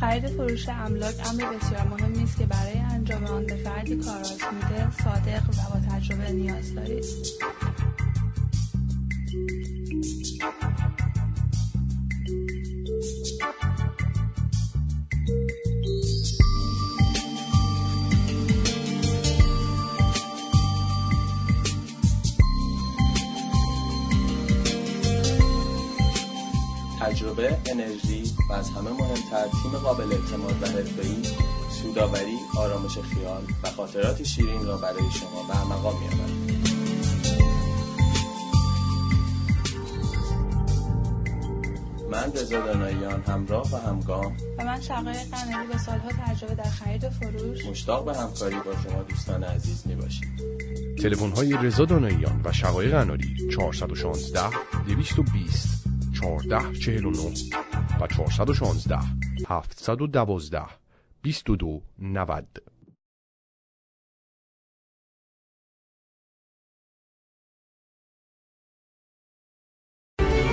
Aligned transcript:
خرید 0.00 0.26
فروش 0.26 0.68
املاک 0.68 1.14
امر 1.26 1.56
بسیار 1.56 1.88
مهمی 1.88 2.22
است 2.22 2.38
که 2.38 2.46
برای 2.46 2.78
انجام 2.78 3.24
آن 3.24 3.46
به 3.46 3.54
فردی 3.54 3.96
کارآزموده 3.96 4.90
صادق 5.04 5.42
و 5.48 5.74
با 5.74 5.96
تجربه 5.96 6.32
نیاز 6.32 6.74
دارید. 6.74 7.04
تجربه، 27.00 27.58
انرژی. 27.66 28.19
و 28.50 28.52
از 28.52 28.70
همه 28.70 28.90
مهمتر 28.90 29.48
تیم 29.62 29.70
قابل 29.82 30.12
اعتماد 30.12 30.62
و 30.62 30.66
حرفه‌ای، 30.66 31.22
سوداوری، 31.70 32.38
آرامش 32.56 32.98
خیال 32.98 33.42
و 33.62 33.70
خاطرات 33.70 34.22
شیرین 34.22 34.66
را 34.66 34.76
برای 34.76 35.10
شما 35.12 35.42
به 35.48 35.74
مقام 35.74 35.94
می‌آورد. 36.00 36.30
من 42.10 42.32
رضا 42.32 42.60
داناییان 42.60 43.22
همراه 43.22 43.72
و 43.72 43.76
همگام. 43.76 44.36
و 44.58 44.64
من 44.64 44.80
شقایق 44.80 45.30
قناری 45.30 45.66
با 45.72 45.78
سالها 45.78 46.10
تجربه 46.26 46.54
در 46.54 46.70
خرید 46.70 47.04
و 47.04 47.10
فروش. 47.10 47.64
مشتاق 47.66 48.04
به 48.04 48.16
همکاری 48.16 48.56
با 48.56 48.72
شما 48.84 49.02
دوستان 49.02 49.44
عزیز 49.44 49.82
می‌باشیم. 49.86 50.36
تلفن 51.02 51.30
های 51.30 51.52
رضا 51.52 51.84
داناییان 51.84 52.40
و 52.44 52.52
شقایق 52.52 52.92
قناری 52.92 53.48
416 53.50 54.40
220 54.86 55.68
1449 56.22 57.69
و 58.00 58.06
416 58.06 58.98
712 59.48 60.62
22 61.22 61.82
90 61.98 62.46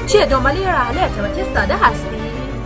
چیه 0.08 0.26
دنبال 0.26 0.58
یه 0.58 0.72
راه 0.72 0.88
ارتباطی 0.88 1.54
ساده 1.54 1.78
هستی؟ 1.78 2.18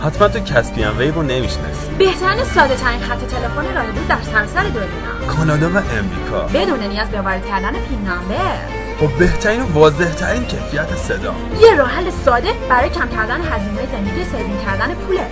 حتما 0.02 0.28
تو 0.28 0.38
کسپیان 0.38 0.98
ویو 0.98 1.14
رو 1.14 1.22
نمی‌شناسی 1.22 1.94
بهترین 1.98 2.44
ساده 2.44 2.76
ترین 2.76 3.00
خط 3.00 3.18
تلفن 3.18 3.74
راه 3.74 3.92
دور 3.92 4.04
در 4.08 4.22
سراسر 4.22 4.62
دنیا. 4.62 5.26
کانادا 5.28 5.70
و 5.70 5.76
امریکا. 5.76 6.46
بدون 6.46 6.82
نیاز 6.82 7.10
به 7.10 7.20
وارد 7.20 7.46
کردن 7.46 7.72
پین 7.72 8.02
نامبر. 8.04 8.81
با 9.00 9.06
بهترین 9.18 9.62
و 9.62 9.72
واضح 9.72 10.14
ترین 10.14 10.44
کیفیت 10.44 10.96
صدا. 10.96 11.34
یه 11.60 11.74
راه 11.74 11.90
حل 11.90 12.10
ساده 12.24 12.52
برای 12.70 12.90
کم 12.90 13.08
کردن 13.08 13.40
هزینه 13.40 13.88
زندگی 13.92 14.24
saving 14.24 14.64
کردن 14.64 14.94
پولت. 14.94 15.30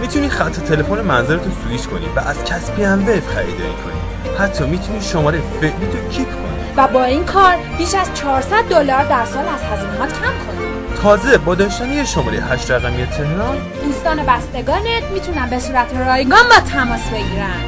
می‌تونی 0.00 0.28
خط 0.28 0.52
تلفن 0.52 1.00
منزلتو 1.00 1.50
سویش 1.64 1.86
کنی 1.86 2.06
و 2.16 2.20
از 2.20 2.44
Caspian 2.44 2.98
VoIP 2.98 3.22
خریداری 3.34 3.74
کنی. 3.84 4.36
حتی 4.38 4.64
می‌تونی 4.64 5.00
شماره 5.00 5.40
فعلی 5.60 5.72
تو 5.92 6.08
keep 6.10 6.28
کنی. 6.28 6.42
و 6.76 6.88
با 6.88 7.04
این 7.04 7.24
کار 7.24 7.54
بیش 7.78 7.94
از 7.94 8.14
400 8.14 8.64
دلار 8.64 9.04
در 9.04 9.24
سال 9.24 9.44
از 9.48 9.62
هزینهات 9.62 10.08
کم 10.08 10.18
کنی. 10.18 10.66
تازه 11.02 11.38
با 11.38 11.54
داشتن 11.54 11.92
یه 11.92 12.04
شماره 12.04 12.38
8 12.40 12.70
رقمی 12.70 13.06
تهران 13.06 13.56
دوستان 13.84 14.16
بستگانت 14.26 15.04
می‌تونن 15.14 15.50
به 15.50 15.58
صورت 15.58 15.86
رایگان 16.06 16.42
باهات 16.48 16.70
تماس 16.70 17.08
بگیرن. 17.08 17.60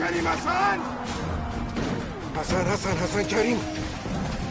کریم 0.00 0.12
کریم 0.12 0.28
حسن؟ 0.28 0.78
حسن 2.40 2.66
حسن 2.72 2.96
حسن 2.96 3.22
کریم. 3.24 3.60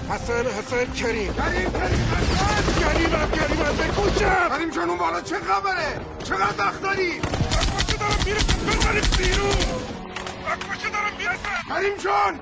حسن 0.10 0.46
حسن 0.46 0.94
کریم. 0.94 1.34
کریم 1.34 1.72
کریم 1.72 2.06
حسن؟ 2.12 2.80
کریم 2.82 3.16
هم 3.16 3.32
کریم 3.32 3.66
هم 3.66 3.76
بکشم 3.76 4.50
کریم 4.50 4.70
جان 4.70 4.90
اون 4.90 4.98
بالا 4.98 5.22
چه 5.22 5.36
خبره؟ 5.36 6.02
چقدر 6.24 6.66
وقت 6.66 6.82
داری؟ 6.82 7.20
بکشه 7.20 7.98
دارم 7.98 8.20
میره 8.26 8.40
بزنیم 8.40 9.04
بیرون. 9.18 9.50
بکشه 9.50 10.90
دارم 10.90 11.14
میره. 11.18 11.38
کریم 11.70 11.98
جان 12.04 12.40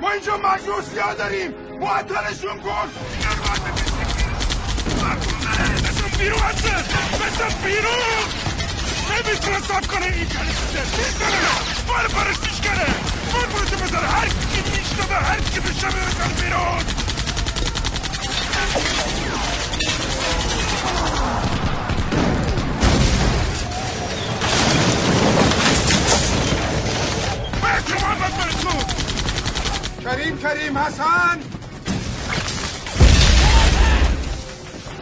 ما 0.00 0.10
اینجا 0.10 0.36
مجموع 0.36 0.82
سیاه 0.82 1.14
داریم. 1.14 1.50
معطلشون 1.80 2.60
کن 2.60 2.88
دیگر 3.12 3.36
باید 3.44 3.62
بکشیم 3.64 4.32
بزن 5.84 6.18
بیرون 6.18 6.38
حسن. 6.38 6.82
بزن 7.18 7.54
بیرون. 7.64 8.48
نمی‌تونه 9.10 9.58
ساب 9.58 9.86
کنه 9.86 10.06
این 10.06 10.26
کلیسه 10.26 10.80
می‌زنه 10.96 11.38
بار 11.88 12.08
بارشیش 12.08 12.47
کنه 12.68 12.86
بار 13.32 13.46
بارشو 13.46 13.76
بزنه 13.76 14.08
هر 14.08 14.28
کی 14.28 14.60
میشنبه 14.70 15.14
هر 15.14 15.40
کی 15.40 15.60
بشه 15.60 15.86
برسن 15.86 16.32
بیرون 16.40 16.84
بچه 27.62 27.94
محمد 27.94 28.36
برسون 28.38 28.84
کریم 30.04 30.38
کریم 30.38 30.78
حسن 30.78 31.38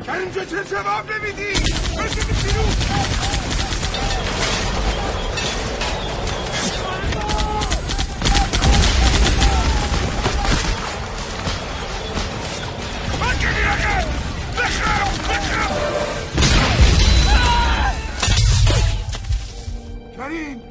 کریم 0.06 0.30
جو 0.30 0.44
چه 0.44 0.64
جواب 0.70 1.12
نمیدی 1.12 1.60
بزنی 1.96 2.32
بیرون 2.42 3.05
کریم 20.26 20.62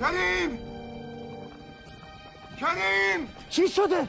کریم 0.00 0.58
کریم 2.60 3.28
چی 3.50 3.68
شده؟ 3.68 4.08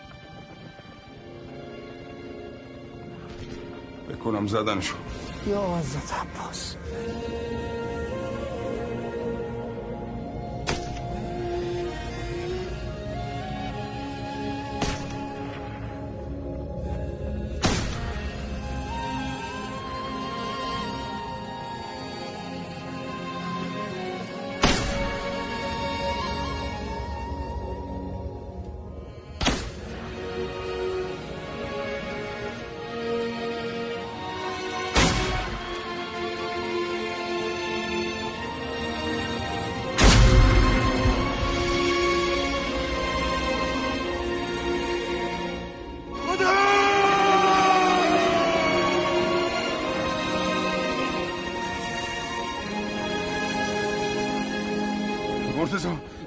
بکنم 4.09 4.47
زدنشو. 4.47 4.95
یا 5.47 5.77
حضرت 5.77 6.13
عباس. 6.13 6.75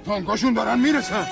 تانکاشون 0.06 0.55
دارن 0.55 0.79
می‌رسن. 0.79 1.26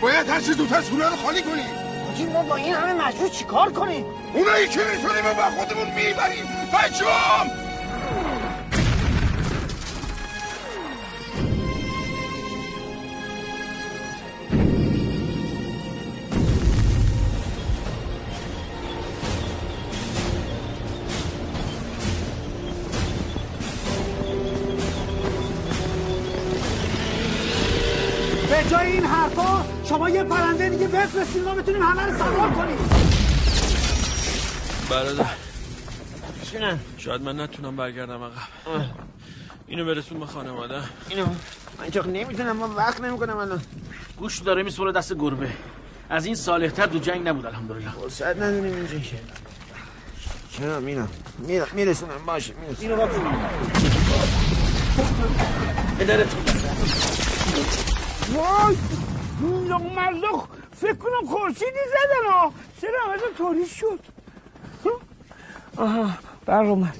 باید 0.00 0.28
هر 0.28 0.40
چیز 0.40 0.56
زودتر 0.56 0.82
سوره 0.82 1.10
رو 1.10 1.16
خالی 1.16 1.42
کنی. 1.42 1.62
حاجی 2.06 2.24
ما 2.24 2.42
با 2.42 2.56
این 2.56 2.74
همه 2.74 2.92
مجبور 2.92 3.28
چیکار 3.28 3.72
کنیم؟ 3.72 4.04
اونایی 4.34 4.68
که 4.68 4.80
می‌تونیم 4.80 5.26
و 5.26 5.34
با 5.34 5.42
خودمون 5.42 5.86
می‌بریم. 5.86 6.44
بچه‌ام 6.74 7.50
بفرستید 30.92 31.44
ما 31.44 31.54
بتونیم 31.54 31.82
همه 31.82 32.06
رو 32.06 32.18
سوار 32.18 32.50
کنیم. 32.50 32.76
برادر. 34.90 35.24
چونه 36.52 36.78
شاید 36.96 37.22
من 37.22 37.40
نتونم 37.40 37.76
برگردم 37.76 38.22
عقب. 38.22 38.32
اینو 39.66 39.84
برسون 39.84 40.20
به 40.20 40.26
خانواده. 40.26 40.80
اینو. 41.08 41.26
من 41.78 41.90
چون 41.90 42.12
نمی‌تونم 42.12 42.56
من 42.56 42.70
وقت 42.70 43.00
نمی‌کنم 43.00 43.36
الان. 43.36 43.62
گوش 44.18 44.38
داره 44.38 44.62
میسپره 44.62 44.92
دست 44.92 45.14
گربه. 45.14 45.50
از 46.10 46.26
این 46.26 46.34
صالحتر 46.34 46.86
دو 46.86 46.98
جنگ 46.98 47.28
نبود 47.28 47.46
الحمدلله. 47.46 47.90
فرصت 47.90 48.36
نداریم 48.36 48.64
اینجا. 48.64 48.98
چرا؟ 50.52 50.80
میرم 50.80 51.08
میرم 51.38 51.66
میرسونم 51.72 52.26
باشه 52.26 52.54
میرسونم. 52.54 52.90
اینو 52.90 52.96
باید 52.96 53.10
وای! 58.34 58.76
لغ 59.68 59.82
ملخ 59.82 60.44
فکر 60.80 60.94
کنم 60.94 61.26
خورشیدی 61.28 61.80
زدن 61.90 62.32
ها 62.32 62.52
چرا 62.80 62.98
همه 63.06 63.18
طوری 63.38 63.66
شد؟ 63.66 64.00
آها 65.76 66.10
برق 66.46 66.68
اومد. 66.68 66.96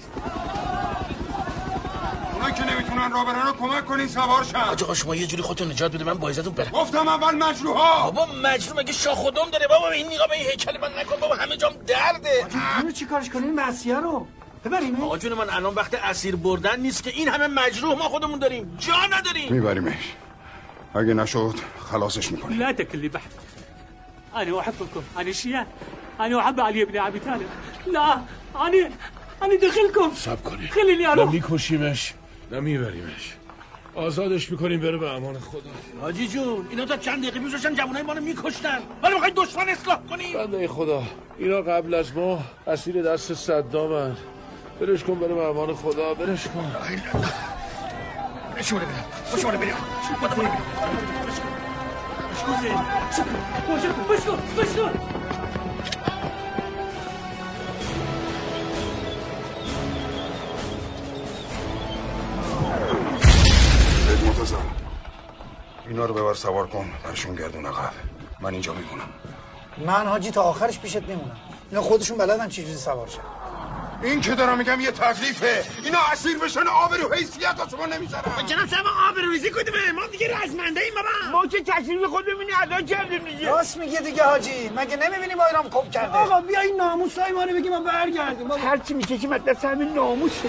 اونایی 2.34 2.54
که 2.54 2.74
نمی‌تونن 2.74 3.12
راه 3.12 3.26
برن 3.26 3.46
رو 3.46 3.52
کمک 3.52 3.86
کنین 3.86 4.08
سوار 4.08 4.44
شن. 4.44 4.58
آقا 4.58 4.94
شما 4.94 5.16
یه 5.16 5.26
جوری 5.26 5.42
خودتون 5.42 5.68
نجات 5.70 5.92
بده 5.94 6.04
من 6.04 6.14
با 6.14 6.28
عزتون 6.28 6.52
برم. 6.52 6.70
گفتم 6.70 7.08
اول 7.08 7.34
مجروها 7.34 8.10
بابا 8.10 8.32
مجنون 8.32 8.80
مگه 8.80 8.92
شاه 8.92 9.14
خودم 9.14 9.50
داره؟ 9.52 9.66
بابا 9.68 9.90
این 9.90 10.06
نگاه 10.06 10.28
به 10.28 10.34
این 10.34 10.46
هیکل 10.50 10.80
من 10.80 10.98
نکن. 10.98 11.16
بابا 11.20 11.34
همه 11.34 11.56
جام 11.56 11.72
درده. 11.86 12.46
اینو 12.78 12.92
چی 12.92 13.04
کارش 13.04 13.30
کنیم 13.30 13.54
مسیح 13.54 13.96
رو. 13.96 14.26
ببریم. 14.64 15.02
آقا 15.02 15.18
جون 15.18 15.34
من 15.34 15.50
الان 15.50 15.74
وقت 15.74 15.94
اسیر 15.94 16.36
بردن 16.36 16.80
نیست 16.80 17.02
که 17.02 17.10
این 17.10 17.28
همه 17.28 17.46
مجروح 17.46 17.98
ما 17.98 18.08
خودمون 18.08 18.38
داریم. 18.38 18.76
جا 18.78 18.94
نداریم. 19.12 19.52
میبریمش. 19.52 20.14
اگه 20.94 21.14
نشد 21.14 21.54
خلاصش 21.90 22.32
می‌کنیم. 22.32 22.58
لا 22.58 22.72
بحث 23.12 23.24
أنا 24.36 24.60
أحبكم. 24.60 25.02
أنا 25.18 25.32
شيعة 25.32 25.66
أنا 26.20 26.40
أحب 26.40 26.60
علي 26.60 26.84
بن 26.84 26.98
أبي 26.98 27.18
طالب. 27.18 27.48
لا 27.86 28.12
أنا 28.56 28.90
أنا 29.42 29.54
دخلكم. 29.54 30.14
سب 30.14 30.38
کنی. 30.44 30.68
خليني 30.68 31.02
نه 31.02 31.12
أروح. 31.12 31.32
میکشیمش. 31.32 32.14
نه 32.52 32.60
میبریمش. 32.60 33.34
آزادش 33.94 34.50
می‌کنیم 34.50 34.80
بره 34.80 34.98
به 34.98 35.10
امان 35.10 35.38
خدا. 35.38 35.70
حاجی 36.00 36.28
جون 36.28 36.66
اینا 36.70 36.84
تا 36.84 36.96
چند 36.96 37.22
دقیقه 37.22 37.38
میذاشتن 37.38 37.74
جوانای 37.74 38.02
ما 38.02 38.12
رو 38.12 38.22
میکشتن. 38.22 38.78
ولی 39.02 39.14
می‌خوای 39.14 39.32
دشمن 39.36 39.68
اصلاح 39.68 39.98
کنیم 40.10 40.32
بنده 40.32 40.68
خدا 40.68 41.02
اینا 41.38 41.62
قبل 41.62 41.94
از 41.94 42.16
ما 42.16 42.42
اسیر 42.66 43.02
دست 43.02 43.34
صدامن. 43.34 44.16
برش 44.80 45.04
کن 45.04 45.14
بره 45.14 45.34
به 45.34 45.42
امان 45.42 45.74
خدا 45.74 46.14
برش 46.14 46.44
کن. 46.44 46.72
شما 52.40 52.56
بریم 52.56 52.76
شما 53.16 53.24
بریم 53.68 54.04
بشكر 54.10 54.62
بشكر 54.62 54.90
بید 64.08 64.24
مرتزا 64.26 64.56
اینا 65.88 66.04
رو 66.04 66.14
ببر 66.14 66.34
سوار 66.34 66.66
کن 66.66 66.90
برشون 67.04 67.34
گردون 67.34 67.66
عقب. 67.66 67.92
من 68.40 68.52
اینجا 68.52 68.72
میمونم. 68.72 69.08
من 69.86 70.06
حاجی 70.06 70.30
تا 70.30 70.42
آخرش 70.42 70.78
پیشت 70.78 71.02
میمونم. 71.02 71.36
اینا 71.70 71.82
خودشون 71.82 72.18
بلدن 72.18 72.48
چی 72.48 72.62
جوری 72.64 72.76
سوار 72.76 73.06
شن. 73.06 73.39
این 74.02 74.20
که 74.20 74.34
دارم 74.34 74.58
میگم 74.58 74.80
یه 74.80 74.90
تکلیفه. 74.90 75.64
اینا 75.84 75.98
اسیر 76.12 76.38
بشن 76.38 76.66
آبرو 76.66 77.14
حیثیت 77.14 77.56
شما 77.70 77.86
نمی‌ذارم 77.86 78.44
جناب 78.46 78.68
صاحب 78.68 78.84
آبروریزی 79.10 79.50
کنیم 79.50 79.94
ما 79.94 80.06
دیگه 80.12 80.38
رزمنده 80.44 80.80
ایم 80.80 80.94
بابا. 80.94 81.38
ما 81.38 81.46
که 81.46 81.60
تکلیف 81.60 82.04
خود 82.04 82.24
ببینی 82.24 82.50
ادا 82.62 82.80
کردیم 82.80 83.24
دیگه 83.24 83.50
راست 83.50 83.76
میگه 83.76 84.00
دیگه 84.00 84.22
حاجی. 84.22 84.70
مگه 84.76 84.96
نمی‌بینی 84.96 85.34
ما 85.34 85.44
ایران 85.44 85.64
کپ 85.70 85.90
کرده؟ 85.90 86.18
آقا 86.18 86.40
بیا 86.40 86.60
این 86.60 86.76
ناموسای 86.76 87.32
ما 87.32 87.44
رو 87.44 87.52
بگیم 87.54 87.72
ما 87.72 87.80
برگردیم 87.80 88.50
هر 88.50 88.76
چی 88.76 88.94
می‌کشیم 88.94 89.32
از 89.32 89.44
دست 89.44 89.64
همین 89.64 89.94
ناموسه. 89.94 90.48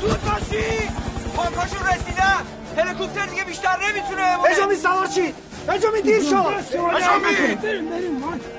زود 0.00 0.24
باشی 0.24 0.88
پاکاشون 1.36 1.86
رسیدن. 1.86 2.46
هلیکوپتر 2.76 3.26
دیگه 3.26 3.44
بیشتر 3.44 3.76
نمی‌تونه 3.88 4.36
بجامی 4.44 4.74
سوار 4.74 5.06
چی 5.06 5.34
بجامی 5.68 6.02
دیر 6.02 6.22
شد 6.22 6.54
بجامی 6.94 7.58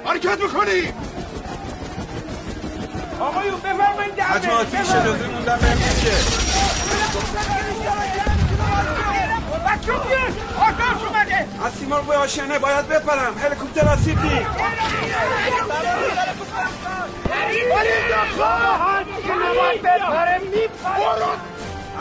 حرکت 0.06 0.42
می‌کنی 0.42 0.94
آقایون 3.22 3.60
بفرمایید 3.60 4.16
در 4.16 4.24
حتما 4.24 4.64
پیش 4.64 4.88
شلوغی 4.88 5.28
موندن 5.28 5.58
بهم 5.58 5.78
میشه 5.78 6.12
بچه 9.68 9.92
بیه 9.92 10.62
آتاش 10.62 11.04
اومده. 11.08 11.48
از 11.66 11.74
سیمار 11.74 12.02
به 12.02 12.18
آشنه 12.18 12.60
باید 12.60 12.88
بپرم. 12.88 13.38
هلیکوپتر 13.44 13.88
اسیب 13.88 14.22
دی 14.22 14.46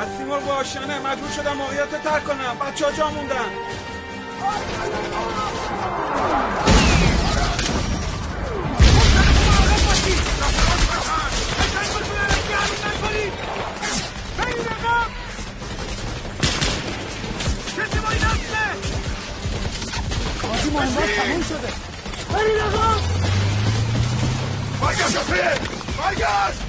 از 0.00 0.08
سیمار 0.18 0.40
به 0.40 0.52
آشنه 0.52 0.98
مجبور 0.98 1.30
شدم 1.36 1.52
موقعیت 1.52 2.02
ترک 2.02 2.24
کنم. 2.24 2.56
بچه 2.60 2.84
ها 2.84 2.92
جا 2.92 3.10
موندن. 3.10 3.50
حاجی 20.60 20.70
مهندس 20.70 21.16
تموم 21.16 21.42
شده 21.42 21.68
برگشت 24.80 25.08
شفیه 25.10 25.52
برگشت 25.98 26.60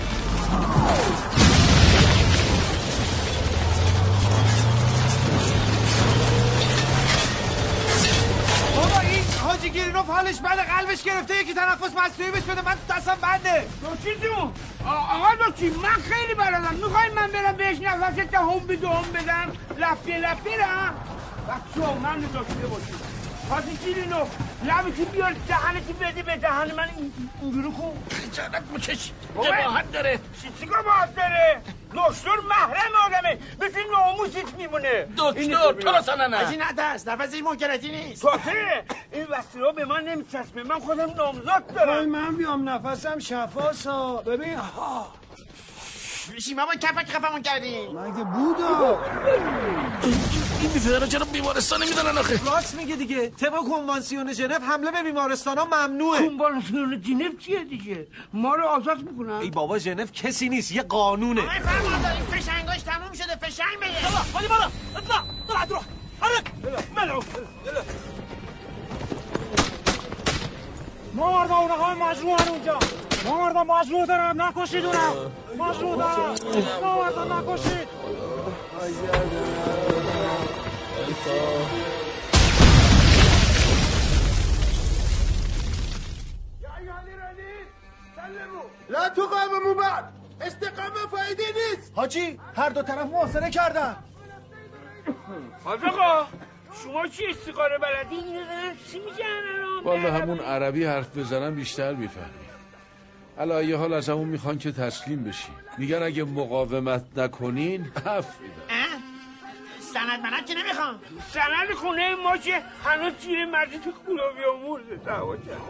بابا 8.76 9.00
این 9.00 9.24
حاجی 9.44 9.70
گیرینوف 9.70 10.06
حالش 10.10 10.40
بعد 10.42 10.60
قلبش 10.60 11.04
گرفته 11.04 11.42
یکی 11.42 11.54
تنفس 11.54 11.94
مصنوعی 11.98 12.32
بهش 12.32 12.44
بده. 12.44 12.62
من 12.62 12.76
دستم 12.90 13.18
بنده. 13.22 13.68
دوچی 13.82 14.16
جون. 14.20 14.52
آقا 14.86 15.36
دوچی 15.46 15.70
من 15.70 15.90
خیلی 15.90 16.34
بلدم 16.34 16.76
می‌خوای 16.76 17.10
من 17.16 17.32
برم 17.32 17.58
بهش 17.58 17.78
نفس 17.78 18.20
دهم 18.32 18.60
به 18.68 18.76
دهم 18.76 19.04
بدم؟ 19.14 19.52
لفته 19.78 20.18
لفته 20.18 20.50
رم 20.58 20.96
بچه 21.48 22.00
من 22.04 22.20
داشته 22.20 22.68
باشی 22.68 23.21
پس 23.51 23.63
گیرینوف 23.86 24.27
لبتی 24.63 25.05
بیار 25.05 25.36
دهنتی 25.48 25.93
بده 25.93 26.24
به 26.24 26.38
دهن 26.38 26.72
من؟ 26.75 26.88
این- 26.98 27.13
اینجوری 27.41 27.72
کن 27.72 28.03
خجالت 28.12 28.63
بابا. 29.36 29.48
جباهت 29.50 29.91
داره. 29.91 30.20
چی 30.41 30.65
باید 30.65 31.15
داره؟ 31.15 31.62
دکتر 31.93 32.36
محرم 32.50 32.91
آدمه. 33.05 33.38
مثل 33.62 33.79
ناموسیت 33.91 34.53
میمونه. 34.58 35.08
دکتر 35.17 35.72
تو 35.74 35.89
رو 35.89 36.01
سننه 36.01 36.38
از 36.38 36.51
این 36.51 36.62
نترس 36.63 37.08
نفسش 37.08 37.41
منکرتی 37.41 37.89
نیست؟ 37.91 38.22
تازه 38.22 38.84
این 39.12 39.27
رو 39.55 39.74
به 39.74 39.86
من 39.86 40.03
نمیچسبه. 40.03 40.63
من 40.63 40.79
خودم 40.79 41.13
نامزاد 41.13 41.67
دارم. 41.75 42.05
من 42.05 42.36
بیام 42.36 42.70
نفسم 42.70 43.20
شفاسا 43.20 44.13
ببین 44.13 44.58
ها 44.58 45.08
میشیم 46.34 46.58
ما 46.58 46.76
کفک 46.76 47.10
خفمون 47.10 47.42
کردیم. 47.42 48.00
مگه 48.00 48.24
بودا؟ 48.24 49.00
این 50.62 50.72
بیفته 50.72 51.00
رو 51.00 51.06
چرا 51.08 51.26
بیمارستان 51.26 51.84
نمیدارن 51.84 52.18
آخه. 52.18 52.46
راست 52.46 52.76
میگه 52.76 52.96
دیگه. 52.96 53.30
طبق 53.30 53.56
کنوانسیون 53.56 54.34
ژنو 54.34 54.60
حمله 54.60 54.92
به 54.92 55.04
بیمارستان 55.04 55.58
ها 55.58 55.66
ممنوعه. 55.66 56.30
کنوانسیون 56.30 57.02
جنف 57.02 57.38
چیه 57.40 57.64
دیگه؟ 57.64 58.08
ما 58.34 58.56
رو 58.56 58.66
آزاد 58.66 59.02
می‌کنن. 59.02 59.34
ای 59.34 59.50
بابا 59.50 59.80
ژنو 59.80 60.06
کسی 60.06 60.50
نیست 60.50 60.72
یه 60.72 60.84
قانونه. 60.84 61.60
فرمانداری 61.60 62.22
فشنگاش 62.22 62.82
تموم 62.82 63.14
شده 63.14 63.36
فشنگ 63.36 63.80
بگه 63.82 64.08
خالی 64.34 64.48
بالا 64.48 64.72
اطلع 64.96 65.22
طلع 65.48 65.66
روح 65.70 65.84
حرك 66.22 66.52
ملعوب 66.96 67.24
ما 71.13 71.32
مردم 71.32 71.53
اونها 71.53 71.96
مجروح 71.96 72.48
اونجا. 72.50 72.80
ما 73.25 73.38
مردم 73.38 73.68
مجروح 73.68 74.06
دارم 74.06 74.41
نکشید 74.41 74.86
اونم 74.86 75.32
مجروح 75.58 75.96
دارم. 75.96 76.36
ما 76.82 77.01
مردم 77.01 77.34
نکشید. 77.34 77.88
لا 88.89 89.10
تقاوموا 89.10 89.74
بعد 89.74 90.13
استقامه 90.41 91.08
فایده 91.12 91.44
نیست. 91.44 91.91
حاجی 91.96 92.39
هر 92.56 92.70
دو 92.70 92.82
طرف 92.82 93.06
محاصره 93.06 93.50
کردن. 93.50 93.96
حاج 95.63 95.80
آقا. 95.86 96.27
شما 96.84 97.08
چی 97.08 97.25
استقاره 97.25 97.78
بلدی؟ 97.78 98.16
اینو 98.16 98.46
دارن 98.46 98.75
چی 98.92 99.00
میگن 99.00 99.25
الان؟ 99.56 99.84
والا 99.84 100.13
همون 100.13 100.40
عربی 100.40 100.86
حرف 100.86 101.18
بزنم 101.18 101.56
بیشتر 101.56 101.94
می‌فهمی. 101.94 102.28
علا 103.40 103.78
حال 103.78 103.94
از 103.94 104.10
همون 104.10 104.28
می‌خوان 104.28 104.58
که 104.58 104.72
تسلیم 104.72 105.24
بشی 105.24 105.51
میگن 105.78 106.04
اگه 106.04 106.24
مقاومت 106.24 107.04
نکنین 107.18 107.92
عفو 108.06 108.44
میدن 108.44 109.01
سند 109.80 110.20
منت 110.24 110.46
که 110.46 110.54
نمی‌خوام. 110.54 111.00
سند 111.30 111.74
خونه 111.75 112.16
ما 112.16 112.38
که 112.38 112.62
هنوز 112.86 113.13
چیره 113.22 113.46
مردی 113.46 113.78
تو 113.78 113.92
دعوا 115.06 115.36
کرد. 115.36 115.62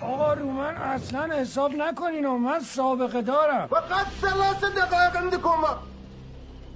آقا 0.00 0.32
رو 0.32 0.50
من 0.50 0.76
اصلا 0.76 1.34
حساب 1.34 1.74
نکنین 1.74 2.26
و 2.26 2.38
من 2.38 2.60
سابقه 2.60 3.22
دارم. 3.22 3.66
فقط 3.66 4.06
ثلاث 4.20 4.64
دقایق 4.64 5.16
عندكم 5.16 5.64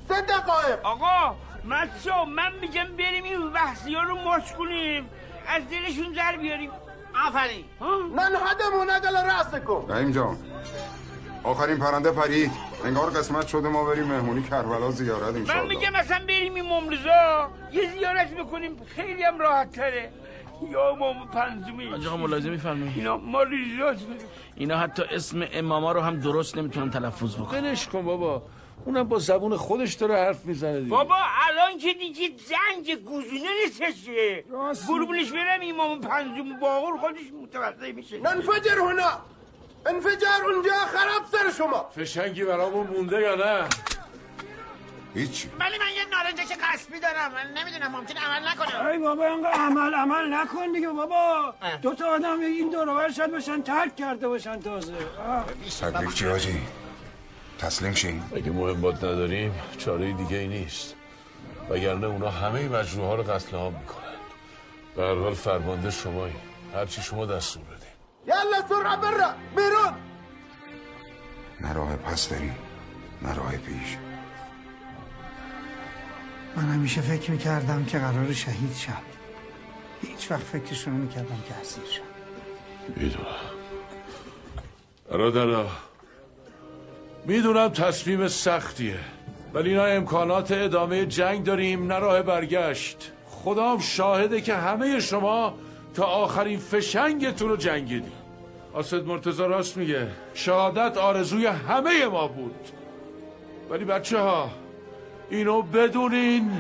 سه 0.09 0.21
دقایق. 0.21 0.79
آقا 0.83 1.37
مچو 1.69 2.25
من 2.25 2.53
میگم 2.61 2.87
بریم 2.99 3.25
این 3.25 3.53
بحثی 3.53 3.95
ها 3.95 4.03
رو 4.03 4.17
ماش 4.17 4.53
کنیم. 4.53 5.09
از 5.49 5.63
دلشون 5.71 6.13
در 6.13 6.37
بیاریم. 6.37 6.71
آفرین. 7.27 7.65
ننهدمون 8.11 8.91
اقل 8.91 9.17
رأسكم 9.17 9.85
رحیم 9.89 10.11
جان 10.11 10.37
آخرین 11.45 11.79
پرنده 11.79 12.13
پرید. 12.13 12.51
انگار 12.85 13.11
قسمت 13.11 13.47
شده 13.47 13.69
ما 13.69 13.85
بریم 13.85 14.05
مهمونی 14.05 14.43
کربلا 14.43 14.91
زیارت 14.91 15.23
من 15.23 15.37
انشالله 15.37 15.69
میگم 15.69 15.93
مثلا 15.93 16.25
بریم 16.27 16.55
این 16.55 16.65
ممرزا 16.65 17.51
یه 17.73 17.91
زیارت 17.91 18.35
بکنیم. 18.35 18.77
خیلی 18.97 19.23
هم 19.23 19.39
راحت 19.39 19.73
تره. 19.73 20.13
یا 20.71 20.89
امام 20.89 21.29
پنجمی. 21.29 22.07
آقا 22.07 22.17
ملاحظه 22.17 22.51
میفرمایید. 22.51 22.99
اینا 22.99 23.17
ما 23.17 23.45
اینا 24.57 24.79
حتی 24.79 25.03
اسم 25.03 25.47
اماما 25.53 25.93
رو 25.93 26.01
هم 26.01 26.21
درست 26.21 26.59
نمی‌تونن 26.59 26.91
تلفظ 26.91 27.37
بکنن 27.37 27.65
ولش 27.65 27.89
کن 27.89 28.03
بابا. 28.03 28.43
اونم 28.88 29.09
با 29.09 29.18
زبون 29.18 29.57
خودش 29.57 29.95
داره 29.95 30.16
حرف 30.16 30.45
می‌زنه 30.45 30.80
دیگه. 30.80 30.90
بابا 30.90 31.16
الان 31.49 31.78
که 31.78 31.95
دیگه 31.95 32.30
زنگ 32.37 32.95
گوزونه 32.95 33.49
نیستشه 33.64 34.45
قربونش 34.88 35.33
برم 35.33 35.61
امام 35.62 36.00
پنجم 36.00 36.61
باقر 36.61 36.97
خودش 37.00 37.21
متوجه 37.42 37.92
میشه. 37.92 38.18
ننفجر 38.18 38.78
هنا. 38.78 39.11
انفجار 39.87 40.45
اونجا 40.52 40.73
خراب 40.73 41.23
سر 41.33 41.50
شما. 41.59 41.90
فشنگی 41.97 42.45
برامون 42.45 42.87
مونده 42.87 43.21
یا 43.21 43.35
نه؟ 43.35 43.68
هیچی. 45.14 45.50
ولی 45.61 45.78
من 45.78 45.87
یه 45.97 46.04
نارنجش 46.11 46.52
قصبی 46.62 47.00
دارم. 47.00 47.33
من 47.33 47.62
نمی‌دونم 47.62 47.90
ممکن 47.90 48.16
عمل 48.16 48.49
نکنم. 48.49 48.87
ای 48.87 48.99
بابا 48.99 49.26
اینقدر 49.26 49.52
عمل 49.52 49.95
عمل 49.95 50.35
نکن 50.35 50.73
دیگه 50.73 50.88
بابا. 50.88 51.54
دو 51.83 51.95
تا 51.95 52.07
آدم 52.07 52.40
این 52.40 52.71
دور 52.71 52.88
و 52.88 52.95
بر 52.95 53.11
شاید 53.11 53.33
باشن 53.33 53.62
ترک 53.62 53.97
کرده 53.97 54.28
باشن 54.28 54.61
تازه. 54.61 54.95
تکلیف 55.80 56.14
چی 56.14 56.25
حاجی 56.25 56.61
تسلیم 57.59 57.95
شیم 57.95 58.31
اگه 58.37 58.50
مهمات 58.50 58.97
نداریم 58.97 59.55
چاره 59.79 60.12
دیگه 60.12 60.37
ای 60.37 60.49
نیست. 60.49 60.95
وگرنه 61.71 62.07
اونا 62.07 62.31
همه 62.31 62.69
مجروح 62.69 63.07
ها 63.07 63.15
رو 63.15 63.23
قتل 63.23 63.57
عام 63.57 63.75
می‌کنن. 63.75 64.19
به 64.97 65.03
هر 65.03 65.15
حال 65.15 65.35
فرمانده 65.35 65.91
شمایی. 65.91 66.35
هرچی 66.75 67.03
شما 67.03 67.27
دستور 67.27 67.62
بدیم 67.62 67.88
یلا 68.27 68.69
سرعه 68.69 68.97
برا 68.97 69.35
بیرون. 69.57 69.95
نه 71.61 71.73
راه 71.73 71.97
پس 71.97 72.29
داریم 72.29 72.57
نه 73.23 73.35
راه 73.35 73.57
پیش. 73.57 73.97
من 76.57 76.62
همیشه 76.62 77.00
فکر 77.00 77.31
می‌کردم 77.31 77.85
که 77.85 77.99
قرار 77.99 78.33
شهید 78.33 78.75
شم. 78.77 79.03
هیچ 80.03 80.31
وقت 80.31 80.43
فکرشو 80.43 80.91
نمی‌کردم 80.91 81.43
که 81.49 81.55
اسیر 81.55 81.85
شم. 81.85 82.03
می‌دونم 82.97 83.27
برادرا 85.11 85.71
می‌دونم 87.29 87.69
تصمیم 87.69 88.29
سختیه 88.29 88.99
ولی 89.55 89.71
اینا 89.71 89.85
امکانات 89.85 90.53
ادامه 90.53 91.07
جنگ 91.07 91.45
داریم 91.45 91.93
نه 91.93 91.99
راه 91.99 92.23
برگشت. 92.23 93.13
خدام 93.31 93.79
شاهده 93.79 94.41
که 94.41 94.55
همه 94.55 95.01
شما 95.01 95.55
تا 95.95 96.05
آخرین 96.05 96.59
فشنگتون 96.59 97.49
رو 97.49 97.57
جنگیدی. 97.57 98.13
آسد 98.73 99.07
مرتزا 99.07 99.47
راست 99.47 99.77
میگه 99.77 100.07
شهادت 100.35 100.99
آرزوی 100.99 101.47
همه 101.47 102.07
ما 102.07 102.29
بود. 102.29 102.69
ولی 103.71 103.85
بچه 103.85 104.19
ها 104.19 104.51
اینو 105.31 105.63
بدونین 105.63 106.51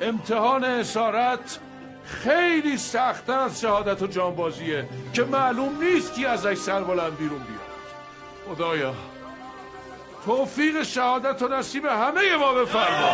امتحان 0.00 0.64
اسارت 0.64 1.58
خیلی 2.04 2.76
سختتر 2.76 3.38
از 3.38 3.60
شهادت 3.60 4.02
و 4.02 4.06
جانبازیه 4.06 4.84
که 5.12 5.24
معلوم 5.24 5.82
نیست 5.82 6.14
کی 6.14 6.26
ازش 6.26 6.54
سر 6.54 6.80
بلند 6.80 7.16
بیرون 7.16 7.38
بیاد. 7.38 8.56
خدایا. 8.56 8.94
توفیق 10.24 10.82
شهادت 10.82 11.42
و 11.42 11.48
نصیب 11.48 11.84
همه 11.84 12.36
ما 12.36 12.54
بفرما. 12.54 13.08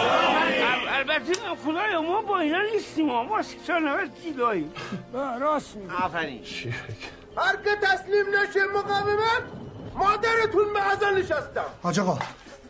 البته 0.88 1.33
خدایا 1.67 2.02
ما 2.02 2.23
با 2.23 2.38
اینا 2.38 2.59
نیستیم 2.75 3.07
ما. 3.07 3.43
سانوت 3.67 4.11
جیداییم 4.23 4.73
راست 5.40 5.76
میگی. 5.76 5.95
آفرین. 6.02 6.43
هر 7.37 7.57
که 7.57 7.71
تسلیم 7.83 8.26
نشه 8.43 8.61
مقاومت 8.75 9.43
مادرتون 9.95 10.73
به 10.73 10.83
ازا 10.93 11.11
نشستم. 11.11 11.64
حاج 11.83 12.00
آقا 12.00 12.19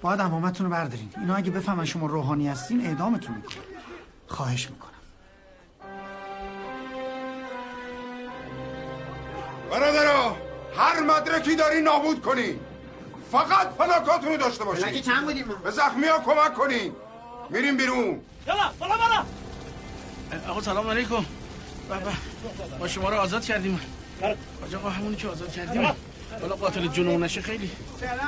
باید 0.03 0.21
امامتون 0.21 0.67
رو 0.67 0.73
بردارین. 0.73 1.13
اینا 1.21 1.35
اگه 1.35 1.51
بفهمن 1.51 1.85
شما 1.85 2.07
روحانی 2.07 2.49
هستین 2.49 2.87
اعدامتون 2.87 3.35
می‌کنن 3.37 3.65
خواهش 4.27 4.71
می‌کنم. 4.71 4.91
برادرا 9.71 10.37
هر 10.77 11.01
مدرکی 11.01 11.57
داری 11.57 11.81
نابود 11.81 12.23
کنی. 12.23 12.61
فقط 13.33 13.69
فلاکاتون 13.79 14.29
رو 14.29 14.37
داشته 14.37 14.65
باشین 14.65 14.85
مگه 14.87 15.01
چند 15.01 15.25
بودیم 15.25 15.45
ما؟ 15.45 15.55
به 15.55 15.71
زخمی 15.71 16.07
ها 16.07 16.19
کمک 16.19 16.55
کنین. 16.55 16.93
میریم 17.51 17.77
بیرون. 17.77 18.21
یالا 18.47 18.71
بالا 18.79 18.95
بالا. 18.97 19.25
آقا 20.49 20.61
سلام 20.61 20.87
علیکم. 20.91 21.25
بابا 21.89 22.11
ما 22.79 22.89
شما 22.89 23.11
رو 23.11 23.17
آزاد 23.17 23.45
کردیم. 23.45 23.81
حاج 24.61 24.75
آقا 24.75 24.89
همونی 24.89 25.17
که 25.17 25.29
آزاد 25.29 25.53
کردیم؟ 25.53 25.83
حالا 26.41 26.55
قاتل 26.55 26.87
جنون 26.87 27.23
نشه 27.23 27.43
خیلی. 27.43 27.71
سلام. 28.01 28.19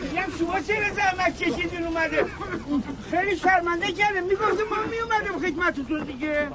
میگم 0.00 0.38
شما 0.38 0.60
چرا 0.60 0.94
زحمت 0.94 1.42
کشیدین 1.42 1.86
اومده 1.86 2.26
خیلی 3.10 3.36
شرمنده 3.36 3.92
کرده 3.92 4.20
می‌گفتم 4.20 4.64
ما 4.70 4.76
میومدم 4.90 5.38
خدمتتون 5.46 6.04
دیگه. 6.04 6.48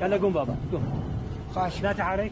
يلا 0.00 0.18
قوم 0.18 0.32
بابا 0.32 0.56
قوم 0.70 1.02
خاش 1.54 1.82
لا 1.82 1.92
تحرك 1.92 2.30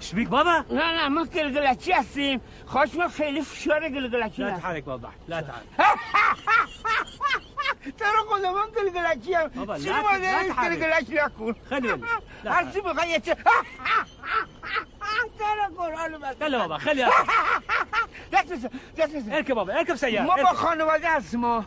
شبيك 0.00 0.28
بابا. 0.28 0.64
نه 0.70 0.92
نه 0.92 1.08
ما 1.08 1.24
گلگلکی 1.24 1.92
هستیم. 1.92 2.40
خواهش 2.66 2.94
ما 2.94 3.08
خیلی 3.08 3.42
فشار 3.42 3.88
گلگلکی 3.88 4.42
لا 4.42 4.52
هست 4.52 4.62
تحرك 4.62 4.84
بابا 4.84 5.08
لا 5.28 5.42
تحرك 7.98 7.98
چرا 7.98 8.24
خدا 8.30 8.52
من 8.52 8.66
گلگلکی 8.76 9.34
هم 9.34 9.50
چی 9.78 9.88
لا- 9.88 10.02
ما 10.06 10.16
لا 10.16 10.54
تحرک. 10.54 10.78
گلگلکی 10.78 11.18
نکن. 11.18 11.54
لا 12.44 12.52
هر 12.52 12.72
چی 12.72 12.80
بخوای 12.80 13.08
یه 13.10 13.20
چه 13.20 13.36
چرا 15.38 15.66
قرآن 15.78 16.18
بس 16.20 16.36
خلي 16.42 16.58
بابا 16.58 16.78
خلي 16.78 17.04
دست 18.32 18.52
بزن 18.52 18.68
دست 18.96 19.16
بزن 19.16 19.32
اركب 19.32 19.54
بابا 19.54 19.72
اركب 19.78 19.94
سيارة 19.96 20.26
ما 20.26 20.34
با. 20.36 20.52
خانواده 20.54 21.16
هستیم 21.16 21.40
ما 21.40 21.64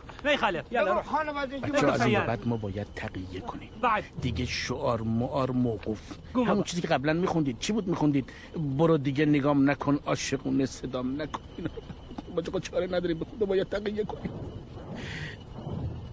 يلا. 0.70 0.84
با 0.84 0.92
روح 0.92 1.02
خانواده 1.02 1.58
بچه 1.58 1.86
از 1.88 2.00
این 2.00 2.08
سیاره. 2.08 2.20
به 2.20 2.26
بعد 2.26 2.48
ما 2.48 2.56
باید 2.56 2.86
تقیه 2.96 3.40
کنیم 3.40 3.70
بعد. 3.80 4.04
دیگه 4.20 4.44
شعار 4.44 5.00
معار 5.02 5.50
موقوف. 5.50 6.00
همون. 6.34 6.62
چیزی 6.62 6.82
که 6.82 6.88
قبلا 6.88 7.12
میخوندید. 7.12 7.58
چی 7.58 7.72
بود 7.72 7.88
میخوندید؟ 7.88 8.32
برو 8.56 8.98
دیگه 8.98 9.24
نگام 9.26 9.70
نکن 9.70 10.00
عاشقونه 10.06 10.66
صدام 10.66 11.22
نکن. 11.22 11.40
ما 12.34 12.42
چقدر 12.42 12.58
چاره 12.60 12.86
نداریم. 12.86 13.18
به 13.18 13.24
خدا 13.24 13.46
باید 13.46 13.68
تقیه 13.68 14.04
کنیم. 14.04 14.32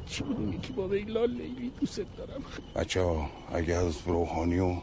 چی 0.06 0.24
بود 0.24 0.38
اون 0.38 0.54
یکی 0.54 0.74
بابا 0.74 0.94
ایلال 0.94 1.32
لیلی 1.32 1.72
دوست 1.80 2.02
دارم؟ 2.18 2.42
بچه 2.76 3.02
ها 3.02 3.30
اگه 3.54 3.74
از 3.74 3.98
روحانی 4.06 4.60
و 4.60 4.76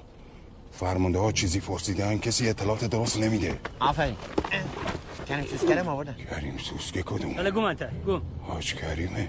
فرمانده 0.72 1.18
ها 1.18 1.32
چیزی 1.32 1.60
پرسیدن 1.60 2.18
کسی 2.18 2.48
اطلاعات 2.48 2.84
درست 2.84 3.18
نمیده. 3.18 3.60
آفرین. 3.80 4.16
کریم 5.28 5.44
سوسکرم 5.46 5.88
آوردن 5.88 6.16
کریم 6.30 6.58
سوسکه 6.58 7.02
کدوم 7.02 7.30
يلا 7.30 7.50
قوم 7.50 7.64
انت 7.64 7.82
قوم 8.06 8.22
حاج 8.42 8.74
کریمه؟ 8.74 9.28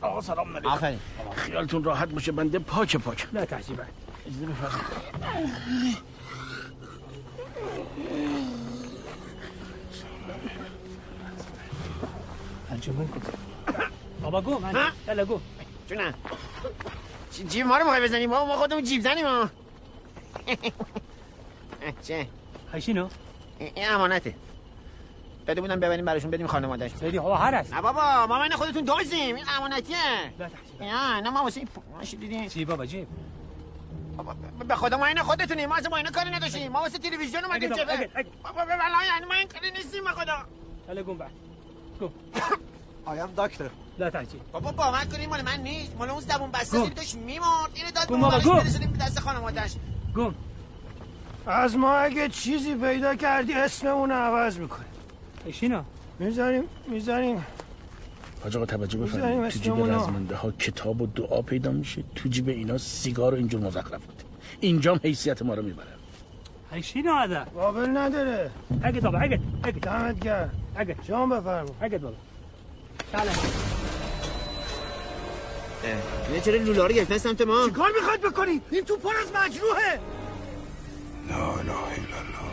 آقا 0.00 0.20
سلام 0.20 0.56
علیکم. 0.56 0.68
آفرین. 0.68 0.98
خیالتون 1.36 1.84
راحت 1.84 2.08
باشه 2.08 2.32
بنده 2.32 2.58
پاک 2.58 2.96
پاک. 2.96 3.28
لا 3.32 3.44
تحكي 3.44 3.74
بعد. 3.74 3.88
اجازه 4.26 4.46
بفرمایید. 4.46 4.98
بابا 14.22 14.40
قوم 14.40 14.64
انت 14.64 14.92
يلا 15.08 15.24
قوم 15.24 15.40
جونم. 15.88 16.14
جیب 17.48 17.66
ما 17.66 17.76
رو 17.76 17.84
می‌خوای 17.84 18.02
بزنی 18.02 18.26
بابا 18.26 18.46
ما 18.46 18.56
خودمون 18.56 18.84
جیب 18.84 19.02
زنیم 19.02 19.26
ها. 19.26 19.50
چه؟ 22.02 22.26
شنو؟ 22.78 23.08
این 23.58 23.88
امانته. 23.88 24.34
بده 25.46 25.60
بودم 25.60 25.80
ببریم 25.80 26.04
براشون 26.04 26.30
بدیم 26.30 26.46
خانواده‌اش 26.46 26.92
بدی 26.92 27.16
هوا 27.16 27.36
هر 27.36 27.54
است. 27.54 27.74
نه 27.74 27.80
بابا 27.80 28.26
ما 28.26 28.42
این 28.42 28.52
خودتون 28.52 28.84
دزدیم 28.84 29.36
این 29.36 29.44
امانتیه. 29.56 29.96
نه 30.80 31.20
نه 31.20 31.30
ما 31.30 31.42
واسه 31.42 31.62
ماشی 31.92 32.16
دیدیم. 32.16 32.48
چی 32.48 32.64
بابا 32.64 32.86
جیب؟ 32.86 33.06
به 34.68 34.74
خدا 34.74 34.96
ما 34.96 35.06
این 35.06 35.18
خودتونیم. 35.18 35.68
ما 35.68 35.76
اصلا 35.76 35.90
با 35.90 35.96
اینا 35.96 36.10
کاری 36.10 36.30
نداشتیم. 36.30 36.72
ما 36.72 36.80
واسه 36.80 36.98
تلویزیون 36.98 37.44
اومدیم 37.44 37.74
چه. 37.74 37.84
بابا 37.84 38.64
یعنی 39.04 39.26
ما 39.28 39.34
این 39.34 39.48
کاری 39.48 39.70
نیستیم 39.70 40.04
خدا. 40.04 40.46
حالا 40.86 41.02
گم 41.02 41.16
بعد 41.16 41.30
گم 42.00 42.10
آیم 43.08 43.28
دکتر. 43.36 43.70
لا 43.98 44.10
تحجیل 44.10 44.40
بابا 44.52 44.72
باور 44.72 45.04
کنیم 45.12 45.30
مال 45.30 45.42
من 45.42 45.60
نیست. 45.60 45.96
مال 45.98 46.10
اون 46.10 46.20
زبون 46.20 46.50
بسته. 46.50 46.78
زیر 46.78 46.92
داشت 46.92 47.14
میمرد. 47.14 47.70
اینو 47.74 47.90
داد 47.94 48.08
گم 48.08 48.20
بابا، 48.20 48.38
براش 48.38 48.44
گم. 48.44 48.92
دست 49.00 49.20
خانواده‌اش. 49.20 49.72
گم. 50.16 50.34
از 51.46 51.76
ما 51.76 51.96
اگه 51.96 52.28
چیزی 52.28 52.74
پیدا 52.74 53.14
کردی 53.14 53.52
اسممون 53.52 54.10
رو 54.10 54.16
عوض 54.16 54.58
می‌کنیم. 54.58 54.88
اشینا 55.46 55.84
می‌ذاریم 56.18 56.64
می‌ذاریم. 56.88 57.46
حاج 58.42 58.56
آقا 58.56 58.66
توجه 58.66 58.98
بفرمایید. 58.98 59.52
تو 59.52 59.58
جیب. 59.58 59.74
رزمنده 59.74 60.36
ها 60.36 60.50
کتاب 60.50 61.02
و 61.02 61.06
دعا 61.06 61.42
پیدا 61.42 61.70
میشه. 61.70 62.04
تو 62.14 62.28
جیب 62.28 62.48
اینا 62.48 62.78
سیگار 62.78 63.34
و 63.34 63.36
اینجور 63.36 63.60
مزخرفات. 63.60 64.24
اینجام 64.60 65.00
حیثیت 65.04 65.42
ما 65.42 65.54
رو 65.54 65.62
می‌بره. 65.62 65.86
اشینا 66.72 67.14
هذا 67.14 67.44
قابل 67.54 67.96
نداره. 67.96 68.50
اگه 68.82 69.00
بابا 69.00 69.18
اگه 69.18 69.40
اگه 69.62 69.78
دمت 69.78 70.20
گرم. 70.20 70.50
اگه 70.76 70.96
شما 71.06 71.26
بفرما. 71.26 71.70
اگه 71.80 71.98
بابا 71.98 72.16
تعال 73.12 73.28
اینا 76.28 76.40
چرا 76.44 76.56
لولا 76.56 76.86
رو 76.86 76.92
گرفتن 76.92 77.18
سمت 77.18 77.40
ما؟ 77.40 77.68
چیکار 77.68 77.90
می‌خواد 78.00 78.20
بکنی 78.20 78.60
این 78.70 78.84
تو 78.84 78.96
پر 78.96 79.16
از 79.16 79.32
مجروحه. 79.32 80.00
لا 81.28 81.52
اله 81.52 81.70
الا 81.70 82.18
الله. 82.18 82.47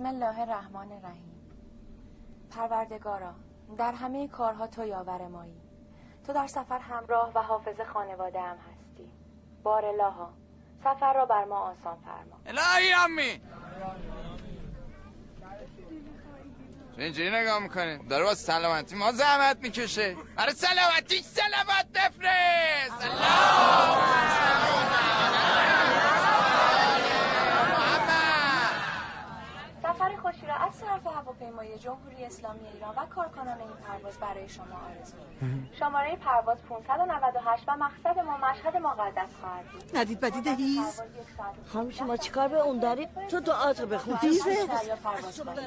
بسم 0.00 0.08
الله 0.08 0.40
الرحمن 0.40 0.92
الرحیم. 0.92 1.40
پروردگارا 2.50 3.34
در 3.78 3.92
همه 3.92 4.28
کارها 4.28 4.66
تو 4.66 4.84
یاور 4.84 5.28
مایی. 5.28 5.60
تو 6.26 6.32
در 6.32 6.46
سفر 6.46 6.78
همراه 6.78 7.32
و 7.34 7.42
حافظ 7.42 7.80
خانواده 7.92 8.40
هم 8.40 8.56
هستی. 8.56 9.12
بار 9.62 9.84
الها 9.84 10.32
سفر 10.84 11.12
را 11.12 11.26
بر 11.26 11.44
ما 11.44 11.58
آسان 11.58 11.98
فرما. 12.04 12.40
الهی 12.46 12.92
امی! 12.92 13.40
چه 16.96 17.02
اینجوری 17.02 17.30
نگاه 17.30 17.58
می‌کنه 17.58 17.98
داره 17.98 18.24
با 18.24 18.34
سلامتی 18.34 18.96
ما 18.96 19.12
زحمت 19.12 19.58
می‌کشه. 19.62 20.16
برای 20.36 20.52
سلامتی 20.54 21.22
سلامت 21.22 21.86
بفرست. 21.94 23.00
سفر 23.00 24.20
خوشی 30.30 30.46
را 30.46 30.54
از 30.54 30.80
طرف 30.80 31.06
هواپیمای 31.06 31.78
جمهوری 31.78 32.24
اسلامی 32.24 32.68
ایران 32.74 32.94
و 32.96 33.06
کارکنان 33.06 33.58
این 33.60 33.70
پرواز 33.86 34.18
برای 34.18 34.48
شما 34.48 34.64
آرزو 34.64 35.16
می‌کنم. 35.30 35.68
شماره 35.78 36.16
پرواز 36.16 36.58
598 36.68 37.64
و 37.68 37.76
مقصد 37.76 38.18
ما 38.18 38.36
مشهد 38.36 38.76
مقدس 38.76 39.28
خواهد 39.40 39.66
بود. 39.72 39.96
ندید 39.96 40.20
بدید 40.20 40.46
هیز 40.46 41.02
خانم 41.72 41.90
شما 41.90 42.16
چیکار 42.16 42.48
به 42.48 42.60
اون 42.60 42.78
دارید 42.78 43.26
تو 43.28 43.40
دعاتو 43.40 43.86
بخون. 43.86 44.16
هیزه 44.16 44.66
دریا 44.66 44.96
پرواز 44.96 45.40
کنید. 45.40 45.58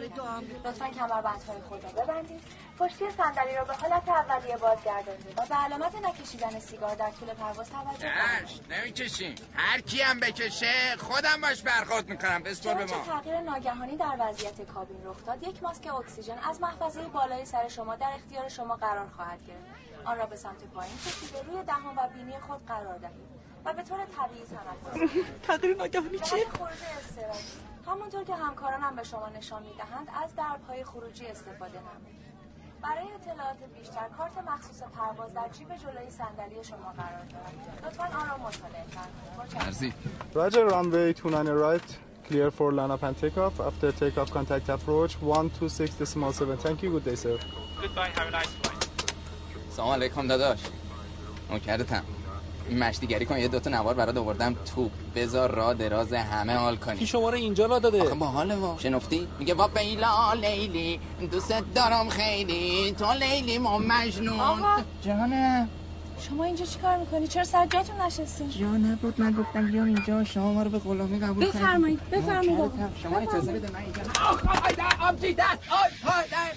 لطفا 0.66 0.88
کمربندهای 0.88 1.62
خود 1.70 1.84
را 1.84 2.04
ببندید. 2.04 2.42
پشتی 2.80 3.06
صندلی 3.18 3.56
را 3.56 3.64
به 3.64 3.74
حالت 3.74 4.10
اولیه 4.10 4.58
بازگردانید 4.58 5.34
و 5.38 5.46
به 5.50 5.56
علامت 5.56 5.96
نکشیدن 5.96 6.60
سیگار 6.60 6.96
در 6.96 7.12
طول 7.12 7.34
پرواز 7.34 7.70
توجه 7.70 8.00
کنید. 8.00 8.74
نمی‌کشیم 8.74 9.36
هر 9.54 9.82
کی 9.82 10.02
هم 10.02 10.20
بکشه 10.20 10.96
خودم 10.98 11.42
باش 11.42 11.62
برخورد 11.62 12.10
می‌کنم. 12.10 12.44
بسپر 12.44 12.74
به 12.74 12.86
ما. 12.86 13.04
تغییر 13.06 13.42
ناگهانی 13.42 13.98
در 13.98 14.16
وضعیت 14.20 14.62
کابین 14.62 15.06
رخ 15.06 15.26
داد 15.26 15.44
یک 15.44 15.64
ماسک 15.64 15.88
اکسیژن 15.96 16.38
از 16.50 16.62
محفظه 16.62 17.02
بالای 17.02 17.46
سر 17.46 17.68
شما 17.68 17.96
در 17.96 18.12
اختیار 18.16 18.50
شما 18.50 18.76
قرار 18.76 19.08
خواهد 19.16 19.40
گرفت. 19.48 19.66
آن 20.06 20.18
را 20.18 20.26
به 20.26 20.36
سمت 20.36 20.64
پایین 20.64 20.98
کشیده 20.98 21.42
روی 21.42 21.64
دهان 21.64 21.96
و 21.96 22.08
بینی 22.14 22.40
خود 22.40 22.66
قرار 22.66 22.98
دهید 22.98 23.34
و 23.66 23.74
به 23.74 23.84
طور 23.84 23.98
طبیعی 24.06 24.46
تنفس 24.46 25.18
تغییر 25.48 25.76
ناگهانی 25.76 26.20
چیه؟ 26.20 26.46
همونطور 27.88 28.24
که 28.24 28.36
همکارانم 28.36 28.96
به 28.96 29.04
شما 29.04 29.30
نشان 29.30 29.64
می‌دهند 29.64 30.08
از 30.24 30.36
دربهای 30.36 30.84
خروجی 30.84 31.26
استفاده 31.26 31.80
نمایید. 31.80 32.23
برای 32.84 33.08
اطلاعات 33.16 33.58
بیشتر 33.80 34.08
کارت 34.18 34.38
مخصوص 34.48 34.84
پرواز 34.96 35.34
در 35.34 35.50
جیب 35.58 35.68
جلوی 35.68 36.10
صندلی 36.10 36.64
شما 36.64 36.94
قرار 36.98 37.26
دارد 37.34 37.86
لطفا 37.86 38.04
آن 38.04 38.30
را 38.30 38.38
مطالعه 38.38 38.84
فرمایید 38.94 39.68
مرسی 39.68 39.94
Roger, 40.36 40.70
runway 40.70 41.14
29 41.22 41.52
right, 41.52 41.90
clear 42.30 42.52
for 42.52 42.72
line 42.74 42.92
up 42.92 43.04
and 43.04 43.16
takeoff. 43.22 43.60
After 43.60 43.92
takeoff, 43.92 44.30
contact 44.32 44.70
approach 44.70 45.14
126 45.22 45.90
decimal 46.00 46.32
7. 46.34 46.58
Thank 46.58 46.84
you, 46.84 46.90
good 46.92 47.06
day, 47.06 47.16
sir. 47.16 47.38
Goodbye, 47.82 48.10
have 48.18 48.28
a 48.28 48.32
nice 48.32 48.54
flight. 48.62 48.90
سلام 49.70 49.88
علیکم 49.90 50.28
داداش 50.28 50.60
نوکرتم 51.52 52.04
مشتیگری 52.72 53.26
کن 53.26 53.38
یه 53.38 53.48
دوتا 53.48 53.70
نوار 53.70 53.94
برات 53.96 54.18
آوردم 54.18 54.56
تو. 54.76 54.90
بذار 55.16 55.52
را 55.52 55.74
دراز 55.74 56.14
همه 56.14 56.54
حال 56.56 56.76
کنی 56.76 56.98
کی 57.00 57.08
شما 57.08 57.30
رو 57.30 57.36
اینجا 57.36 57.66
را 57.66 57.80
داده. 57.80 58.02
آخه 58.02 58.16
با 58.16 58.26
حال 58.26 58.52
وا 58.52 58.78
شنفتی؟ 58.80 59.28
میگه 59.40 59.54
وا 59.54 59.68
بیلا 59.68 60.34
لیلی 60.34 61.00
دوست 61.32 61.54
دارم 61.76 62.10
خیلی. 62.10 62.92
تو 62.92 63.14
لیلی 63.14 63.58
ما 63.58 63.78
مجنون. 63.78 64.40
آقا. 64.40 64.82
جانم. 65.02 65.70
شما 66.20 66.44
اینجا 66.44 66.66
چیکار 66.66 66.98
می‌کنی؟ 66.98 67.28
چرا 67.28 67.44
سر 67.44 67.66
جاتون 67.66 68.02
نشستین 68.02 68.50
جا 68.50 68.68
نبود 68.68 69.22
من 69.22 69.32
گفتم 69.32 69.72
بیام 69.72 69.86
اینجا 69.86 70.24
شما 70.24 70.54
ما 70.54 70.64
رو 70.64 70.70
به 70.70 70.80
غلامی 70.80 71.20
قبول 71.20 71.46
کنید. 71.46 71.64
بفرمایید 71.64 72.10
بفرمایید. 72.10 72.72
شما 73.04 73.18
اجازه 73.18 73.54
بده 73.54 73.72
من 73.72 73.80
اینجا 73.80 74.02
آبجی 75.02 75.34
دست 75.34 75.60
آی 75.70 76.12
آی 76.14 76.50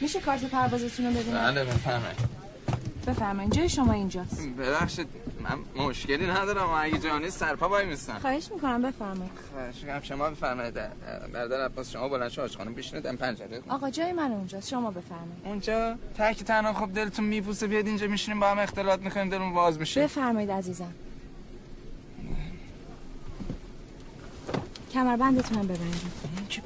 میشه 0.00 0.20
کارت 0.20 0.44
پروازتون 0.44 1.06
رو 1.06 1.12
ببینم 1.12 1.44
بله 1.44 1.64
بفرمایید. 1.64 2.45
بفرمایید 3.06 3.52
جای 3.52 3.68
شما 3.68 3.92
اینجاست. 3.92 4.48
ببخشید 4.48 5.06
من 5.40 5.84
مشکلی 5.84 6.26
ندارم. 6.26 6.68
اگه 6.70 6.98
جانی 6.98 7.30
سرپا 7.30 7.68
وای 7.68 7.86
میستم. 7.86 8.18
خواهش 8.18 8.50
می‌کنم 8.54 8.82
بفرمایید 8.82 9.32
خواهش 9.52 9.76
می‌کنم 9.82 10.02
شما 10.02 10.30
بفرمایید. 10.30 10.74
برادر 11.32 11.64
عباس 11.64 11.90
شما 11.90 12.08
بلند 12.08 12.30
شو 12.30 12.42
آشخانم 12.42 12.74
بشینید. 12.74 13.06
ام 13.06 13.16
پنجره 13.16 13.62
آقا 13.68 13.90
جای 13.90 14.12
من 14.12 14.32
اونجاست. 14.32 14.68
شما 14.68 14.90
بفرمایید 14.90 15.44
اونجا 15.44 15.96
تک 16.18 16.44
تنها 16.44 16.72
خب 16.72 16.92
دلتون 16.94 17.24
میپوسه 17.24 17.66
بیاد 17.66 17.86
اینجا 17.86 18.06
میشینیم 18.06 18.40
با 18.40 18.50
هم 18.50 18.58
اختلاط 18.58 19.00
می‌کنیم 19.00 19.28
دلمون 19.28 19.54
باز 19.54 19.78
میشه. 19.78 20.02
بفرمایید 20.02 20.50
عزیزم. 20.50 20.92
کمربندتون 24.92 25.58
هم 25.58 25.64
ببندید. 25.64 26.12
این 26.38 26.46
که 26.48 26.62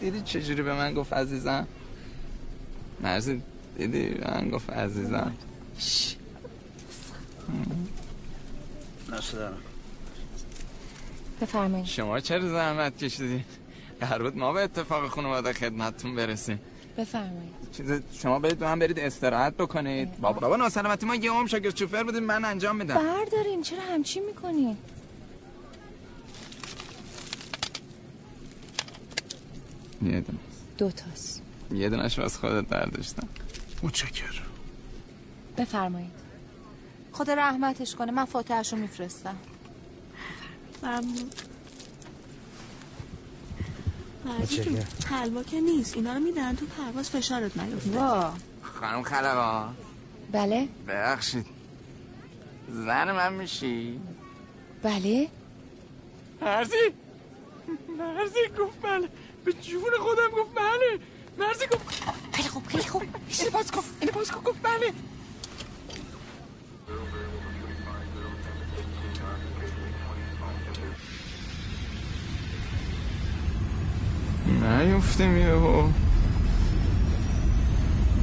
دیدی 0.00 0.20
چجوری 0.20 0.62
به 0.62 0.74
من 0.74 0.94
گفت 0.94 1.12
عزیزم؟ 1.12 1.66
مرزی 3.00 3.42
دیدی؟ 3.78 4.06
به 4.08 4.30
من 4.30 4.50
گفت 4.50 4.70
عزیزم. 4.70 5.34
بفرمایید. 11.40 11.86
شما 11.86 12.20
چرا 12.20 12.48
زحمت 12.48 12.98
کشیدی 12.98 13.44
قرار 14.00 14.22
بود 14.22 14.36
ما 14.36 14.52
به 14.52 14.60
اتفاق 14.60 15.08
خانواده 15.08 15.52
خدمتتون 15.52 16.14
برسیم. 16.14 16.60
بفرمایید. 16.98 17.54
چیز 17.72 17.92
شما 18.22 18.38
برید 18.38 18.58
دو 18.58 18.66
هم 18.66 18.78
برید 18.78 18.98
استراحت 18.98 19.54
بکنید. 19.56 20.16
بابا 20.20 20.40
بابا 20.40 20.56
ناسلامتی 20.56 21.06
ما 21.06 21.14
یه 21.14 21.30
عمر 21.30 21.48
شاگرد 21.48 21.76
شوفر 21.76 22.02
بودیم 22.02 22.22
من 22.22 22.44
انجام 22.44 22.76
میدم. 22.76 22.94
بردارین 22.94 23.62
چرا 23.62 23.82
همچی 23.82 24.20
می‌کنین؟ 24.20 24.76
یه 30.02 30.20
دونه. 30.20 30.38
دو 30.78 30.90
تاست. 30.90 31.42
یه 31.72 31.88
دونش 31.88 32.18
واسه 32.18 32.38
خودت 32.38 32.64
برداشتم. 32.68 33.28
متشکر 33.84 34.42
بفرمایید. 35.56 36.10
خدا 37.12 37.34
رحمتش 37.34 37.94
کنه 37.94 38.12
من 38.12 38.24
فاتحش 38.24 38.72
رو 38.72 38.78
میفرستم. 38.78 39.36
ممنون 40.82 41.30
حلوا 45.06 45.42
که 45.42 45.60
نیست. 45.60 45.96
اینا 45.96 46.14
رو 46.14 46.20
میدن 46.20 46.56
تو 46.56 46.66
پرواز 46.66 47.10
فشارت 47.10 47.56
نیفته. 47.56 48.00
خانم 48.62 49.02
خلبا 49.02 49.68
بله؟ 50.32 50.68
ببخشید. 50.88 51.46
زن 52.68 53.12
من 53.12 53.32
میشی؟ 53.32 54.00
بله؟ 54.82 55.28
مرزی. 56.42 56.76
مرزی 57.98 58.48
گفت 58.58 58.82
بله. 58.82 59.08
به 59.44 59.52
جون 59.52 59.92
خودم 60.00 60.30
گفت 60.30 60.54
بله. 60.54 60.98
مرزی 61.38 61.66
گفت. 61.66 62.02
خیلی 62.32 62.48
خوب 62.48 62.66
خیلی 62.66 62.82
خوب. 62.82 63.02
اینو 63.38 63.50
باز 63.50 63.70
کن 63.70 63.82
اینو 64.00 64.12
باز 64.12 64.30
کن. 64.30 64.40
گفت 64.40 64.62
بله. 64.62 64.92
نیفتیم 74.84 75.38
یهو 75.38 75.88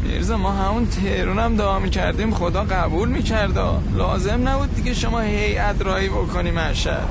میرزا 0.04 0.38
ما 0.38 0.52
همون 0.52 0.90
تهرون 0.90 1.40
هم 1.40 1.56
دعا 1.56 1.80
می‌کردیم 1.80 2.34
خدا 2.34 2.64
قبول 2.64 3.10
می‌کرد. 3.10 3.58
لازم 3.94 4.48
نبود 4.48 4.76
دیگه 4.76 4.94
شما 4.94 5.20
هیئت 5.20 5.82
رایی 5.82 6.10
بکنی 6.10 6.52
مشهد 6.52 7.10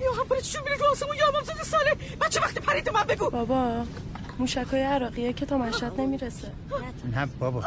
یا 0.00 0.12
هم 0.12 0.28
برای 0.28 0.42
چون 0.42 0.62
میره 0.64 0.76
تو 0.76 0.84
آسمون 0.84 1.16
یا 1.16 1.28
امام 1.28 1.42
زاده 1.42 1.64
ساله 1.64 1.96
پرید 2.92 3.08
من 3.08 3.14
بگو. 3.14 3.30
بابا 3.30 3.84
موشکای 4.38 4.82
عراقیه 4.82 5.32
که 5.32 5.46
تا 5.46 5.58
مشهد 5.58 6.00
نمی‌رسه. 6.00 6.52
نه 7.14 7.26
بابا. 7.26 7.64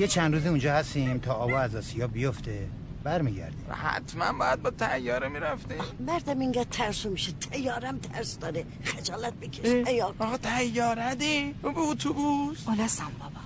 یه 0.00 0.06
چند 0.06 0.34
روز 0.34 0.46
اونجا 0.46 0.74
هستیم 0.74 1.18
تا 1.18 1.34
آوا 1.34 1.60
از 1.60 1.76
آسیا 1.76 2.06
بیفته. 2.06 2.66
برمیگردیم. 3.04 3.66
حتما 3.72 4.32
باید 4.32 4.62
با 4.62 4.70
تیاره 4.70 5.28
می‌رفتیم. 5.28 5.78
مردم 6.06 6.40
اینقدر 6.40 6.64
ترسو 6.64 7.10
میشه. 7.10 7.32
تیارم 7.32 7.98
ترس 7.98 8.38
داره. 8.38 8.64
خجالت 8.84 9.32
بکش 9.32 9.58
تیار 9.58 10.14
آقا 10.18 10.36
تیاره 10.36 11.14
دی 11.14 11.54
به 11.62 11.78
اتوبوس؟ 11.78 12.68
آلسم 12.68 13.12
بابا. 13.20 13.40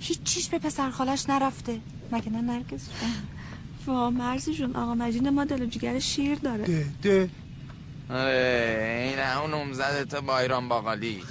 هیچ 0.00 0.22
چیش 0.22 0.48
به 0.48 0.58
پسر 0.58 0.90
خالش 0.90 1.28
نرفته. 1.28 1.80
مگه 2.12 2.30
نه 2.30 2.40
نرگس 2.40 2.88
وا 3.86 4.10
مرزی 4.10 4.54
جون. 4.54 4.76
آقا 4.76 4.94
مجید 4.94 5.28
ما 5.28 5.44
دل 5.44 5.66
جگر 5.66 5.98
شیر 5.98 6.38
داره. 6.38 6.64
ده 6.64 6.86
ده. 7.02 7.30
آره 8.10 9.08
این 9.10 9.18
همون 9.18 9.54
نمزده 9.54 10.04
تا 10.04 10.20
بایران 10.20 10.68
باقالی 10.68 11.22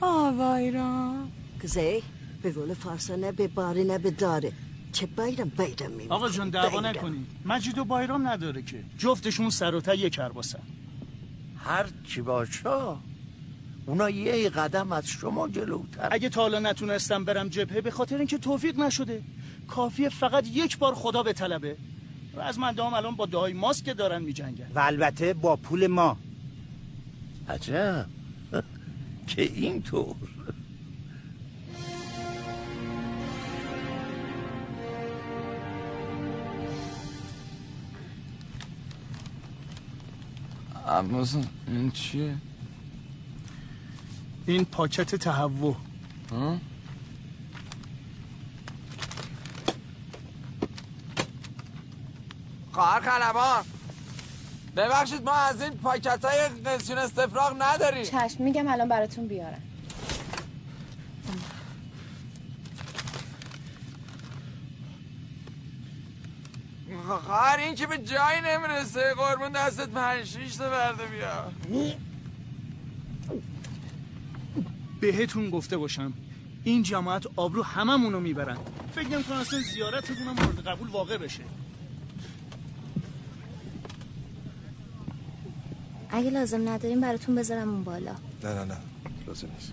آوایران 0.00 1.32
گزه 1.64 2.02
به 2.42 2.52
قول 2.52 2.74
فارسا 2.74 3.16
نه 3.16 3.32
به 3.32 3.48
باری 3.48 3.84
نه 3.84 3.98
به 3.98 4.10
داره. 4.10 4.52
چه 4.92 5.06
بایرم 5.06 5.52
بایرم 5.56 5.90
میمونه 5.90 6.14
آقا 6.14 6.28
جون 6.28 6.50
دعوا. 6.50 6.80
نکنید. 6.80 7.26
مجید 7.44 7.78
و 7.78 7.84
بایرام 7.84 8.28
نداره 8.28 8.62
که. 8.62 8.84
جفتشون 8.98 9.50
سر 9.50 9.74
و 9.74 9.94
یک 9.94 10.12
کرباسن 10.12 10.62
هر 11.58 11.86
چی 12.08 12.20
باشه 12.20 12.70
اونا 13.86 14.10
یه 14.10 14.48
قدم 14.48 14.92
از 14.92 15.06
شما 15.06 15.48
جلوتر. 15.48 16.08
اگه 16.10 16.28
تا 16.28 16.40
حالا 16.42 16.58
نتونستم 16.58 17.24
برم 17.24 17.48
جبهه 17.48 17.80
به 17.80 17.90
خاطر 17.90 18.18
اینکه 18.18 18.38
توفیق 18.38 18.78
نشده. 18.78 19.22
کافیه 19.68 20.08
فقط 20.08 20.46
یک 20.46 20.78
بار 20.78 20.94
خدا 20.94 21.22
به 21.22 21.32
طلبه 21.32 21.76
از 22.42 22.58
من 22.58 22.72
دام 22.72 22.94
الان 22.94 23.16
با 23.16 23.26
دهای 23.26 23.52
ماست 23.52 23.84
که 23.84 23.94
دارن 23.94 24.22
میجنگن. 24.22 24.66
و 24.74 24.78
البته 24.78 25.34
با 25.34 25.56
پول 25.56 25.86
ما. 25.86 26.16
عجب. 27.48 28.06
که 29.26 29.42
اینطور. 29.42 30.16
عباس 40.88 41.36
این 41.66 41.90
چیه؟ 41.90 42.34
این 44.46 44.64
پاکت 44.64 45.14
تهوع. 45.14 45.76
خواهر 52.76 53.00
خلبان 53.00 53.64
ببخشید 54.76 55.22
ما 55.24 55.32
از 55.32 55.62
این 55.62 55.70
پاکت 55.70 56.24
های 56.24 56.48
قسیون 56.48 56.98
استفراغ 56.98 57.56
نداریم. 57.58 58.02
چشم 58.02 58.42
میگم 58.42 58.68
الان 58.68 58.88
براتون 58.88 59.26
بیارم. 59.26 59.62
خواهر 67.26 67.58
این 67.58 67.74
که 67.74 67.86
به 67.86 67.98
جایی 67.98 68.40
نمی‌رسه. 68.44 69.14
قربون 69.14 69.52
دستت 69.52 69.88
پنج 69.88 70.24
شیش 70.24 70.56
تا 70.56 70.70
برده 70.70 71.06
بیا 71.06 71.52
بهتون 75.00 75.50
گفته 75.50 75.76
باشم 75.76 76.12
این 76.64 76.82
جماعت 76.82 77.26
آبرو 77.36 77.62
هممونو 77.62 78.20
می‌برن. 78.20 78.58
فکر 78.94 79.08
نمی‌کنم 79.08 79.36
اصلا 79.36 79.60
زیارتتون 79.60 80.16
هم 80.16 80.44
مورد 80.44 80.68
قبول 80.68 80.88
واقع 80.88 81.16
بشه. 81.16 81.42
اگه 86.16 86.30
لازم 86.30 86.68
نداریم 86.68 87.00
براتون 87.00 87.34
بذارم 87.34 87.68
اون 87.68 87.84
بالا. 87.84 88.12
نه 88.44 88.54
نه 88.54 88.64
نه. 88.64 88.76
لازم 89.26 89.48
نیست. 89.54 89.72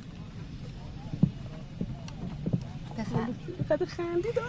بفرم. 2.97 3.35
فقط 3.69 3.87
خندیدم 3.87 4.41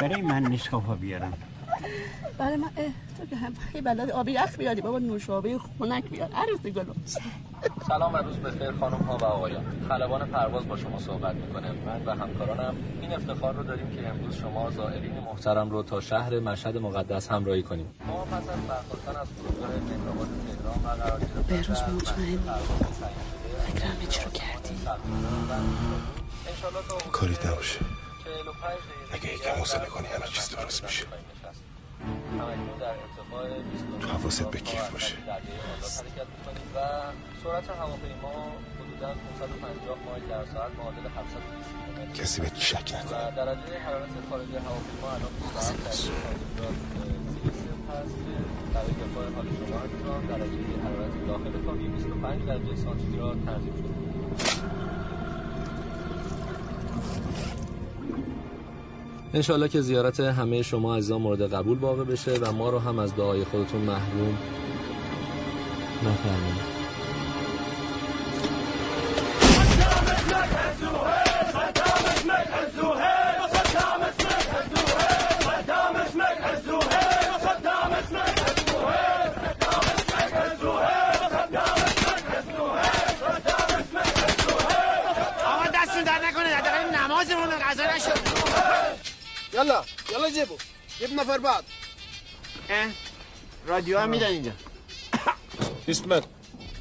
برای 0.00 0.22
من 0.22 0.42
نسکافه 0.42 0.94
بیارم. 0.94 1.32
برای 2.38 2.56
من 2.56 2.70
اه 2.76 2.92
تو 3.18 3.26
که 3.30 3.36
هم 3.36 3.54
خیلی 3.54 3.84
بلد 3.84 4.10
آب 4.10 4.28
یخ 4.28 4.56
بیاری. 4.58 4.80
بابا 4.80 4.98
نوشابه 4.98 5.58
خنک 5.78 6.04
بیار. 6.04 6.28
عروسی 6.32 6.70
گلو. 6.70 6.92
سلام 7.88 8.14
و 8.14 8.16
روز 8.16 8.36
بخیر 8.36 8.72
خانم 8.72 8.98
ها 8.98 9.16
و 9.16 9.24
آقایان. 9.24 9.64
خلبان 9.88 10.30
پرواز 10.30 10.68
با 10.68 10.76
شما 10.76 10.98
صحبت 10.98 11.34
می‌کنه. 11.34 11.72
من 11.86 12.02
و 12.06 12.10
همکارانم 12.10 12.76
این 13.00 13.12
افتخار 13.12 13.54
رو 13.54 13.62
داریم 13.62 13.90
که 13.90 14.08
امروز 14.08 14.36
شما 14.36 14.70
زائرین 14.70 15.12
محترم 15.12 15.70
رو 15.70 15.82
تا 15.82 16.00
شهر 16.00 16.40
مشهد 16.40 16.76
مقدس 16.76 17.28
همراهی 17.30 17.62
کنیم. 17.62 17.86
ما 18.06 18.24
پس 18.24 18.32
از 18.32 18.60
برخواستن 18.68 19.20
از 19.20 19.28
فرودگاه 19.28 19.70
بهروز 21.48 21.78
شده، 21.78 22.38
فکر 23.66 23.84
همه 23.84 24.06
چی 24.06 24.20
رو 24.24 24.30
کردی. 24.30 24.74
کاری 27.12 27.36
نباشه. 27.46 27.80
45 28.24 28.54
دقیقه 28.62 29.14
اگه 29.14 29.34
یکم 29.34 29.50
حوصله 29.50 29.86
کنی 29.86 30.06
همه 30.06 30.26
چیز 30.26 30.48
درست 30.48 30.84
میشه. 30.84 31.04
همکنون 32.32 32.78
در 32.80 32.86
ارتفاع 32.86 33.62
29 33.62 33.98
تو 34.00 34.08
حواست 34.08 34.42
به 34.42 34.60
کیف 34.60 34.88
باشه. 34.90 35.14
دریای 35.16 35.58
آزاد 35.76 36.06
حرکت 36.06 36.26
می‌کنیم 36.38 36.66
و 36.74 36.78
سرعت 37.44 37.70
هواپیما 37.70 38.52
حدوداً 38.80 39.14
550 39.38 39.98
مایل 40.06 40.24
در 40.28 40.44
ساعت 40.54 40.72
معادل 40.78 41.06
720 41.16 41.68
کیلومتر 41.96 42.22
کسی 42.22 42.40
به 42.40 42.50
شک 42.58 42.94
نکنه 42.94 43.32
هست 47.92 48.16
که 48.24 48.34
برای 48.74 48.92
دفاع 49.02 49.24
حال 49.36 49.44
شما 49.44 49.78
عزیزان 49.78 50.26
درجه 50.26 50.62
حرارت 50.84 51.26
داخل 51.26 51.64
کابین 51.66 51.90
25 51.92 52.46
درجه 52.46 52.76
سانتیگراد 52.76 53.36
تنظیم 53.46 53.72
شده. 53.72 54.02
انشالله 59.34 59.68
که 59.68 59.80
زیارت 59.80 60.20
همه 60.20 60.62
شما 60.62 60.96
عزیزان 60.96 61.22
مورد 61.22 61.54
قبول 61.54 61.78
واقع 61.78 62.04
بشه 62.04 62.38
و 62.38 62.52
ما 62.52 62.70
رو 62.70 62.78
هم 62.78 62.98
از 62.98 63.16
دعای 63.16 63.44
خودتون 63.44 63.80
محروم 63.80 64.38
نفرمایید 66.02 66.71
يلا 89.62 89.84
يلا 90.12 90.28
جيبوا 90.28 90.56
جيب 90.98 91.12
نفر 91.12 91.38
بعض 91.38 91.64
رادیو 93.66 93.98
هم 93.98 94.08
میدن 94.08 94.26
اینجا. 94.26 94.52
اسمك 95.88 96.24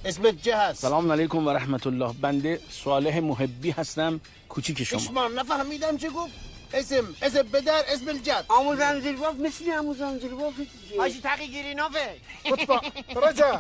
اسمك 0.06 0.34
جهز 0.34 0.80
سلام 0.80 1.12
علیکم 1.12 1.48
و 1.48 1.50
رحمت 1.50 1.88
الله. 1.88 2.14
بنده 2.14 2.60
صالح 2.72 3.20
محبی 3.20 3.72
هستم 3.72 4.22
کوچیک 4.50 4.84
شما. 4.84 5.00
اشمام 5.00 5.40
نفهمیدم 5.40 5.98
چه 5.98 6.10
گفت. 6.10 6.34
اسم 6.74 7.16
اسم 7.22 7.42
بدر 7.42 7.84
اسم 7.88 8.08
الجد. 8.10 8.46
آموزم 8.48 9.00
زیرباف 9.00 9.36
مثل 9.36 9.72
آموزم 9.80 10.20
زیرباف 10.20 10.54
حاجی 10.98 11.22
تقی 11.22 11.48
گیری 11.48 11.74
نوفه 11.74 12.18
خطبه 12.50 13.60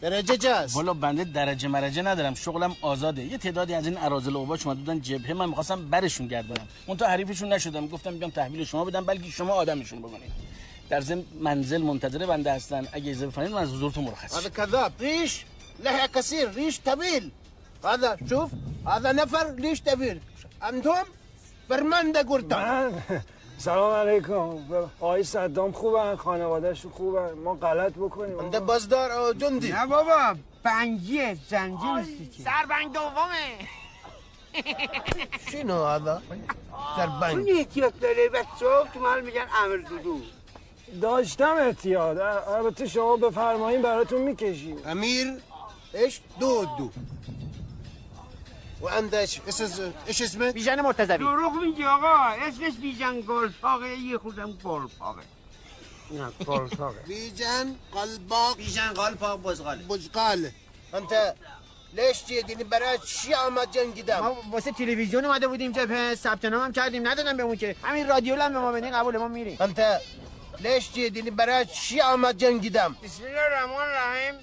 درجه 0.00 0.36
جهز 0.36 0.76
والا 0.76 0.94
بنده 0.94 1.24
درجه 1.24 1.68
مرجه 1.68 2.02
ندارم. 2.02 2.34
شغلم 2.34 2.76
آزاده. 2.82 3.22
یه 3.24 3.38
تعدادی 3.38 3.74
از 3.74 3.86
این 3.86 3.98
اراذل 3.98 4.36
اوباش 4.36 4.62
بودن 4.62 5.00
جبهه 5.00 5.32
من 5.32 5.48
می‌خواستم 5.48 5.88
برشون 5.90 6.26
گردونم 6.26 6.68
اون 6.86 6.96
تا 6.96 7.06
حریفشون 7.06 7.52
نشدم. 7.52 7.86
گفتم 7.88 8.18
بیام 8.18 8.30
تحویل 8.30 8.64
شما 8.64 8.84
بدم 8.84 9.04
بلکه 9.04 9.30
شما 9.30 9.52
آدمشون 9.52 9.98
بکنید. 9.98 10.32
در 10.88 11.00
ضمن 11.00 11.24
منزل 11.40 11.82
منتظر 11.82 12.26
بنده 12.26 12.52
هستن. 12.52 12.88
اگه 12.92 13.10
اجازه 13.10 13.26
بفرمایید 13.26 13.54
من 13.56 13.62
از 13.62 13.68
حضورتون 13.68 14.04
مرخص 14.04 14.38
هذا 14.38 14.48
كذاب 14.48 14.92
ريش 15.00 15.44
لحية 15.84 16.06
كثير 16.06 16.54
ريش 16.54 16.80
طويل 16.80 17.30
هذا 17.84 18.16
شوف. 18.28 18.50
هذا 18.86 19.12
نفر 19.12 19.54
ريش 19.54 19.80
طويل 19.82 20.20
انتم 20.62 21.04
برمنده 21.70 22.22
قرطان 22.22 22.92
من 22.92 23.20
سلام 23.58 23.92
علیکم. 23.92 24.58
آقای 25.00 25.22
صدام 25.22 25.72
خوبن 25.72 26.16
خانوادهشون 26.16 26.90
خوبن 26.92 27.32
ما 27.32 27.54
غلط 27.54 27.92
بکنیم. 27.92 28.38
انت 28.38 28.56
بازدار 28.56 29.32
جندی. 29.32 29.72
نه 29.72 29.86
بابا 29.86 30.36
بنگیه 30.62 31.36
زنجی 31.48 31.86
نیستی 31.96 32.26
که. 32.26 32.42
سربنگ 32.42 32.92
دومه. 32.92 33.68
شنو 35.52 35.84
هذا 35.84 36.22
سربنگ 36.96 37.36
اون 37.36 37.46
احتیاط 37.58 37.92
داره 38.00 38.28
و 38.32 38.42
صبح 38.60 38.92
تو 38.94 39.00
محل 39.00 39.20
میگن 39.20 39.46
امر 39.64 39.76
دودو. 39.76 40.20
داشتم 41.02 41.56
احتیاط. 41.60 42.18
البته 42.48 42.86
شما 42.86 43.16
بفرمایین 43.16 43.82
براتون 43.82 44.20
می‌کشیم. 44.22 44.82
امیر 44.86 45.26
ايش 45.94 46.20
دو 46.40 46.64
دو. 46.78 46.90
وانت 48.80 49.14
ايش 49.14 49.40
ايش 49.46 49.60
ايش 50.08 50.22
اسمك 50.22 50.54
بیژن 50.54 50.80
مرتضوی. 50.80 51.18
دروغ 51.18 51.52
میگی 51.54 51.84
آقا 51.84 52.14
اسمش 52.48 52.74
بیژن 52.82 53.20
گلپاقه 53.20 53.88
یه 53.88 54.18
خودم 54.18 54.52
گلپاقه 54.52 55.22
نه 56.10 56.32
گلپاقه 56.46 57.00
بيجان 57.08 57.76
قلباق 57.92 58.56
بیژن 58.56 58.92
بزغاله. 59.44 59.82
بزقال 59.88 60.50
انت 60.94 61.34
ليش 61.94 62.24
جيتني 62.24 62.64
برات 62.64 63.04
شي 63.06 63.34
آمد 63.34 63.70
جنگ 63.70 64.04
دم 64.04 64.20
ما 64.20 64.36
واسه 64.52 64.72
تلویزیون 64.72 65.24
اومده 65.24 65.48
بودیم 65.48 65.72
جبهه 65.72 66.14
ثبت 66.14 66.44
نام 66.44 66.62
هم 66.64 66.72
کردیم. 66.72 67.08
ندادن 67.08 67.36
بهمون 67.36 67.56
که. 67.56 67.76
همین 67.84 68.08
رادیو 68.08 68.42
هم 68.42 68.52
به 68.52 68.58
ما 68.58 68.72
بدین 68.72 68.92
قبول 68.98 69.16
ما 69.16 69.28
میریم. 69.28 69.56
انت 69.60 70.00
ليش 70.60 70.92
جيتني 70.92 71.30
برات 71.30 71.72
شي 71.72 72.00
آمد 72.02 72.38
جنگ 72.38 72.72
دم 72.72 72.96
بسم 73.04 73.24
الله 73.24 73.46
الرحمن 73.46 73.72
الرحیم. 73.88 74.34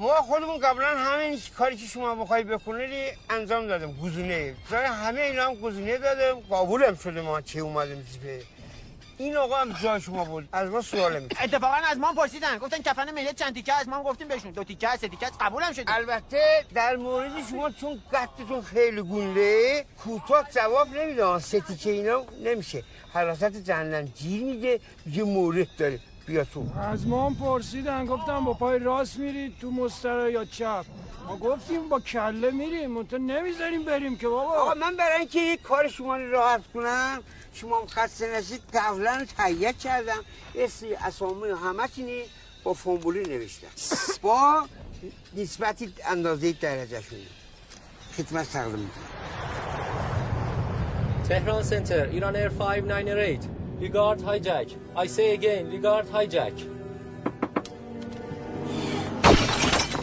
ما 0.00 0.14
خودمون 0.14 0.58
قبلا 0.58 0.86
همین 0.86 1.40
کاری 1.58 1.76
که 1.76 1.86
شما 1.86 2.14
بخوای 2.14 2.44
بکنید 2.44 3.18
انجام 3.30 3.66
دادم 3.66 3.92
گزینه. 3.92 4.56
جای 4.70 4.84
همه 4.86 5.20
اینا 5.20 5.44
هم 5.44 5.54
گزینه 5.54 5.98
دادم 5.98 6.40
قبولم 6.40 6.96
شده 6.96 7.20
ما 7.20 7.40
چه 7.40 7.60
اومدیم 7.60 8.06
جبهه 8.12 8.42
این 9.18 9.36
آقا 9.36 9.56
هم 9.56 9.72
جای 9.72 10.00
شما 10.00 10.24
بود. 10.24 10.48
از 10.52 10.70
ما 10.70 10.82
سوال 10.82 11.20
می 11.20 11.28
اتفاقا 11.42 11.74
از 11.74 11.98
ما 11.98 12.12
پرسیدن. 12.12 12.58
گفتن 12.58 12.82
کفن 12.82 13.10
ملیت 13.10 13.36
چند 13.36 13.54
تیکه 13.54 13.72
از 13.72 13.88
ما 13.88 14.02
گفتیم 14.02 14.28
بهشون 14.28 14.50
دو 14.50 14.64
تیکه 14.64 14.96
سه 14.96 15.08
تیکه 15.08 15.26
قبولم 15.40 15.72
شد 15.72 15.84
البته 15.86 16.64
در 16.74 16.96
مورد 16.96 17.32
شما 17.50 17.70
چون 17.70 18.02
قدتون 18.12 18.62
خیلی 18.62 19.02
گونده 19.02 19.84
کوتاه 20.04 20.50
جواب 20.50 20.88
نمیده 20.88 21.38
سه 21.38 21.60
تیکه 21.60 21.90
اینا 21.90 22.24
نمیشه. 22.44 22.84
حراست 23.12 23.56
جهنم 23.56 24.04
گیر 24.04 24.42
میگه 24.44 24.80
یه 25.12 25.24
مورد 25.24 25.68
داره. 25.78 26.00
بیا 26.26 26.44
تو. 26.44 26.66
از 26.78 27.06
ما 27.06 27.26
هم 27.26 27.34
پرسیدن 27.34 28.06
گفتم 28.06 28.44
با 28.44 28.52
پای 28.52 28.78
راست 28.78 29.18
میرید 29.18 29.58
تو 29.58 29.70
مسترا 29.70 30.30
یا 30.30 30.44
چپ. 30.44 30.84
ما 31.28 31.36
گفتیم 31.36 31.88
با 31.88 32.00
کله 32.00 32.50
میریم 32.50 32.90
منتها 32.90 33.18
نمی‌ذاریم 33.18 33.84
بریم 33.84 34.16
که 34.16 34.28
بابا. 34.28 34.52
آقا 34.52 34.74
من 34.74 34.96
برای 34.96 35.18
اینکه 35.18 35.40
یک 35.40 35.62
کار 35.62 35.88
شما 35.88 36.16
رو 36.16 36.30
راحت 36.30 36.60
کنم 36.74 37.22
شما 37.52 37.80
هم 37.80 37.86
خسته 37.86 38.36
نشید 38.36 38.62
قبلا 38.74 39.26
تهیه 39.36 39.72
کردم. 39.72 40.24
اسم 40.54 40.86
اسامی 41.06 41.50
همه 41.50 42.24
با 42.64 42.72
فرمولی 42.74 43.22
نوشتم. 43.22 43.68
با 44.22 44.66
نسبتی 45.36 45.94
اندازه 46.06 46.52
درجه 46.52 47.00
شونه 47.00 47.22
خدمت 48.16 48.52
تقدیم 48.52 48.78
می‌کنم. 48.78 49.06
Tehran 51.28 51.62
Center, 51.62 52.02
Iran 52.16 52.34
Air 52.34 52.50
598. 52.58 53.59
Regard 53.80 54.18
hijack. 54.28 54.68
I 55.04 55.06
say 55.06 55.28
again, 55.38 55.62
regard 55.76 56.06
hijack. 56.14 56.56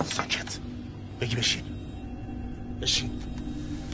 ساکت. 0.05 0.59
بگی 1.21 1.35
بشین. 1.35 1.63
بشین. 2.81 3.11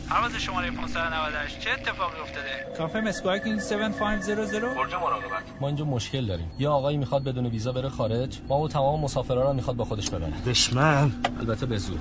پرواز 0.09 0.35
شماره 0.35 0.71
598 0.71 1.59
چه 1.59 1.69
اتفاقی 1.69 2.19
افتاده؟ 2.19 2.77
کافه 2.77 3.01
مسکواکینگ 3.01 3.59
7500 3.59 4.61
برج 4.61 4.93
مراقبت 4.93 5.43
ما 5.61 5.67
اینجا 5.67 5.85
مشکل 5.85 6.25
داریم. 6.25 6.51
یه 6.59 6.69
آقایی 6.69 6.97
می‌خواد 6.97 7.23
بدون 7.23 7.45
ویزا 7.45 7.71
بره 7.71 7.89
خارج. 7.89 8.39
ما 8.47 8.59
و 8.59 8.67
تمام 8.67 8.99
مسافرا 8.99 9.43
رو 9.43 9.53
می‌خواد 9.53 9.75
با 9.75 9.85
خودش 9.85 10.09
ببره. 10.09 10.33
دشمن. 10.45 11.11
البته 11.39 11.65
به 11.65 11.77
زور. 11.77 11.99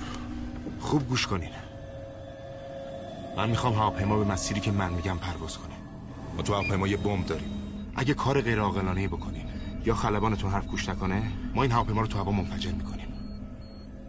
خوب 0.81 1.09
گوش 1.09 1.27
کنین. 1.27 1.51
من 3.37 3.51
می‌خوام 3.51 3.75
هواپیما 3.75 4.19
به 4.19 4.25
مسیری 4.25 4.61
که 4.61 4.71
من 4.71 4.93
میگم 4.93 5.19
پرواز 5.19 5.59
کنه. 5.59 5.75
ما 6.37 6.43
تو 6.43 6.53
هواپیما 6.55 6.89
یه 6.89 6.97
بمب 6.97 7.27
داریم. 7.27 7.62
اگه 7.97 8.15
کار 8.15 8.41
غیر 8.41 8.61
عاقلانه 8.61 9.09
بکنین 9.09 9.47
یا 9.85 9.95
خلبانتون 9.95 10.51
حرف 10.51 10.67
گوش 10.67 10.89
نکنه 10.89 11.23
ما 11.55 11.63
این 11.63 11.73
هواپیما 11.73 12.01
رو 12.01 12.07
تو 12.07 12.19
هوا 12.19 12.33
منفجر 12.33 12.73
می‌کنیم. 12.73 13.07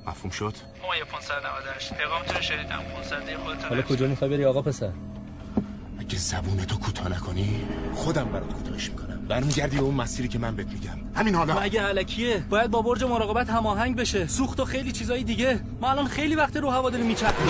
مفهوم 0.08 0.32
شد؟ 0.32 0.56
ما 0.88 0.96
یه 0.96 1.04
598 1.04 1.94
پیغامتون 1.94 2.36
رو 2.36 2.42
شنیدم. 2.42 2.80
500 2.96 3.36
خودتون 3.44 3.70
حالا 3.70 3.82
کجا 3.82 4.08
می‌خوای 4.08 4.30
بری 4.30 4.46
آقا 4.46 4.62
پسر. 4.62 4.92
اگه 6.00 6.18
زبونتو 6.18 6.78
کوتاه 6.78 7.10
نکنی 7.10 7.66
خودم 7.94 8.26
برات 8.26 8.54
کوتاهش 8.54 8.90
می‌کنم. 8.90 9.26
برمیگردی 9.28 9.78
به 9.78 9.84
اون 9.84 9.96
مسیری 9.96 10.28
که 10.28 10.40
من 10.40 10.56
بهت 10.56 10.68
میگم. 10.68 10.98
همین 11.16 11.36
حالا. 11.36 11.60
مگه 11.60 11.82
علکیه 11.82 12.44
باید 12.50 12.72
با 12.72 12.82
برج 12.82 13.04
مراقبت 13.04 13.50
هماهنگ 13.50 13.96
بشه. 13.96 14.28
سوخت 14.28 14.60
و 14.60 14.66
خیلی 14.66 14.92
چیزای 14.92 15.24
دیگه. 15.24 15.60
ما 15.82 15.90
الان 15.90 16.08
خیلی 16.08 16.36
وقت 16.36 16.58
رو 16.58 16.70
هوا 16.70 16.90
داریم 16.90 17.06
میچرخیم. 17.06 17.48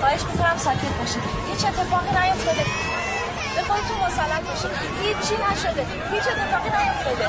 خواهش 0.00 0.22
می‌کنم 0.30 0.56
ساکت 0.56 0.92
باشید. 1.00 1.22
هیچ 1.50 1.64
اتفاقی 1.64 2.10
نیفتاده. 2.18 2.64
به 3.56 3.62
خودتون 3.68 3.96
مسلط 4.06 4.42
باشید. 4.50 4.70
هیچی 5.02 5.34
نشده. 5.44 5.82
هیچ 6.12 6.26
اتفاقی 6.32 6.70
نیفتاده. 6.78 7.24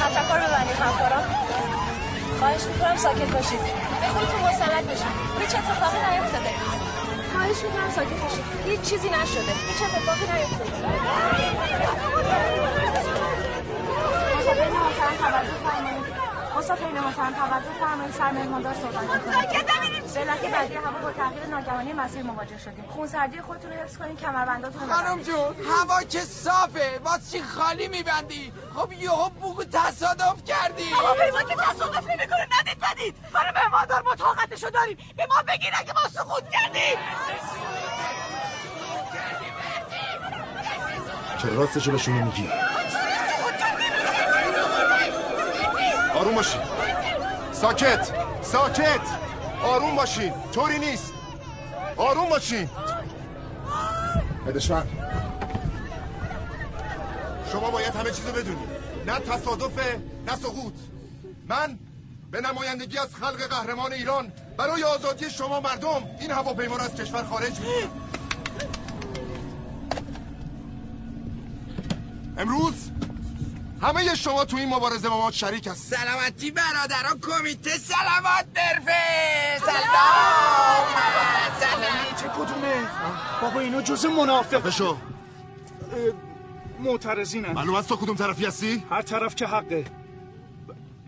تفکر 0.00 0.38
ببندید 0.46 0.78
همکارا. 0.84 1.20
خواهش 2.38 2.62
می‌کنم 2.70 2.96
ساکت 2.96 3.30
باشید. 3.36 3.60
به 4.00 4.06
خودتون 4.14 4.40
مسلط 4.48 4.84
باشید. 4.90 5.14
هیچ 5.40 5.52
اتفاقی 5.54 5.98
نیفتاده. 6.10 6.50
خواهش 7.32 7.58
می‌کنم 7.64 7.90
ساکت 7.96 8.18
باشید. 8.24 8.44
هیچ 8.66 8.80
چیزی 8.80 9.08
نشده. 9.08 9.52
هیچ 9.68 9.80
اتفاقی 9.86 10.26
نیفتاده. 10.32 10.70
فرمایید 15.64 16.09
مسافرین 16.56 17.00
محترم 17.00 17.34
توجه 17.34 17.72
فرمایید 17.80 18.14
سر 18.14 18.30
مهماندار 18.30 18.74
صحبت 18.74 19.02
می‌کنید 19.02 20.14
به 20.14 20.20
علت 20.20 20.54
بدی 20.54 20.74
هوا 20.74 20.98
با 21.02 21.12
تغییر 21.12 21.46
ناگهانی 21.46 21.92
مسیر 21.92 22.22
مواجه 22.22 22.58
شدیم. 22.58 22.84
خونسردی 22.88 23.40
خودتون 23.40 23.70
رو 23.70 23.76
حفظ 23.76 23.96
کنید 23.96 24.20
کمربنداتون 24.20 24.80
رو 24.80 24.94
خانم 24.94 25.22
جون 25.22 25.56
هوا 25.70 26.02
که 26.02 26.20
صافه 26.20 26.98
باز 26.98 27.32
چی 27.32 27.42
خالی 27.42 27.88
میبندی؟ 27.88 28.52
خب 28.76 28.92
یهو 28.92 29.28
بوگو 29.28 29.64
تصادف 29.64 30.44
کردی. 30.44 30.90
هواپیما 30.90 31.42
که 31.42 31.54
تصادف 31.54 32.10
نمی‌کنه 32.10 32.48
ندید 32.60 32.78
بدید. 32.80 33.14
خانم 33.32 33.52
مهماندار 33.54 34.02
ما 34.02 34.14
طاقتشو 34.14 34.70
داریم. 34.70 34.96
به 35.16 35.26
ما 35.26 35.42
بگین 35.48 35.70
اگه 35.74 35.92
ما 35.92 36.08
سقوط 36.08 36.44
کردیم. 36.50 36.98
چرا 41.42 41.54
راستشو 41.54 41.92
بهشون 41.92 42.14
میگی؟ 42.14 42.50
آروم 46.20 46.34
باشین. 46.34 46.60
ساکت 47.52 48.12
ساکت. 48.42 49.00
آروم 49.62 49.96
باشین. 49.96 50.32
طوری 50.52 50.78
نیست. 50.78 51.12
آروم 51.96 52.28
باشین. 52.28 52.68
بدشمن 54.46 54.86
شما 57.52 57.70
باید 57.70 57.94
همه 57.94 58.10
چیزو 58.10 58.32
بدونید 58.32 58.68
نه 59.06 59.18
تصادفه 59.18 60.00
نه 60.26 60.36
سقوط. 60.36 60.74
من 61.48 61.78
به 62.30 62.40
نمایندگی 62.40 62.98
از 62.98 63.14
خلق 63.14 63.42
قهرمان 63.48 63.92
ایران 63.92 64.32
برای 64.56 64.82
آزادی 64.82 65.30
شما 65.30 65.60
مردم 65.60 66.02
این 66.20 66.30
هواپیما 66.30 66.76
رو 66.76 66.82
از 66.82 66.94
کشور 66.94 67.24
خارج 67.24 67.60
می‌کنم 67.60 67.90
امروز 72.38 72.90
همه 73.82 74.14
شما 74.14 74.44
تو 74.44 74.56
این 74.56 74.68
مبارزه 74.74 75.08
با 75.08 75.18
ما 75.18 75.30
شریک 75.30 75.66
هستید. 75.66 75.98
سلامتی 75.98 76.50
برادران 76.50 77.20
کمیته 77.20 77.70
سلامات 77.70 78.52
درفه 78.54 79.58
سلام. 79.58 80.86
چه 82.20 82.28
کدومه؟ 82.28 82.88
بابا 83.42 83.60
اینا 83.60 83.82
جز 83.82 84.06
منافق. 84.06 84.62
بشو. 84.62 84.96
معترضینن. 86.78 87.52
معلوم 87.52 87.74
است 87.74 87.88
تو 87.88 87.96
کدوم 87.96 88.16
طرفی 88.16 88.46
هستی؟ 88.46 88.84
هر 88.90 89.02
طرف 89.02 89.34
که 89.34 89.46
حقه. 89.46 89.84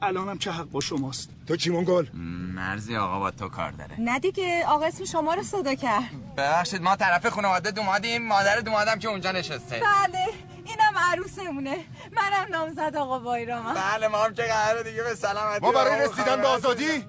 الانم 0.03 0.39
که 0.39 0.51
حق 0.51 0.65
با 0.65 0.81
شماست. 0.81 1.29
تو 1.49 1.57
چی 1.57 1.71
منگل؟ 1.71 2.07
مرزی 2.55 2.97
آقا 2.97 3.19
با 3.19 3.31
تو 3.31 3.49
کار 3.49 3.71
داره. 3.71 4.01
نه 4.01 4.19
دیگه 4.19 4.65
آقا 4.67 4.87
اسم 4.87 5.05
شما 5.05 5.35
رو 5.35 5.43
صدا 5.43 5.75
کرد. 5.75 6.35
ببخشید 6.37 6.83
ما 6.83 6.97
طرف 6.97 7.27
خانواده 7.27 7.71
دومادیم. 7.71 8.27
مادر 8.27 8.61
دومادم 8.61 8.99
که 8.99 9.09
اونجا 9.09 9.33
نشسته. 9.33 9.81
بله. 9.81 10.52
اینم 10.65 10.99
عروسمونه. 10.99 11.85
منم 12.13 12.47
نامزد 12.51 12.97
آقا 12.97 13.19
بایرام 13.19 13.75
بله 13.75 14.09
ما 14.09 14.25
هم 14.25 14.35
که 14.35 14.43
قراره 14.43 14.83
دیگه 14.83 15.03
به 15.03 15.15
سلامتی. 15.15 15.67
ما 15.67 15.73
برای 15.73 16.01
رسیدن 16.09 16.41
به 16.41 16.47
آزادی 16.47 17.07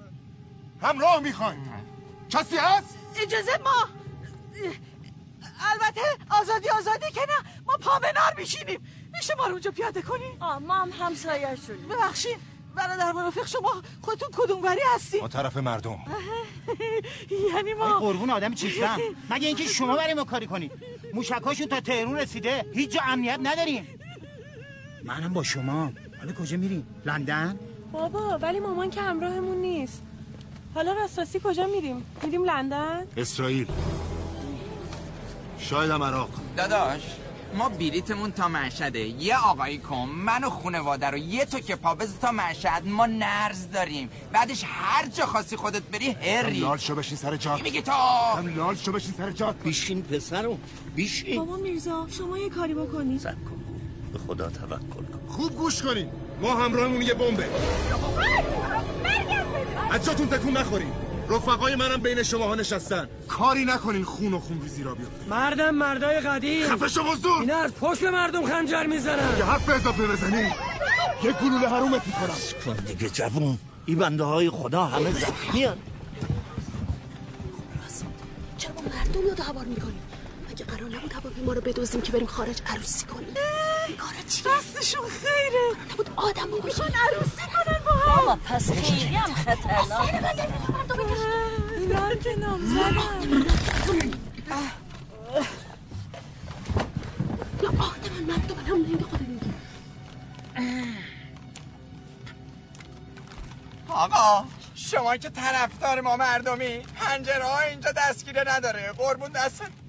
همراه 0.82 1.20
می‌خوایم. 1.20 1.70
کسی 2.30 2.56
هست؟ 2.56 2.98
اجازه 3.16 3.58
ما. 3.64 3.88
البته 5.72 6.00
آزادی 6.30 6.68
آزادی 6.68 7.10
که 7.10 7.20
نه. 7.20 7.62
ما 7.66 7.76
پامنار 7.76 8.34
میشینیم. 8.36 9.10
میشه 9.12 9.34
ما 9.34 9.46
رو 9.46 9.52
اونجا 9.52 9.70
پیاده 9.70 10.02
کنیم؟ 10.02 10.42
آه 10.42 10.58
ما 10.58 10.74
هم 10.74 10.90
همسایه 10.90 11.56
شدیم. 11.56 11.88
ببخشید. 11.88 12.53
برادر 12.74 13.12
منافق 13.12 13.46
شما 13.46 13.82
خودتون 14.02 14.28
کدوم 14.32 14.62
وری 14.62 14.80
هستین؟ 14.94 15.20
ما 15.20 15.28
طرف 15.28 15.56
مردم. 15.56 15.98
یعنی 17.54 17.74
ما 17.74 17.98
قربون 17.98 18.30
آدم 18.30 18.54
چیستم 18.54 18.98
مگه 19.30 19.46
اینکه 19.46 19.64
شما 19.64 19.96
برای 19.96 20.14
ما 20.14 20.24
کاری 20.24 20.46
کنید؟ 20.46 20.72
موشکاشون 21.14 21.66
تا 21.66 21.80
تهرون 21.80 22.16
رسیده 22.16 22.66
هیچ 22.74 22.90
جا 22.90 23.00
امنیت 23.06 23.38
نداریم. 23.42 23.88
منم 25.04 25.32
با 25.32 25.42
شما. 25.42 25.92
حالا 26.18 26.32
کجا 26.32 26.56
میریم؟ 26.56 26.86
لندن؟ 27.04 27.58
بابا 27.92 28.38
ولی 28.38 28.60
مامان 28.60 28.90
که 28.90 29.00
همراهمون 29.00 29.56
نیست. 29.56 30.02
حالا 30.74 30.92
راستاسی 30.92 31.40
کجا 31.44 31.66
میریم؟ 31.66 32.06
میریم 32.22 32.44
لندن؟ 32.44 33.06
اسرائیل. 33.16 33.66
شاید 35.58 35.90
هم 35.90 36.02
عراق. 36.02 36.30
داداش. 36.56 37.02
ما 37.54 37.68
بلیتمون 37.68 38.32
تا 38.32 38.48
مشهده. 38.48 38.98
یه 38.98 39.36
آقایی 39.36 39.78
کن 39.78 40.08
من 40.08 40.44
و 40.44 40.50
خونواده 40.50 41.06
رو 41.06 41.18
یه 41.18 41.44
تو 41.44 41.60
که 41.60 41.76
پابز 41.76 42.18
تا 42.18 42.32
مشهد. 42.32 42.86
ما 42.86 43.06
نرز 43.06 43.70
داریم. 43.70 44.10
بعدش 44.32 44.64
هر 44.66 45.06
جا 45.06 45.26
خاصی 45.26 45.56
خودت 45.56 45.82
بری 45.82 46.10
هری. 46.10 46.58
لال 46.58 46.78
شو 46.78 46.94
بشین 46.94 47.16
سر 47.16 47.36
جات. 47.36 47.62
میگی 47.62 47.82
تو 47.82 47.92
هم 47.92 48.56
لال 48.56 48.76
شو 48.76 48.92
بشین 48.92 49.14
سر 49.18 49.30
جات. 49.30 49.56
بیشین 49.62 50.02
پسرم 50.02 50.58
بیشین. 50.94 51.36
بابا 51.36 51.56
میرزا 51.56 52.06
شما 52.10 52.38
یه 52.38 52.48
کاری 52.48 52.74
بکنی. 52.74 53.18
سب 53.18 53.34
کن. 53.44 53.64
به 54.12 54.18
خدا 54.18 54.50
توکل 54.50 54.78
کن. 54.78 55.20
خوب 55.28 55.56
گوش 55.56 55.82
کنین. 55.82 56.10
ما 56.40 56.54
همراهمون 56.54 57.02
یه 57.02 57.14
بمبه. 57.14 57.48
از 59.90 60.04
جاتون 60.04 60.26
تکون 60.26 60.56
نخورین. 60.56 60.92
رفقای 61.30 61.74
منم 61.74 61.96
بین 61.96 62.22
شماها 62.22 62.54
نشستن. 62.54 63.08
کاری 63.28 63.64
نکنین 63.64 64.04
خون 64.04 64.34
و 64.34 64.38
خون 64.38 64.62
ریزی 64.62 64.82
را 64.82 64.94
بیفته 64.94 65.28
مردم 65.28 65.70
مردای 65.70 66.20
قدیم. 66.20 66.68
خفه 66.68 66.88
شو 66.88 67.02
مزدور 67.02 67.40
اینا 67.40 67.56
از 67.56 67.74
پشت 67.74 68.00
به 68.00 68.10
مردم 68.10 68.46
خنجر 68.46 68.86
می‌زنن. 68.86 69.38
یه 69.38 69.44
حرف 69.44 69.68
اضافه 69.68 70.06
بزنی. 70.06 70.52
یه 71.22 71.32
گلوله 71.32 71.68
حرومت 71.68 72.06
می‌کنم. 72.06 72.34
کن 72.64 72.84
دیگه 72.84 73.10
جوون؟ 73.10 73.58
این 73.86 73.98
بنده 73.98 74.24
های 74.24 74.50
خدا 74.50 74.84
همه 74.84 75.12
زخمیان 75.12 75.78
چرا 78.58 78.72
با 78.74 78.82
مردم 78.82 79.20
رو 79.22 79.34
دعوار 79.34 79.64
می‌کنیم 79.64 80.02
مگه 80.50 80.64
قرار 80.64 80.90
نبود 80.90 81.12
هواپیما 81.12 81.52
رو 81.52 81.60
بدوزیم 81.60 82.00
که 82.00 82.12
بریم 82.12 82.26
خارج 82.26 82.62
عروسی 82.66 83.06
کنیم. 83.06 83.34
کارا 83.98 84.22
چیه 84.28 84.44
دستشون 84.58 85.04
خیره. 85.08 85.92
نبود 85.92 86.10
آدم 86.16 86.48
می‌خوان 86.64 86.88
عروسی 86.88 87.42
بابا 88.06 88.36
پس 88.48 88.72
خیلی 88.72 89.16
هم 89.16 89.34
خطرناک. 89.34 90.14
اینا 91.76 92.00
هم 92.00 92.16
که 98.98 99.04
خود 99.04 99.28
میگی 99.28 99.54
آقا 103.88 104.44
شما 104.74 105.16
که 105.16 105.30
طرفدار 105.30 106.00
ما 106.00 106.16
مردمی 106.16 106.78
پنجره 106.78 107.44
ها 107.44 107.60
اینجا 107.60 107.92
دستگیره 107.92 108.44
نداره. 108.56 108.92
قربون 108.92 109.32
دستت. 109.32 109.83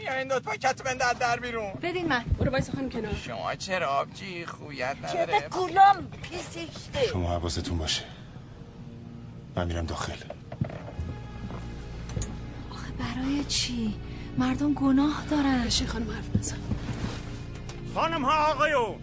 میایین 0.00 0.28
دوت 0.28 0.42
پاکت 0.42 0.82
بنده 0.82 1.04
از 1.04 1.18
در 1.18 1.40
بیرون. 1.40 1.72
بدین 1.72 2.08
من. 2.08 2.24
برو 2.38 2.50
وایسا 2.50 2.72
خانم 2.72 2.90
کنار. 2.90 3.14
شما 3.14 3.54
چرا 3.54 3.86
آبجی 3.86 4.46
خویت 4.46 4.96
چه 5.12 5.18
نداره؟ 5.18 5.40
کولام 5.40 6.10
پیسیشته 6.22 7.06
شما 7.12 7.30
حواستون 7.30 7.78
باشه. 7.78 8.04
من 9.56 9.66
میرم 9.66 9.86
داخل. 9.86 10.12
آخه 12.70 12.92
برای 12.98 13.44
چی؟ 13.44 13.94
مردم 14.38 14.74
گناه 14.74 15.24
دارن. 15.30 15.64
بشین 15.64 15.86
خانم 15.86 16.10
حرف 16.10 16.28
بزن. 16.28 16.58
خانم 17.94 18.24
ها 18.24 18.52
آقایون. 18.52 18.98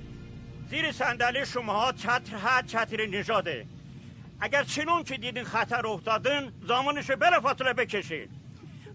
زیر 0.69 0.91
صندلی 0.91 1.45
شما 1.45 1.73
ها 1.73 1.91
چتر 1.91 2.35
هر 2.35 2.61
چتر 2.61 3.05
نژاده. 3.05 3.65
اگر 4.39 4.63
چنون 4.63 5.03
که 5.03 5.17
دیدین 5.17 5.43
خطر 5.43 5.87
افتادن 5.87 6.51
زامانش 6.67 7.11
بره 7.11 7.39
فاطره 7.39 7.73
بکشید 7.73 8.29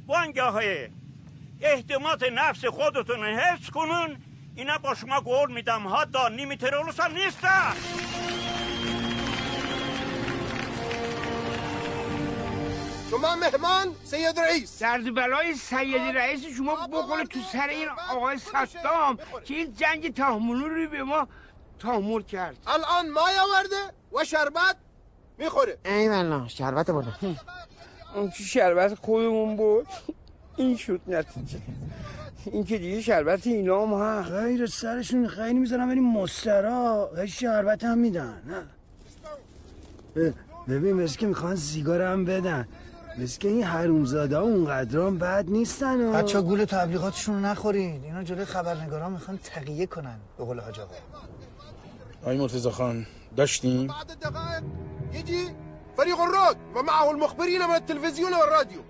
بانگاه 0.07 0.63
احتماط 1.63 2.23
نفس 2.33 2.65
خودتون 2.65 3.25
حفظ 3.25 3.71
کنون 3.71 4.17
اینا 4.57 4.79
با 4.79 4.95
شما 4.95 5.21
قول 5.21 5.53
میدم. 5.53 5.83
ها 5.83 6.05
دا 6.05 6.29
نیمی 6.29 6.57
ترولوس 6.57 7.01
هم 7.01 7.13
نیستن. 7.13 7.73
شما 13.11 13.37
مهمان 13.37 13.95
سید 14.05 14.41
رئیس. 14.41 14.83
درد 14.83 15.15
بلای 15.15 15.55
سید 15.55 16.17
رئیس 16.17 16.57
شما 16.57 16.87
بخوره 16.87 17.25
تو 17.25 17.41
سر 17.53 17.69
این 17.69 17.89
آقای 18.11 18.39
سستام 18.39 19.19
که 19.45 19.55
این 19.55 19.75
جنگ 19.75 20.15
تحملو 20.15 20.69
رو 20.69 20.91
به 20.91 21.03
ما 21.03 21.29
تحمل 21.79 22.23
کرد. 22.23 22.57
الان 22.67 23.11
مای 23.11 23.35
آورده 23.39 23.93
و 24.13 24.25
شربت 24.25 24.77
می‌خوره. 25.39 25.79
ای 25.85 26.09
والله 26.09 26.49
شربت 26.49 26.91
برده 26.91 27.13
اون 28.15 28.31
که 28.31 28.43
شربت 28.43 28.95
خودمون 28.95 29.57
بود؟ 29.57 29.87
این 30.57 30.77
شد 30.77 31.01
نتیجه. 31.09 31.59
این 32.47 32.65
که 32.65 32.79
دیگه 32.79 33.01
شربت 33.01 33.47
اینا 33.47 33.87
هم 33.87 33.93
هست. 34.03 34.31
غیر 34.31 34.67
سرشون 34.67 35.29
خیلی 35.29 35.59
می‌زنن 35.59 35.89
ولی 35.89 36.01
مسترا 36.01 37.11
شربت 37.27 37.85
هم 37.85 37.99
میدن 37.99 38.43
نه؟ 38.47 40.35
ببین 40.69 40.93
مثل 40.93 41.19
که 41.19 41.27
می‌خوان 41.27 41.57
سیگار 41.57 42.03
هم 42.03 42.25
بدن. 42.25 42.69
مثل 43.19 43.39
که 43.39 43.49
این 43.49 43.63
حرومزاده 43.63 44.37
ها 44.37 44.43
اونقدرام 44.43 45.19
بد 45.19 45.45
نیستن 45.49 46.01
و 46.01 46.13
بچه 46.13 46.41
گول 46.41 46.65
تبلیغاتشون 46.65 47.35
رو 47.35 47.41
نخورین. 47.41 48.05
اینا 48.05 48.23
جلوی 48.23 48.45
خبرنگاران 48.45 49.13
می‌خوان 49.13 49.39
تقیه 49.45 49.87
کنن 49.87 50.19
به 50.39 50.45
قول 50.45 50.61
حاج 50.61 50.81
آقا. 50.81 50.95
آقای 52.23 52.39
مرتضی 52.39 52.71
خان 52.71 53.07
داشتیم 53.37 53.87
بعد 53.87 54.19
دقائق 54.21 54.63
يجي 55.13 55.43
فريق 55.97 56.21
الرود 56.21 56.57
ومعه 56.75 57.11
المخبرين 57.11 57.67
من 57.67 57.75
التلفزيون 57.75 58.33
والراديو 58.35 58.81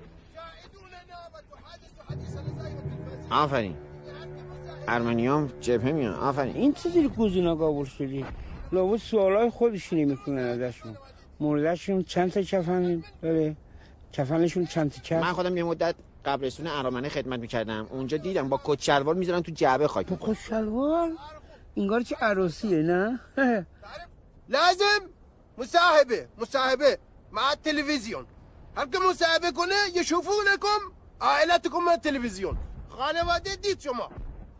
آفرین. 3.32 3.76
ارمنیام 4.88 5.52
جبهه 5.60 5.92
میان. 5.92 6.14
آفرین. 6.14 6.56
این 6.56 6.72
چه 6.72 6.88
زیر 6.90 7.08
کوزینا 7.08 7.54
قابل 7.54 7.84
شدی؟ 7.84 8.26
لابد 8.72 8.96
سوالای 8.96 9.50
خودش 9.50 9.92
نمی‌کنن 9.92 10.38
ازشون. 10.38 10.96
موردشون 11.40 12.02
چند 12.02 12.32
تا 12.32 12.42
کفن؟ 12.42 13.04
داره 13.22 13.56
کفنشون 14.12 14.66
چند 14.66 14.92
تا 14.92 15.00
کف؟ 15.02 15.22
من 15.22 15.32
خودم 15.32 15.56
یه 15.56 15.64
مدت 15.64 15.94
قبرستون 16.24 16.66
ارامنه 16.66 17.08
خدمت 17.08 17.40
می‌کردم. 17.40 17.86
اونجا 17.90 18.16
دیدم 18.16 18.48
با 18.48 18.60
کت 18.64 18.82
شلوار 18.82 19.14
می‌ذارن 19.14 19.40
تو 19.42 19.52
جعبه 19.52 19.88
خاک 19.88 20.06
با 20.06 20.32
کت 20.32 20.38
شلوار؟ 20.38 21.10
انگار 21.76 22.02
که 22.02 22.16
عروسیه 22.16 22.82
نه؟ 22.82 23.20
لازم! 24.48 25.02
مساهبة 25.58 26.28
مساهبة 26.38 26.98
مع 27.32 27.50
التلفزيون 27.50 28.26
هل 28.76 28.84
كم 28.84 29.00
كنا 29.50 29.86
يشوفونكم 29.94 30.80
عائلاتكم 31.20 31.84
من 31.84 31.92
التلفزيون 31.92 32.56
خانواده 33.02 33.54
ديت 33.54 33.80
شما. 33.80 34.08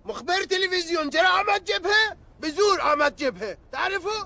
مخبر 0.05 0.45
تلفزيون 0.45 1.11
جرى 1.11 1.27
عمد 1.27 1.65
جبهة؟ 1.65 2.17
بزور 2.41 2.81
عمد 2.81 3.17
جبهة. 3.17 3.57
تعرفوا 3.73 4.25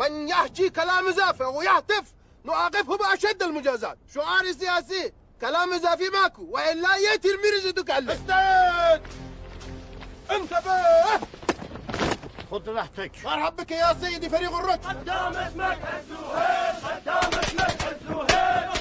من 0.00 0.28
يحكي 0.28 0.70
كلام 0.70 1.10
زافع 1.10 1.46
ويهتف 1.46 2.14
نعاقبه 2.44 2.96
بأشد 2.96 3.42
المجازات. 3.42 3.98
شعار 4.14 4.52
سياسي 4.52 5.12
كلام 5.40 5.72
اضافي 5.72 6.08
ماكو 6.08 6.44
والا 6.50 6.96
ياتي 6.96 7.28
المرج 7.28 7.74
تكلم 7.74 8.10
أستاذ 8.10 9.00
انتبه! 10.30 11.26
خد 12.50 12.68
راحتك 12.68 13.12
مرحب 13.24 13.56
بك 13.56 13.70
يا 13.70 13.96
سيدي 14.00 14.28
فريق 14.28 14.56
الركض 14.56 14.86
قدام 14.86 15.36
اسمك 15.36 15.78
الزهير 15.98 16.74
قدام 16.84 17.40
اسمك 17.40 17.82
الزهير 17.92 18.77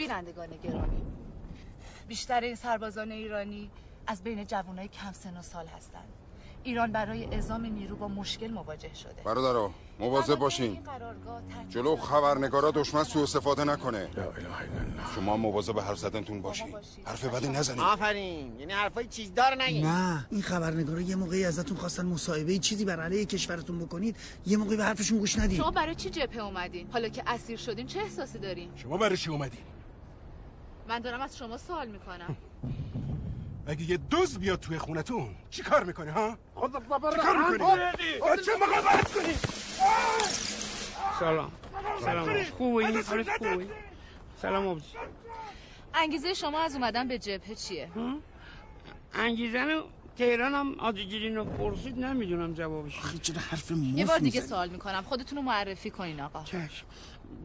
بینندگان 0.00 0.48
گرامی. 0.62 1.02
بیشتر 2.08 2.40
این 2.40 2.54
سربازان 2.54 3.10
ایرانی 3.12 3.70
از 4.06 4.22
بین 4.22 4.46
جوانای 4.46 4.88
کم 4.88 5.12
سن 5.12 5.36
و 5.36 5.42
سال 5.42 5.66
هستند. 5.66 6.08
ایران 6.62 6.92
برای 6.92 7.24
اعزام 7.24 7.66
نیرو 7.66 7.96
با 7.96 8.08
مشکل 8.08 8.50
مواجه 8.50 8.94
شده. 8.94 9.22
برادرها 9.24 9.74
مواظب 9.98 10.34
باشین. 10.34 10.78
جلو 11.68 11.96
خبرنگارا 11.96 12.70
دشمن 12.70 13.04
سوء 13.04 13.22
استفاده 13.22 13.64
نکنه. 13.64 14.08
شما 15.14 15.36
مواظب 15.36 15.78
حرف 15.78 15.98
زدنتون 15.98 16.42
باشین. 16.42 16.74
حرف 17.04 17.24
بدی 17.24 17.48
نزنید. 17.48 17.80
آفرین. 17.80 18.60
یعنی 18.60 18.72
حرفای 18.72 19.06
چیزدار 19.06 19.62
نگید 19.62 19.86
نه 19.86 20.26
این 20.30 20.42
خبرنگارا 20.42 21.00
یه 21.00 21.16
موقعی 21.16 21.44
ازتون 21.44 21.76
خواستن 21.76 22.06
مصاحبه 22.06 22.58
چیزی 22.58 22.84
بر 22.84 23.00
علیه 23.00 23.24
کشورتون 23.24 23.78
بکنید. 23.78 24.16
یه 24.46 24.56
موقعی 24.56 24.76
به 24.76 24.84
حرفشون 24.84 25.18
گوش 25.18 25.38
ندید 25.38 25.56
شما 25.56 25.70
برای 25.70 25.94
چی 25.94 26.10
جبهه 26.10 26.44
اومدین؟ 26.44 26.88
حالا 26.92 27.08
که 27.08 27.22
اسیر 27.26 27.56
شدین 27.56 27.86
چه 27.86 28.00
احساسی 28.00 28.38
دارین؟ 28.38 28.70
شما 28.76 28.96
برای 28.96 29.16
چی 29.16 29.30
اومدین؟ 29.30 29.60
من 30.90 30.98
دارم 30.98 31.20
از 31.20 31.38
شما 31.38 31.56
سوال 31.58 31.88
می‌کنم. 31.88 32.36
اگه 33.66 33.82
یه 33.90 33.96
دوز 33.96 34.38
بیاد 34.38 34.60
توی 34.60 34.78
خونتون؟ 34.78 35.34
چی 35.50 35.62
کار 35.62 35.84
می‌کنی 35.84 36.10
ها؟ 36.10 36.38
خود 36.54 36.72
چی 36.72 37.16
کار 37.16 37.50
می‌کنی؟ 37.50 37.82
چه 38.46 38.52
مقاومت 38.60 39.12
کنی؟ 39.12 39.34
سلام. 41.20 41.52
سلام. 42.04 42.44
خوبی؟ 42.44 42.84
حالت 42.84 43.38
خوبی. 43.38 43.70
سلام 44.42 44.66
آبجی. 44.66 44.96
انگیزه 45.94 46.34
شما 46.34 46.60
از 46.60 46.74
اومدن 46.74 47.08
به 47.08 47.18
جبهه 47.18 47.54
چیه؟ 47.54 47.88
انگیزن 49.14 49.82
تهران 50.16 50.54
هم 50.54 50.80
آجیگیرین 50.80 51.36
رو 51.36 51.44
پرسید 51.44 51.98
نمی‌دونم 51.98 52.52
جوابش 52.54 52.92
چرا 53.22 53.40
حرف 53.40 53.70
یه 53.70 54.06
بار 54.06 54.18
دیگه 54.18 54.40
سوال 54.40 54.68
می‌کنم. 54.68 55.02
خودتون 55.02 55.38
رو 55.38 55.44
معرفی 55.44 55.90
کنین 55.90 56.20
آقا. 56.20 56.44
چشم. 56.44 56.86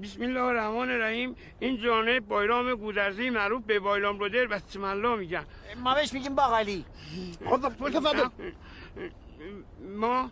بسم 0.03 0.21
الله 0.21 0.41
الرحمن 0.41 0.91
الرحیم 0.91 1.35
این 1.59 1.77
جانه 1.77 2.19
بایرام 2.19 2.75
گودرزی 2.75 3.29
معروف 3.29 3.63
به 3.63 3.79
بایرام 3.79 4.19
رودر 4.19 4.45
بسم 4.45 4.83
الله 4.83 5.15
میگن. 5.15 5.45
ما 5.83 5.93
بهش 5.95 6.13
میگیم 6.13 6.35
باقالی. 6.35 6.85
خب 7.45 7.71
ما 9.97 10.31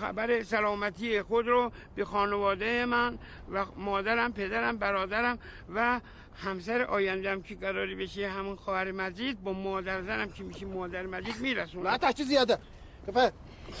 خبر 0.00 0.42
سلامتی 0.42 1.22
خود 1.22 1.48
رو 1.48 1.72
به 1.94 2.04
خانواده 2.04 2.86
من 2.86 3.18
و 3.52 3.64
مادرم 3.76 4.32
پدرم 4.32 4.76
برادرم 4.76 5.38
و 5.74 6.00
همسر 6.36 6.82
آیندم 6.82 7.42
که 7.42 7.54
قراری 7.54 7.94
بشه 7.94 8.28
همون 8.28 8.56
خواهر 8.56 8.92
مجید 8.92 9.42
با 9.42 9.52
مادر 9.52 10.02
زنم 10.02 10.30
که 10.30 10.44
میشه 10.44 10.66
مادر 10.66 11.06
مجید 11.06 11.40
میرسونم 11.40 11.84
لا 11.84 11.98
تحكي 11.98 12.24
زيادة 12.24 12.58
كفاية 13.06 13.32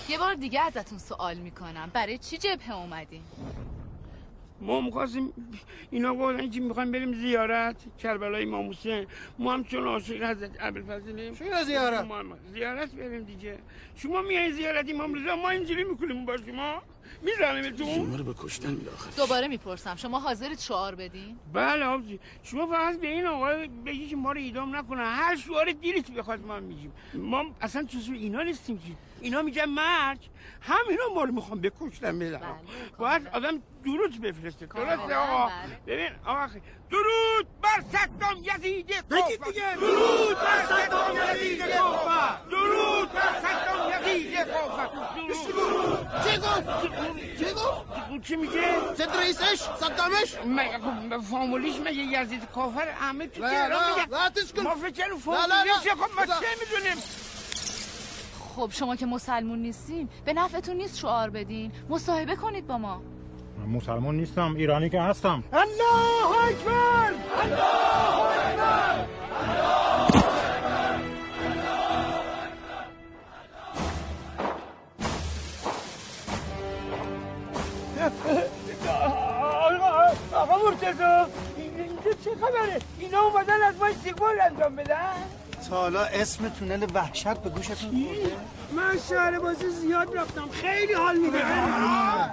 یه 0.08 0.18
بار 0.18 0.34
دیگه 0.34 0.60
ازتون 0.60 0.98
سوال 0.98 1.36
می‌کنم. 1.36 1.90
برای 1.94 2.18
چی 2.18 2.38
جبهه 2.38 2.72
اومدین؟ 2.72 3.22
ما 4.60 4.80
می‌خواستیم 4.80 5.32
اینا 5.90 6.14
گفتن 6.14 6.50
که 6.50 6.60
می‌خوایم 6.60 6.92
بریم 6.92 7.12
زیارت 7.12 7.76
کربلای 7.98 8.42
امام 8.42 8.70
حسین. 8.70 9.06
ما 9.38 9.52
هم 9.52 9.64
چون 9.64 9.84
عاشق 9.84 10.22
حضرت 10.22 10.56
ابوالفضلیم. 10.60 11.34
چرا 11.34 11.64
زیارت؟ 11.64 12.04
ما 12.04 12.22
زیارت 12.52 12.94
بریم 12.94 13.22
دیگه. 13.22 13.58
شما 13.94 14.22
میای 14.22 14.52
زیارت 14.52 14.90
امام 14.90 15.14
رضا 15.14 15.36
ما 15.36 15.50
اینجوری 15.50 15.84
می‌کنیم. 15.84 16.26
با 16.26 16.36
شما 16.36 16.82
می‌زنیم 17.22 17.76
شما 17.76 18.16
رو 18.16 18.24
به 18.24 18.34
کشتن 18.38 18.70
میداخل. 18.70 19.10
دوباره 19.16 19.48
می‌پرسم. 19.48 19.96
شما 19.96 20.20
حاضرید 20.20 20.58
شعار 20.58 20.94
بدین؟ 20.94 21.38
بله 21.52 21.84
آبجی. 21.84 22.20
شما 22.42 22.66
فقط 22.66 23.00
به 23.00 23.06
این 23.06 23.26
آقای 23.26 23.68
بگی 23.68 24.08
که 24.08 24.16
ما 24.16 24.32
رو 24.32 24.40
ایدام 24.40 24.76
نکنن. 24.76 25.04
هر 25.04 25.36
شعار 25.36 25.72
دیرت 25.72 26.10
بخواد 26.10 26.46
ما 26.46 26.60
میگیم. 26.60 26.92
ما 27.14 27.44
اصلا 27.60 27.82
تو 27.82 27.98
اینا 28.12 28.42
نیستیم 28.42 28.78
که. 28.78 28.84
اینا 29.20 29.42
میگن 29.42 29.64
مرگ. 29.64 30.18
همینا 30.60 31.08
ما 31.14 31.24
رو 31.24 31.32
می‌خوام 31.32 31.60
بکشتن 31.60 32.18
بزن 32.18 32.40
باید 32.98 33.26
آدم 33.32 33.62
درود 33.84 34.20
بفرسته. 34.20 34.66
درسته 34.66 35.14
آقا؟ 35.14 35.50
ببین 35.86 36.10
آقا 36.26 36.46
خیلی. 36.46 36.62
درود 36.90 37.46
بر 37.62 37.84
صدام 37.92 38.36
یزید. 38.42 38.86
درود 39.08 40.38
بر 40.38 40.66
صدام 40.66 41.16
یزید 41.16 41.62
کافر. 41.62 42.38
درود 42.50 43.12
بر 43.12 43.40
صدام 43.40 43.90
یزید 44.06 44.34
کافر 44.34 44.86
درود. 44.86 45.14
گفت؟ 46.38 46.93
چی 47.38 47.44
گفت؟ 47.44 48.22
چی 48.26 48.36
میگه؟ 48.36 48.62
ست 48.94 49.00
رئیسش؟ 49.16 49.60
صدامش؟ 49.80 50.36
مگه 50.46 50.78
فامولیش 51.30 51.76
مگه 51.80 51.92
یزید 52.22 52.50
کافر 52.54 52.88
همه 52.88 53.26
تو 53.26 53.40
تهران 53.40 53.70
لا، 53.70 53.96
میگن 53.96 54.10
لا 54.10 54.30
تسکن. 54.30 54.62
ما 54.62 54.74
فکر. 54.74 55.14
فامولیش 55.24 55.88
خب 55.92 56.20
ما. 56.20 56.26
چه 56.26 56.46
می‌دونیم 56.60 56.96
خب 58.56 58.70
شما 58.72 58.96
که 58.96 59.06
مسلمون 59.06 59.58
نیستین 59.58 60.08
به 60.24 60.32
نفعتون 60.32 60.76
نیست 60.76 60.98
شعار 60.98 61.30
بدین 61.30 61.72
مصاحبه 61.88 62.36
کنید 62.36 62.66
با 62.66 62.78
ما 62.78 63.02
من 63.58 63.64
مسلمان 63.76 64.14
نیستم 64.16 64.54
ایرانی 64.56 64.90
که 64.90 65.00
هستم 65.00 65.44
الله 65.52 66.48
اکبر 66.48 67.12
الله 67.42 68.20
اکبر 68.20 69.06
آقا 70.08 70.43
آقا 80.54 80.70
مرتضا 80.70 81.28
اینجا 81.56 82.12
چه 82.24 82.30
خبره 82.40 82.80
اینا 82.98 83.20
اومدن 83.20 83.62
از 83.62 83.76
ما 83.76 83.86
استقبال 83.86 84.40
انجام 84.40 84.76
بدن 84.76 85.14
تا 85.70 85.76
حالا 85.76 86.04
اسم 86.04 86.48
تونل 86.48 86.86
وحشت 86.94 87.34
به 87.34 87.50
گوشتون 87.50 87.90
خورده؟ 87.90 88.36
من 88.72 88.98
شهر 89.08 89.38
بازی 89.38 89.70
زیاد 89.70 90.16
رفتم. 90.16 90.48
خیلی 90.52 90.92
حال 90.92 91.16
میده 91.16 91.42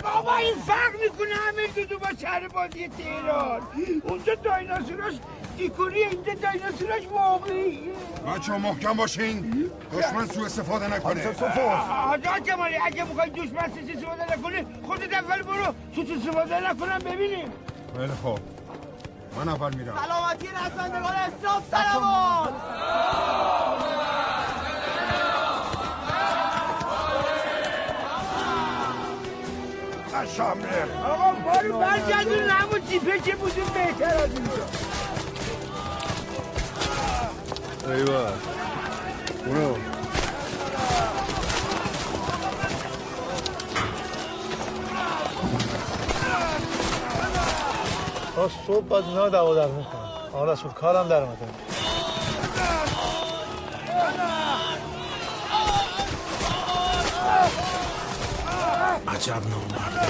بابا 0.03 0.36
این 0.36 0.55
فرق 0.55 0.91
می‌کنه 1.03 1.36
همه 1.36 1.67
دو 1.76 1.86
دو 1.86 1.99
با 1.99 2.07
شهر 2.22 2.47
بازی 2.47 2.88
تهران. 2.88 3.61
اونجا 4.03 4.36
دایناسوراش 4.36 5.13
دیکوری 5.57 6.03
اینجا 6.03 6.34
دایناسوراش 6.34 7.07
واقعی. 7.11 7.80
بچه 8.28 8.51
محکم 8.51 8.93
باشین. 8.93 9.69
دشمن 9.93 10.28
سو 10.28 10.43
استفاده 10.43 10.95
نکنه. 10.95 11.28
آجا 12.07 12.39
جمالی 12.39 12.76
اگه 12.86 13.03
می‌خوای 13.03 13.30
دشمن 13.30 13.72
سوء 13.74 13.91
استفاده 13.95 14.34
نکنه 14.34 14.65
خودت 14.84 15.13
اول 15.13 15.41
برو. 15.41 15.74
سوء 15.95 16.15
استفاده 16.15 16.69
نکنم 16.69 16.99
ببینیم. 16.99 17.51
خیلی 17.97 18.13
خوب. 18.23 18.39
من 19.37 19.49
اول 19.49 19.75
میرم 19.75 19.95
سلامتی 20.05 20.47
رسندگان 20.47 21.15
اسلام 21.15 21.63
سلامات! 21.71 22.53
شامله 30.37 30.83
آقا 31.05 31.31
بارو 31.39 31.79
برگردون 31.79 32.49
همون 32.49 32.81
جیپه 32.89 33.19
که 33.19 33.35
بودیم 33.35 33.63
بهتر 33.73 34.17
از 34.17 34.29
اینجا. 34.33 34.65
ایوه. 37.93 38.31
برو. 39.45 39.77
تا 48.36 48.49
صبح 48.67 48.86
باز 48.88 49.03
اینا 49.07 49.29
دوا 49.29 49.55
درمون 49.55 49.84
کنم 49.84 50.11
آقا 50.34 50.53
رسول 50.53 50.71
کارم 50.71 51.07
در 51.07 51.23
اومده. 51.23 51.45
عجب 59.07 59.47
نامرد 59.49 60.09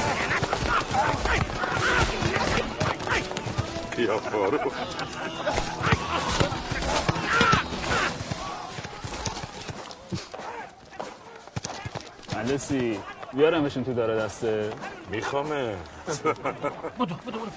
یا 3.97 4.17
فارو 4.17 4.71
مهندسی. 12.33 12.99
بیارمشون 13.33 13.83
تو 13.83 13.93
داره 13.93 14.15
دسته. 14.15 14.73
میخوامه. 15.09 15.75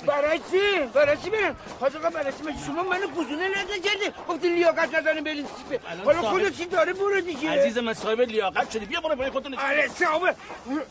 برای 0.06 0.38
چی؟ 0.38 0.86
برای 0.94 1.16
چی 1.16 1.30
برم؟ 1.30 1.56
حاج 1.80 1.96
آقا 1.96 2.10
برای 2.10 2.32
چی؟ 2.32 2.38
شما 2.66 2.82
منو 2.82 3.06
گزونه 3.06 3.48
نزن 3.48 3.80
کرده 3.84 4.12
گفتی 4.28 4.48
لیاقت 4.48 4.94
نداریم 4.94 5.24
بریم 5.24 5.46
سیپه 5.46 5.80
حالا 6.04 6.22
خودت 6.22 6.56
چی 6.56 6.66
داره 6.66 6.92
برو 6.92 7.20
دیگه. 7.20 7.50
عزیز 7.50 7.78
من 7.78 7.94
صاحب 7.94 8.20
لیاقت 8.20 8.70
شدی. 8.70 8.86
بیا 8.86 9.00
برو 9.00 9.16
برای 9.16 9.30
خودتون 9.30 9.54
آره 9.54 9.88
صاحب 9.88 10.36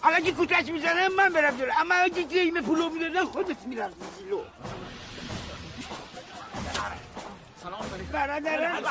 الان 0.03 0.23
که 0.23 0.31
کوتش 0.31 0.65
می‌زنه 0.69 1.09
من 1.09 1.29
برم 1.29 1.57
جلو. 1.57 1.71
اما 1.81 1.95
اگه 1.95 2.21
گیم 2.23 2.61
پولو 2.61 2.89
می‌دادن 2.89 3.25
خودت 3.25 3.67
میرم 3.67 3.89
جلو. 4.19 4.41
برادرم 8.11 8.83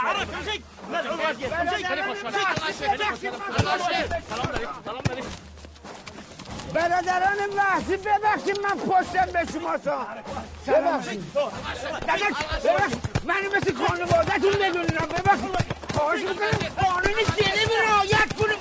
برادران 6.74 7.38
محضی 7.56 7.96
ببخشید 7.96 8.60
من 8.60 8.76
پشتم 8.78 9.26
به 9.32 9.52
شما 9.52 9.78
سا. 9.84 10.06
ببخشید. 10.66 11.24
منو 13.24 13.56
مثل 13.56 13.74
خانوادتون 13.86 14.52
بدونم 14.52 15.08
ببخشید. 15.08 15.72
خواهش 15.94 16.20
می‌کنم. 16.20 16.68
قانون 16.82 17.14
جنیب 17.36 17.70
رعایت 17.88 18.32
کنیم 18.38 18.58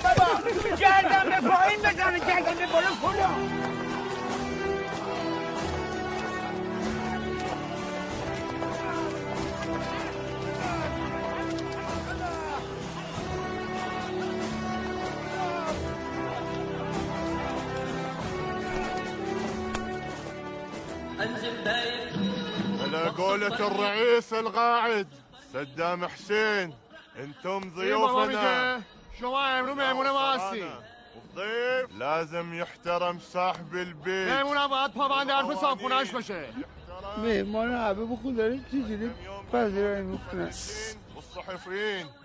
جلالة 23.48 23.66
الرئيس 23.66 24.32
القاعد 24.32 25.08
صدام 25.52 26.06
حسين 26.06 26.74
أنتم 27.18 27.60
إيه 27.78 27.94
ضيوفنا. 27.96 28.74
إيه؟ 28.76 28.82
شوائب 29.20 29.66
رمي 29.66 29.92
منواسي 29.92 30.70
الضيف 31.16 31.98
لازم 31.98 32.54
يحترم 32.54 33.18
صاحب 33.18 33.74
البيت. 33.74 34.32
ميمونة 34.32 34.66
بعد 34.66 34.92
طبعا 34.92 35.24
ده 35.24 35.34
عارف 35.34 35.60
صاف 35.60 35.82
ونعش 35.82 36.10
بشه 36.10 36.46
ميمونة 37.18 37.78
عبي 37.78 38.04
بخدر 38.04 38.58
تجري 38.72 39.10
بازرين 39.52 40.04
مخنس 40.04 40.96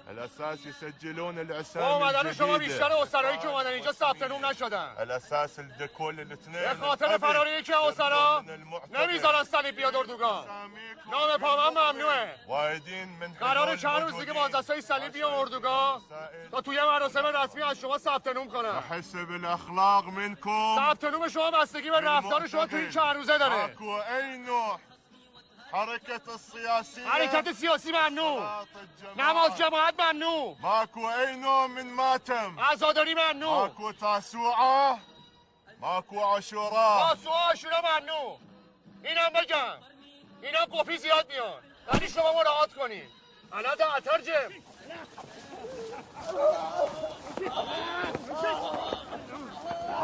على 0.10 0.26
اساس 0.26 0.66
يسجلون 0.66 1.38
الاسامي 1.40 1.86
اومدن 1.86 2.34
شما. 2.34 2.58
بیشتر 2.58 2.94
اسرایی 2.94 3.38
که 3.38 3.48
اومدن 3.48 3.70
اینجا 3.70 3.92
ثبت 3.92 4.24
نوم 4.24 4.46
نشدن. 4.46 4.96
على 5.00 5.12
اساس 5.12 5.60
الدكول 5.60 6.20
الاثنين. 6.20 6.74
به 6.74 6.88
خاطر 6.88 7.18
فراری 7.18 7.64
که 7.64 7.78
اسرا 7.78 8.44
نمی‌ذارن 8.90 9.44
صلیب 9.44 9.76
بیاد 9.76 9.96
اردوگاه 9.96 10.46
نام 11.12 11.38
پامن 11.38 11.70
ممنوعه. 11.70 12.36
وايدين 12.48 13.08
من 13.22 13.34
قرار 13.40 13.78
چند 13.78 14.02
روز 14.02 14.20
دیگه 14.20 14.34
بازرسای 14.34 14.82
صلیب 14.82 15.14
بیان 15.14 15.34
اردوگاه 15.34 16.02
تا 16.52 16.62
توی 16.62 16.82
مراسم 16.82 17.26
رسمی 17.26 17.62
از 17.62 17.80
شما 17.80 17.98
ثبت 17.98 18.28
نوم 18.28 18.48
کنن. 18.48 18.84
حسب 18.90 19.32
الاخلاق 19.32 20.06
منكم 20.06 20.76
ثبت 20.76 21.04
نوم 21.04 21.28
شما 21.28 21.52
بستگی 21.52 21.90
به 21.90 22.00
رفتار 22.00 22.48
شما 22.48 22.66
تو 22.68 22.76
این 22.76 22.90
چند 22.90 23.16
روزه 23.16 23.38
داره. 23.38 23.64
اكو 23.64 23.90
اي 23.90 24.38
نوع 24.38 24.80
حركة 25.72 26.36
السياسية 26.36 27.10
حرکت 27.10 27.52
سیاسی 27.52 27.92
ممنوع. 27.92 28.66
نماز 29.18 29.52
جماعت 29.56 30.02
ممنوع. 30.02 30.56
ماكو 30.60 31.10
اي 31.10 31.36
نوع 31.36 31.68
من 31.68 31.86
ماتم. 31.86 32.60
عزاداری 32.60 33.16
ممنوع. 33.16 33.68
ماكو 33.68 33.92
تاسوعة 33.92 35.00
ماكو 35.82 36.20
عاشوراء 36.20 37.16
تاسوعا 37.16 37.48
عاشورا 37.48 37.82
ممنوع. 37.82 38.40
اینم 39.04 39.30
بگم. 39.30 39.78
اینا 40.44 40.66
قفی 40.66 40.98
زیاد 40.98 41.28
میان. 41.28 41.64
ولی 41.94 42.10
شما 42.10 42.34
مراعات 42.34 42.74
کنید 42.74 43.10
الان 43.54 43.76
ده 43.76 43.96
اترجم 43.96 44.52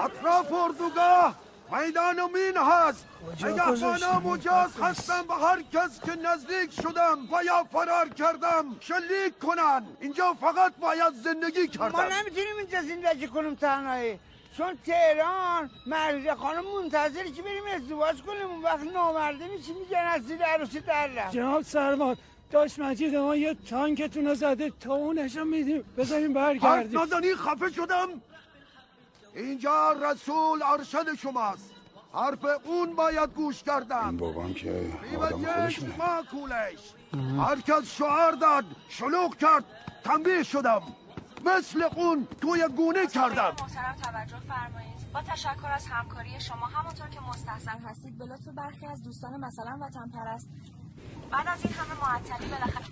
اطراف 0.03 0.53
اردوگاه. 0.53 1.35
میدان 1.73 2.19
و 2.19 2.27
مین 2.27 2.57
هست 2.57 3.07
نگهبانا 3.43 4.19
مجاز 4.19 4.81
هستم 4.81 5.23
به 5.27 5.33
هر 5.33 5.61
کس 5.73 6.01
که 6.05 6.15
نزدیک 6.15 6.71
شدم 6.81 7.17
و 7.31 7.43
یا 7.43 7.63
فرار 7.71 8.09
کردم 8.09 8.75
شلیک 8.79 9.39
کنن؟ 9.41 9.83
اینجا 10.01 10.33
فقط 10.33 10.73
باید 10.75 11.13
زندگی 11.23 11.61
ما 11.61 11.67
کردم 11.67 11.99
نمی‌تونیم 11.99 12.57
اینجا 12.57 12.81
زندگی 12.81 13.27
کنیم 13.27 13.55
تنهایی. 13.55 14.19
چون 14.57 14.77
تهران 14.85 15.69
مرزی 15.87 16.31
خانم 16.31 16.63
منتظر 16.75 17.23
که 17.23 17.41
بریم 17.41 17.63
ازدواج 17.75 18.21
کنیم. 18.21 18.47
اون 18.47 18.61
وقت 18.61 18.83
نامرده 18.83 19.47
میشی 19.47 19.73
میگن؟ 19.73 19.97
از 19.97 20.21
زیر 20.21 20.43
عروسی 20.43 20.79
در 20.79 21.07
رفت. 21.07 21.33
جناب 21.33 21.61
سرماد 21.61 22.17
داشت 22.51 22.79
مجید 22.79 23.15
ما 23.15 23.35
یه 23.35 23.53
تانکتون 23.69 24.27
رو 24.27 24.35
زده 24.35 24.71
تا 24.79 24.93
اونشو 24.93 25.43
میدیم. 25.43 25.83
بذاریم 25.97 26.37
حرف 26.37 26.59
برگردیم 26.59 26.99
نزنی 26.99 27.35
خفه 27.35 27.69
شدم. 27.71 28.09
اینجا 29.35 29.91
رسول 29.91 30.63
ارشد 30.63 31.15
شماست. 31.15 31.71
حرف 32.13 32.45
اون 32.65 32.95
باید 32.95 33.29
گوش 33.29 33.63
کردم 33.63 34.07
این 34.07 34.17
بابام 34.17 34.53
که 34.53 34.93
آدم 35.17 35.37
خودشونه 35.37 35.97
معکولش 35.97 36.93
هر 37.37 37.61
کس 37.61 37.95
شعار 37.97 38.31
داد 38.31 38.65
شلوغ 38.89 39.37
کرد 39.37 39.65
تنبیه 40.03 40.43
شدم. 40.43 40.81
مثل 41.45 41.83
اون 41.95 42.27
توی 42.41 42.67
گونه 42.67 43.07
کردم. 43.07 43.55
محترم 43.59 43.95
توجه 44.03 44.39
فرمایید. 44.39 44.93
با 45.13 45.21
تشکر 45.21 45.67
از 45.67 45.87
همکاری 45.87 46.39
شما 46.39 46.65
همونطور 46.65 47.07
که 47.07 47.19
مستحسن 47.19 47.79
هستید 47.79 48.17
به 48.17 48.25
لطف 48.25 48.47
برخی 48.47 48.85
از 48.85 49.03
دوستان 49.03 49.45
مثلا 49.45 49.77
وطن 49.81 50.09
پرست 50.09 50.49
بعد 51.31 51.47
از 51.47 51.65
این 51.65 51.73
همه 51.73 52.01
معطلی 52.01 52.47
بالاخره 52.47 52.85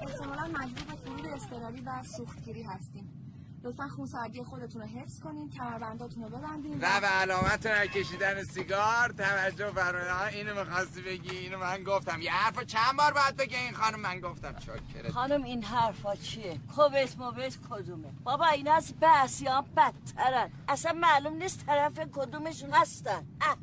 احتمالا 0.00 0.42
مجبور 0.42 0.84
به 0.84 0.94
فرود 0.94 1.26
اضطراری 1.26 1.80
و 1.80 2.02
سوختگیری 2.02 2.62
هستیم. 2.62 3.19
لطفا 3.64 3.88
خونسردی 3.88 4.42
خودتون 4.44 4.82
رو 4.82 4.88
حفظ 4.88 5.20
کنین 5.20 5.50
کمربنداتون 5.50 6.22
رو 6.22 6.28
ببندین. 6.28 6.78
و 6.80 7.00
به 7.00 7.06
علامت 7.06 7.66
کشیدن 7.66 8.42
سیگار 8.42 9.08
توجه 9.18 9.70
فرمایید 9.70 10.36
اینو 10.36 10.64
می‌خواستی 10.64 11.02
بگی 11.02 11.36
اینو 11.36 11.58
من 11.58 11.84
گفتم. 11.84 12.22
یه 12.22 12.32
حرف 12.32 12.60
چند 12.64 12.96
بار 12.98 13.12
باید 13.12 13.36
بگی 13.36 13.56
این 13.56 13.72
خانم؟ 13.74 14.00
من 14.00 14.20
گفتم 14.20 14.54
چاکرت. 14.58 15.12
خانم 15.12 15.42
این 15.42 15.62
حرفا 15.62 16.16
چیه؟ 16.16 16.60
کوبت 16.76 17.18
موبت 17.18 17.58
کدومه؟ 17.70 18.08
بابا 18.24 18.46
این 18.46 18.68
از 18.68 18.94
بحثی 19.00 19.46
ها 19.46 19.64
بدترن. 19.76 20.50
اصلا 20.68 20.92
معلوم 20.92 21.34
نیست 21.34 21.66
طرف 21.66 21.98
کدومشون 22.12 22.70
هستن. 22.70 23.26
اه 23.40 23.56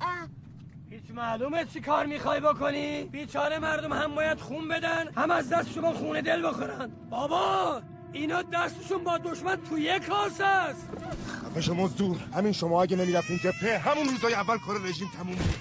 اه. 0.00 0.28
هیچ 0.90 1.10
معلومه 1.10 1.64
چی 1.64 1.80
کار 1.80 2.06
می‌خوای 2.06 2.40
بکنی؟ 2.40 3.04
بیچاره 3.04 3.58
مردم 3.58 3.92
هم 3.92 4.14
باید 4.14 4.40
خون 4.40 4.68
بدن 4.68 5.12
هم 5.16 5.30
از 5.30 5.48
دست 5.48 5.72
شما 5.72 5.92
خونه 5.92 6.22
دل 6.22 6.48
بخورن. 6.48 6.90
بابا! 7.10 7.82
اینا 8.12 8.42
دستشون 8.42 9.04
با 9.04 9.18
دشمن 9.18 9.56
تو 9.56 9.78
یک 9.78 10.06
کاسه 10.06 10.44
است. 10.44 10.86
خفش 11.44 11.68
مزدور. 11.68 12.16
همین 12.34 12.52
شما 12.52 12.82
اگه 12.82 12.96
نمی‌رفتین 12.96 13.38
جبهه 13.38 13.78
همون 13.78 14.08
روزای 14.08 14.34
اول 14.34 14.58
کار 14.58 14.82
رژیم 14.82 15.10
تموم 15.16 15.34
بود. 15.34 15.54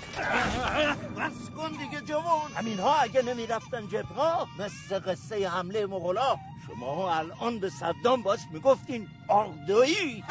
بس 1.17 1.49
کن 1.57 1.71
دیگه 1.71 2.01
جوان. 2.01 2.51
همین 2.55 2.79
ها 2.79 2.95
اگه 2.95 3.21
نمی‌رفتن 3.21 3.87
جبهه 3.87 4.45
مثل 4.59 4.99
قصه 4.99 5.49
حمله 5.49 5.85
مغلا 5.85 6.37
شما 6.67 7.15
الان 7.15 7.59
به 7.59 7.69
صدام 7.69 8.23
باز 8.23 8.39
می‌گفتین 8.51 9.07
آردایی. 9.27 10.23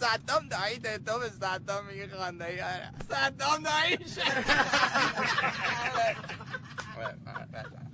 صدام 0.00 0.48
دایی 0.48 0.78
ده 0.78 0.98
تو 0.98 1.18
به 1.18 1.30
صدام 1.30 1.86
میگه 1.86 2.08
خاندایی 2.16 2.60
آره. 2.60 2.90
صدام 3.08 3.62
داییشه 3.62 4.22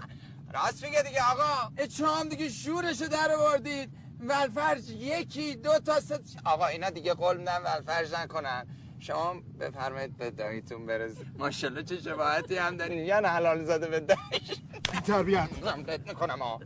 راست 0.52 0.84
میگه 0.84 1.02
دیگه 1.02 1.20
آقا. 1.32 1.72
هم 2.20 2.28
دیگه 2.28 2.48
شورشو 2.48 3.06
در 3.06 3.32
آوردید. 3.32 3.90
ولفرج 4.20 4.90
یکی 4.90 5.56
دو 5.56 5.78
تا 5.78 6.00
ست 6.00 6.36
آقا 6.44 6.66
اینا 6.66 6.90
دیگه 6.90 7.14
قول 7.14 7.36
میدن 7.36 7.62
ولفرج 7.64 8.14
نکنن. 8.14 8.66
شما 8.98 9.34
بفرمایید 9.60 10.16
به 10.16 10.30
داییتون 10.30 10.86
برسید 10.86 11.26
ماشاءالله 11.38 11.82
چه 11.82 12.00
شباهتی 12.00 12.56
هم 12.56 12.76
دارین. 12.76 13.06
یا 13.06 13.20
نه 13.20 13.28
حلال 13.28 13.64
زاده 13.64 13.88
به 13.88 14.00
دایش. 14.00 14.58
تربیت. 15.06 15.48
قد 15.88 16.08
می‌کنم 16.08 16.38
ها 16.38 16.60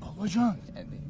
آقا 0.00 0.26
جان 0.26 0.58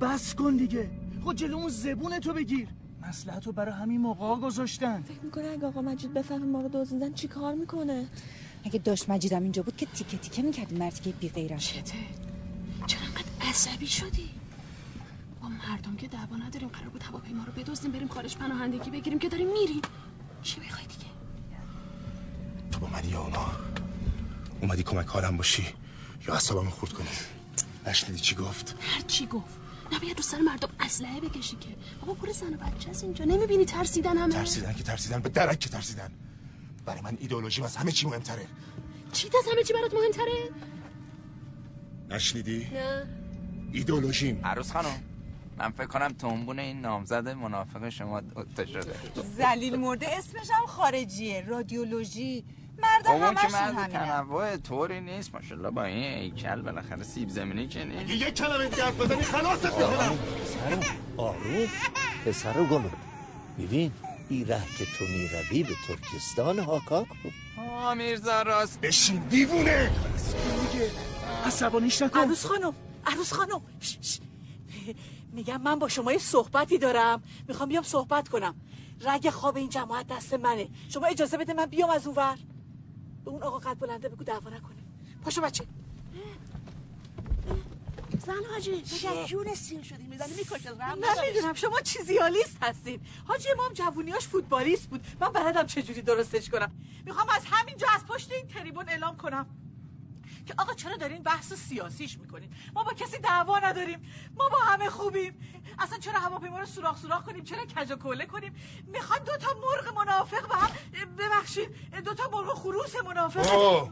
بس 0.00 0.34
کن 0.34 0.56
دیگه. 0.56 0.90
خود 1.24 1.36
جلومون 1.36 1.68
زبون 1.68 2.18
تو 2.20 2.32
بگیر. 2.32 2.68
مسلحت 3.08 3.46
رو 3.46 3.52
برای 3.52 3.74
همین 3.74 4.00
موقع 4.00 4.46
گذاشتن. 4.46 5.02
فکر 5.02 5.20
می‌کنه 5.22 5.48
اگه 5.48 5.66
آقا 5.66 5.82
مجید 5.82 6.14
بفهمه 6.14 6.46
ما 6.46 6.60
رو 6.60 6.68
دزدیدن 6.68 7.12
چی 7.12 7.28
کار 7.28 7.54
می‌کنه؟ 7.54 8.06
اگه 8.68 8.78
داشت 8.78 9.08
مجیدم 9.10 9.42
اینجا 9.42 9.62
بود 9.62 9.76
که 9.76 9.86
تیکه 9.86 10.18
تیکه 10.18 10.42
می‌کردی 10.42 10.74
مرتی 10.74 11.00
که 11.00 11.10
بی 11.10 11.28
غیرم 11.28 11.58
چته؟ 11.58 11.94
چرا 12.86 13.00
انقدر 13.00 13.48
عصبی 13.50 13.86
شدی؟ 13.86 14.30
با 15.42 15.48
مردم 15.48 15.96
که 15.96 16.08
دعوا 16.08 16.36
نداریم 16.36 16.68
قرار 16.68 16.88
بود 16.88 17.02
هواپیما 17.02 17.44
رو 17.44 17.52
بدزدیم 17.52 17.92
بریم 17.92 18.08
خارج 18.08 18.36
پناهندگی 18.36 18.90
بگیریم 18.90 19.18
که 19.18 19.28
داریم 19.28 19.52
میریم. 19.52 19.82
چی 20.42 20.60
می‌خوای 20.60 20.86
دیگه؟ 20.86 21.10
تو 22.72 22.80
با 22.80 22.86
من 22.86 23.08
یا 23.08 23.20
اونا؟ 23.22 23.46
اومدی 24.60 24.82
کمک 24.82 25.06
حالم 25.06 25.36
باشی 25.36 25.66
یا 26.28 26.34
اصابمو 26.34 26.70
خورد 26.70 26.92
کنی؟ 26.92 27.08
نشنیدی 27.86 28.20
چی 28.20 28.34
گفت؟ 28.34 28.76
هر 28.80 29.00
چی 29.00 29.26
گفت. 29.26 29.56
نباید 29.92 30.16
رو 30.16 30.22
سر 30.22 30.38
مردم 30.38 30.68
اسلحه 30.80 31.20
بکشی 31.20 31.56
که. 31.56 31.68
بابا 32.00 32.14
پر 32.14 32.32
زن 32.32 32.54
و 32.54 32.56
بچه 32.56 32.90
هست 32.90 33.04
اینجا. 33.04 33.24
نمی‌بینی 33.24 33.64
ترسیدن 33.64 34.16
همه؟ 34.16 34.34
ترسیدن 34.34 34.72
که 34.72 34.82
ترسیدن 34.82 35.20
به 35.20 35.28
درک 35.28 35.58
که 35.58 35.68
ترسیدن. 35.68 36.10
برای 36.88 37.00
من 37.00 37.16
ایدئولوژی 37.20 37.62
از 37.62 37.76
همه 37.76 37.92
چی 37.92 38.06
مهمتره. 38.06 38.46
چی 39.12 39.26
از 39.26 39.52
همه 39.52 39.62
چی 39.62 39.72
برات 39.72 39.94
مهمتره؟ 39.94 40.50
نشنیدی؟ 42.10 42.68
نه. 42.72 43.06
ایدئولوژیم. 43.72 44.40
عروس 44.44 44.72
خانم 44.72 45.02
من 45.58 45.70
فکر 45.70 45.86
کنم 45.86 46.08
تنبون 46.08 46.58
این 46.58 46.80
نامزد 46.80 47.28
منافق 47.28 47.88
شما 47.88 48.20
دوتا 48.20 48.66
شده. 48.66 48.94
زلیل 49.36 49.76
مرده 49.76 50.08
اسمش 50.18 50.50
هم 50.50 50.66
خارجیه 50.66 51.44
رادیولوژی. 51.48 52.44
مردم 52.82 53.34
که 53.34 53.40
همشون 53.40 53.50
مرد 53.50 53.74
همینه. 53.74 53.88
تنوع 53.88 54.56
طوری 54.56 55.00
نیست 55.00 55.34
ماشاءالله 55.34 55.70
با 55.70 55.84
این 55.84 56.18
ایکل 56.18 56.62
بالاخره 56.62 57.02
سیب 57.02 57.28
زمینی 57.28 57.68
که 57.68 57.84
نیست. 57.84 58.10
یک 58.10 58.34
کلمه 58.34 58.64
حرف 58.64 59.00
بزنی 59.00 59.22
خلاصت 59.22 59.78
می‌کنم 59.78 60.16
آروم 61.16 61.68
پسر 62.24 62.52
گلو 62.52 62.88
ببین 63.58 63.92
این 64.28 64.46
ره 64.46 64.62
که 64.78 64.84
تو 64.84 65.04
می‌روی 65.04 65.62
به 65.62 65.74
ترکستان 65.88 66.58
هاکاک 66.58 67.08
بود. 67.22 67.32
آه 67.58 67.94
میرزا 67.94 68.42
راست. 68.42 68.80
بشین 68.80 69.18
دیوونه! 69.18 69.90
عصبانیش 71.44 72.02
نکن 72.02 72.18
عروس 72.20 72.46
خانم 72.46 72.72
عروس 73.06 73.32
خانم. 73.32 73.60
ش- 73.80 73.98
ش. 74.02 74.18
میگم 75.32 75.62
من 75.62 75.78
با 75.78 75.88
شما 75.88 76.12
یه 76.12 76.18
صحبتی 76.18 76.78
دارم. 76.78 77.22
می‌خوام 77.48 77.68
بیام 77.68 77.82
صحبت 77.82 78.28
کنم. 78.28 78.54
رگ 79.00 79.30
خواب 79.30 79.56
این 79.56 79.68
جماعت 79.68 80.06
دست 80.06 80.34
منه. 80.34 80.68
شما 80.88 81.06
اجازه 81.06 81.36
بده 81.36 81.52
من 81.54 81.66
بیام 81.66 81.90
از 81.90 82.06
اون 82.06 82.16
ور 82.16 82.38
به 83.24 83.30
اون 83.30 83.42
آقا 83.42 83.58
قد 83.58 83.78
بلنده 83.78 84.08
بگو 84.08 84.24
دعوا 84.24 84.50
نکنه. 84.50 84.76
پاشو 85.24 85.40
بچه. 85.40 85.64
زن 88.26 88.44
حاجی 88.52 88.72
مگه 88.72 89.24
جون 89.26 89.54
سیر 89.54 89.82
شدی؟ 89.82 90.06
می‌زنی 90.06 90.34
می‌کشه 90.34 90.70
رم 90.70 90.98
نمی‌دونم 91.18 91.54
شما 91.54 91.80
چیزیالیست 91.80 92.56
هستین 92.62 93.00
حاجی 93.26 93.48
امام 93.50 93.72
جوونیاش 93.72 94.28
فوتبالیست 94.28 94.90
بود. 94.90 95.06
من 95.20 95.28
بلدم 95.28 95.66
چجوری 95.66 96.02
درستش 96.02 96.50
کنم. 96.50 96.72
می‌خوام 97.04 97.28
از 97.28 97.42
همینجا 97.50 97.86
از 97.94 98.06
پشت 98.06 98.32
این 98.32 98.46
تریبون 98.46 98.88
اعلام 98.88 99.16
کنم 99.16 99.46
که 100.46 100.54
آقا 100.58 100.74
چرا 100.74 100.96
دارین 100.96 101.22
بحث 101.22 101.52
سیاسیش 101.52 102.18
می‌کنین؟ 102.18 102.50
ما 102.74 102.84
با 102.84 102.92
کسی 102.92 103.18
دعوا 103.18 103.58
نداریم. 103.58 104.12
ما 104.36 104.48
با 104.48 104.58
همه 104.58 104.90
خوبیم. 104.90 105.62
اصلا 105.78 105.98
چرا 105.98 106.20
هواپیما 106.20 106.58
رو 106.58 106.66
سوراخ 106.66 106.98
سوراخ 106.98 107.24
کنیم؟ 107.24 107.44
چرا 107.44 107.64
کج 107.64 107.90
و 107.92 107.96
کوله 107.96 108.26
کنیم؟ 108.26 108.54
می‌خوان 108.86 109.18
دو 109.18 109.36
تا 109.36 109.48
مرغ 109.54 109.94
منافق 109.96 110.48
به 110.48 110.54
هم 110.54 110.70
ببخشید 111.16 111.68
دو 112.04 112.14
تا 112.14 112.28
مرغ 112.30 112.54
خروس 112.54 112.96
منافق. 113.04 113.88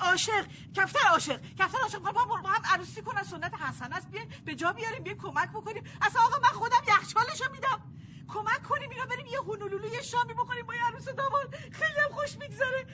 عاشق. 0.00 0.46
کفتر 0.74 1.08
عاشق. 1.08 1.40
کفتر 1.58 1.78
عاشق. 1.82 1.98
با 1.98 2.12
با 2.12 2.36
هم 2.36 2.62
عروسی 2.74 3.02
کنن. 3.02 3.22
سنت 3.22 3.54
حسن 3.54 3.92
است. 3.92 4.10
بیاین 4.10 4.28
به 4.44 4.54
جا 4.54 4.72
بیاریم. 4.72 5.02
بیاین 5.02 5.18
کمک 5.18 5.50
بکنیم. 5.50 5.84
اصلا 6.02 6.22
آقا 6.22 6.38
من 6.38 6.48
خودم 6.48 6.82
یخچالشو 6.88 7.52
میدم. 7.52 7.80
کمک 8.28 8.62
کنیم. 8.62 8.90
اینا 8.90 9.06
بریم 9.06 9.26
یه 9.26 9.38
هونولولو 9.38 9.88
یه 9.88 10.02
شامی 10.02 10.34
بکنیم. 10.34 10.66
با 10.66 10.74
یه 10.74 10.84
عروس 10.86 11.04
داماد 11.04 11.54
خیلی 11.72 12.00
هم 12.04 12.10
خوش 12.10 12.36
میگذره. 12.36 12.86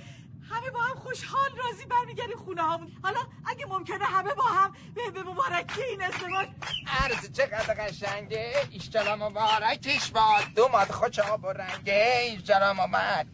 همه 0.50 0.70
با 0.70 0.80
هم 0.80 0.94
خوشحال 0.94 1.50
راضی 1.64 1.86
برمیگردیم 1.86 2.36
خونه 2.36 2.62
هامون 2.62 2.92
حالا 3.02 3.20
اگه 3.46 3.66
ممکنه 3.66 4.04
همه 4.04 4.34
با 4.34 4.44
هم 4.44 4.72
به, 4.94 5.10
به 5.10 5.22
مبارکی 5.22 5.82
این 5.82 6.02
ازدواج 6.02 6.48
عرض 6.86 7.32
چقدر 7.32 7.74
قشنگه؟ 7.74 8.52
ایشتلا 8.70 9.16
مبارکش 9.16 10.10
باد 10.10 10.44
دو 10.56 10.68
ماد 10.68 10.90
خوش 10.90 11.18
آب 11.18 11.44
و 11.44 11.48
رنگه. 11.48 12.18
ایشتلا 12.22 12.72
مبارک 12.72 13.26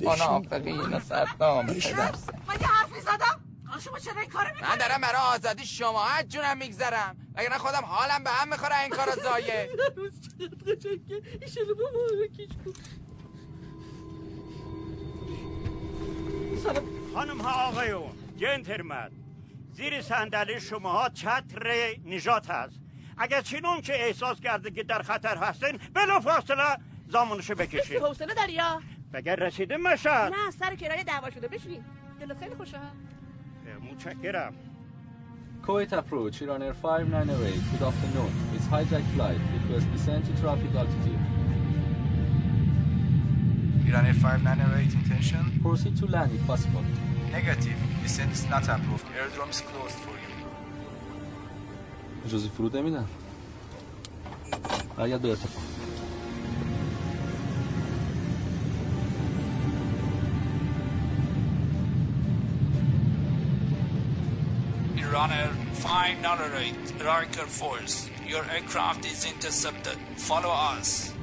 منافقین 0.00 0.80
و 0.80 1.00
صدام. 1.00 1.66
پدرسه 1.66 2.32
من 2.46 2.54
یه 2.60 2.66
حرفی 2.66 3.00
زدم. 3.00 3.40
شما 3.80 3.98
چرا 3.98 4.20
این 4.20 4.30
کارو 4.30 4.48
من 4.62 4.76
دارم 4.76 5.00
برای 5.00 5.20
آزادی 5.34 5.66
شما 5.66 6.04
از 6.04 6.28
جونم 6.28 6.58
میگذرم. 6.58 7.16
وگرنه 7.34 7.58
خودم 7.58 7.84
حالم 7.84 8.24
به 8.24 8.30
هم 8.30 8.48
می‌خوره 8.48 8.80
این 8.80 8.90
کارا 8.90 9.16
زایه. 9.16 9.68
خانم 17.14 17.40
ها 17.40 17.68
آقایون 17.68 18.10
جنترمن 18.36 19.10
زیر 19.72 20.02
صندلی 20.02 20.60
شما 20.60 20.92
ها 20.92 21.08
چتر 21.08 21.94
نجات 22.06 22.50
هست. 22.50 22.80
اگر 23.18 23.40
چنون 23.40 23.80
که 23.80 24.06
احساس 24.06 24.40
کرده 24.40 24.70
که 24.70 24.82
در 24.82 25.02
خطر 25.02 25.36
هستین 25.36 25.78
بلا 25.94 26.20
فاصله 26.20 26.76
زامنشو 27.08 27.54
بکشید 27.54 28.02
حوصله 28.02 28.34
داری 28.34 28.52
یا؟ 28.52 28.82
بگر 29.12 29.36
رسیده 29.36 29.76
مشهد؟ 29.76 30.32
نه 30.32 30.50
سر 30.50 30.74
کرایه 30.74 31.04
دعوا 31.04 31.30
شده. 31.30 31.48
بشین. 31.48 31.84
دلت 32.20 32.38
خیلی 32.38 32.54
خوشه. 32.54 32.78
متشکرم. 33.92 34.54
Kuwait 35.66 35.92
approach, 35.92 36.42
Iran 36.42 36.62
Air 36.62 36.74
5908. 36.74 37.60
Good 37.72 37.82
afternoon. 37.90 38.32
It's 38.56 38.66
hijack 38.66 39.04
flight. 39.14 39.40
Request 39.56 39.86
descent 39.92 40.24
to 40.26 40.32
traffic 40.42 40.74
altitude. 40.74 41.41
Iran 43.91 44.05
Air 44.05 44.13
5908 44.13 44.93
intention? 44.93 45.59
Proceed 45.61 45.97
to 45.97 46.05
land 46.05 46.31
if 46.33 46.45
possible. 46.47 46.83
Negative. 47.31 47.79
Descent 48.03 48.31
is 48.31 48.43
not 48.49 48.67
approved. 48.69 49.05
Airdrome 49.19 49.49
is 49.49 49.61
closed 49.61 49.99
for 50.05 50.11
you. 50.11 50.33
اجازه 52.25 52.49
فرود 52.49 52.77
نمیدن. 52.77 53.05
برگرد 54.97 55.21
به 55.21 55.29
ارتفاع. 55.29 55.63
Iran 64.97 65.31
Air 65.31 65.51
598, 65.73 66.75
Riker 67.03 67.47
Force. 67.47 68.09
Your 68.27 68.43
aircraft 68.55 69.05
is 69.05 69.25
intercepted. 69.25 69.97
Follow 70.17 70.51
us. 70.51 71.13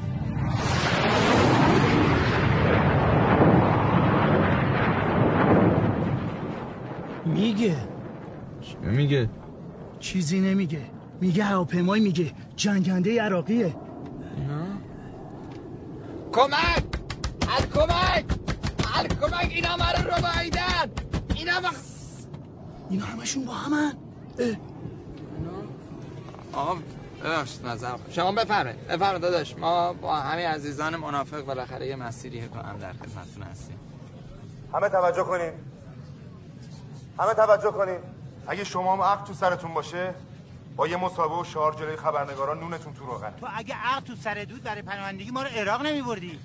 میگه. 7.40 7.76
چی 8.62 8.76
میگه؟ 8.82 9.30
چیزی 10.00 10.40
نمیگه. 10.40 10.82
میگه 11.22 11.44
هواپیمای 11.44 12.00
میگه. 12.00 12.32
جنگنده 12.56 13.22
عراقیه. 13.22 13.76
کمک! 16.32 16.84
هر 17.48 17.66
کمک! 17.74 18.26
هر 18.86 19.08
کمک! 19.08 19.52
اینا 19.52 19.78
مرا 19.78 20.16
رو 20.16 20.22
بایدن 20.22 20.92
اینا 21.36 21.62
با 21.62 21.70
اینا 22.90 23.06
همشون 23.06 23.46
با 23.46 23.54
همن. 23.54 23.94
آقا 26.54 26.76
ببخشید 27.24 27.66
نظر 27.66 27.96
شما 28.10 28.32
بفرمایید. 28.32 28.88
بفرمایید 28.88 29.22
داداش. 29.22 29.58
ما 29.58 29.94
با 29.94 30.16
همین 30.16 30.46
عزیزان 30.46 30.96
منافق 30.96 31.46
بالاخره 31.46 31.88
یه 31.88 31.96
مسیری 31.96 32.48
کنم 32.48 32.78
در 32.82 32.94
خدمتتون 32.94 33.44
هستیم. 33.52 33.80
همه 34.74 34.90
توجه 34.90 35.24
کنین. 35.24 35.52
همه 37.20 37.34
توجه 37.34 37.72
کنین. 37.72 38.00
اگه 38.48 38.64
شما 38.64 38.94
هم 38.94 39.02
عقل 39.02 39.26
تو 39.26 39.34
سرتون 39.34 39.74
باشه 39.74 40.16
با 40.76 40.88
یه 40.88 40.98
مصاحبه 40.98 41.36
و 41.36 41.44
شعار 41.44 41.74
جلوی 41.74 41.96
خبرنگاران 41.96 42.60
نونتون 42.60 42.94
تو 42.94 43.06
روغنه 43.06 43.34
تو 43.40 43.48
اگه 43.56 43.76
عقل 43.76 44.06
تو 44.06 44.16
سر 44.16 44.44
دود 44.44 44.64
برای 44.64 44.82
پناهندگی 44.82 45.32
ما 45.32 45.44
رو 45.44 45.50
عراق 45.50 45.82
نمیبردی. 45.86 46.40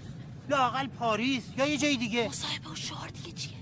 لاقل 0.48 0.86
پاریس 0.86 1.44
یا 1.56 1.66
یه 1.66 1.76
جای 1.76 1.96
دیگه. 1.96 2.28
مصاحبه 2.28 2.70
و 2.70 2.74
شعار 2.74 3.08
دیگه 3.08 3.32
چیه؟ 3.32 3.56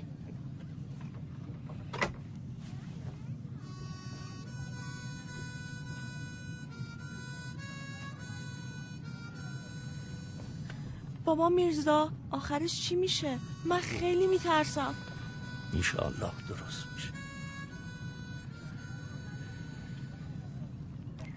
بابا 11.25 11.49
میرزا 11.49 12.11
آخرش 12.31 12.89
چی 12.89 12.95
میشه؟ 12.95 13.39
من 13.65 13.81
خیلی 13.81 14.27
میترسم. 14.27 14.95
انشاءالله 15.73 16.33
درست 16.49 16.87
میشه 16.95 17.09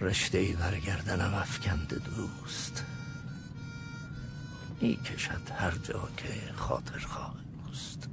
رشته 0.01 0.37
ای 0.37 0.53
برگردنم 0.53 1.33
افکند 1.33 2.03
دوست 2.15 2.83
می‌کشد 4.81 5.49
هر 5.55 5.71
جا 5.71 6.09
که 6.17 6.53
خاطر 6.55 6.99
خواه 6.99 7.35
اوست 7.67 8.09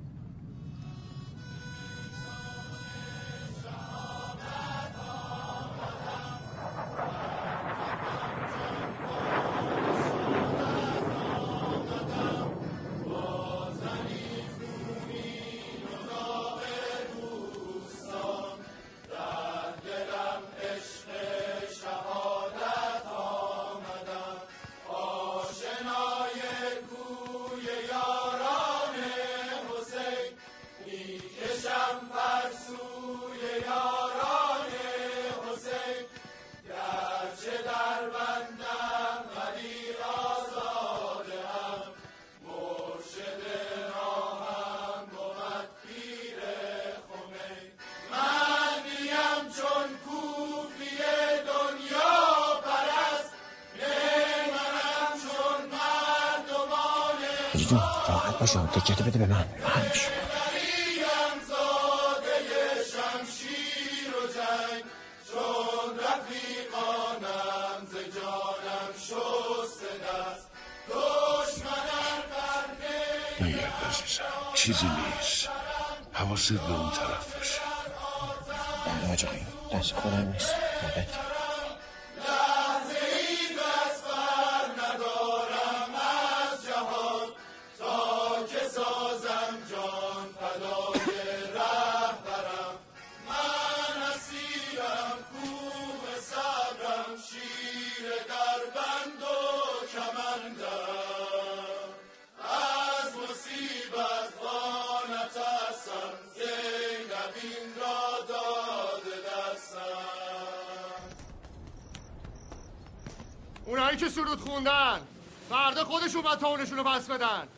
باید 116.33 116.41
تاونشون 116.41 116.79
رو 116.79 116.85
پس 116.85 117.11
بدن. 117.11 117.49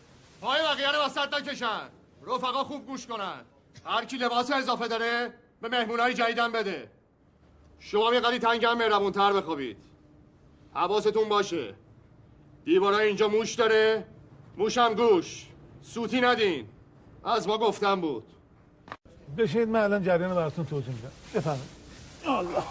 پای 0.41 0.63
بقیه 0.63 0.93
رو 0.93 1.05
وسط 1.05 1.35
نکشن. 1.35 1.89
رفقا 2.27 2.65
خوب 2.65 2.87
گوش 2.87 3.07
کنن. 3.07 3.41
هر 3.85 4.05
کی 4.05 4.17
لباس 4.17 4.51
اضافه 4.51 4.89
داره 4.89 5.33
به 5.61 5.69
مهمونای 5.69 6.15
جدیدن 6.15 6.53
بده. 6.53 6.91
شما 7.81 8.15
یه 8.15 8.21
قدی 8.21 8.39
تنگم 8.39 8.79
مهربونتر 8.79 9.33
بخوابید. 9.33 9.77
حواستون 10.75 11.29
باشه. 11.29 11.75
دیوارای 12.65 13.07
اینجا 13.07 13.29
موش 13.29 13.55
داره. 13.55 14.05
موشم 14.57 14.95
گوش. 14.95 15.47
سوتی 15.83 16.21
ندین. 16.21 16.69
از 17.25 17.49
ما 17.49 17.59
گفتم 17.59 18.01
بود. 18.01 18.25
بشینید 19.39 19.69
من 19.69 19.81
الان 19.81 20.03
جریان 20.03 20.35
براتون 20.35 20.67
توضیح 20.67 20.95
میدم. 20.95 21.13
بفرمایید. 21.35 21.69
الله. 22.27 22.63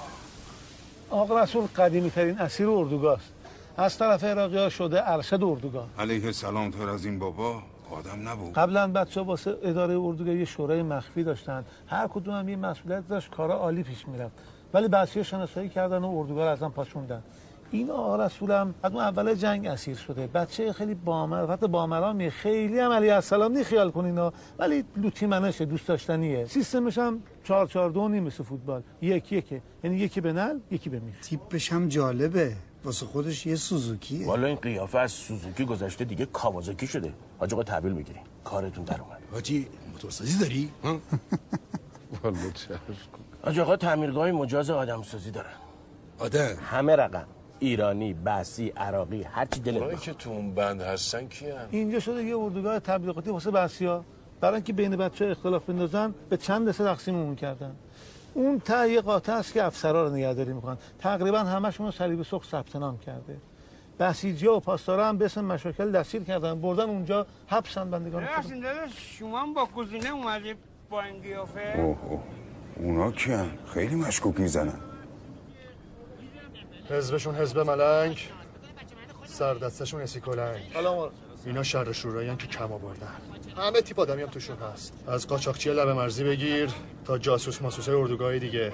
آقا 1.10 1.44
رسول 1.44 1.68
قدیمی 1.68 2.12
ترین 2.12 2.40
اسیر 2.40 2.70
اردوگاست 2.70 3.34
از 3.78 3.98
طرف 3.98 4.24
عراقی 4.24 4.58
ها 4.58 4.70
شده 4.70 5.12
ارشد 5.12 5.44
اردوگاه 5.44 5.88
علیه 6.00 6.26
السلام 6.26 6.72
تر 6.72 6.90
از 6.90 7.06
این 7.06 7.20
بابا 7.20 7.62
آدم 7.92 8.30
نبود. 8.30 8.54
قبلا 8.54 8.88
بچه 8.88 9.22
ها 9.22 9.26
واسه 9.26 9.58
اداره 9.64 10.00
اردوگاه 10.00 10.34
یه 10.34 10.46
شورای 10.46 10.84
مخفی 10.84 11.24
داشتن. 11.24 11.66
هر 11.88 12.08
کدوم 12.08 12.34
هم 12.34 12.50
یه 12.50 12.56
مسئولیت 12.56 13.08
داشت 13.08 13.32
کارا 13.32 13.56
عالی 13.56 13.84
پیش 13.84 14.08
می‌رفت. 14.08 14.34
ولی 14.74 14.88
بعضی 14.88 15.24
شناسایی 15.24 15.70
کردن 15.70 15.98
و 15.98 16.18
اردوگاه 16.18 16.50
ازم 16.50 16.70
پاشوندن. 16.70 17.24
این 17.72 17.92
آقا 17.92 18.26
رسولم 18.26 18.76
از 18.84 18.92
اون 18.92 19.04
اول 19.04 19.34
جنگ 19.34 19.68
اسیر 19.68 19.96
شده. 19.96 20.28
بچه 20.28 20.74
خیلی 20.74 20.94
بامرفت 20.94 21.66
بامرامی. 21.66 22.30
خیلی 22.30 22.80
هم 22.80 22.92
علیه 22.92 23.14
السلام 23.16 23.52
نی 23.52 23.64
خیال 23.64 23.92
کنین. 23.92 24.32
ولی 24.60 24.84
لوتی 24.98 25.26
منشه 25.26 25.66
دوست 25.66 25.88
داشتنیه. 25.88 26.46
سیستمش 26.46 26.98
هم 26.98 27.24
چهار 27.44 27.68
چهار 27.68 27.90
دو 27.90 28.08
نیم 28.08 28.24
مثل 28.24 28.44
فوتبال. 28.44 28.82
یک 29.02 29.32
یکه. 29.32 29.62
یعنی 29.84 29.98
یکی 29.98 30.22
به 30.22 30.34
نل 30.34 30.60
یکی 30.72 30.90
به 30.90 31.00
میخ. 31.00 31.16
تیپش 31.22 31.72
هم 31.72 31.88
جالبه. 31.88 32.56
واسه 32.84 33.06
خودش 33.06 33.46
یه 33.46 33.56
سوزوکیه. 33.56 34.28
والا 34.28 34.48
این 34.48 34.56
قیافه 34.56 35.00
از 35.00 35.12
سوزوکی 35.12 35.66
گذشته 35.66 36.06
دیگه 36.06 36.26
کاوازاکی 36.26 36.88
شده. 36.88 37.14
حاج 37.40 37.54
آقا 37.54 37.64
تحویل 37.64 37.94
می‌گیری. 37.94 38.20
کارتون 38.44 38.84
در 38.84 39.02
اومد. 39.02 39.20
حاجی 39.32 39.68
موتورسازی 39.92 40.40
داری؟ 40.40 40.72
والا 42.24 42.38
چشم 42.54 42.80
حاج 43.44 43.60
آقا 43.60 43.78
تعمیرگاه 43.78 44.32
مجاز 44.32 44.70
آدمسازی 44.70 45.32
داره 45.32 45.50
آدم. 46.20 46.56
همه 46.66 46.96
رقم. 46.96 47.28
ایرانی 47.60 48.14
بسی 48.14 48.70
عراقی 48.70 49.24
هر 49.24 49.46
چی 49.46 49.60
دلت 49.60 49.76
بخواد. 49.84 50.00
که 50.00 50.14
تو 50.14 50.30
اون 50.30 50.54
بند 50.54 50.82
هستن 50.82 51.28
کیان؟ 51.28 51.68
اینجا 51.72 52.00
شده 52.00 52.24
یه 52.24 52.38
اردوگاه 52.38 52.80
تبلیغاتی 52.80 53.30
واسه 53.30 53.52
بسیا 53.52 54.06
برای 54.42 54.56
اینکه 54.56 54.74
بین 54.74 54.96
بچه 54.96 55.26
اختلاف 55.26 55.64
بندازن 55.70 56.14
به 56.30 56.38
چند 56.38 56.70
دسته 56.70 56.84
تقسیممون 56.84 57.36
کردن. 57.36 57.76
اون 58.34 58.60
ته 58.60 58.90
یه 58.90 59.02
قاطع 59.02 59.34
است 59.34 59.54
که 59.54 59.64
افسرا 59.64 60.08
رو 60.08 60.16
نگهداری 60.16 60.54
می‌کنن. 60.54 60.78
تقریبا 61.00 61.40
همشون 61.40 61.92
صلیب 61.92 62.24
سرخ 62.24 62.46
ثبت 62.46 62.76
نام 62.76 62.98
کرده. 62.98 63.38
بسیجی 64.00 64.48
و 64.48 64.60
پاسدارا 64.60 65.08
هم 65.08 65.18
به 65.18 65.26
اسم 65.26 65.46
مشاکل 65.46 65.92
دستگیر 65.92 66.24
کردن. 66.24 66.62
بردن 66.62 66.84
اونجا 66.84 67.26
حبسن 67.48 67.92
بندگان 67.92 68.28
شما 69.20 69.42
هم 69.42 69.54
با 69.54 69.66
کوزینه 69.66 70.10
اومدی 70.10 70.56
با 70.90 71.02
این 71.02 71.22
قیافه؟ 71.22 71.74
اوه 71.78 71.98
اوه. 72.10 72.22
اونا 72.76 73.12
کیان 73.12 73.58
خیلی 73.66 73.96
مشکوک 73.96 74.40
می‌زنن 74.40 74.80
حزبشون 76.90 77.36
حزب 77.36 77.60
ملنگ 77.60 78.30
سردستشون 79.26 80.02
اسیکولنگ. 80.02 80.62
اینا 81.46 81.64
شر 81.64 81.92
شورایی 81.92 82.36
که 82.36 82.48
کم 82.48 82.72
آوردن. 82.72 83.08
همه 83.58 83.82
تیپ 83.82 84.00
آدمی 84.00 84.22
هم 84.22 84.30
توشون 84.30 84.58
هست. 84.58 84.94
از 85.08 85.28
قاچاقچی 85.28 85.70
لب 85.70 85.90
مرزی 85.90 86.24
بگیر 86.24 86.70
تا 87.06 87.18
جاسوس 87.18 87.62
ماسوس 87.62 87.90
اردوگاه 87.90 88.40
دیگه. 88.40 88.72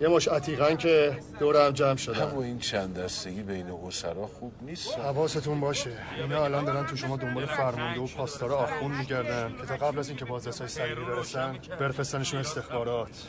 یه 0.00 0.08
مش 0.08 0.28
عتیقن 0.28 0.76
که 0.76 1.18
دور 1.38 1.66
هم 1.66 1.70
جمع 1.72 1.96
شدن. 1.96 2.22
اما 2.22 2.42
این 2.42 2.58
چند 2.58 2.98
دستگی 2.98 3.42
بین 3.42 3.70
اسرا 3.70 4.26
خوب 4.26 4.52
نیست. 4.60 4.98
حواستون 4.98 5.60
باشه. 5.60 5.90
اینا 6.20 6.44
الان 6.44 6.64
دارن 6.64 6.86
تو 6.86 6.96
شما 6.96 7.16
دنبال 7.16 7.46
فرمانده 7.46 8.00
و 8.00 8.06
پاسدار 8.06 8.52
آخون 8.52 8.92
میگردن 8.92 9.54
که 9.60 9.66
تا 9.66 9.86
قبل 9.86 9.98
از 9.98 10.08
اینکه 10.08 10.24
بازرسای 10.24 10.68
سریعی 10.68 11.04
برسن 11.04 11.58
برفستنشون 11.80 12.40
استخبارات. 12.40 13.28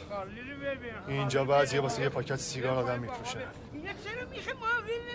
اینجا 1.08 1.46
بعضیه 1.46 1.80
واسه 1.80 2.02
یه 2.02 2.10
پاکت 2.10 2.36
سیگار 2.36 2.78
آدم 2.78 3.00
میفروشن. 3.00 3.40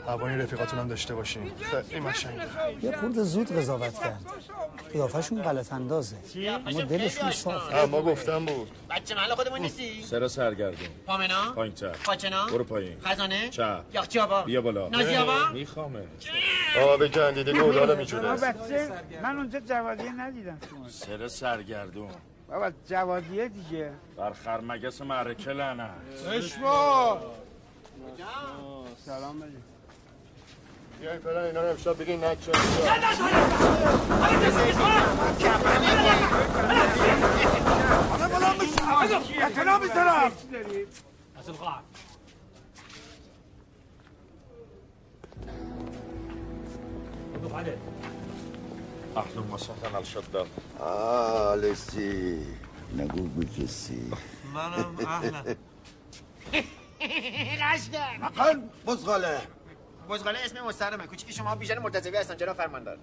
هوای 0.07 0.37
رفیقاتون 0.37 0.79
هم 0.79 0.89
داشته 0.89 1.15
باشین. 1.15 1.53
خیلی 1.89 2.01
مشنگه 2.01 2.45
یه 2.83 2.97
خورده 2.97 3.23
زود 3.23 3.53
قضاوت 3.53 4.01
کرد. 4.01 4.27
قیافشون 4.93 5.43
غلط 5.43 5.73
اندازه 5.73 6.17
اما 6.67 6.83
دلشون 6.83 7.31
صاف 7.31 7.75
ما 7.75 8.03
گفتم 8.03 8.47
بود. 8.47 8.71
بچه 8.91 9.15
محل 9.15 9.35
خودمون 9.35 9.61
نیستی؟ 9.61 10.03
سر 10.03 10.29
سرگردون. 10.29 10.89
پامنا؟ 11.07 11.53
پایین 11.55 11.75
تر 11.75 11.93
خاچنا 11.93 12.47
برو 12.47 12.65
پایین. 12.65 13.01
خزانه؟ 13.01 13.49
چپ. 13.49 13.85
یاخچی 13.95 14.19
آبا 14.19 14.43
بیا 14.43 14.61
بالا. 14.63 14.89
نازی 14.89 15.17
آبا 15.17 15.49
میخوامه 15.53 16.03
آب 16.83 17.07
کندیده 17.07 17.53
گودالا 17.53 17.95
میجوره 17.95 18.33
بچه 18.33 18.89
من 19.23 19.37
اونجا 19.37 19.61
جوادیه 19.61 20.13
ندیدم. 20.13 20.59
شما 20.71 20.89
سر 20.89 21.29
سرگردون. 21.29 22.11
بابا 22.49 22.71
جوادیه 22.89 23.49
دیگه. 23.49 23.91
بر 24.17 24.33
خرمگس 24.33 25.01
معرکه 25.01 25.51
لعنت. 25.51 25.91
اشوا 26.33 27.21
سلام 29.07 29.43
علیکم. 29.43 29.59
بیاین 31.01 31.21
فعلا 31.21 31.45
اینا 31.45 31.63
رو 31.63 31.69
امشب 31.71 31.99
بگین 32.03 32.25
اطلاع 32.25 32.57
می‌ذارم 39.79 40.33
اهلا 49.17 49.43
و 49.55 49.59
سهلا 49.59 49.99
الشداد 49.99 50.49
آه 50.81 51.57
لسی 51.57 52.47
نگو 52.97 53.23
بو 53.23 53.45
کسی 53.45 54.11
منم. 54.55 55.07
اهلا 55.07 55.43
قشنگ 57.63 57.97
مقن 58.21 58.71
بزغاله. 58.87 59.41
بزغاله 60.11 60.39
اسم 60.45 60.61
مستعارمه 60.67 61.07
کوچیکی 61.07 61.33
شما 61.33 61.55
بیژن 61.55 61.79
مرتضوی 61.79 62.17
هستم. 62.17 62.35
جناب 62.35 62.57
فرماندار. 62.57 62.99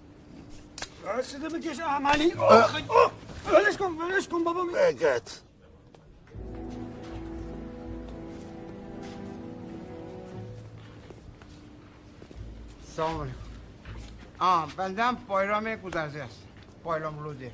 رسیده 1.18 1.48
بکش 1.48 1.80
عملی. 1.80 2.32
ولش 3.52 3.76
کن 3.76 3.92
ولش 3.92 4.28
کن 4.28 4.44
بابا. 4.44 4.62
می- 4.62 4.72
بگت. 4.72 5.40
سلام 12.96 13.20
علیکم. 13.20 13.36
آه 14.38 14.72
بندم 14.76 15.14
بایرام 15.28 15.76
گودرزی 15.76 16.20
است. 16.20 16.42
بایرام 16.84 17.18
روده 17.18 17.52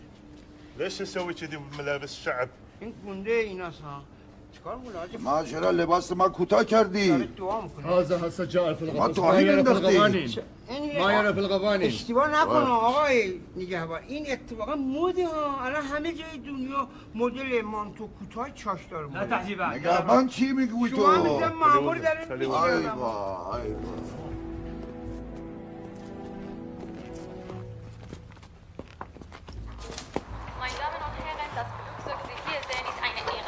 ليش 0.79 0.95
تسوي 0.97 1.35
كذي 1.35 1.57
بملابس 1.57 2.15
شعب؟ 2.15 2.49
این 2.81 2.91
گونده 3.05 3.31
ایناست 3.33 3.81
ها؟ 3.81 4.03
ما 5.21 5.45
چرا 5.45 5.71
لباس 5.71 6.13
ما 6.13 6.29
کوتاه 6.29 6.65
کردی؟ 6.65 7.29
هذا 7.85 8.19
هسه 8.19 8.47
جاء 8.47 8.75
في 8.75 8.91
ما 8.91 9.09
توهین 9.09 9.49
انداختی 9.49 9.99
ما 10.99 11.13
يعرف 11.13 11.39
القوانين 11.39 11.89
اشتباه 11.89 12.29
نکن 12.29 12.57
آقای 12.57 13.41
نگهبان. 13.57 14.03
این 14.09 14.33
اتفاقا 14.33 14.75
موده 14.75 15.27
ها. 15.29 15.65
الان 15.65 15.83
همه 15.83 16.13
جای 16.13 16.39
دنیا 16.47 16.89
مدل 17.15 17.63
مانتو 17.63 18.07
کوتاه 18.07 18.51
چاش 18.55 18.81
داره 18.91 19.07
نه 19.13 19.27
تحجیبا 19.27 19.67
نگهبان 19.67 20.29
چی 20.29 20.53
میگوی 20.53 20.91
تو؟ 20.91 20.97
شما 20.97 21.23
میگم 21.23 21.53
معمول 21.53 21.99
داره 21.99 22.27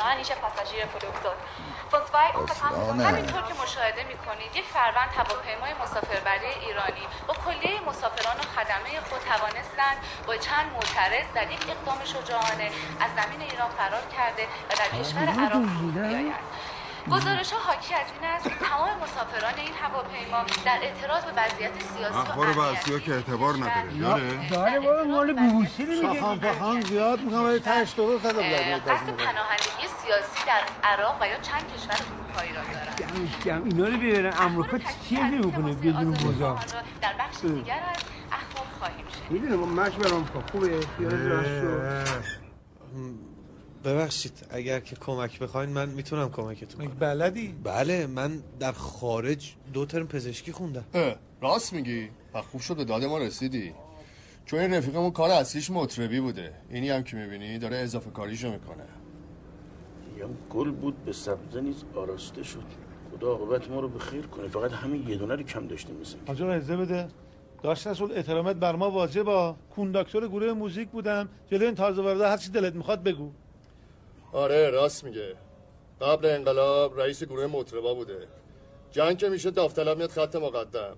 iranische 0.06 0.36
Passagierflugzeug. 0.36 1.38
Von 1.90 2.02
zwei 2.06 2.28
Unterfangen. 2.38 3.06
همینطور 3.06 3.42
که 3.42 3.54
مشاهده 3.62 4.02
می‌کنید 4.12 4.56
یک 4.56 4.64
فروند 4.64 5.10
هواپیمای 5.18 5.72
مسافربری 5.82 6.46
ایرانی 6.66 7.04
با 7.26 7.34
کلیه 7.34 7.80
مسافران 7.88 8.36
و 8.40 8.44
خدمه 8.54 9.00
خود 9.08 9.20
توانستند 9.32 9.98
با 10.26 10.36
چند 10.36 10.66
معترض 10.76 11.26
در 11.34 11.50
یک 11.50 11.62
اقدام 11.68 12.04
شجاعانه 12.04 12.68
از 13.00 13.10
زمین 13.18 13.40
ایران 13.50 13.70
فرار 13.78 14.06
کرده 14.16 14.44
و 14.70 14.76
در 14.80 14.88
کشور 14.98 15.28
عراق 15.28 15.64
فرود 15.74 15.94
بیایند 15.94 16.46
گزارش 17.10 17.52
ها 17.52 17.58
حاکی 17.58 17.94
از 17.94 18.06
این 18.14 18.24
است 18.24 18.44
که 18.44 18.50
تمام 18.50 18.88
مسافران 19.02 19.54
این 19.58 19.74
هواپیما 19.74 20.44
در 20.64 20.78
اعتراض 20.82 21.24
به 21.24 21.32
وضعیت 21.36 21.82
سیاسی 21.82 22.14
و 22.14 22.18
اخبار 22.18 22.52
بعضی 22.52 23.00
که 23.00 23.14
اعتبار 23.14 23.54
نداره. 23.54 23.98
داره؟ 24.00 24.48
داره 24.50 24.80
بابا 24.80 25.04
مال 25.04 25.32
بوسیری 25.32 26.00
میگه. 26.06 26.36
پخان 26.36 26.80
زیاد 26.82 27.20
می‌کنم 27.20 27.44
ولی 27.44 27.58
درست 27.58 27.68
هست 27.68 27.98
اه، 27.98 28.78
قصد 28.78 29.16
پناهندگی 29.16 29.86
سیاسی 30.02 30.46
در 30.46 30.62
عراق 30.84 31.22
و 31.22 31.26
یا 31.28 31.38
چند 31.38 31.68
کشور 31.74 31.98
اروپایی 32.12 32.52
را 32.52 32.62
گرم 33.44 33.64
اینا 33.64 33.86
رو 33.86 33.98
بیارن. 33.98 34.34
امریکا 34.38 34.78
چیزی 35.08 35.22
می‌کنه 35.22 35.74
بدون 35.74 36.40
را 36.40 36.58
در 37.02 37.14
بخش 37.20 37.40
دیگر 37.40 37.80
از 37.94 38.02
اخبار 38.32 38.66
خواهیم 38.78 39.08
شد 39.08 39.30
می‌دونم 39.30 39.54
ما 39.54 39.66
مش 39.66 39.94
برام 39.94 40.24
خوبه؟ 40.52 40.86
شد. 41.60 42.46
ببخشید 43.86 44.46
اگر 44.50 44.80
که 44.80 44.96
کمک 44.96 45.38
بخواین 45.38 45.70
من 45.70 45.88
می‌تونم 45.88 46.30
کمکتون 46.30 46.86
کنم. 46.86 46.96
بلدی؟ 46.98 47.54
بله 47.64 48.06
من 48.06 48.42
در 48.60 48.72
خارج 48.72 49.54
دو 49.72 49.86
ترم 49.86 50.06
پزشکی 50.06 50.52
خوندم. 50.52 50.84
راست 51.42 51.72
میگی. 51.72 52.08
و 52.34 52.42
خوب 52.42 52.60
شد 52.60 52.76
به 52.76 52.84
داد 52.84 53.04
ما 53.04 53.18
رسیدی. 53.18 53.74
چون 54.46 54.60
این 54.60 54.74
رفیقمون 54.74 55.10
کار 55.10 55.30
اصلیش 55.30 55.70
مطربی 55.70 56.20
بوده. 56.20 56.52
اینی 56.70 56.90
هم 56.90 57.02
که 57.02 57.16
می‌بینی 57.16 57.58
داره 57.58 57.76
اضافه 57.76 58.10
کاریشو 58.10 58.52
می‌کنه. 58.52 58.84
میگم 60.14 60.30
گل 60.50 60.70
بود 60.70 61.04
به 61.04 61.12
سبزه 61.12 61.60
نیز 61.60 61.84
آراسته 61.94 62.42
شد. 62.42 62.64
خدا 63.12 63.28
عاقبت 63.28 63.70
ما 63.70 63.80
رو 63.80 63.88
به 63.88 63.98
خیر 63.98 64.26
کنه. 64.26 64.48
فقط 64.48 64.72
همین 64.72 65.08
یه 65.08 65.16
دونه 65.16 65.34
رو 65.34 65.42
کم 65.42 65.66
داشتیم 65.66 65.96
مثل 66.00 66.16
حاج 66.26 66.42
آقا 66.42 66.52
اجازه 66.52 66.76
بده. 66.76 67.08
داشت 67.62 67.86
رسول 67.86 68.12
احترامت 68.12 68.56
بر 68.56 68.76
ما 68.76 68.90
واجبا 68.90 69.56
کنداکتور 69.76 70.28
گروه 70.28 70.52
موزیک 70.52 70.88
بودم. 70.88 71.28
جلوی 71.50 71.66
این 71.66 71.74
تازه 71.74 72.02
وارده 72.02 72.28
هر 72.28 72.36
چی 72.36 72.50
دلت 72.50 72.74
می‌خواد 72.74 73.02
بگو. 73.02 73.32
آره 74.32 74.70
راست 74.70 75.04
میگه. 75.04 75.34
قبل 76.00 76.26
انقلاب 76.26 77.00
رئیس 77.00 77.24
گروه 77.24 77.46
مطربا 77.46 77.94
بوده. 77.94 78.26
جنگ 78.90 79.18
که 79.18 79.28
میشه 79.28 79.50
داوطلب 79.50 79.96
میاد 79.96 80.10
خط 80.10 80.36
مقدم. 80.36 80.96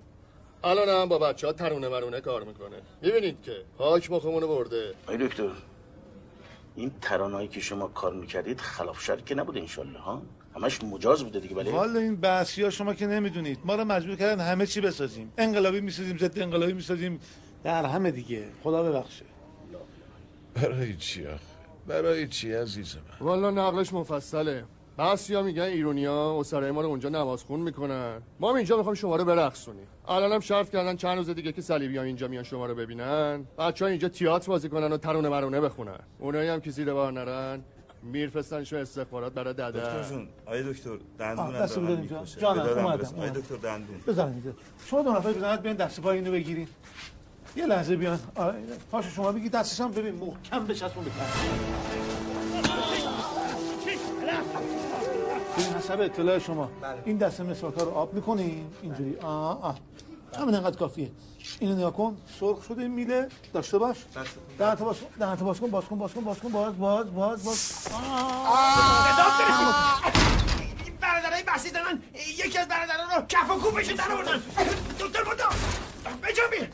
الان 0.65 0.89
هم 0.89 1.09
با 1.09 1.19
بچه 1.19 1.47
ها 1.47 1.53
ترونه 1.53 1.89
مرونه 1.89 2.21
کار 2.21 2.45
می‌کنه. 2.45 2.77
می‌بینید 3.03 3.43
که 3.43 3.53
حاک 3.79 4.11
مخمونو 4.11 4.49
برده. 4.49 4.95
آی 5.07 5.17
دکتر 5.17 5.51
این 6.77 6.93
ترانهایی 7.03 7.49
که 7.49 7.61
شما 7.61 7.89
کار 7.89 8.13
می‌کردید 8.13 8.61
خلاف 8.61 9.01
شرع 9.01 9.21
که 9.21 9.35
نبوده 9.35 9.61
انشالله 9.61 9.99
ها؟ 9.99 10.23
همش 10.55 10.85
مجاز 10.85 11.25
بوده 11.25 11.41
دیگه 11.41 11.55
بله؟ 11.55 11.71
والا 11.73 12.01
این 12.01 12.17
بحثی 12.17 12.63
ها 12.63 12.71
شما 12.71 12.95
که 12.95 13.07
نمی‌دونید. 13.07 13.59
ما 13.65 13.75
رو 13.75 13.85
مجبور 13.85 14.17
کردن 14.17 14.45
همه 14.45 14.67
چی 14.67 14.81
بسازیم. 14.81 15.33
انقلابی 15.39 15.81
می‌سازیم 15.81 16.19
ضد 16.19 16.39
انقلابی 16.39 16.73
می‌سازیم. 16.73 17.21
در 17.65 17.85
همه 17.85 18.11
دیگه. 18.11 18.45
خدا 18.63 18.83
ببخشه. 18.83 19.25
برای 20.55 20.97
چی 20.97 21.27
آخه؟ 21.27 21.58
برای 21.89 22.29
چی 22.29 22.53
عزیز 22.53 22.97
من؟ 22.97 23.27
والا 23.27 23.51
نقلش 23.51 23.93
مفصله. 23.93 24.65
بس 24.99 25.31
یا 25.31 25.43
میگن 25.43 25.63
ایرونیا 25.63 26.41
اسرای 26.41 26.71
ما 26.71 26.81
رو 26.81 26.89
اونجا 26.89 27.09
نماز 27.09 27.45
خون 27.45 27.61
می‌کنن. 27.61 28.23
ما 28.41 28.51
هم 28.51 28.57
اینجا 28.57 28.77
می‌خوام 28.77 28.95
شما 28.95 29.17
رو 29.17 29.25
برقصونیم 29.25 29.87
الان 30.09 30.33
هم 30.33 30.41
شرط 30.41 30.71
کردن 30.71 30.97
چند 30.97 31.19
روز 31.19 31.31
دیگه 31.31 31.53
که 31.53 31.63
صلیبی 31.63 31.97
ها 31.97 32.03
اینجا 32.03 32.29
میان 32.29 32.45
شما 32.45 32.67
رو 32.67 32.75
ببینن. 32.75 33.45
بچه 33.59 33.85
ها 33.85 33.89
اینجا 33.89 34.09
تئاتر 34.09 34.49
بازی 34.49 34.69
کنن 34.69 34.93
و 34.93 34.97
ترونه 34.97 35.29
مرونه 35.29 35.61
بخونن. 35.61 35.99
اونایی 36.19 36.49
هم 36.49 36.61
که 36.61 36.71
زیر 36.71 36.93
بار 36.93 37.13
نرن 37.13 37.63
میرفستنشون 38.03 38.79
استخبارات 38.79 39.33
برای 39.33 39.55
دده 39.55 39.71
دکتر 39.71 40.03
جون 40.03 40.29
آیه 40.47 40.63
دکتر 40.63 40.99
دندون 41.19 41.63
دست 41.63 41.79
بده 41.79 41.89
اینجا. 41.89 42.25
جانم، 42.25 42.61
اومدم، 42.61 43.21
آیه. 43.21 43.31
دکتر 43.31 43.57
دندون. 43.57 43.97
بزنید. 44.07 44.35
اینجا 44.35 44.53
شما 44.87 45.03
دو 45.03 45.13
نفر 45.13 45.33
بزنید 45.33 45.63
بیان 45.63 45.77
دست 45.77 46.01
پای 46.01 46.19
اینو 46.19 46.33
بگیرین. 46.33 46.69
یه 47.59 47.67
لحظه 47.67 47.97
بیان. 47.97 48.21
آره 48.37 48.59
پاشو 48.91 49.11
شما 49.11 49.33
بگی 49.33 49.49
دستش 49.49 49.81
هم 49.81 49.91
ببین 49.91 50.15
محکم 50.15 50.67
بچسبون 50.67 51.05
به 51.05 51.11
کف. 51.11 51.45
ببین 55.59 55.73
حسب 55.75 56.01
اطلاع 56.01 56.39
شما. 56.39 56.71
این 57.05 57.17
دسته 57.17 57.43
مسواک 57.43 57.75
رو 57.79 57.91
آب 57.91 58.15
می‌کنین 58.15 58.67
اینجوری. 58.83 59.17
آه 59.23 59.65
آه. 59.65 59.79
همین 60.39 60.55
انقدر 60.55 60.79
کافیه. 60.79 61.11
اینو 61.61 61.75
نگاه 61.77 61.93
کن. 61.93 62.17
سرخ 62.41 62.65
شده 62.69 62.83
این 62.83 62.91
میله. 62.91 63.29
داشته 63.53 63.79
باش. 63.79 63.97
دهنتو 64.59 64.85
باز 64.85 64.97
کن. 65.01 65.07
دهنتو 65.19 65.45
باز 65.45 65.61
کن. 65.61 65.71
باز 65.71 65.85
کن 65.85 65.99
باز 65.99 66.13
کن 66.15 66.21
باز 66.21 66.39
کن. 66.39 66.49
باز 66.49 66.79
باز 66.79 67.15
باز 67.15 67.45
باز. 67.45 67.89
برادرای 71.01 71.43
بحثی 71.43 71.71
دارن 71.71 72.03
یکی 72.15 72.59
از 72.59 72.69
برادران 72.69 73.11
رو 73.17 73.23
کف 73.29 73.51
و 73.51 73.55
کوبشون 73.55 73.95
در 73.95 74.13
آوردن. 74.13 74.43
دکتر 75.01 75.25
بودا 75.25 75.49
بجنبی 76.23 76.73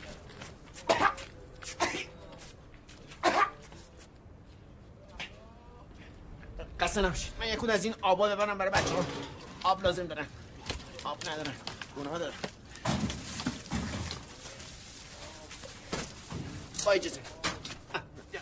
قصه 6.85 7.03
نباشید. 7.03 7.33
من 7.41 7.49
یکون 7.49 7.71
از 7.71 7.85
این 7.85 7.95
آبا 8.03 8.29
ببرم 8.29 8.59
برای 8.59 8.71
بچه 8.71 8.95
ها 8.95 9.05
آب 9.63 9.85
لازم 9.85 10.07
دارن. 10.07 10.27
آب 11.05 11.19
ندارن. 11.29 11.55
گناه 11.99 12.19
دارن. 12.19 12.35
با 16.85 16.93
اجازه. 16.93 17.21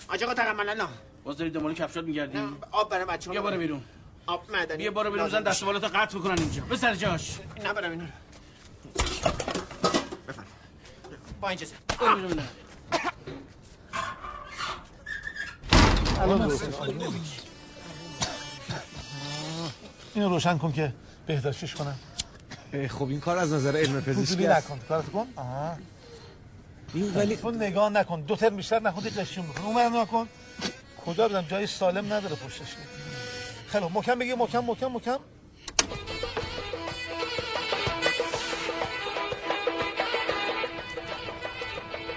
آج 0.09 0.23
آقا 0.23 0.35
تقمل 0.35 0.69
الله 0.69 0.89
باز 1.25 1.37
داری 1.37 1.51
دنبال 1.51 1.75
کفشات 1.75 2.05
میگردی 2.05 2.39
آب 2.71 2.91
برای 2.91 3.05
بچه 3.05 3.27
ها 3.27 3.33
بیا 3.33 3.43
بارو 3.43 3.59
بیرون. 3.59 3.85
آب 4.27 4.51
معدنی 4.51 4.77
بیا 4.77 4.91
بارو 4.91 5.11
بیرون 5.11 5.27
بزن 5.27 5.43
دست 5.43 5.65
بالاتو 5.65 5.87
قطع 5.87 6.19
بکنن 6.19 6.39
اینجا. 6.39 6.63
بسر 6.63 6.95
جاش. 6.95 7.39
نبرم 7.65 7.91
اینو. 7.91 8.07
با 11.41 11.49
اینجا 11.49 11.67
برو 11.99 12.17
بیرون. 12.17 12.33
نه. 12.33 12.49
الان 16.21 16.59
اینو 20.15 20.29
روشن 20.29 20.59
کن 20.59 20.73
که 20.73 20.93
بهداشتش 21.27 21.75
کنم. 21.75 21.99
خب 22.89 23.09
این 23.09 23.21
کار 23.21 23.39
از 23.39 23.53
نظر 23.53 23.77
علم 23.77 24.01
پزشکی 24.01 24.47
است. 24.47 24.71
نکن. 24.71 24.81
کارت 24.89 25.09
کن؟ 25.09 25.27
آها. 25.37 25.77
این 26.95 27.15
ولی 27.15 27.37
تو 27.37 27.51
نگاه 27.51 27.89
نکن. 27.89 28.21
دو 28.21 28.37
ترم 28.37 28.57
بیشتر 28.57 28.81
نخوندی 28.81 29.11
قشیم 29.11 29.45
بکن 29.45 29.65
اون 29.65 29.79
نگاه 29.79 30.07
کن. 30.07 30.29
کجا 31.07 31.29
بدم 31.29 31.43
جای 31.43 31.67
سالم 31.67 32.13
نداره 32.13 32.35
پشتش. 32.35 32.77
خیلی. 33.67 33.89
محکم 33.89 34.19
بگی 34.19 34.35
محکم 34.35 34.65
محکم 34.65 34.93
محکم. 34.93 35.19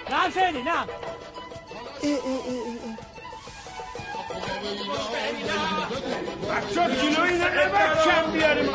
نعم 0.10 0.30
فعلی 0.30 0.64
نعم 0.64 0.88
بچه 6.50 6.96
کیلو 6.96 7.22
اینه 7.22 7.50
نباید 7.50 8.32
بیاریم 8.34 8.70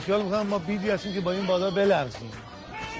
خیال 0.00 0.22
می‌کنم 0.22 0.46
ما 0.46 0.58
بیدی 0.58 0.90
هستیم 0.90 1.14
که 1.14 1.20
با 1.20 1.32
این 1.32 1.46
بادا 1.46 1.70
بلرزیم. 1.70 2.32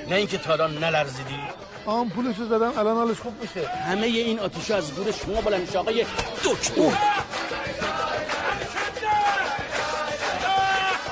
نه 0.09 0.17
اینکه 0.17 0.39
تا 0.39 0.53
الان 0.53 0.79
نلرزیدی 0.79 1.39
آمپولشو 1.87 2.45
زدم 2.45 2.79
الان 2.79 2.97
حالش 2.97 3.17
خوب 3.21 3.43
میشه. 3.43 3.69
همه 3.69 4.07
این 4.07 4.39
آتیش 4.39 4.71
از 4.71 4.95
گور 4.95 5.13
شما 5.13 5.41
بلند 5.41 5.61
میشه 5.61 5.79
آقای 5.79 6.07
دکتر. 6.45 6.83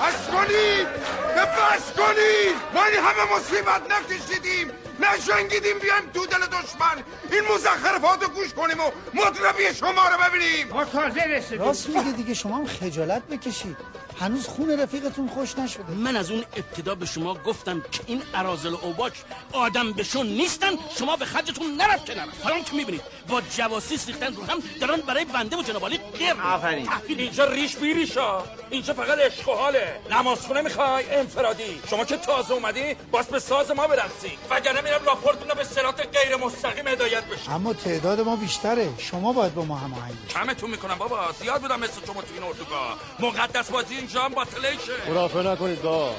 بس 0.03 0.28
کنید 0.32 0.89
بس 1.36 1.93
کنید 1.93 2.57
ما 2.74 2.84
این 2.84 3.01
همه 3.05 3.36
مصیبت 3.36 3.82
نکشیدیم. 3.91 4.70
نشنگیدیم 5.01 5.78
بیایم 5.78 6.11
تو 6.14 6.26
دل 6.26 6.47
دشمن. 6.47 7.03
این 7.32 7.43
مزخرفات 7.55 8.22
رو 8.22 8.28
گوش 8.28 8.55
کنیم 8.55 8.80
و 8.80 8.91
مطربی 9.14 9.74
شما 9.74 10.09
رو 10.09 10.16
ببینیم. 10.28 10.68
ما 10.68 10.84
تازه 10.84 11.20
رسیدیم. 11.20 11.61
راست 11.61 11.89
میگه 11.89 12.12
دیگه 12.12 12.34
شما 12.34 12.57
هم 12.57 12.66
خجالت 12.66 13.22
بکشید. 13.22 13.76
هنوز 14.21 14.47
خون 14.47 14.81
رفیقتون 14.81 15.29
خوش 15.29 15.59
نشده. 15.59 15.93
من 15.93 16.16
از 16.16 16.31
اون 16.31 16.45
ابتدا 16.57 16.95
به 16.95 17.07
شما 17.07 17.35
گفتم 17.35 17.81
که 17.93 18.01
این 18.07 18.23
ارازل 18.35 18.73
و 18.73 18.79
اوباش 18.83 19.12
آدم 19.53 19.93
بشون 19.93 20.27
نیستن 20.27 20.73
شما 20.99 21.16
به 21.16 21.25
خرجتون 21.25 21.66
نرفت 21.77 22.07
که 22.07 22.14
نرفت 22.14 22.45
حالا 22.45 22.61
که 22.61 22.75
می‌بینید 22.75 23.01
با 23.29 23.41
جواسیس 23.41 24.07
ریختن 24.07 24.35
رو 24.35 24.45
هم 24.45 24.62
دارن 24.81 25.01
برای 25.01 25.25
بنده 25.25 25.57
و 25.57 25.62
جنابالی 25.62 25.99
غیر 25.99 26.35
آفرین. 26.45 26.89
اینجا 27.09 27.45
ریش 27.45 27.77
بیریشا 27.77 28.43
اینجا 28.71 28.95
فقط 28.95 29.19
عشق 29.19 29.49
و 29.49 29.53
حاله. 29.53 30.01
نمازخونه 30.11 30.61
می‌خوای 30.61 31.05
انفرادی. 31.14 31.81
شما 31.91 32.05
که 32.05 32.16
تازه 32.16 32.55
اومدی 32.55 32.95
باز 33.11 33.27
به 33.27 33.39
ساز 33.39 33.71
ما 33.71 33.87
برسی. 33.87 34.39
وگرنه 34.51 34.81
میرم 34.81 35.05
راپورت 35.07 35.43
میدم 35.43 35.55
به 35.55 35.64
سرات 35.64 36.01
غیر 36.16 36.37
مستقیم 36.37 36.89
هدایت 36.89 37.25
بشه 37.25 37.53
اما 37.53 37.73
تعداد 37.73 38.21
ما 38.21 38.37
بیشتره. 38.37 38.89
شما 38.99 39.33
باید 39.33 39.55
با 39.55 39.64
ما 39.64 39.77
هماهنگ 39.77 40.14
کمتون 40.31 40.71
می‌کنم 40.71 40.95
بابا. 40.95 41.33
زیاد 41.41 41.61
بودم 41.61 41.81
مثل 41.81 42.07
شما 42.07 42.23
تو 42.23 42.35
این 42.35 42.43
اردوگاه. 42.43 42.99
مقدس 43.21 43.71
بازی 43.71 43.95
اینجا 44.09 44.23
هم 44.23 44.35
باطله 44.35 44.73
شه 44.73 45.13
خرافه 45.13 45.39
نکنید 45.39 45.83
با 45.83 46.11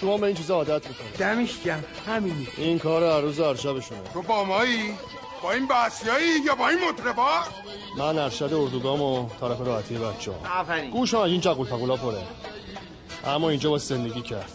شما 0.00 0.18
به 0.18 0.26
این 0.26 0.36
چیزا 0.36 0.54
عادت 0.54 0.88
می‌کنید. 0.88 1.12
دمش 1.18 1.60
گرم. 1.64 1.84
همینی. 2.06 2.48
این 2.56 2.78
کار 2.78 3.04
هر 3.04 3.20
روز 3.20 3.40
ارشبشونه 3.40 4.00
تو 4.12 4.22
با 4.22 4.44
مایی؟ 4.44 4.94
با 5.42 5.52
این 5.52 5.66
بحثیایی 5.66 6.40
یا 6.46 6.54
با 6.54 6.68
این 6.68 6.78
مطربا؟ 6.88 7.30
من 7.98 8.18
ارشد 8.18 8.44
اردوگام 8.44 9.02
و 9.02 9.28
طرف 9.40 9.60
راحتی 9.60 9.94
بچه 9.94 10.32
ها 10.32 10.60
آفرین. 10.60 10.90
گوش 10.90 11.14
از 11.14 11.30
این 11.30 11.40
جقول 11.40 11.66
پقولا 11.66 11.96
پره. 11.96 12.22
اما 13.26 13.50
اینجا 13.50 13.70
با 13.70 13.78
زندگی 13.78 14.22
کرد. 14.22 14.52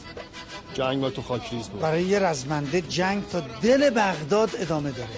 جنگ 0.73 1.01
با 1.01 1.09
تو 1.09 1.21
خاکریز 1.21 1.69
بود. 1.69 1.81
برای 1.81 2.03
یه 2.03 2.19
رزمنده 2.19 2.81
جنگ 2.81 3.29
تا 3.29 3.39
دل 3.39 3.89
بغداد 3.89 4.49
ادامه 4.59 4.91
داره. 4.91 5.09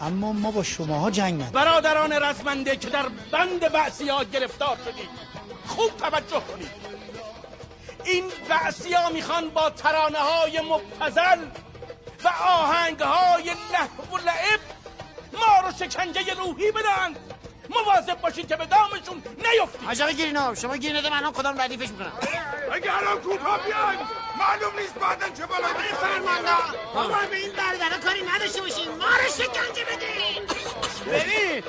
اما 0.00 0.32
ما 0.32 0.50
با 0.50 0.62
شماها 0.62 1.10
جنگ 1.10 1.34
نداریم. 1.34 1.52
برادران 1.52 2.12
رزمنده 2.12 2.76
که 2.76 2.88
در 2.88 3.06
بند 3.32 3.72
بعثی 3.72 4.08
ها 4.08 4.24
گرفتار 4.24 4.76
شدید. 4.84 5.31
خوب 5.66 5.96
توجه 5.96 6.40
کنید. 6.40 6.70
این 8.04 8.24
بعثی 8.48 8.94
ها 8.94 9.08
می‌خوان 9.10 9.50
با 9.50 9.70
ترانه 9.70 10.18
های 10.18 10.60
مبتزل 10.60 11.44
و 12.24 12.28
آهنگ 12.28 13.00
های 13.00 13.44
لحو 13.44 14.16
و 14.16 14.16
لعب 14.16 14.60
ما 15.32 15.66
رو 15.66 15.72
شکنجه 15.72 16.34
روحی 16.34 16.72
بدن 16.72 17.16
مواظب 17.70 18.20
باشید 18.20 18.48
که 18.48 18.56
به 18.56 18.66
دامشون 18.66 19.22
نیفتید. 19.36 19.88
آجاق 19.88 20.10
گیرینو 20.10 20.54
شما 20.54 20.76
گیر 20.76 20.98
نده 20.98 21.10
من 21.10 21.24
هم 21.24 21.32
خودم 21.32 21.60
ردیفش 21.60 21.88
می‌کنم؟ 21.88 22.12
اگه 22.72 22.96
الان 22.96 23.20
کوتاه 23.20 23.58
بیاین. 23.58 23.98
معلوم 24.38 24.78
نیست 24.78 24.94
بعدا 24.94 25.28
چه 25.28 25.46
بلایی. 25.46 25.92
فرمانده 26.00 26.50
بابا 26.94 27.26
به 27.30 27.36
این 27.36 27.52
برادرها 27.52 27.98
کاری 28.04 28.22
نداشته 28.34 28.60
باشین 28.60 28.88
ما 28.88 29.04
رو 29.04 29.28
شکنجه 29.28 29.84
بدین 29.84 30.46
ببین 31.06 31.62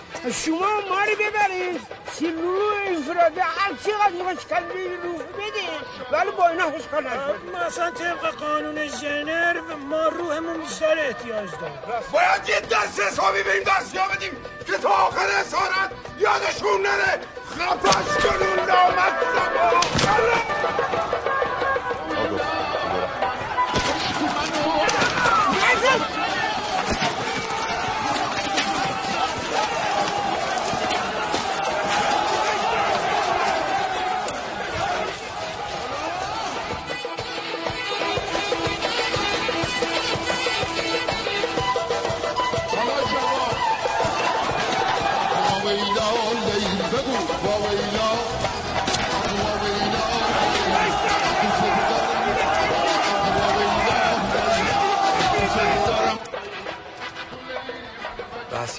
شما 0.45 0.59
ما 0.89 0.99
رو 1.03 1.15
ببرین 1.19 1.79
سیلو 2.13 2.57
انفراده 2.88 3.43
هر 3.43 3.71
چقدر 3.86 4.11
می‌خواد 4.17 4.39
شکنجه 4.39 4.95
روح 5.03 5.21
بدین. 5.23 5.69
ولی 6.11 6.31
با 6.31 6.47
اینا 6.47 6.69
هیچ 6.69 6.86
کار 6.86 7.01
نکنید 7.01 7.55
مثلا 7.67 7.91
طبق 7.91 8.36
قانون 8.36 8.88
ژنو 8.88 9.77
ما 9.89 10.03
روحمون 10.07 10.57
بیشتر 10.61 10.99
احتیاج 10.99 11.49
داره 11.51 11.73
باید 12.11 12.49
یه 12.49 12.59
دست 12.59 12.99
حسابی 13.01 13.43
به 13.43 13.53
این 13.53 13.63
دستی 13.63 13.97
ها 13.97 14.07
بدیم 14.07 14.31
که 14.65 14.77
تا 14.77 14.89
آخر 14.89 15.27
اسارت 15.41 15.91
یادشون 16.19 16.81
نره. 16.81 17.19
خفش 17.53 18.23
کنون 18.23 18.67
نامد 18.67 19.13
واویلا 19.55 21.03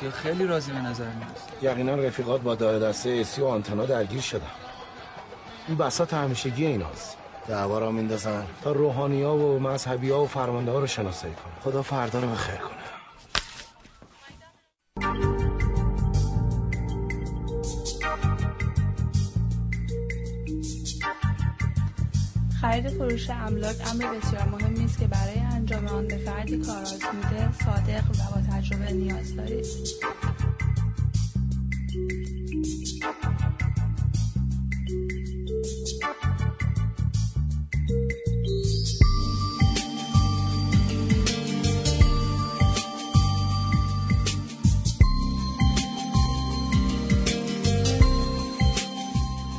بسیار 0.05 0.22
خیلی 0.22 0.46
راضی 0.46 0.72
به 0.72 0.78
نظر 0.78 1.05
میاد 1.05 1.38
یقینا 1.62 1.94
رفیقات 1.94 2.40
با 2.40 2.55
دار 2.55 2.78
دسته 2.78 3.11
اسی 3.11 3.40
و 3.40 3.46
آنتنا 3.46 3.86
درگیر 3.86 4.20
شدن. 4.20 4.50
این 5.68 5.76
بسات 5.76 6.14
همیشگی 6.14 6.66
ایناست. 6.66 7.16
دعوا 7.48 7.78
را 7.78 7.90
میندازن. 7.90 8.46
تا 8.62 8.72
روحانی 8.72 9.22
ها 9.22 9.36
و 9.36 9.59
مذهبی 9.59 10.11
ها 10.11 10.22
و 10.22 10.26
فرمانده 10.26 10.70
ها 10.70 10.78
رو 10.78 10.86
شناسایی 10.86 11.34
کنه 11.34 11.72
خدا 11.72 11.82
فردا 11.82 12.20
رو 12.20 12.28
بخیر 12.28 12.57
کنه. 12.57 12.74
خرید 22.61 22.88
فروش 22.88 23.30
املاک 23.30 23.76
امر 23.90 24.18
بسیار 24.18 24.48
مهمی 24.48 24.84
است 24.84 24.98
که 24.98 25.07
برای 25.07 25.38
انجام 25.65 25.87
آن 25.87 26.09
به 26.09 26.17
فردی 26.17 26.59
کارآزموده 26.59 27.53
صادق 27.65 28.05
و 28.11 28.35
با 28.35 28.41
تجربه 28.53 28.93
نیاز 28.93 29.37
دارید. 29.37 29.67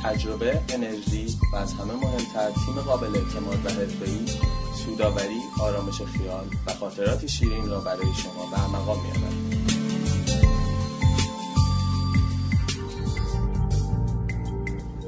تجربه، 0.04 0.60
انرژی 0.68 1.26
و 1.52 1.56
از 1.56 1.74
همه 1.74 1.94
مهمتر 1.94 2.50
تیم 2.50 2.74
قابل 2.74 3.16
اعتماد 3.16 3.66
و 3.66 3.68
حرفه‌ای 3.68 4.55
سوداوری 4.86 5.40
آرامش 5.60 6.02
خیال 6.02 6.46
و 6.66 6.72
خاطرات 6.72 7.26
شیرین 7.26 7.68
را 7.68 7.80
برای 7.80 8.14
شما 8.16 8.46
به 8.50 8.76
مقام 8.76 8.98
می‌آورد 9.02 9.66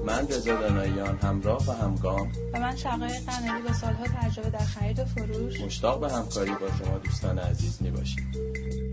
من 0.06 0.28
رضا 0.28 0.60
داناییان 0.60 1.18
همراه 1.18 1.66
و 1.66 1.72
همگام. 1.72 2.28
و 2.54 2.60
من 2.60 2.76
شقایق 2.76 3.24
قناری 3.26 3.62
با 3.62 3.72
سالها 3.72 4.04
تجربه 4.04 4.50
در 4.50 4.58
خرید 4.58 4.98
و 4.98 5.04
فروش. 5.04 5.60
مشتاق 5.60 6.00
به 6.00 6.12
همکاری 6.12 6.50
با 6.50 6.84
شما 6.84 6.98
دوستان 6.98 7.38
عزیز 7.38 7.82
می 7.82 7.90
باشیم 7.90 8.32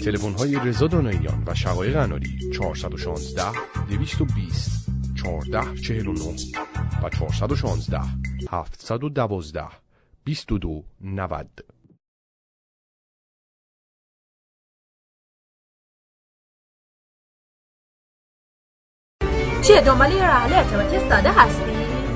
تلفن 0.05 0.33
های 0.33 0.55
رضا 0.55 0.87
داناییان 0.87 1.43
و 1.47 1.55
شقایق 1.55 1.93
قناری 1.93 2.51
416 2.53 3.43
220 3.89 4.85
14 5.15 5.81
49 5.81 6.19
و 7.03 7.09
416 7.09 8.01
712 8.51 9.84
22 10.25 10.83
90 11.01 11.47
چیه 19.61 19.81
دنبال 19.81 20.11
یه 20.11 20.27
راه 20.27 20.57
ارتباطی 20.57 21.09
ساده 21.09 21.31
هستی؟ 21.31 21.71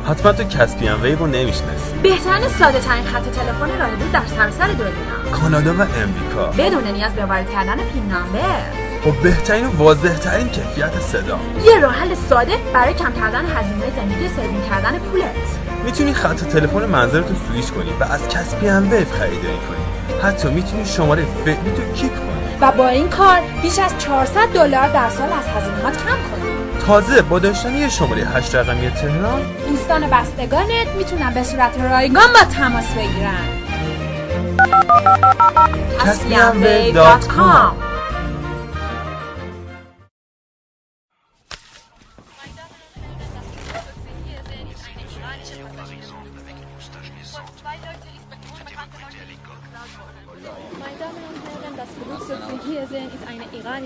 حتما 0.06 0.32
تو 0.32 0.44
کسپیان 0.44 1.02
ویو 1.02 1.20
رو 1.20 1.28
نمی‌شناسی. 1.28 2.00
بهترین 2.04 2.48
ساده 2.48 2.80
ترین 2.80 3.04
خط 3.04 3.24
تلفن 3.24 3.80
راه 3.80 3.96
دور 3.96 4.12
در 4.12 4.26
سراسر 4.26 4.68
دنیا. 4.68 5.32
کانادا 5.32 5.74
و 5.74 5.82
امریکا. 5.82 6.48
بدون 6.48 6.88
نیاز 6.88 7.16
به 7.16 7.26
وارد 7.26 7.52
کردن 7.52 7.90
پین 7.90 8.08
نامبر. 8.08 8.89
با 9.06 9.12
بهترین 9.12 9.66
و 9.66 9.78
واضح 9.78 10.18
ترین 10.18 10.50
کیفیت 10.50 11.00
صدا. 11.00 11.40
یه 11.66 11.80
راه 11.80 11.94
حل 11.94 12.16
ساده 12.30 12.54
برای 12.74 12.94
کم 12.94 13.14
کردن 13.14 13.46
هزینه 13.46 13.96
زندگی 13.96 14.26
و 14.26 14.30
saving 14.30 14.70
کردن 14.70 15.00
پولت. 15.00 15.36
می‌تونی 15.86 16.14
خط 16.14 16.44
تلفن 16.44 16.86
منزلتو 16.86 17.34
سویش 17.48 17.72
کنی 17.72 17.94
و 18.00 18.04
از 18.04 18.28
Caspian 18.28 18.84
VoIP 18.84 19.08
خریداری 19.20 19.60
کنی. 19.70 20.22
حتی 20.24 20.50
می‌تونی 20.50 20.86
شماره 20.86 21.26
فعلی 21.46 21.72
تو 21.76 21.94
keep 21.94 22.12
کنی. 22.12 22.58
و 22.62 22.72
با 22.72 22.88
این 22.88 23.10
کار 23.10 23.40
بیش 23.62 23.80
از 23.80 23.98
400 23.98 24.48
دلار 24.54 24.88
در 24.88 25.10
سال 25.10 25.30
از 25.30 25.48
هزینهات 25.58 25.94
کم 25.94 26.10
کنی. 26.10 26.50
تازه 26.88 27.22
با 27.22 27.40
داشتن 27.40 27.76
یه 27.76 27.90
شماره 27.90 28.26
8 28.26 28.56
رقمی 28.56 28.90
تهران 28.90 29.42
دوستان 29.70 30.10
بستگانت 30.10 30.88
می‌تونن 30.98 31.34
به 31.34 31.44
صورت 31.44 31.72
رایگان 31.92 32.34
باهات 32.34 32.40
تماس 32.40 32.88
بگیرن. 32.94 33.46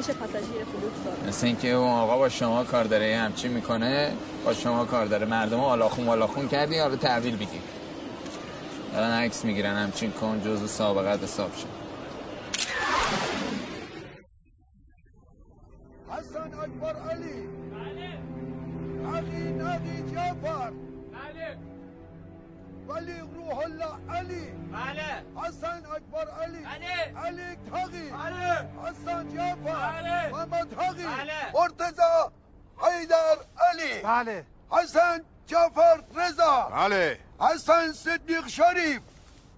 caspianwave.com 0.01 1.27
مثل 1.27 1.47
اینکه 1.47 1.71
اون 1.71 1.89
آقا 1.91 2.17
با 2.17 2.29
شما 2.29 2.63
کار 2.63 2.83
داره 2.83 3.09
یه 3.09 3.19
همچین 3.19 3.51
می‌کنه 3.51 4.11
با 4.45 4.53
شما 4.53 4.85
کار 4.85 5.05
داره. 5.05 5.25
مردم 5.25 5.59
آلاخون 5.59 6.05
والاخون 6.05 6.47
کردی 6.47 6.79
حالا 6.79 6.95
تحویل 6.95 7.35
بگیر 7.35 7.61
دارن 8.93 9.11
عکس 9.11 9.45
می‌گیرن 9.45 9.75
همچین 9.75 10.11
کن 10.11 10.41
جزو 10.45 10.67
سابقت 10.67 11.23
حساب 11.23 11.51
شد. 11.55 11.67
حسن 16.09 16.53
اکبر 16.59 17.09
علی. 17.09 17.47
علی 19.15 19.51
نادی 19.51 20.03
جعفر. 20.15 20.71
ولی 22.87 23.19
روح 23.19 23.57
الله 23.57 23.93
علی. 24.17 24.53
حسن 25.35 25.85
اکبر 25.95 26.27
علی. 26.29 26.63
علی 27.25 27.55
تاقی 27.69 28.09
حسن 28.83 29.35
جعفر. 29.35 30.29
محمد 30.31 30.67
تاقی 30.75 31.05
مرتضی 31.53 32.01
حیدر 32.77 33.37
علی. 33.71 34.01
بله. 34.03 34.45
حسن 34.69 35.23
جعفر 35.47 36.03
رضا. 36.15 36.69
بله. 36.71 37.19
حسن 37.39 37.91
صدیق 37.93 38.47
شریف. 38.47 39.01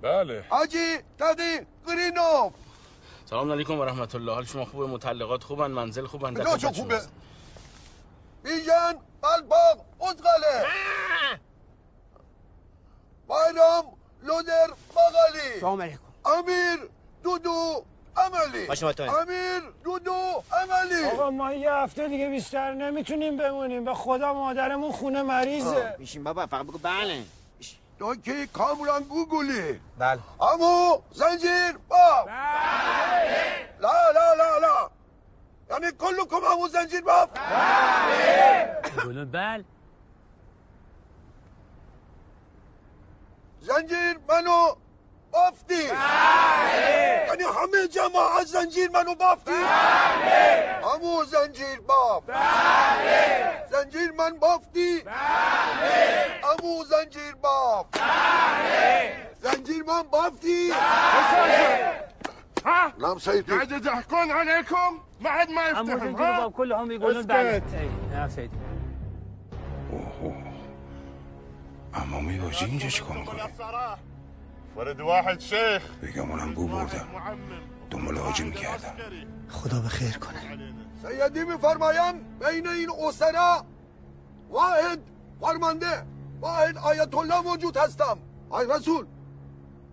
بله. 0.01 0.45
حاجی 0.49 0.97
تقی 1.19 1.65
قرینوف 1.86 2.53
سلام 3.30 3.51
علیکم 3.51 3.80
و 3.80 3.86
رحمت 3.86 4.15
الله 4.15 4.34
حال 4.34 4.45
شما 4.45 4.65
خوبه؟ 4.65 4.88
متعلقات 4.88 5.43
خوبن؟ 5.43 5.71
منزل 5.71 6.05
خوبن؟ 6.05 6.34
بچه 6.34 6.71
خوبه. 6.71 7.01
بیژن 8.43 8.95
قلباق 9.21 9.86
ازغله 10.01 10.65
بایرام 13.28 13.86
لودر 14.23 14.67
بغلی 14.95 15.59
سلام 15.59 15.82
علیکم. 15.82 15.99
امیر 16.26 16.89
دودو 17.23 17.84
عملی 18.17 18.67
باشه 18.67 18.86
مطمئن. 18.86 19.09
امیر 19.09 19.61
دودو 19.84 20.43
عملی 20.51 21.05
آقا 21.05 21.30
ما 21.30 21.53
یه 21.53 21.71
هفته 21.71 22.07
دیگه 22.07 22.30
بیشتر 22.30 22.73
نمی‌تونیم 22.73 23.38
بمونیم. 23.38 23.86
به 23.86 23.93
خدا 23.93 24.34
مادرمون 24.34 24.91
خونه 24.91 25.21
مریضه. 25.21 25.95
میشیم 25.99 26.23
بابا 26.23 26.45
فقط 26.45 26.65
بگو 26.65 26.78
بله. 26.78 27.23
تو 27.99 28.15
که 28.15 28.47
کامران 28.53 29.03
گوگلی 29.03 29.80
بله. 29.99 30.19
امو 30.41 31.01
زنجیر 31.11 31.78
باب 31.89 32.28
لا 33.80 33.91
لا 34.13 34.34
لا 34.34 34.57
لا. 34.57 34.89
یعنی 35.69 35.91
کلکم 35.99 36.43
امو 36.51 36.67
زنجیر 36.67 37.01
باب 37.01 37.30
گلو 39.05 39.26
بل 39.26 39.63
زنجير 43.66 44.20
منو 44.30 44.78
بافتي. 45.34 45.88
يعني 47.28 47.43
حمي 47.46 47.87
جماعة 47.87 48.43
زنجير 48.43 48.89
منو 48.92 49.16
بافتي. 49.16 49.62
همو 50.83 51.24
زنجير 51.24 51.82
باف. 51.82 52.24
زنجير 53.71 54.12
من 54.13 54.39
بافتي. 54.39 55.04
همو 56.43 56.83
زنجير 56.83 57.36
باف. 57.43 57.86
زنجير 59.43 59.83
من 59.83 60.01
بافتي. 60.01 60.71
ها؟ 62.66 62.93
نعم 63.00 63.20
سيدي. 63.20 63.54
قاعد 63.54 63.71
يضحكون 63.71 64.32
عليكم. 64.32 65.00
ما 65.21 65.29
حد 65.29 65.50
ما 65.50 65.67
يفتحهم 65.67 66.16
هم 66.16 66.50
كلهم 66.50 66.92
يقولون 66.92 67.25
بعد. 67.25 67.46
يا 67.46 67.51
إيه. 67.51 67.89
نعم 68.12 68.29
سيدي. 68.29 68.64
اما 71.96 72.20
میباجی 72.20 72.66
اینجا 72.66 72.89
چیکار 72.89 73.17
می‌کنه؟ 73.17 73.43
فرد 74.76 75.00
واحد 75.00 75.39
شيخ 75.39 75.84
بگم 76.04 76.32
اونم 76.32 76.54
بو 76.54 76.67
بردم 76.67 77.08
دنبال 77.89 78.17
حاجی 78.17 78.43
می‌کردم 78.43 78.93
خدا 79.50 79.80
به 79.80 79.88
خیر 79.88 80.17
کنه. 80.17 80.74
سیدی 81.01 81.43
میفرمایم 81.43 82.13
بین 82.39 82.67
این 82.67 82.89
اسرا 83.08 83.66
واحد 84.50 85.00
فرمانده 85.42 86.05
واحد 86.42 86.78
آیت 86.78 87.16
الله 87.16 87.42
موجود 87.42 87.78
هستم. 87.78 88.17
آی 88.50 88.67
رسول 88.70 89.05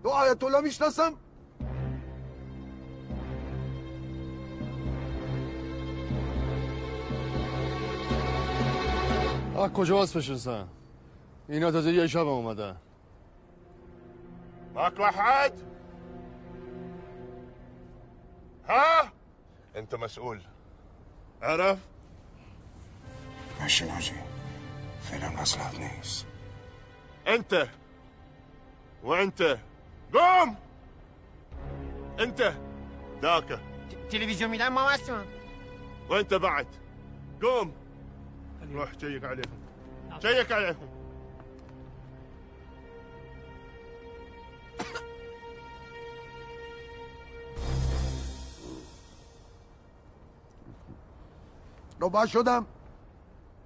تو 0.03 0.09
آیت 0.09 0.43
الله 0.43 0.61
می‌شناسم؟ 0.61 1.13
آه 9.55 9.73
کجا 9.73 9.95
باز 9.95 10.13
بشنسن 10.13 10.67
اینا 11.49 11.71
تازه 11.71 11.91
یه 11.91 12.07
شب 12.07 12.27
اومدن. 12.27 12.75
ماكو 14.75 15.03
احد 15.03 15.53
ها؟ 18.69 19.11
انت 19.75 19.95
مسؤول 19.95 20.41
عرف؟ 21.41 21.77
ماشین 23.59 23.89
حاجی 23.89 24.13
فعلا 25.01 25.29
مصلحت 25.41 25.79
نیست. 25.79 26.25
انت. 27.27 27.67
وانت 29.03 29.59
قوم 30.13 30.57
انت. 32.19 32.53
ذاك 33.21 33.59
تلفزيون 34.09 34.49
میدن؟ 34.49 34.67
ما 34.67 34.95
هستون 34.95 35.25
وانت 36.09 36.33
بعد. 36.33 36.67
قوم 37.41 37.73
روح 38.73 38.91
شيك 38.99 39.23
عليهم 39.23 39.59
شيك 40.21 40.51
عليهم 40.51 40.92
نوبا 52.03 52.25
شدم. 52.25 52.65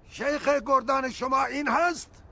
شیخ 0.10 0.50
گردان 0.66 1.10
شما 1.10 1.46
این 1.46 1.68
هست؟ 1.68 2.24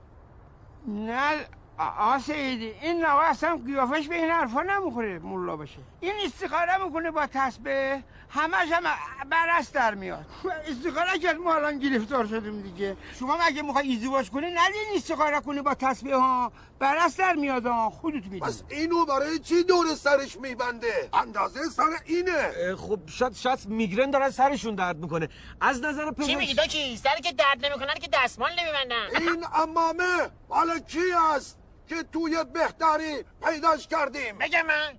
نه 0.86 1.46
آ 1.78 2.18
سیدی 2.18 2.66
این 2.66 3.04
اصلا 3.04 3.56
قیافش 3.66 4.08
به 4.08 4.14
این 4.14 4.30
حرفا 4.30 4.62
نمی‌خوره 4.62 5.18
ملا 5.18 5.56
بشه 5.56 5.78
این 6.00 6.12
استخاره 6.24 6.84
می‌کنه 6.84 7.10
با 7.10 7.26
تسبه 7.26 8.02
همش 8.30 8.68
هم 8.72 8.82
برست 9.30 9.74
در 9.74 9.94
میاد. 9.94 10.26
استخاره 10.66 11.18
کرد 11.18 11.36
ما 11.36 11.54
الان 11.54 11.78
گرفتار 11.78 12.26
شدیم 12.26 12.62
دیگه. 12.62 12.96
شما 13.18 13.38
مگه 13.46 13.62
می‌خوای 13.62 13.96
ازدواج 13.96 14.30
کنی؟ 14.30 14.46
ندین 14.46 14.84
استخاره 14.94 15.40
کنی 15.40 15.62
با 15.62 15.74
تسبه 15.74 16.16
ها 16.16 16.52
برست 16.78 17.18
در 17.18 17.32
میاد 17.32 17.66
ها. 17.66 17.90
خودت 17.90 18.14
می‌دونی. 18.14 18.40
پس 18.40 18.62
اینو 18.68 19.04
برای 19.04 19.38
چی 19.38 19.64
دور 19.64 19.94
سرش 19.94 20.36
میبنده؟ 20.36 21.08
اندازه 21.12 21.60
سر 21.64 21.82
اینه. 22.04 22.76
خب 22.76 23.00
شاید 23.06 23.34
شاید 23.34 23.66
میگرن 23.66 24.10
دارن 24.10 24.30
سرشون 24.30 24.74
درد 24.74 24.96
می‌کنه. 24.96 25.28
از 25.60 25.82
نظر 25.82 26.10
پزشک 26.10 26.26
چی 26.26 26.34
میگی 26.34 26.54
داکی 26.54 26.96
سری 26.96 27.22
که 27.22 27.32
درد 27.32 27.66
نمی‌کنن 27.66 27.94
که 27.94 28.08
دستمال 28.12 28.50
نمیبندن. 28.58 29.26
این 29.26 29.44
امامه 29.54 30.30
مال 30.48 30.78
کی 30.78 31.12
است 31.34 31.58
که 31.88 32.02
توی 32.12 32.44
بهتری 32.54 33.24
پیداش 33.44 33.88
کردیم؟ 33.88 34.38
بگم 34.38 34.66
من. 34.66 34.98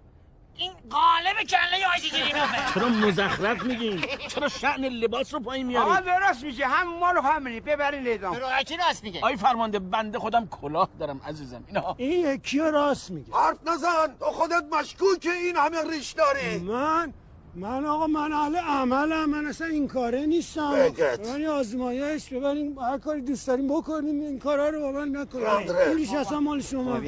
این 0.57 0.71
قالب 0.89 1.47
کله 1.49 1.87
آیدی 1.95 2.09
گیری 2.09 2.31
چرا 2.73 2.89
مزخرف 2.89 3.63
میگین 3.63 4.01
چرا 4.27 4.47
شأن 4.47 4.85
لباس 4.85 5.33
رو 5.33 5.39
پایین 5.39 5.77
آقا 5.77 5.89
میارین 6.01 6.19
درست 6.19 6.43
میشه. 6.43 6.65
هم 6.67 6.97
مال 6.99 7.17
همینی 7.23 7.59
ببرین 7.59 8.03
لیدان 8.03 8.39
کی 8.67 8.77
راست 8.77 9.03
میگه؟ 9.03 9.19
آی 9.21 9.35
فرمانده 9.37 9.79
بنده 9.79 10.19
خودم 10.19 10.47
کلاه 10.47 10.89
دارم 10.99 11.21
عزیزم. 11.27 11.63
اینا. 11.67 11.95
این 11.97 12.33
یکی 12.33 12.59
راست 12.59 13.11
میگه. 13.11 13.33
حرف 13.33 13.57
نزن. 13.67 14.15
تو 14.19 14.25
خودت 14.25 14.63
مشکوک 14.71 15.25
این 15.43 15.55
همه 15.55 15.91
ریش 15.91 16.11
داری. 16.11 16.57
من 16.57 17.13
من 17.55 17.85
آقا 17.85 18.07
من 18.07 18.33
اهل 18.33 18.55
عملم. 18.55 19.29
من 19.29 19.45
اصلا 19.45 19.67
این 19.67 19.87
کاره 19.87 20.25
نیستم. 20.25 20.75
بگت. 20.75 21.27
من 21.27 21.45
آزمایش 21.45 22.33
ببریم 22.33 22.79
هر 22.79 22.97
کاری 22.97 23.21
دوست 23.21 23.47
داریم 23.47 23.67
بکنیم. 23.67 24.19
این 24.21 24.39
کارا 24.39 24.69
رو 24.69 24.81
با 24.81 24.91
من 24.91 25.17
نکنیم 25.17 25.95
ریش 25.95 26.13
اصلا 26.13 26.39
مال 26.39 26.61
شما 26.61 26.99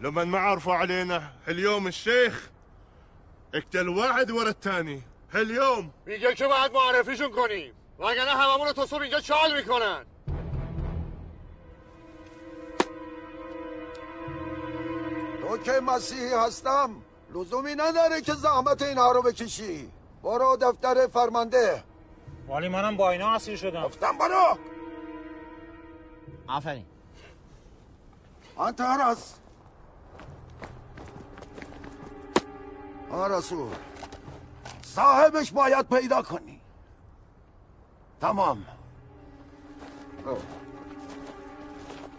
لما 0.00 0.24
ما 0.24 0.38
عرفوا 0.38 0.74
علينا 0.74 1.32
اليوم 1.48 1.86
الشيخ 1.86 2.48
اقتل 3.54 3.88
واحد 3.88 4.30
ورا 4.30 4.48
الثاني. 4.48 5.02
هاليوم. 5.34 5.90
میگه 6.06 6.34
که 6.34 6.46
باید 6.46 6.72
معرفیشون 6.72 7.30
کنیم 7.30 7.74
وگرنه 7.98 8.30
هممون 8.30 8.72
تا 8.72 8.86
صبح 8.86 9.02
اینجا 9.02 9.20
چال 9.20 9.56
می‌کنن 9.56 10.06
تو 15.40 15.58
که 15.58 15.72
مسیحی 15.72 16.34
هستم؟ 16.34 17.02
لزومی 17.34 17.74
نداره 17.74 18.20
که 18.20 18.32
زحمت 18.34 18.82
اینها 18.82 19.12
رو 19.12 19.22
بکشی. 19.22 19.90
برو 20.22 20.56
دفتر 20.60 21.06
فرمانده. 21.06 21.84
ولی 22.48 22.68
منم 22.68 22.96
با 22.96 23.10
اینا 23.10 23.34
اسیر 23.34 23.56
شدم. 23.56 23.82
گفتم 23.82 24.18
برو. 24.18 24.58
آفرین. 26.48 26.86
انت 28.58 28.80
هرس 28.80 29.34
رسول. 33.12 33.72
صاحبش 34.82 35.52
باید 35.52 35.88
پیدا 35.88 36.22
کنی. 36.22 36.60
تمام. 38.20 38.66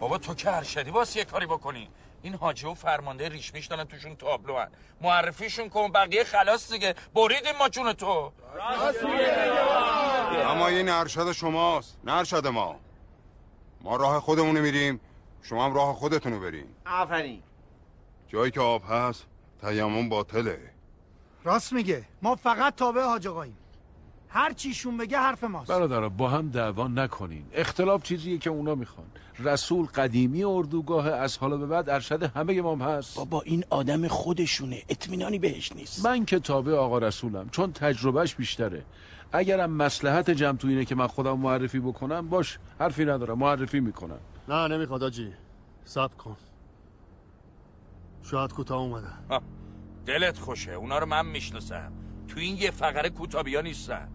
بابا 0.00 0.18
تو 0.18 0.34
که 0.34 0.56
ارشدی 0.56 0.90
واسه 0.90 1.18
یه 1.18 1.24
کاری 1.24 1.46
بکنی. 1.46 1.90
این 2.22 2.34
حاجی 2.34 2.66
و 2.66 2.74
فرمانده 2.74 3.28
ریشمیش 3.28 3.66
دارن 3.66 3.84
توشون 3.84 4.16
تابلو 4.16 4.58
هن. 4.58 4.70
معرفیشون 5.00 5.68
کن 5.68 5.92
بقیه 5.92 6.24
خلاص 6.24 6.72
دیگه. 6.72 6.94
بریدیم 7.14 7.56
ما 7.58 7.68
جون 7.68 7.92
تو. 7.92 8.32
اما 10.46 10.66
این 10.68 10.88
ارشد 10.88 11.32
شماست 11.32 11.98
نه 12.04 12.12
ارشد 12.12 12.46
ما. 12.46 12.76
ما 13.80 13.96
راه 13.96 14.20
خودمونو 14.20 14.60
میریم 14.60 15.00
شما 15.42 15.64
هم 15.64 15.74
راه 15.74 15.94
خودتونو 15.94 16.40
بریم 16.40 16.76
آفرین. 16.86 17.42
جایی 18.28 18.50
که 18.50 18.60
آب 18.60 18.82
هست 18.88 19.26
تیمم 19.60 20.08
باطله. 20.08 20.77
راست 21.48 21.72
میگه. 21.72 22.04
ما 22.22 22.36
فقط 22.36 22.74
تابع 22.74 23.02
حاج 23.02 23.26
آقاییم. 23.26 23.56
هر 24.28 24.52
چیشون 24.52 24.96
بگه 24.96 25.18
حرف 25.18 25.44
ماست. 25.44 25.70
برادرها 25.70 26.08
با 26.08 26.28
هم 26.28 26.48
دعوا 26.48 26.88
نکنین. 26.88 27.44
اختلاف 27.52 28.02
چیزیه 28.02 28.38
که 28.38 28.50
اونا 28.50 28.74
می‌خوان. 28.74 29.06
رسول 29.38 29.86
قدیمی 29.86 30.44
اردوگاه 30.44 31.08
از 31.08 31.38
حالا 31.38 31.56
به 31.56 31.66
بعد 31.66 31.90
ارشد 31.90 32.22
همه 32.22 32.60
ما 32.62 32.72
هم 32.72 32.82
هست. 32.82 33.16
بابا 33.16 33.42
این 33.42 33.64
آدم 33.70 34.08
خودشونه. 34.08 34.82
اطمینانی 34.88 35.38
بهش 35.38 35.72
نیست. 35.72 36.06
من 36.06 36.24
که 36.24 36.38
تابع 36.38 36.72
آقا 36.72 36.98
رسولم 36.98 37.48
چون 37.48 37.72
تجربهش 37.72 38.34
بیشتره. 38.34 38.84
اگرم 39.32 39.70
مسلحت 39.70 40.30
جمع 40.30 40.56
تو 40.56 40.68
اینه 40.68 40.84
که 40.84 40.94
من 40.94 41.06
خودم 41.06 41.38
معرفی 41.38 41.80
بکنم 41.80 42.28
باش 42.28 42.58
حرفی 42.80 43.04
ندارم. 43.04 43.38
معرفی 43.38 43.80
می‌کنم. 43.80 44.20
نه 44.48 44.68
نمی‌خواد 44.68 45.02
آجی. 45.02 45.32
صبر 45.84 46.14
کن. 46.14 46.36
شاید 48.22 48.52
کوتاه 48.52 48.78
اومدن 48.78 49.18
آه، 49.28 49.42
دلت 50.08 50.38
خوشه. 50.38 50.72
اونا 50.72 50.98
رو 50.98 51.06
من 51.06 51.26
می‌شناسم. 51.26 51.92
تو 52.28 52.40
این 52.40 52.56
یه 52.56 52.70
فقره 52.70 53.10
کوتابیا 53.10 53.60
نیستن. 53.60 54.08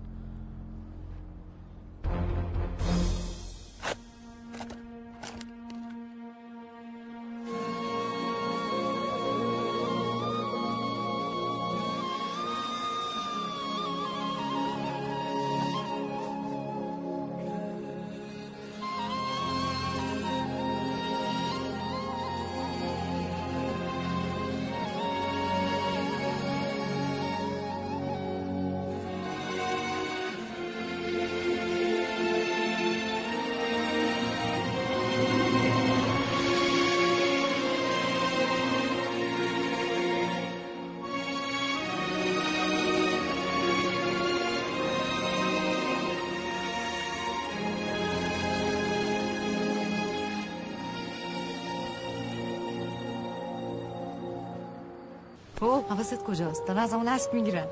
حواست 55.94 56.24
کجاست؟ 56.24 56.66
دارن 56.66 56.80
از 56.80 56.94
همون 56.94 57.08
اسب 57.08 57.34
می‌گیرن. 57.34 57.68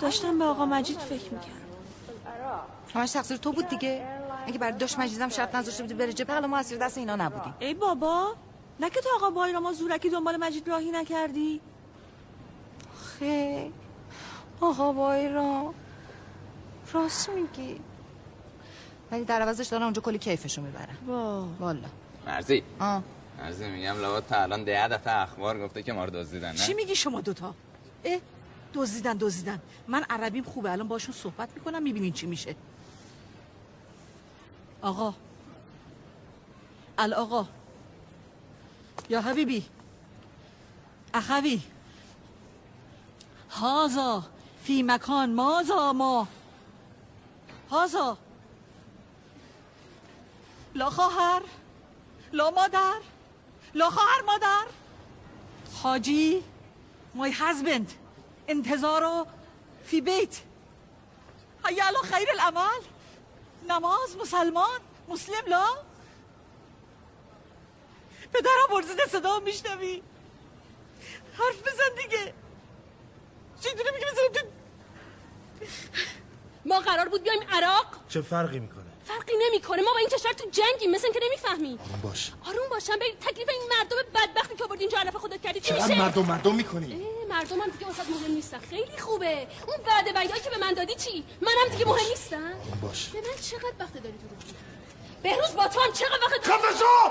داشتم 0.00 0.38
به 0.38 0.44
آقا 0.44 0.66
مجید 0.66 0.98
فکر 0.98 1.32
می‌کردم. 1.32 1.60
همش 2.94 3.10
تقصیر 3.10 3.36
تو 3.36 3.52
بود 3.52 3.68
دیگه. 3.68 4.06
اگه 4.46 4.58
برای 4.58 4.78
داشت 4.78 4.98
مجیدم 4.98 5.28
شرط 5.28 5.54
نذاشته 5.54 5.82
بودی 5.82 5.94
بره 5.94 6.12
جبهه 6.12 6.36
الان 6.36 6.50
ما 6.50 6.58
اسیر 6.58 6.78
دست 6.78 6.98
اینا 6.98 7.16
نبودیم. 7.16 7.54
ای 7.58 7.74
بابا 7.74 8.34
نه 8.80 8.90
که 8.90 9.00
تو 9.00 9.08
آقا 9.16 9.30
بایراما 9.30 9.72
زورکی 9.72 10.10
دنبال 10.10 10.36
مجید 10.36 10.68
راهی 10.68 10.90
نکردی. 10.90 11.60
خیلی 13.18 13.72
آقا 14.60 14.92
بایرام 14.92 15.74
راست 16.92 17.30
میگی. 17.30 17.80
ولی 19.12 19.24
در 19.24 19.42
عوضش 19.42 19.66
دارن 19.66 19.82
اونجا 19.82 20.02
کلی 20.02 20.18
کیفشو 20.18 20.62
می‌برن. 20.62 20.96
وا 21.06 21.44
والا. 21.60 21.88
مرزی. 22.26 22.62
آه. 22.80 23.02
مرزی 23.38 23.68
میگم 23.68 24.00
لابد 24.00 24.26
تا 24.26 24.42
الان 24.42 24.64
ده 24.64 24.88
دفعه 24.88 25.14
اخبار 25.14 25.60
گفته 25.60 25.82
که 25.82 25.92
ما 25.92 26.04
رو 26.04 26.10
دزدیدن 26.10 26.52
نه؟ 26.52 26.66
چی 26.66 26.74
میگی 26.74 26.94
شما 26.94 27.20
دوتا؟ 27.20 27.54
اه 28.04 28.20
دزدیدن 28.74 29.16
دزدیدن. 29.16 29.60
من 29.88 30.02
عربیم 30.10 30.44
خوبه 30.44 30.72
الان 30.72 30.88
باشون 30.88 31.14
صحبت 31.14 31.48
می‌کنم 31.54 31.82
می‌بینین 31.82 32.12
چی 32.12 32.26
میشه. 32.26 32.56
آقا. 34.82 35.14
الآقا 36.98 37.46
یا 39.08 39.20
حبیبی. 39.20 39.66
اخوی. 41.14 41.62
هازا. 43.50 44.22
فی 44.64 44.82
مکان. 44.82 45.34
مازا 45.34 45.92
ما. 45.92 46.28
هازا. 47.70 48.18
لا 50.74 50.90
خواهر. 50.90 51.42
لا 52.32 52.50
مادر. 52.50 53.13
لا 53.74 53.90
خواهر 53.90 54.22
مادر 54.26 54.64
حاجی 55.82 56.44
مای 57.14 57.32
هزبند 57.34 57.92
انتظارو 58.48 59.26
فی 59.86 60.00
بیت. 60.00 60.36
هیا 61.66 61.86
الان 61.86 62.02
خیر 62.02 62.28
العمل 62.30 62.82
نماز 63.68 64.16
مسلمان 64.16 64.80
مسلم 65.08 65.46
لا. 65.46 65.66
پدرم 68.32 68.68
برزیده 68.70 69.06
صدا 69.06 69.38
میشنوی. 69.38 70.02
حرف 71.38 71.60
بزن 71.60 72.02
دیگه. 72.02 72.34
چی 73.62 73.68
میگه 73.68 73.90
بزنم 73.90 74.32
تو؟ 74.34 74.46
ما 76.64 76.80
قرار 76.80 77.08
بود 77.08 77.22
بیایم 77.22 77.42
عراق. 77.52 77.86
چه 78.08 78.20
فرقی 78.20 78.58
می‌کنه؟ 78.58 78.83
فرقی 79.04 79.32
نمی‌کنه. 79.48 79.82
ما 79.82 79.92
با 79.92 79.98
این 79.98 80.08
کشور 80.08 80.32
تو 80.32 80.44
جنگیم. 80.50 80.90
مثل 80.90 81.04
اینکه 81.04 81.20
نمی‌فهمی. 81.26 81.78
باش. 82.02 82.32
آروم 82.46 82.68
باشم. 82.70 82.98
به 82.98 83.04
تکلیف 83.20 83.48
این 83.48 83.62
مردم 83.78 83.96
بدبختی 84.14 84.56
که 84.56 84.64
آوردی 84.64 84.80
اینجا 84.84 84.98
علف 84.98 85.16
خودت 85.16 85.42
کردی 85.42 85.60
چی 85.60 85.74
میشه؟ 85.74 85.98
مردم 85.98 86.22
مردم 86.22 86.54
می‌کنی؟ 86.54 86.92
اه، 86.92 87.36
مردمم 87.36 87.66
دیگه 87.66 87.86
واسه 87.86 88.02
مهم 88.02 88.34
نیستن. 88.34 88.58
خیلی 88.58 88.98
خوبه. 88.98 89.46
اون 89.66 89.76
وعده 89.86 90.12
وعده‌ای 90.12 90.40
که 90.40 90.50
به 90.50 90.58
من 90.58 90.72
دادی 90.72 90.94
چی؟ 90.94 91.24
منم 91.40 91.68
دیگه 91.70 91.84
مهم 91.84 92.08
نیستم. 92.08 92.52
باش. 92.82 93.08
به 93.08 93.20
من 93.20 93.42
چقدر 93.50 93.74
وقت 93.80 93.94
داری 93.94 94.18
تو 94.18 94.28
رو 94.28 94.36
بهروز 95.22 95.56
با 95.56 95.68
تو 95.68 95.80
هم 95.80 95.92
چقدر 95.92 96.18
وقت 96.22 96.46
خفه 96.50 96.78
شو! 96.78 97.10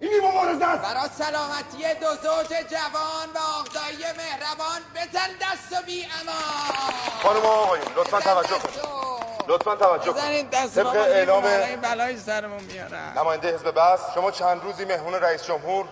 این 0.00 0.20
مبارزه 0.20 0.64
است. 0.64 0.82
برای 0.82 1.08
سلامتی 1.18 1.94
دو 2.00 2.06
زوج 2.06 2.48
جوان 2.70 3.28
و 3.34 3.38
آقدایی 3.38 3.96
مهربان 4.16 4.80
بزن 4.94 5.28
دست 5.40 5.72
و 5.72 5.86
بی 5.86 6.04
امان 6.04 6.92
خانم 7.22 7.46
آقایون 7.46 7.86
لطفا 7.96 8.20
توجه 8.20 8.58
کنید. 8.58 9.17
لطفا 9.48 9.76
توجه 9.76 10.12
کنید. 10.12 10.50
دست 10.50 10.74
طبق 10.74 10.96
اعلام 10.96 11.42
بلای 11.82 12.16
سرمون 12.16 12.62
میارن 12.62 13.18
نماینده 13.18 13.54
حزب 13.54 13.70
بس 13.70 14.00
شما 14.14 14.30
چند 14.30 14.62
روزی 14.62 14.84
مهمون 14.84 15.14
رئیس 15.14 15.44
جمهور 15.44 15.86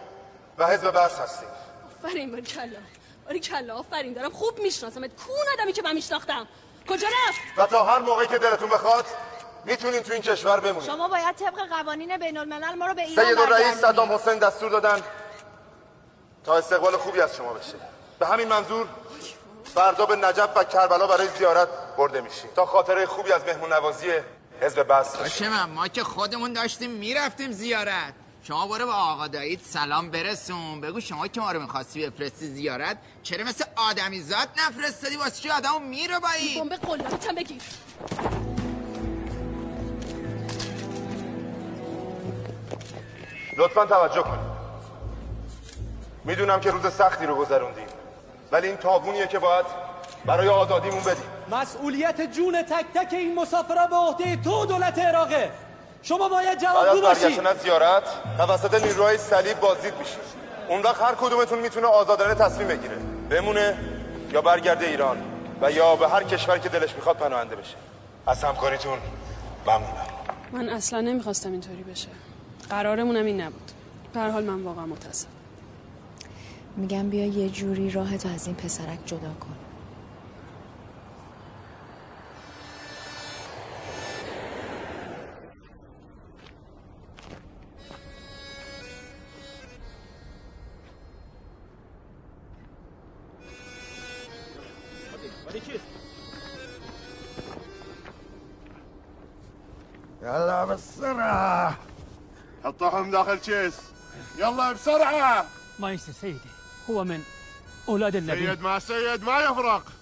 و 0.59 0.66
حزب 0.66 0.91
بس 0.91 1.19
هستید؟ 1.19 1.49
آفرین 2.05 2.31
باری 2.31 2.43
کلا. 2.43 2.78
باری 3.27 3.41
کلا 3.41 3.74
آفرین. 3.77 4.12
دارم 4.12 4.31
خوب 4.31 4.59
میشناسمت 4.59 5.11
کون 5.27 5.47
آدمی 5.59 5.73
که 5.73 5.83
من 5.83 5.95
میشناختم. 5.95 6.47
کجا 6.89 7.09
رفت؟ 7.09 7.41
و 7.57 7.66
تا 7.66 7.85
هر 7.85 7.99
موقعی 7.99 8.27
که 8.27 8.39
دلتون 8.39 8.69
بخواد 8.69 9.07
می‌تونین 9.65 10.03
تو 10.03 10.12
این 10.12 10.23
کشور 10.23 10.61
بمونید. 10.61 10.91
شما 10.91 11.09
باید 11.09 11.37
طبق 11.37 11.69
قوانین 11.69 12.16
بین 12.16 12.39
الملل 12.39 12.74
ما 12.74 12.87
رو 12.87 12.95
به 12.95 13.03
ایران 13.03 13.27
سید 13.27 13.39
الرئیس 13.39 13.51
برگردونید. 13.51 13.93
صدام 13.93 14.12
حسین 14.12 14.39
دستور 14.39 14.70
دادن 14.70 15.03
تا 16.45 16.57
استقبال 16.57 16.97
خوبی 16.97 17.20
از 17.20 17.37
شما 17.37 17.53
بشه. 17.53 17.74
به 18.19 18.27
همین 18.27 18.49
منظور 18.49 18.87
فردا 19.77 20.07
به 20.07 20.16
نجف 20.16 20.57
و 20.57 20.65
کربلا 20.65 21.07
برای 21.07 21.28
زیارت 21.39 21.69
برده 21.97 22.20
میشیم. 22.20 22.51
تا 22.57 22.66
خاطره 22.66 23.07
خوبی 23.07 23.32
از 23.32 23.44
مهمون 23.44 23.73
نوازی 23.73 24.07
حزب 24.61 24.82
بس 24.82 25.16
باشه 25.16 25.48
من 25.48 25.70
ما 25.70 25.89
که 25.89 26.05
خودمون 26.05 26.53
داشتیم 26.53 26.90
می‌رفتیم 26.90 27.53
زیارت. 27.53 28.15
شما 28.43 28.66
برو 28.66 28.86
به 28.86 28.93
آقا 28.93 29.27
دایید 29.27 29.61
سلام 29.65 30.11
برسون. 30.11 30.81
بگو 30.81 31.01
شما 31.01 31.28
که 31.28 31.40
ما 31.40 31.53
رو 31.53 31.61
می‌خواستی 31.61 32.11
بفرستی 32.11 32.47
زیارت 32.47 32.98
چرا 33.23 33.44
مثل 33.44 33.65
آدمی 33.77 34.20
زاد 34.20 34.48
نفرستادی؟ 34.57 35.16
واسه 35.16 35.43
چی 35.43 35.51
آدمو 35.51 35.78
میره 35.78 36.19
با 36.19 36.28
این 36.28 36.69
بمب 36.69 36.78
قلابتم 36.78 37.35
بگیر. 37.35 37.62
لطفا 43.57 43.86
توجه 43.86 44.23
کنید. 44.23 44.57
می‌دونم 46.24 46.61
که 46.61 46.70
روز 46.70 46.93
سختی 46.93 47.27
رو 47.27 47.35
گذروندیم 47.35 47.86
ولی 48.52 48.68
این 48.68 48.77
تابونیه 48.77 49.27
که 49.27 49.39
باید 49.39 49.66
برای 50.27 50.48
آزادیمون 50.48 51.01
بدیم. 51.01 51.24
مسئولیت 51.51 52.32
جون 52.32 52.62
تک 52.62 52.85
تک 52.94 53.12
این 53.12 53.35
مسافران 53.35 53.90
به 53.90 53.97
عهده 53.97 54.36
تو 54.36 54.66
دولت 54.66 54.98
عراقه. 54.98 55.51
شما 56.02 56.28
باید 56.28 56.48
بعد 56.48 56.60
جوابگو 56.60 56.97
از 56.97 57.01
باشید 57.02 57.23
برگشتن 57.23 57.47
از 57.47 57.56
زیارت 57.59 58.02
توسط 58.39 58.85
نیروهای 58.85 59.18
صلیب 59.18 59.60
بازدید 59.60 59.94
میشیم 59.98 60.18
اون 60.68 60.82
وقت 60.82 61.02
هر 61.02 61.14
کدومتون 61.14 61.59
می‌تونه 61.59 61.86
آزادانه 61.86 62.35
تصمیم 62.35 62.68
بگیره. 62.68 62.97
بمونه 63.31 63.78
یا 64.32 64.40
برگرده 64.43 64.86
ایران 64.86 65.23
و 65.60 65.70
یا 65.70 65.97
به 65.97 66.09
هر 66.09 66.23
کشوری 66.23 66.60
که 66.60 66.68
دلش 66.68 66.94
می‌خواد 66.94 67.16
پناهنده 67.16 67.56
بشه. 67.56 67.74
از 68.27 68.44
همکاریتون 68.44 68.98
ممنونم. 69.66 70.06
من 70.52 70.68
اصلا 70.68 71.01
نمی‌خواستم 71.01 71.52
اینطوری 71.52 71.82
بشه. 71.82 72.09
قرارمونم 72.70 73.24
این 73.24 73.40
نبود. 73.40 73.70
به 74.12 74.20
هر 74.20 74.31
حال 74.31 74.44
من 74.44 74.62
واقعا 74.62 74.86
متاسفم. 74.86 75.36
میگم 76.77 77.11
بیا 77.11 77.27
یه 77.27 77.48
جوری 77.48 77.90
راهتو 77.90 78.28
از 78.28 78.47
این 78.47 78.57
پسرک 78.57 78.98
جدا 79.07 79.35
کن. 79.40 79.57
يلا 100.23 100.66
بالسرعة 100.66 101.77
حطهم 102.65 103.11
داخل 103.11 103.36
كيس 103.36 103.74
يلا 104.39 104.73
بسرعة 104.73 105.44
ما 105.78 105.93
يصير 105.93 106.15
سيدي 106.15 106.56
هو 106.91 107.05
من 107.05 107.23
أولاد 107.89 108.17
النبي. 108.17 108.47
سيد 108.47 108.61
ما 108.61 108.79
سيد 108.79 109.23
ما 109.23 109.41
يفرق. 109.41 109.93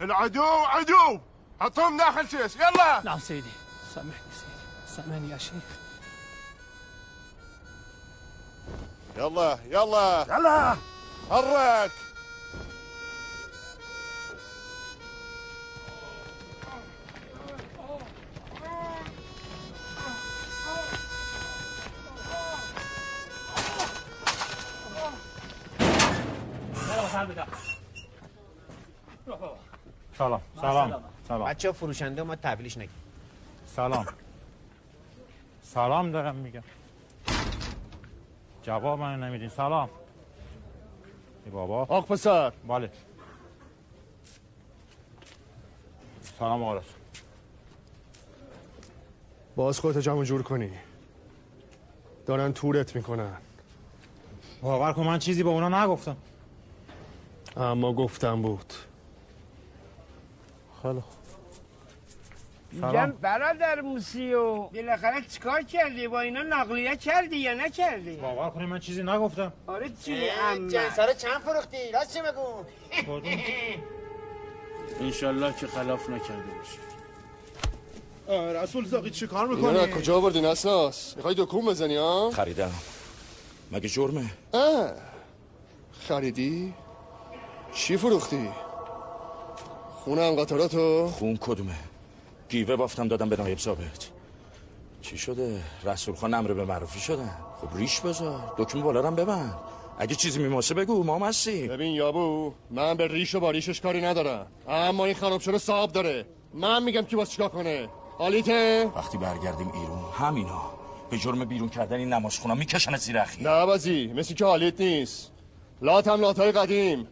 العدو 0.00 0.42
عدو. 0.44 1.20
حطهم 1.60 1.96
داخل 1.96 2.26
كيس 2.26 2.56
يلا. 2.56 3.02
نعم 3.04 3.18
سيدي. 3.18 3.50
سامحني 3.94 4.32
سيدي. 4.32 4.96
سامحني 4.96 5.30
يا 5.30 5.38
شيخ. 5.38 5.52
يلا 9.16 9.58
يلا. 9.66 10.26
يلا. 10.28 10.76
حرك. 11.30 11.92
سلام. 30.18 30.40
سلام. 30.60 31.04
سلام. 31.28 31.48
بچه 31.48 31.72
فروشنده 31.72 32.22
ما 32.22 32.36
تحویلش 32.36 32.76
نگیر. 32.76 32.90
سلام. 33.66 34.06
سلام 35.62 36.10
دارم 36.10 36.34
میگم. 36.34 36.62
جواب 38.62 38.98
من 38.98 39.22
نمیدین. 39.22 39.48
سلام. 39.48 39.90
ای 41.44 41.50
بابا. 41.50 41.82
آق 41.82 42.06
پسر. 42.06 42.52
بله. 42.68 42.90
سلام 46.38 46.62
آقا. 46.62 46.74
رسول. 46.74 46.92
باز 49.56 49.80
خودت 49.80 49.98
جمع 49.98 50.24
جور 50.24 50.42
کنی. 50.42 50.70
دارن 52.26 52.52
تورت 52.52 52.96
می‌کنن. 52.96 53.36
باور 54.62 54.92
کن 54.92 55.02
من 55.02 55.18
چیزی 55.18 55.42
به 55.42 55.48
اونا 55.48 55.84
نگفتم. 55.84 56.16
اما 57.56 57.92
گفتم 57.92 58.42
بود. 58.42 58.74
خیلی 60.82 61.02
میگم 62.72 63.12
برادر 63.20 63.80
موسیو 63.80 64.54
بالاخره 64.62 65.22
چیکار 65.22 65.62
کردی؟ 65.62 66.08
با 66.08 66.20
اینا 66.20 66.42
نقلیه 66.42 66.96
کردی 66.96 67.36
یا 67.36 67.54
نکردی؟ 67.54 68.16
باور 68.16 68.50
کنی 68.50 68.66
من 68.66 68.78
چیزی 68.78 69.02
نگفتم. 69.02 69.52
آره 69.66 69.90
چی 70.04 70.28
اما 70.30 70.68
جنسا 70.68 71.04
رو 71.04 71.12
چند 71.12 71.40
فروختی؟ 71.40 71.92
راست 71.92 72.14
چی 72.14 72.22
بگو؟ 72.22 72.64
انشالله 75.04 75.52
که 75.52 75.66
خلاف 75.66 76.10
نکرده 76.10 76.42
باشه 76.58 76.78
رسول 78.62 78.84
زاقی 78.84 79.10
چی 79.10 79.26
کار 79.26 79.50
اینا 79.50 79.70
رو 79.70 79.78
از 79.78 79.90
کجا 79.90 80.16
آوردی 80.16 80.40
نسناس 80.40 81.16
می‌خوای 81.16 81.34
دکون 81.38 81.64
بزنی 81.66 81.96
ها 81.96 82.30
خریدم. 82.30 82.72
مگه 83.72 83.88
جرمه؟ 83.88 84.24
اه. 84.54 84.92
خریدی؟ 86.00 86.74
چی 87.76 87.96
فروختی؟ 87.96 88.48
خونه 90.04 90.22
هم 90.22 90.34
قطاراتو 90.34 91.06
خون 91.06 91.36
کدومه؟ 91.40 91.74
گیوه 92.48 92.76
بافتم 92.76 93.08
دادم 93.08 93.28
به 93.28 93.36
نایب 93.36 93.58
ثابت. 93.58 94.08
چی 95.02 95.18
شده؟ 95.18 95.60
رسول 95.84 96.14
خان 96.14 96.34
امر 96.34 96.52
به 96.52 96.64
معروفی 96.64 97.00
شدن. 97.00 97.30
خب 97.60 97.76
ریش 97.76 98.00
بذار. 98.00 98.52
دکمه 98.58 98.82
بالا 98.82 99.06
هم 99.06 99.14
ببند. 99.14 99.54
اگه 99.98 100.14
چیزی 100.14 100.38
میماسه 100.38 100.74
بگو 100.74 101.02
ما 101.04 101.26
هستی 101.26 101.68
ببین 101.68 101.94
یابو 101.94 102.52
من 102.70 102.94
به 102.94 103.08
ریش 103.08 103.34
و 103.34 103.40
باریشش 103.40 103.80
کاری 103.80 104.00
ندارم. 104.02 104.46
اما 104.68 105.04
این 105.04 105.14
خراب 105.14 105.40
شده 105.40 105.58
صاحب 105.58 105.92
داره. 105.92 106.26
من 106.54 106.82
میگم 106.82 107.02
کی 107.02 107.16
باز 107.16 107.30
چیکار 107.30 107.48
کنه؟ 107.48 107.88
حالیته؟ 108.18 108.90
وقتی 108.96 109.18
برگردیم 109.18 109.68
ایرون 109.68 110.04
همینا 110.18 110.62
به 111.10 111.18
جرم 111.18 111.44
بیرون 111.44 111.68
کردن 111.68 111.96
این 111.96 112.12
نمازخونا 112.12 112.54
می‌کشن 112.54 112.96
زیر 112.96 113.18
اخی. 113.18 113.44
نه 113.44 113.66
بازی 113.66 114.06
مثل 114.06 114.34
که 114.34 114.44
حالیت 114.44 114.80
نیست. 114.80 115.32
لات 115.82 116.08
هم 116.08 116.20
لاتای 116.20 116.52
قدیم. 116.52 117.08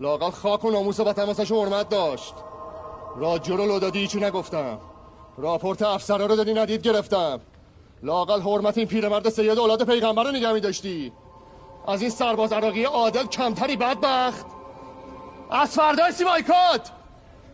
لاقل 0.00 0.30
خاک 0.30 0.64
و 0.64 0.70
ناموس 0.70 1.00
وطن 1.00 1.22
واسه 1.22 1.54
حرمت 1.54 1.88
داشت. 1.88 2.34
رادیو 3.16 3.56
رو 3.56 3.66
لودادی 3.66 3.98
هیچی 3.98 4.20
نگفتم؟ 4.20 4.80
راپورت 5.38 5.82
افسرا 5.82 6.26
رو 6.26 6.36
دادی 6.36 6.54
ندید 6.54 6.82
گرفتم. 6.82 7.40
لاقل 8.02 8.40
حرمت 8.40 8.78
این 8.78 8.86
پیرمرد 8.86 9.28
سید 9.28 9.58
اولاد 9.58 9.84
پیغمبر 9.84 10.24
رو 10.24 10.30
نگه 10.30 10.58
داشتی 10.58 11.12
از 11.88 12.00
این 12.02 12.10
سرباز 12.10 12.52
عراقی 12.52 12.84
عادل 12.84 13.26
کمتری 13.26 13.76
بدبخت. 13.76 14.46
از 15.50 15.74
فردای 15.74 16.12
سیمایکات! 16.12 16.90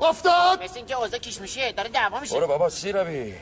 افتاد! 0.01 0.63
مثل 0.63 0.77
اینکه 0.77 0.97
اوضاع 0.97 1.19
کیش 1.19 1.41
میشه 1.41 1.73
داره 1.73 1.89
دعوا 1.89 2.21
میشه. 2.21 2.37
برو 2.37 2.47
بابا 2.47 2.69
سیروی 2.69 3.35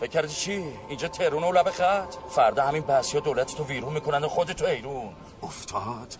فکر 0.00 0.10
کردی 0.10 0.34
چی؟ 0.34 0.64
اینجا 0.88 1.08
تهرون 1.08 1.44
و 1.44 1.52
لب 1.52 1.70
خط. 1.70 2.14
فردا 2.30 2.62
همین 2.62 2.82
بحثی 2.82 3.20
دولت 3.20 3.56
تو 3.56 3.64
ویرون 3.64 3.92
می‌کنن 3.92 4.24
و 4.24 4.28
خودتو 4.28 4.66
ایرون. 4.66 5.12
افتاد. 5.42 6.14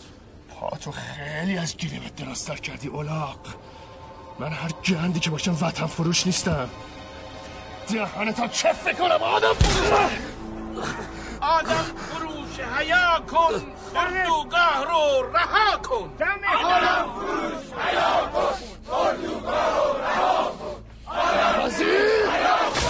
تو 0.70 0.90
خیلی 0.90 1.58
از 1.58 1.76
گیریمت 1.76 2.16
دراستر 2.16 2.56
کردی 2.56 2.88
اولاق. 2.88 3.38
من 4.38 4.52
هر 4.52 4.70
گندی 4.88 5.20
که 5.20 5.30
باشم 5.30 5.56
وطن 5.60 5.86
فروش 5.86 6.26
نیستم. 6.26 6.68
دهنتا 7.88 8.48
چف 8.48 8.98
کنم 8.98 9.22
آدم 9.22 9.54
آدم 11.40 11.84
فروش 11.96 12.60
حیا 12.60 13.22
کن. 13.30 13.62
اردوگاه 13.96 14.84
رو 14.84 15.32
رها 15.32 15.76
کن. 15.76 16.10
آدم 16.64 17.12
فروش 17.14 17.72
حیا 17.78 18.30
کن. 18.32 18.94
اردوگاه 18.94 19.76
رو 19.76 19.98
رها 20.02 20.50
کن. 20.50 20.82
اینجا 21.78 22.81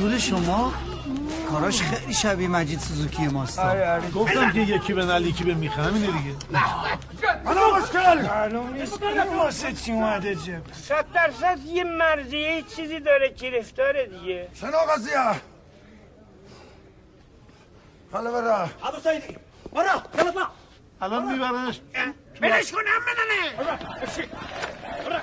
رسول 0.00 0.18
شما؟ 0.18 0.72
کاراش 1.50 1.82
خیلی 1.82 2.14
شبیه 2.14 2.48
مجید 2.48 2.80
سوزوکی 2.80 3.26
ماست. 3.26 3.60
گفتم 4.14 4.52
که 4.52 4.60
یکی 4.60 4.92
به 4.92 5.04
نل 5.04 5.26
یکی 5.26 5.44
به 5.44 5.54
میخه 5.54 5.82
همینه 5.82 6.06
دیگه. 6.06 6.36
انا 7.46 7.78
مشکل 7.78 8.22
معلوم 8.22 8.72
نیست 8.72 9.02
واسه 9.36 9.72
چی 9.72 9.92
اومده 9.92 10.34
جب 10.34 10.62
صد 10.72 11.12
درصد 11.12 11.58
یه 11.66 11.84
مرضیه 11.84 12.62
چیزی 12.76 13.00
داره 13.00 13.28
گرفتاره 13.28 14.06
دیگه. 14.06 14.48
شنو 14.54 14.70
قضیه 14.70 15.40
خاله 18.12 18.30
برا. 18.30 18.62
ابو 18.62 19.00
سیدی 19.02 19.36
برا 19.72 20.02
یلا 20.18 20.28
اطلع 20.28 20.46
الان 21.00 21.32
میبرنش. 21.32 21.80
بلش 22.40 22.72
کن 22.72 22.80
هم 22.86 23.02
بدنه 23.06 23.72
عجیب 24.02 24.28
الله 25.06 25.20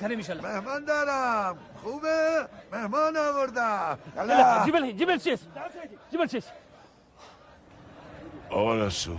كريم 0.00 0.20
ان 0.30 0.40
مهمان 0.40 0.84
دارم. 0.84 1.56
خوبه؟ 1.84 2.48
مهمان 2.72 3.16
آوردم. 3.16 3.98
جيب 4.64 4.76
الهي 4.76 4.92
جيب 4.92 5.10
الشيس 5.10 5.40
جيب 6.10 6.20
الشيس 6.20 6.44
آقا 8.50 8.74
رسول 8.74 9.16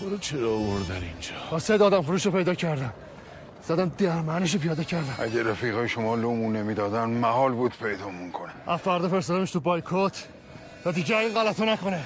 تو 0.00 0.08
رو 0.10 0.18
چرا 0.18 0.50
آوردن 0.50 0.94
اینجا؟ 0.94 1.30
واسه 1.50 1.84
آدم 1.84 2.02
فروش 2.02 2.26
رو 2.26 2.32
پیدا 2.32 2.54
کردم. 2.54 2.92
زدم 3.62 3.92
درمنش 3.98 4.54
رو 4.54 4.60
پیاده 4.60 4.84
کردم. 4.84 5.14
اگه 5.18 5.42
رفیقای 5.42 5.88
شما 5.88 6.14
لومون 6.14 6.56
نمی‌دادن 6.56 7.04
محال 7.04 7.52
بود 7.52 7.72
پیدامون 7.82 8.32
کنه 8.32 8.52
از 8.66 8.80
فردا 8.80 9.08
فرستادمش 9.08 9.50
تو 9.50 9.60
بایکوت 9.60 10.28
تا 10.84 10.90
دیگه 10.90 11.16
این 11.16 11.34
غلطو 11.34 11.64
نکنه. 11.64 12.00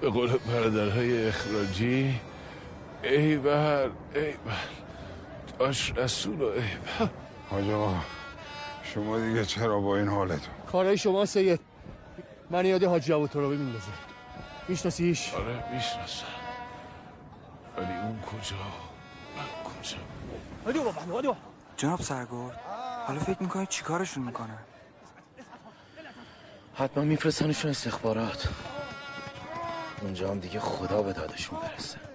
به 0.00 0.10
قول 0.10 0.38
برادرهای 0.38 1.28
اخراجی 1.28 2.20
ای 3.02 3.36
بر 3.36 3.82
ای 4.14 4.32
بر 4.46 4.79
داش 5.60 5.92
رسول 5.96 6.62
حاج 7.50 7.70
آقا 7.70 7.94
شما 8.82 9.18
دیگه 9.18 9.44
چرا 9.44 9.80
با 9.80 9.96
این 9.96 10.08
حالتون؟ 10.08 10.54
کارهای 10.72 10.98
شما 10.98 11.26
سید. 11.26 11.60
من 12.50 12.66
یاد 12.66 12.84
حاجی 12.84 13.08
جواد 13.08 13.30
ترابی 13.30 13.56
میندازه 13.56 13.92
میشناسیش 14.68 15.34
آره 15.34 15.74
می‌شناسم. 15.74 16.26
ولی 17.76 17.86
اون 17.86 18.20
کجا؟ 18.20 18.56
من 19.36 19.44
کجا؟ 19.64 19.96
واضح 20.82 21.00
هدي 21.18 21.26
واضح 21.26 21.40
جناب 21.76 22.00
سرگرد 22.00 22.60
حالا 23.06 23.20
فکر 23.20 23.42
می‌کنید 23.42 23.68
چیکارشون 23.68 24.24
می‌کنن؟ 24.24 24.58
حتما 26.74 27.04
میفرستنشون 27.04 27.70
استخبارات. 27.70 28.48
اونجا 30.02 30.30
هم 30.30 30.38
دیگه 30.38 30.60
خدا 30.60 31.02
به 31.02 31.12
دادشون 31.12 31.58
برسه. 31.60 32.09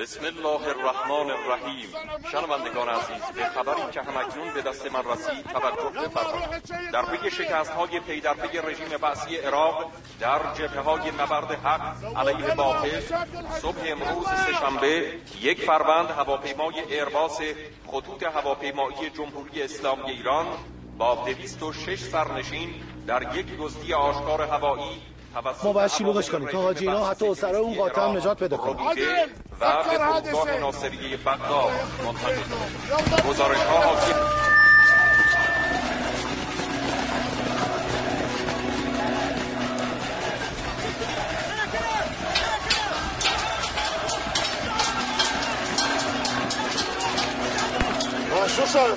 بسم 0.00 0.24
الله 0.24 0.68
الرحمن 0.68 1.30
الرحیم. 1.30 1.88
شنوندگان 2.32 2.88
عزیز 2.88 3.22
به 3.36 3.44
خبری 3.44 3.90
که 3.92 4.02
هم‌اکنون 4.02 4.54
به 4.54 4.62
دست 4.62 4.92
من 4.92 5.04
رسید 5.04 5.44
توجه 5.44 6.08
بفرمایید. 6.08 6.92
در 6.92 7.02
پی 7.02 7.30
شکست 7.30 7.70
های 7.70 8.00
پی 8.00 8.20
در 8.20 8.34
پی 8.34 8.58
رژیم 8.58 8.98
بعثی 9.02 9.36
عراق 9.36 9.92
در 10.20 10.38
جبهه 10.54 10.80
های 10.80 11.10
نبرد 11.10 11.50
حق 11.50 12.16
علیه 12.16 12.54
باطل 12.54 13.00
صبح 13.60 13.82
امروز 13.86 14.26
سهشنبه 14.26 15.12
یک 15.40 15.62
فروند 15.64 16.10
هواپیمای 16.10 16.80
ایرباس 16.80 17.38
خطوط 17.86 18.22
هواپیمایی 18.22 19.10
جمهوری 19.10 19.62
اسلامی 19.62 20.10
ایران 20.10 20.46
با 20.98 21.14
206 21.14 21.98
سرنشین 21.98 22.74
در 23.06 23.36
یک 23.36 23.46
دزدی 23.58 23.94
آشکار 23.94 24.42
هوایی 24.42 25.02
ما 25.64 25.72
باید 25.72 25.90
شلوغش 25.90 26.30
کنیم. 26.30 26.48
تا 26.48 26.62
حاجی 26.62 26.88
اینا 26.88 27.06
حتی 27.06 27.28
اسرای 27.28 27.60
اون 27.60 27.74
قاطع 27.74 28.02
هم 28.02 28.16
نجات 28.16 28.38
پیدا 28.38 28.56
کنیم 28.56 28.86
و 29.60 29.82
به 29.90 29.98
فرودگاه 29.98 30.58
ناصریه 30.58 31.16
بغداد 31.16 31.70
منتقل 32.06 32.42
گزارش 33.28 33.58
ها. 33.58 33.80
حاکی 33.80 34.12
صار؟ 48.72 48.96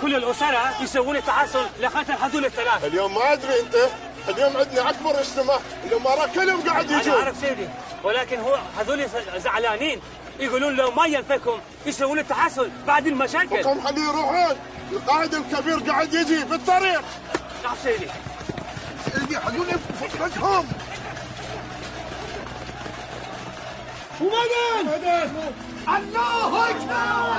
كل 0.00 0.14
الأسرة 0.14 0.82
يسوون 0.82 1.24
تحصن 1.24 1.66
لخاطر 1.80 2.14
هذول 2.22 2.44
الثلاث. 2.44 2.84
اليوم 2.84 3.14
ما 3.14 3.32
أدري 3.32 3.60
أنت 3.60 3.74
اليوم 4.28 4.56
عندنا 4.56 4.90
أكبر 4.90 5.20
اجتماع 5.20 5.58
الامراء 5.84 6.30
كلهم 6.34 6.68
قاعد 6.68 6.90
أنا 6.90 7.00
يجون. 7.00 7.14
أعرف 7.14 7.36
سيدي 7.40 7.68
ولكن 8.04 8.40
هو 8.40 8.58
هذول 8.78 9.06
زعلانين 9.36 10.00
يقولون 10.40 10.76
لو 10.76 10.90
ما 10.90 11.06
ينفكم 11.06 11.60
يسوون 11.86 12.18
التحصن 12.18 12.70
بعد 12.86 13.06
المشاكل 13.06 13.60
وكم 13.60 13.86
حد 13.86 13.98
يروحون. 13.98 14.56
القائد 14.92 15.34
الكبير 15.34 15.78
قاعد 15.78 16.14
يجي 16.14 16.44
بالطريق. 16.44 17.02
نعم 17.64 17.76
سيدي. 17.82 18.06
سيدي 19.14 19.36
خلوني 19.36 19.72
فكرتهم 20.00 20.68
اومدن 24.20 24.88
الله 25.88 26.70
اسكت 26.70 27.36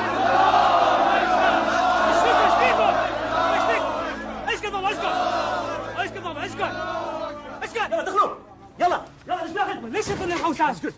اسكت. 6.61 7.63
اسكت. 7.63 7.91
يلا 7.91 8.03
دخلوا 8.03 8.35
يلا. 8.79 9.01
يلا 9.27 9.43
إيش 9.43 9.51
داخلكم 9.51 9.87
ليش 9.87 10.11
الحوسات 10.11 10.69
اسكت. 10.69 10.93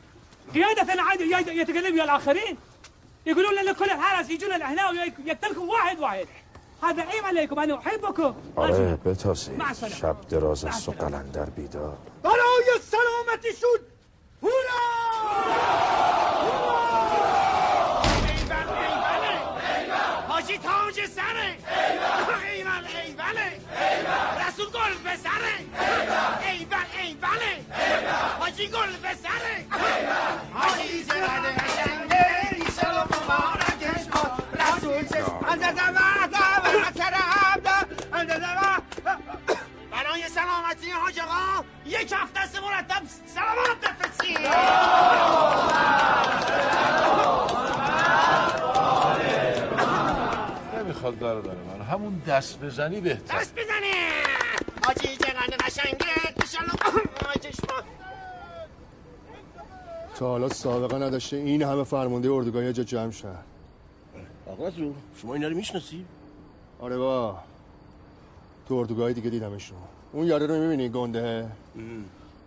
قيادة 0.53 1.01
عادي 1.01 1.23
يتكلم 1.59 1.93
ويا 1.93 2.03
الآخرين. 2.03 2.57
يقولون 3.25 3.55
لنا 3.55 3.73
كل 3.73 3.85
الحرس 3.85 4.29
يجون 4.29 4.49
لهنا 4.49 4.89
ويقتلكم 4.89 5.69
واحد 5.69 5.99
واحد. 5.99 6.27
هذا 6.83 7.03
عيب 7.03 7.25
عليكم. 7.25 7.59
أنا 7.59 7.77
أحبكم. 7.77 8.35
آره 8.57 8.99
السلامة. 9.25 9.73
شب 9.73 10.15
دراز 10.29 10.65
است 10.65 10.89
و 10.89 10.91
قلندر 10.91 11.49
بیدار 11.49 11.97
برای 12.23 12.79
سلامتیشون 12.81 13.79
هورا! 14.43 14.79
حاجی 20.49 20.57
تاج 20.57 21.05
سره. 21.05 21.57
ایول 22.53 22.85
ایوله. 23.03 23.49
رسول 24.47 24.65
گل 24.65 24.93
به 25.03 25.15
سره. 25.15 25.55
ایول 26.47 26.85
ایوله. 27.01 27.65
حاجی 28.39 28.67
گل 28.67 28.91
به 29.01 29.13
سره. 29.13 29.65
حاجی 30.53 31.03
زرده 31.03 31.51
قشنگه 31.51 32.25
ایشالا 32.51 33.03
مبارکش 33.03 34.07
کن 34.13 34.29
رسول 34.59 35.05
چشم 35.05 35.45
اندازه 35.49 35.89
وحده 35.91 36.37
و 36.77 36.91
کرم 36.91 37.61
اندازه 38.13 38.47
برای 39.91 40.23
سلامتی 40.27 40.91
حاج 40.91 41.19
آقا 41.19 41.63
یک 41.85 42.13
هفته 42.17 42.39
است 42.39 42.59
مرتب 42.61 43.03
سلامات 43.25 43.77
بفرستید. 43.81 44.39
نمی‌خواد 51.09 51.43
برادر 51.43 51.63
من 51.63 51.85
همون 51.85 52.21
دست 52.27 52.59
بزنی 52.59 53.01
بهتر. 53.01 53.39
دست 53.39 53.53
بزنه 53.55 53.93
آجی 54.89 55.15
چقدر 55.15 55.57
قشنگه. 55.65 56.05
چشما 57.41 57.83
تا 60.15 60.27
حالا 60.27 60.49
سابقه 60.49 60.97
نداشته 60.97 61.37
این 61.37 61.63
همه 61.63 61.83
فرمانده 61.83 62.31
اردوگاه 62.31 62.73
جا 62.73 62.83
جمع 62.83 63.11
شد 63.11 63.35
آقا 64.47 64.67
رسول 64.67 64.93
شما 65.21 65.33
اینا 65.33 65.47
رو 65.47 65.55
می‌شناسی؟ 65.55 66.05
آره 66.79 66.97
با. 66.97 67.37
تو 68.67 68.75
اردوگاه 68.75 69.13
دیگه 69.13 69.29
دیدمشون. 69.29 69.77
اون 70.11 70.27
یاره 70.27 70.47
رو 70.47 70.55
می‌بینی 70.59 70.89
گنده؟ 70.89 71.51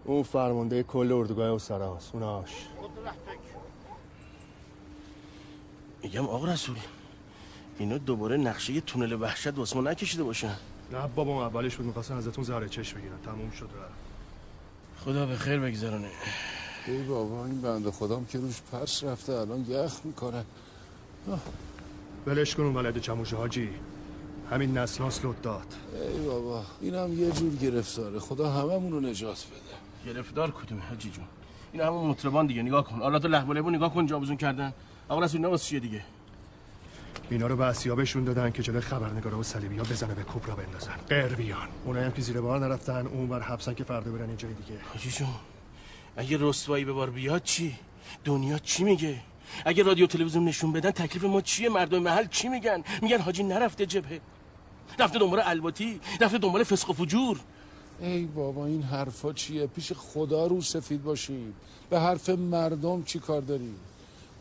اون 0.05 0.23
فرمانده 0.23 0.83
کل 0.83 1.13
اردوگاه 1.13 1.55
اسراست 1.55 2.11
اوناش. 2.15 2.51
میگم 6.03 6.27
آقا 6.27 6.47
رسول. 6.47 6.77
اینا 7.79 7.99
دوباره 7.99 8.37
نقشه 8.37 8.81
تونل 8.81 9.13
وحشت 9.21 9.59
واسه 9.59 9.77
ما 9.77 9.91
نکشیده 9.91 10.23
باشن 10.23 10.57
نه 10.93 11.07
بابا 11.15 11.47
اولش 11.47 11.77
بود 11.77 11.87
می‌خواستن 11.87 12.17
ازتون 12.17 12.45
زهر 12.45 12.69
چشم 12.69 12.99
بگیرن 12.99 13.19
تموم 13.25 13.51
شد 13.51 13.65
رفت. 13.65 13.93
خدا 15.05 15.27
به 15.27 15.37
خیر 15.37 15.59
بگذرونه. 15.59 16.11
ای 16.87 17.03
بابا 17.03 17.47
این 17.47 17.61
بنده 17.61 17.91
خدام 17.91 18.27
که 18.27 18.39
روش 18.39 18.61
پس 18.73 19.05
رفته 19.05 19.33
الان 19.33 19.67
یخ 19.69 19.93
می‌کنه. 20.05 20.45
ولش 22.27 22.55
کن 22.55 22.63
اون 22.63 22.77
ولد 22.77 22.99
چموشه 22.99 23.37
حاجی. 23.37 23.69
همین 24.51 24.79
نسناس 24.79 25.25
لط 25.25 25.43
داد. 25.43 25.67
ای 26.17 26.27
بابا 26.27 26.65
اینم 26.81 27.19
یه 27.21 27.31
جور 27.31 27.55
گرفتاره. 27.55 28.19
خدا 28.19 28.51
هممون 28.51 28.93
رو 28.93 29.01
نجات 29.01 29.47
بده. 29.47 30.13
گرفتار 30.13 30.51
کدومه 30.51 30.83
حاجی 30.83 31.11
جون؟ 31.11 31.25
این 31.73 31.83
همون 31.83 32.11
مطربان 32.11 32.47
دیگه. 32.47 32.63
نگاه 32.63 32.85
کن. 32.85 33.03
آلات 33.03 33.25
لهو 33.25 33.71
نگاه 33.71 33.95
کن 33.95 34.07
جابزون 34.07 34.37
کردن. 34.37 34.73
آقا 35.09 35.21
رسول 35.21 35.39
اینا 35.39 35.51
واسه 35.51 35.65
چیه 35.69 35.81
دیگه؟ 35.81 36.05
اینا 37.33 37.47
رو 37.47 37.57
به 37.57 37.65
اسیابشون 37.65 38.25
دادن 38.25 38.51
که 38.51 38.63
جلوی 38.63 38.81
خبرنگارا 38.81 39.39
و 39.39 39.43
صلیبی 39.43 39.77
ها 39.77 39.85
بزنه 39.85 40.15
به 40.15 40.23
کوبرا 40.23 40.57
بندازن. 40.57 40.95
قربیان. 41.09 41.69
اونایی 41.85 42.07
هم 42.07 42.13
که 42.13 42.23
زیر 42.23 42.41
بار 42.41 42.59
نرفتن 42.59 43.07
اون 43.07 43.29
بر 43.29 43.41
حبسن 43.41 43.75
که 43.75 43.85
فردا 43.85 44.13
برن 44.13 44.31
یه 44.31 44.37
جای 44.37 44.53
دیگه. 44.53 44.81
حاجی 44.93 45.11
جون 45.11 45.29
اگه 46.17 46.37
رسوایی 46.41 46.85
به 46.85 46.93
بار 46.93 47.11
بیاد 47.11 47.43
چی؟ 47.43 47.75
دنیا 48.25 48.59
چی 48.59 48.85
میگه؟ 48.85 49.21
اگه 49.65 49.83
رادیو 49.83 50.07
تلویزیون 50.07 50.45
نشون 50.45 50.73
بدن 50.73 50.91
تکلیف 50.91 51.25
ما 51.25 51.41
چیه؟ 51.41 51.69
مردم 51.69 51.99
محل 51.99 52.27
چی 52.27 52.49
میگن؟ 52.49 52.83
میگن 53.03 53.19
حاجی 53.19 53.43
نرفته 53.43 53.87
جبهه. 53.87 54.21
رفته 54.99 55.19
دنبال 55.19 55.43
الواتی 55.45 56.01
رفته 56.21 56.39
دنبال 56.39 56.65
فسق 56.65 56.91
و 56.91 56.93
فجور. 56.93 57.41
ای 58.01 58.25
بابا 58.25 58.67
این 58.67 58.83
حرفا 58.83 59.33
چیه؟ 59.33 59.67
پیش 59.67 59.93
خدا 59.93 60.47
رو 60.47 60.61
سفید 60.61 61.03
باشیم. 61.03 61.55
به 61.91 62.01
حرف 62.01 62.29
مردم 62.29 63.03
چی 63.03 63.19
کار 63.19 63.41
داریم؟ 63.41 63.75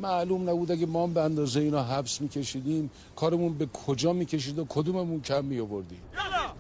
معلوم 0.01 0.49
نبود 0.49 0.71
اگه 0.71 0.85
ما 0.85 1.07
به 1.07 1.21
اندازه 1.21 1.59
اینا 1.59 1.83
حبس 1.83 2.21
میکشیدیم 2.21 2.91
کارمون 3.15 3.57
به 3.57 3.65
کجا 3.65 4.13
می‌کشید 4.13 4.59
و 4.59 4.65
کدوممون 4.69 5.21
کم 5.21 5.45
میآوردیم؟ 5.45 6.03
يلا 6.13 6.55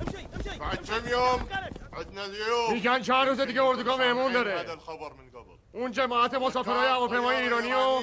امشي 0.00 0.26
امشي 0.34 0.58
بعد 0.58 0.86
كم 0.86 1.08
يوم 1.08 1.40
عندنا 1.92 2.22
اليوم 2.22 2.72
میگن 2.72 3.02
چند 3.02 3.28
روز 3.28 3.40
دیگه 3.40 3.62
اردوگاه 3.62 3.98
مهمون 3.98 4.32
داره. 4.32 4.66
اون 5.72 5.92
جماعت 5.92 6.34
مسافرهای 6.34 6.88
هواپیمای 6.88 7.36
ایرانی 7.36 7.72
و 7.72 8.02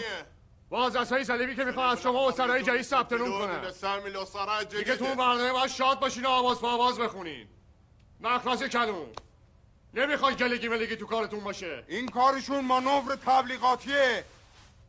بازرسای 0.70 1.24
صلیبی 1.24 1.56
که 1.56 1.64
می‌خوان 1.64 1.90
از 1.90 2.02
شما 2.02 2.28
و 2.28 2.32
سرای 2.32 2.64
جدید 2.64 2.82
ثبت 2.82 3.14
نام 3.14 3.32
کنن 3.32 3.62
الاسرات 4.06 4.76
دیگه 4.76 4.96
تو 4.96 5.06
برنامه 5.06 5.52
باید 5.52 5.68
شاد 5.68 6.00
باشین 6.00 6.26
و 6.26 6.30
آواز 6.30 6.64
آواز 6.64 7.00
بخونین. 7.00 7.48
مخلص 8.22 8.64
کلون. 8.64 9.08
نمی‌خواد 9.94 10.38
گلگی 10.38 10.68
ملگی 10.68 10.96
تو 10.96 11.06
کارتون 11.06 11.40
باشه. 11.40 11.84
این 11.88 12.08
کارشون 12.08 12.66
مانور 12.66 13.16
تبلیغاتیه. 13.26 14.24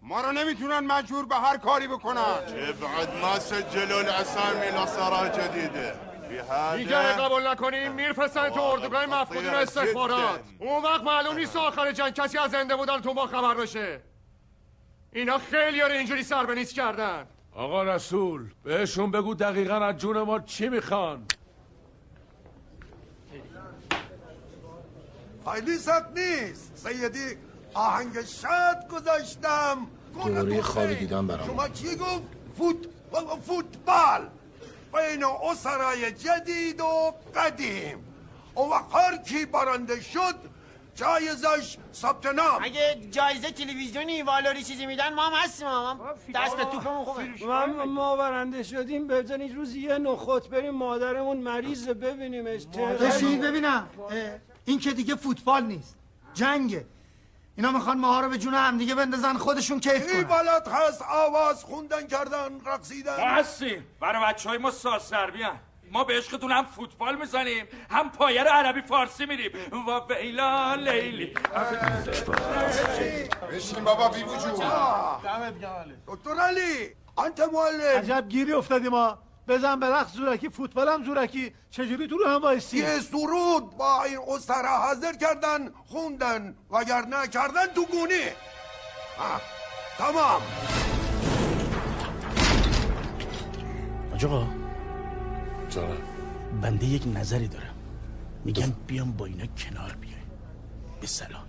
ما 0.03 0.21
رو 0.21 0.33
نمی‌تونن 0.33 0.79
مجبور 0.79 1.27
به 1.27 1.35
هر 1.35 1.57
کاری 1.57 1.89
بکنن. 1.89 2.41
بعد 2.81 3.17
ما 3.23 3.39
سجلوا 3.39 3.99
الاسامي 3.99 4.67
الاسرات 4.67 5.41
جديده 5.41 5.95
دیگه 6.77 6.97
قبول 6.97 7.47
نکنیم 7.49 7.93
میرفرستن 7.93 8.51
تو 8.51 8.61
اردوگاه 8.61 9.07
مفقودین 9.07 9.55
استخبارات. 9.55 10.41
اون 10.59 10.83
وقت 10.83 11.03
معلوم 11.03 11.37
نیست 11.37 11.57
آخر 11.57 11.93
جنگ 11.93 12.15
کسی 12.15 12.39
از 12.39 12.51
زنده 12.51 12.77
بودن 12.77 13.01
تو 13.01 13.13
ما 13.13 13.27
خبر 13.27 13.55
بشه 13.55 14.01
اینا 15.13 15.39
خیلی 15.39 15.81
رو 15.81 15.91
اینجوری 15.91 16.23
سر 16.23 16.47
به 16.47 16.55
نیست 16.55 16.75
کردن. 16.75 17.27
آقا 17.53 17.83
رسول 17.83 18.51
بهشون 18.65 19.11
بگو 19.11 19.35
دقیقا 19.35 19.75
از 19.75 19.97
جون 19.97 20.23
ما 20.23 20.39
چی 20.39 20.69
می‌خوان؟ 20.69 21.27
خیلی 25.53 25.79
سخت 25.79 26.19
نیست. 26.19 26.73
سیدی 26.75 27.37
آهنگ 27.75 28.25
شاد 28.25 28.89
گذاشتم. 28.89 29.87
دوباره 30.15 30.55
یه 30.55 30.63
خوابی 30.63 30.95
دیدم 30.95 31.27
برام. 31.27 31.47
شما 31.47 31.69
چی 31.69 31.97
گفت؟ 31.97 32.23
فوت... 32.59 32.77
فوتبال. 33.47 34.29
بین 34.95 35.25
اسرای 35.25 36.13
جدید 36.13 36.81
و 36.81 37.15
قدیم. 37.35 38.05
اون 38.55 38.71
وقت 38.71 38.95
هر 38.95 39.17
کی 39.17 39.47
برنده 39.47 40.01
شد 40.01 40.35
جایزش 40.95 41.77
ثبت 41.95 42.27
نام. 42.27 42.63
اگه 42.63 43.09
جایزه 43.11 43.51
تلویزیونی 43.51 44.23
والاری 44.23 44.63
چیزی 44.63 44.87
میدن 44.87 45.15
ما 45.15 45.27
هم 45.27 45.33
هستیم 45.45 45.69
ما 45.69 45.99
دست 46.35 46.57
به 46.57 46.65
توپمون 46.65 47.05
خوبه. 47.05 47.47
ما 47.47 47.85
ما 47.85 48.17
برنده 48.17 48.63
شدیم. 48.63 49.07
بزنید 49.07 49.57
روز 49.57 49.75
یه 49.77 49.99
نخوت 49.99 50.49
بریم 50.49 50.75
مادرمون 50.75 51.37
مریض 51.37 51.89
ببینیمش. 51.89 52.67
بشین 53.01 53.41
ببینم. 53.41 53.89
این 54.65 54.79
که 54.79 54.93
دیگه 54.93 55.15
فوتبال 55.15 55.63
نیست. 55.63 55.97
جنگه. 56.35 56.87
اینا 57.57 57.73
می‌خوان 57.73 57.99
ماها 57.99 58.21
رو 58.21 58.29
به 58.29 58.39
جون 58.39 58.55
هم 58.55 58.79
دیگه 58.79 58.95
بندازن 58.95 59.37
خودشون 59.37 59.81
کیف 59.81 60.09
این 60.09 60.25
کنن. 60.25 60.39
بلد 60.39 60.69
هست 60.69 61.03
آواز 61.03 61.65
خوندن 61.65 62.07
کردن 62.07 62.61
رقصیدن. 62.67 63.17
ما 63.17 63.27
هستیم 63.27 63.87
برای 64.01 64.33
بچه 64.33 64.49
های 64.49 64.59
ما 64.59 64.71
ساز 64.71 65.03
سربی 65.03 65.43
هم. 65.43 65.61
ما 65.93 66.05
به 66.05 66.19
عشقتون 66.19 66.53
هم 66.53 66.65
فوتبال 66.65 67.17
می‌زنیم 67.17 67.67
هم 67.91 68.11
پایه 68.11 68.43
رو 68.43 68.51
عربی 68.51 68.81
فارسی 68.81 69.27
میریم. 69.27 69.53
و 69.73 70.01
ویلا 70.15 70.75
لیلی. 70.75 71.35
بشین 73.53 73.85
بابا 73.85 74.09
بی 74.09 74.23
وجود. 74.23 74.63
دکتر 76.07 76.41
علی 76.41 76.95
انت 77.19 77.41
معلم. 77.41 77.99
عجب 77.99 78.29
گیری 78.29 78.53
افتادیم 78.53 78.91
ما. 78.91 79.19
بزن 79.49 79.81
به 79.81 79.87
رقص 79.87 80.13
زورکی 80.13 80.49
فوتبال 80.49 80.89
هم 80.89 81.05
زورکی. 81.05 81.53
چجوری 81.71 82.09
تو 82.09 82.17
رو 82.19 82.27
هم 82.27 82.43
وایسی؟ 82.43 82.79
یه 82.79 83.01
سرود 83.01 83.77
با 83.77 84.05
این 84.05 84.19
اسطره 84.29 84.69
حاضر 84.69 85.13
کردن 85.13 85.69
خوندن 85.87 86.55
وگرنه 86.71 87.29
کردن 87.29 87.67
تو 87.75 87.85
گونه 87.87 88.33
آه، 89.19 89.41
تمام. 89.99 90.43
آقا 94.25 94.47
جانم 95.69 95.97
بنده 96.63 96.87
یک 96.87 97.03
نظری 97.15 97.49
دارم. 97.49 97.75
میگم 98.45 98.73
بیام 98.87 99.13
با 99.13 99.27
اینا 99.27 99.47
کنار 99.47 99.97
بیای 100.01 100.21
به 101.01 101.07
صلاح. 101.07 101.45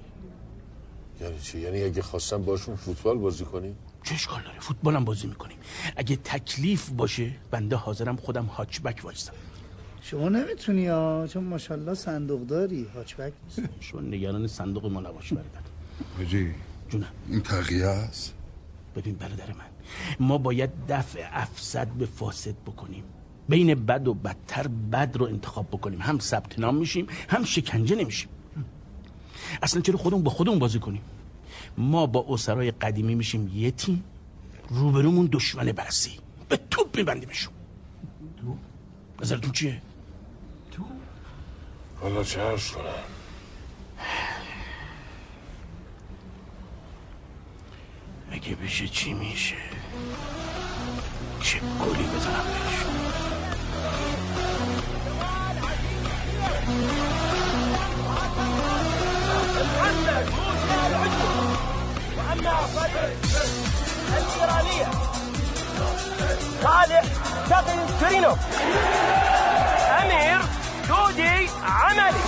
یعنی 1.21 1.39
چی؟ 1.39 1.59
یعنی 1.59 1.83
اگه 1.83 2.01
خواستم 2.01 2.43
باشون 2.43 2.75
فوتبال 2.75 3.17
بازی 3.17 3.45
کنی؟ 3.45 3.75
چه 4.03 4.15
اشکال 4.15 4.41
داره؟ 4.43 4.59
فوتبال 4.59 4.95
هم 4.95 5.05
بازی 5.05 5.27
می‌کنیم. 5.27 5.57
اگه 5.95 6.15
تکلیف 6.15 6.89
باشه 6.89 7.31
بنده 7.51 7.75
حاضرم 7.75 8.15
خودم 8.15 8.45
هاچبک 8.45 9.01
وایستم. 9.03 9.33
شما 10.01 10.29
نمی‌تونی 10.29 10.87
ها 10.87 11.27
چون 11.27 11.43
ماشاءالله 11.43 11.93
صندوق 11.93 12.47
داری 12.47 12.87
هاچبک 12.95 13.33
شما 13.79 14.01
نگران 14.01 14.47
صندوق 14.47 14.85
ما 14.85 15.01
نباش 15.01 15.33
برادر. 15.33 15.61
حجی 16.19 16.51
جونم. 16.89 17.07
این 17.29 17.41
تقیه 17.41 17.85
است؟ 17.85 18.33
ببین 18.95 19.15
برادر 19.15 19.47
من 19.47 19.65
ما 20.19 20.37
باید 20.37 20.69
دفع 20.89 21.29
افسد 21.31 21.87
به 21.87 22.05
فاسد 22.05 22.55
بکنیم. 22.65 23.03
بین 23.49 23.85
بد 23.85 24.07
و 24.07 24.13
بدتر 24.13 24.67
بد 24.67 25.17
رو 25.17 25.25
انتخاب 25.25 25.67
بکنیم. 25.67 26.01
هم 26.01 26.19
ثبت 26.19 26.59
نام 26.59 26.75
میشیم 26.75 27.07
هم 27.29 27.43
شکنجه 27.43 27.95
نمیشیم. 27.95 28.29
اصلا 29.61 29.81
چرا 29.81 29.97
خودمون 29.97 30.23
با 30.23 30.31
خودمون 30.31 30.59
بازی 30.59 30.79
کنیم؟ 30.79 31.01
ما 31.77 32.05
با 32.05 32.25
اسرای 32.29 32.71
قدیمی 32.71 33.15
میشیم 33.15 33.51
یه 33.55 33.71
تیم 33.71 34.03
روبرومون 34.69 35.29
دشمن 35.31 35.71
برسی 35.71 36.19
به 36.49 36.59
توپ 36.71 36.97
میبندیمشون. 36.97 37.53
نظرتون 39.21 39.51
چیه؟ 39.51 39.81
حالا 42.01 42.23
چه 42.23 42.41
عرض 42.41 42.71
کنم؟ 42.71 42.85
اگه 48.31 48.55
بشه 48.55 48.87
چی 48.87 49.13
میشه؟ 49.13 49.55
چه 51.41 51.59
گلی 51.59 52.03
بزنم 52.03 52.45
بهشون؟ 52.45 53.01
الإيرانية. 64.17 64.87
صالح 66.63 67.03
تقي 67.49 67.77
ترينو 68.01 68.35
أمير 70.01 70.41
دودي 70.87 71.49
عملي. 71.63 72.21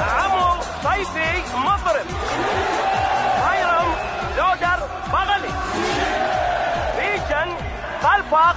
عمو 0.00 0.60
صيفي 0.82 1.42
مضرب 1.54 2.06
هيرم 3.48 3.94
لودر 4.36 4.80
بغلي. 5.12 5.52
ريشن 6.98 7.56
قلب 8.02 8.32
رفاق 8.32 8.56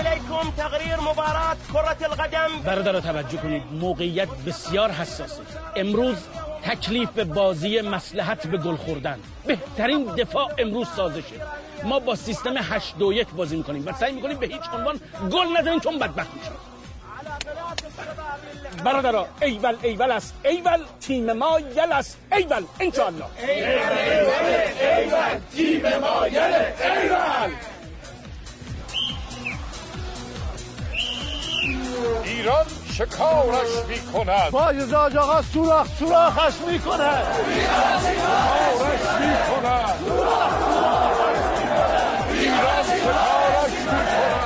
إليكم 0.00 0.50
تقرير 0.56 1.00
مباراة 1.00 1.56
كرة 1.72 2.06
القدم. 2.06 2.62
برادر 2.66 3.00
توجه 3.00 3.36
کنید 3.36 3.62
موقعیت 3.72 4.28
بسیار 4.46 4.90
حساسه. 4.90 5.42
امروز 5.76 6.16
تکلیف 6.64 7.08
به 7.10 7.24
بازی 7.24 7.80
مسلحت 7.80 8.46
به 8.46 8.58
گل 8.58 8.76
خوردن. 8.76 9.18
بهترین 9.46 10.04
دفاع 10.04 10.48
امروز 10.58 10.86
سازشه 10.96 11.36
ما 11.84 11.98
با 11.98 12.14
سیستم 12.14 12.54
8 12.56 12.98
2 12.98 13.12
1 13.12 13.28
بازی 13.28 13.56
می‌کنیم 13.56 13.86
و 13.86 13.92
سعی 13.92 14.12
می‌کنیم 14.12 14.38
به 14.38 14.46
هیچ 14.46 14.62
عنوان 14.74 15.00
گل 15.30 15.46
نزنیم 15.58 15.80
چون 15.80 15.98
بدبخت 15.98 16.34
میشیم. 16.34 16.52
برادرا 18.84 19.26
ایول 19.42 19.76
ایول 19.82 20.10
است. 20.10 20.34
ایول 20.44 20.80
تیم 21.00 21.32
ما 21.32 21.60
یل 21.60 21.92
است. 21.92 22.18
ایول 22.32 22.64
انشاءالله. 22.80 23.24
ایول 24.98 25.40
تیم 25.56 25.82
ما 25.98 26.28
یله 26.28 26.74
ایول. 26.80 27.52
ایران 32.24 32.66
شکارش 32.92 33.68
می 33.88 34.00
کند 34.12 34.78
زاج 34.78 35.16
آقا 35.16 35.42
سوراخ 35.42 35.86
سوراخش 35.98 36.54
می 36.68 36.78
کند 36.78 37.24
شکارش 38.02 39.02
می 39.20 39.36
کند 39.48 39.94
ایران 42.32 42.82
شکارش 42.82 43.72
می 43.72 43.96
کند 44.00 44.40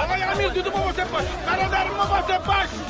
آقای 0.00 0.22
امیر 0.22 0.48
دودو 0.48 0.70
مواظب 0.70 1.10
باش. 1.10 1.24
برادر 1.46 1.90
مواظب 1.90 2.44
باش. 2.46 2.83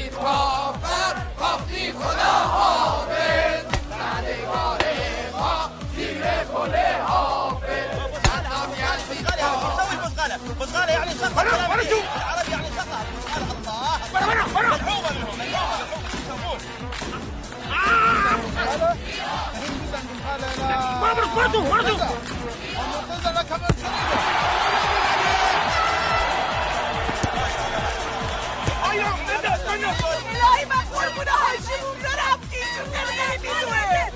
خواستید 0.00 0.14
کافر 0.14 1.16
خواستید 1.38 1.94
خدا 1.94 2.32
حافظ 2.48 3.64
زندگان 3.90 4.80
ما 5.32 5.70
زیر 5.96 6.24
گل 6.54 6.76
حافظ 7.06 7.90
صدام 8.24 8.70
یزید 8.72 9.26
بزغالة 10.60 10.92
يعني 10.92 11.10
سقط 11.14 11.38
العربي 11.38 12.50
يعني 12.50 12.66
سقط 12.76 12.90
الله 13.56 13.98
ملحومة 14.54 15.10
منهم 15.12 15.38
ملحومة 15.38 15.70
وردوا 21.36 21.62
وردوا 21.70 21.96
المرتزة 22.80 23.30
لك 23.32 23.52
من 23.52 23.76
سنين 23.76 24.10
الهی 29.90 30.64
من 30.64 30.84
قربون 30.92 31.28
هاشمون 31.28 31.98
دارم 32.02 32.38
ایشون 32.52 32.88
نمی‌دونی 32.94 33.38
می‌دونه 33.42 34.12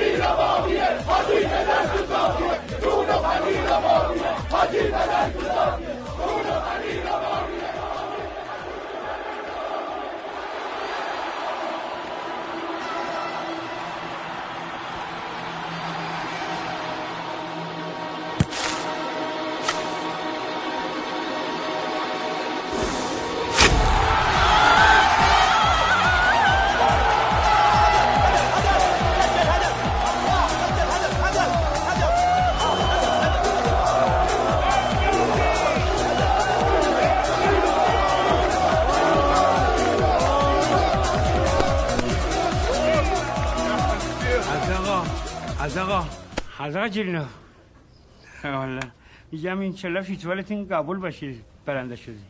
جلینا 46.74 47.26
والا 48.44 48.80
میگم 49.32 49.60
این 49.60 49.72
چلا 49.72 50.02
فیتوالتون 50.02 50.68
قبول 50.68 50.98
باشید 50.98 51.44
برنده 51.66 51.96
شدی. 51.96 52.24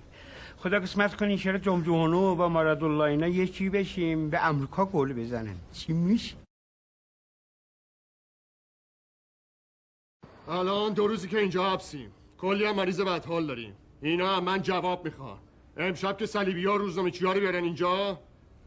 خدا 0.57 0.81
قسمت 0.81 1.17
کنی 1.17 1.39
شرط 1.39 1.63
جمجوهانو 1.63 2.35
و 2.35 2.49
مرادالله 2.49 3.05
اینا 3.05 3.29
یکی 3.29 3.71
بشیم؟ 3.71 4.31
به 4.31 4.45
امریکا 4.45 4.85
گل 4.85 5.13
بزنن. 5.13 5.57
چی 5.73 5.93
میشه؟ 5.93 6.37
الان 10.49 10.93
دو 10.93 11.07
روزی 11.07 11.29
که 11.29 11.39
اینجا 11.39 11.71
حبسیم. 11.71 12.11
کلی 12.39 12.65
هم 12.65 12.77
مریض 12.77 13.01
بدحال 13.01 13.47
داریم. 13.47 13.77
اینا 14.03 14.37
هم 14.37 14.45
من 14.45 14.63
جواب 14.63 15.05
می‌خوان 15.05 15.39
امشب 15.77 16.17
که 16.17 16.27
صلیبی 16.27 16.67
ها 16.67 16.77
روزنامه 16.77 17.11
چی 17.11 17.25
رو 17.25 17.33
بیارن 17.33 17.65
اینجا 17.65 18.21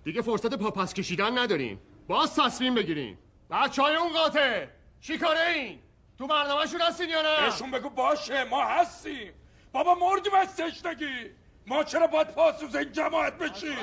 دیگه 0.04 0.22
فرصت 0.22 0.54
پاپس 0.54 0.94
کشیدن 0.94 1.38
نداریم. 1.38 1.80
باز 2.08 2.36
تصمیم 2.36 2.76
بگیریم. 2.76 3.18
بچه 3.50 3.82
های 3.82 3.96
اون 3.96 4.14
قاطع! 4.14 4.77
چی 5.02 5.18
کاره 5.18 5.50
این؟ 5.56 5.80
تو 6.18 6.28
برنامهشون 6.28 6.82
هستین 6.82 7.10
یا 7.10 7.22
نه؟ 7.22 7.50
بهشون 7.50 7.72
بگو 7.72 7.90
باشه 7.90 8.44
ما 8.44 8.66
هستیم. 8.66 9.34
بابا 9.72 9.96
مردیم 9.96 10.34
از 10.34 10.56
تشنگی 10.56 11.30
ما 11.68 11.84
چرا 11.84 12.08
باید 12.08 12.28
پاسوز 12.28 12.76
این 12.76 12.92
جماعت 12.92 13.38
بشیم؟ 13.38 13.78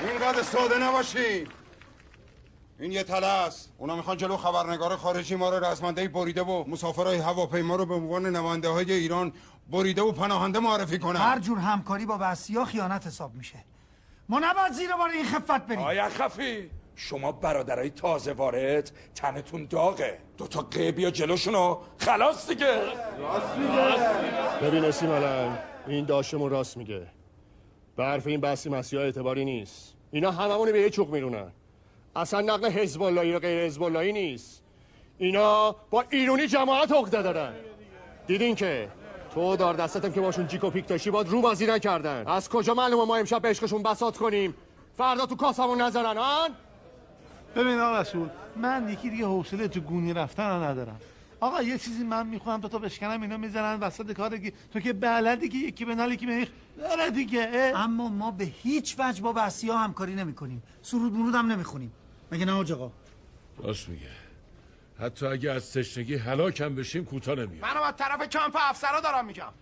اینقدر 0.00 0.42
ساده 0.42 0.78
نباشین. 0.78 1.48
این 2.80 2.92
یه 2.92 3.02
تله 3.02 3.26
است. 3.26 3.72
اونا 3.78 3.96
می‌خوان 3.96 4.16
جلو 4.16 4.36
خبرنگار 4.36 4.96
خارجی 4.96 5.36
ما 5.36 5.50
رو 5.50 5.64
رزمنده 5.64 6.08
بریده 6.08 6.42
و 6.42 6.64
مسافرهای 6.68 7.18
هواپیما 7.18 7.76
رو 7.76 7.86
به 7.86 7.94
عنوان 7.94 8.26
نماینده 8.26 8.68
های 8.68 8.92
ایران 8.92 9.32
بریده 9.70 10.02
و 10.02 10.12
پناهنده 10.12 10.58
معرفی 10.58 10.98
کنن. 10.98 11.20
هر 11.20 11.38
جور 11.38 11.58
همکاری 11.58 12.06
با 12.06 12.18
بسیا 12.18 12.64
خیانت 12.64 13.06
حساب 13.06 13.34
میشه. 13.34 13.64
ما 14.28 14.38
نباید 14.38 14.72
زیر 14.72 14.92
بار 14.92 15.10
این 15.10 15.24
خفت 15.24 15.66
بریم. 15.66 15.78
آیا 15.78 16.08
خفی؟ 16.08 16.70
شما 16.96 17.32
برادرای 17.32 17.90
تازه 17.90 18.32
وارد 18.32 18.92
تنتون 19.14 19.66
داغه. 19.70 20.18
دوتا 20.38 20.60
قیبیا 20.60 21.10
جلوشونو. 21.10 21.78
خلاص 21.98 22.48
دیگه. 22.48 22.78
ببین 24.62 24.84
اسیم 24.84 25.10
الان 25.10 25.58
این 25.86 26.04
داشتمون 26.04 26.50
راست 26.50 26.76
میگه. 26.76 27.06
به 27.96 28.04
حرف 28.04 28.26
این 28.26 28.40
بحثی 28.40 28.68
مسیحا 28.68 29.02
اعتباری 29.02 29.44
نیست. 29.44 29.94
اینا 30.10 30.30
هممون 30.30 30.72
به 30.72 30.80
یه 30.80 30.90
چوق 30.90 31.10
میرونن. 31.10 31.52
اصلا 32.16 32.40
نقل 32.40 32.70
حزب 32.70 33.02
اللهی 33.02 33.32
و 33.32 33.38
غیر 33.38 33.66
حزب 33.66 33.82
اللهی 33.82 34.12
نیست. 34.12 34.62
اینا 35.18 35.76
با 35.90 36.04
ایرونی 36.10 36.46
جماعت 36.46 36.92
عقده 36.92 37.22
دارن. 37.22 37.52
دیدین 38.26 38.54
که؟ 38.54 38.88
تو 39.34 39.56
دار 39.56 39.74
دستتم 39.74 40.12
که 40.12 40.20
باشون 40.20 40.46
جیک 40.46 40.64
و 40.64 40.70
پیک 40.70 40.88
داشتی 40.88 41.10
باید 41.10 41.28
رو 41.28 41.40
بازی 41.40 41.66
نکردن. 41.66 42.26
از 42.26 42.48
کجا 42.48 42.74
معلومه 42.74 43.04
ما 43.04 43.16
امشب 43.16 43.42
به 43.42 43.48
عشقشون 43.48 43.82
بساط 43.82 44.16
کنیم؟ 44.16 44.54
فردا 44.96 45.26
تو 45.26 45.36
کاسمون 45.36 45.80
نذارن 45.80 46.18
آن؟ 46.18 46.50
ببین 47.56 47.78
آقا 47.78 48.00
رسول 48.00 48.28
من 48.56 48.88
یکی 48.88 49.10
دیگه 49.10 49.26
حوصله 49.26 49.68
تو 49.68 49.80
گونی 49.80 50.12
رفتن 50.12 50.48
رو 50.50 50.62
ندارم. 50.62 51.00
آقا 51.40 51.62
یه 51.62 51.78
چیزی 51.78 52.04
من 52.04 52.26
می‌خوام 52.26 52.60
تو 52.60 52.68
تو 52.68 52.78
بشکنم 52.78 53.22
اینا 53.22 53.36
می‌زنن 53.36 53.80
وسط 53.80 54.12
کار 54.12 54.30
دیگه 54.30 54.52
تو 54.72 54.80
که 54.80 54.92
بلدی 54.92 55.48
که 55.48 55.58
یکی 55.58 55.84
به 55.84 55.96
یکی 56.10 56.26
به 56.26 56.48
داره 56.78 57.10
دیگه 57.10 57.72
اما 57.76 58.08
ما 58.08 58.30
به 58.30 58.44
هیچ 58.44 58.96
وجه 58.98 59.22
با 59.22 59.32
بسیا 59.32 59.78
همکاری 59.78 60.14
نمی 60.14 60.34
کنیم 60.34 60.62
سرود 60.82 61.12
مرود 61.12 61.34
هم 61.34 61.52
نمی 61.52 61.64
خونیم 61.64 61.92
مگه 62.32 62.44
نه 62.44 62.52
آقا 62.52 62.90
راست 63.58 63.88
میگه. 63.88 64.06
حتی 65.00 65.26
اگه 65.26 65.50
از 65.50 65.72
تشنگی 65.72 66.14
هلاکم 66.14 66.74
بشیم 66.74 67.04
کوتا 67.04 67.34
نمیاد. 67.34 67.64
منم 67.64 67.82
از 67.82 67.94
طرف 67.96 68.28
کمپ 68.28 68.56
افسرا 68.60 69.00
دارم 69.00 69.26
میگم. 69.26 69.52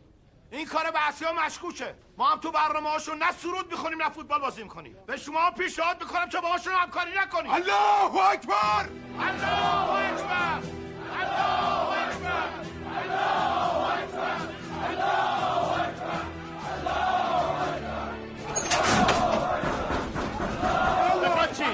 این 0.53 0.67
کار 0.67 0.91
بحثی 0.91 1.25
ها 1.25 1.33
مشکوکه. 1.33 1.95
ما 2.17 2.27
هم 2.31 2.41
تو 2.41 2.51
برنامه 2.51 2.91
هاشون 2.91 3.19
نه 3.19 3.33
سرود 3.33 3.71
می‌خونیم 3.71 4.03
نه 4.03 4.11
فوتبال 4.11 4.41
بازی 4.41 4.63
می‌کنیم. 4.63 4.97
به 5.07 5.17
شما 5.17 5.41
هم 5.41 5.55
پیشنهاد 5.55 6.03
می‌کنم 6.03 6.29
که 6.29 6.41
باهاشون 6.41 6.73
همکاری 6.73 7.11
نکنیم 7.19 7.53
الله 7.53 8.25
اکبر! 8.33 8.89
الله 9.21 9.93
اکبر! 9.93 10.61
الله 11.21 11.99
اکبر! 11.99 12.51
الله 13.01 13.93
اکبر! 13.93 14.41
الله 14.89 15.79
اکبر! 15.79 16.21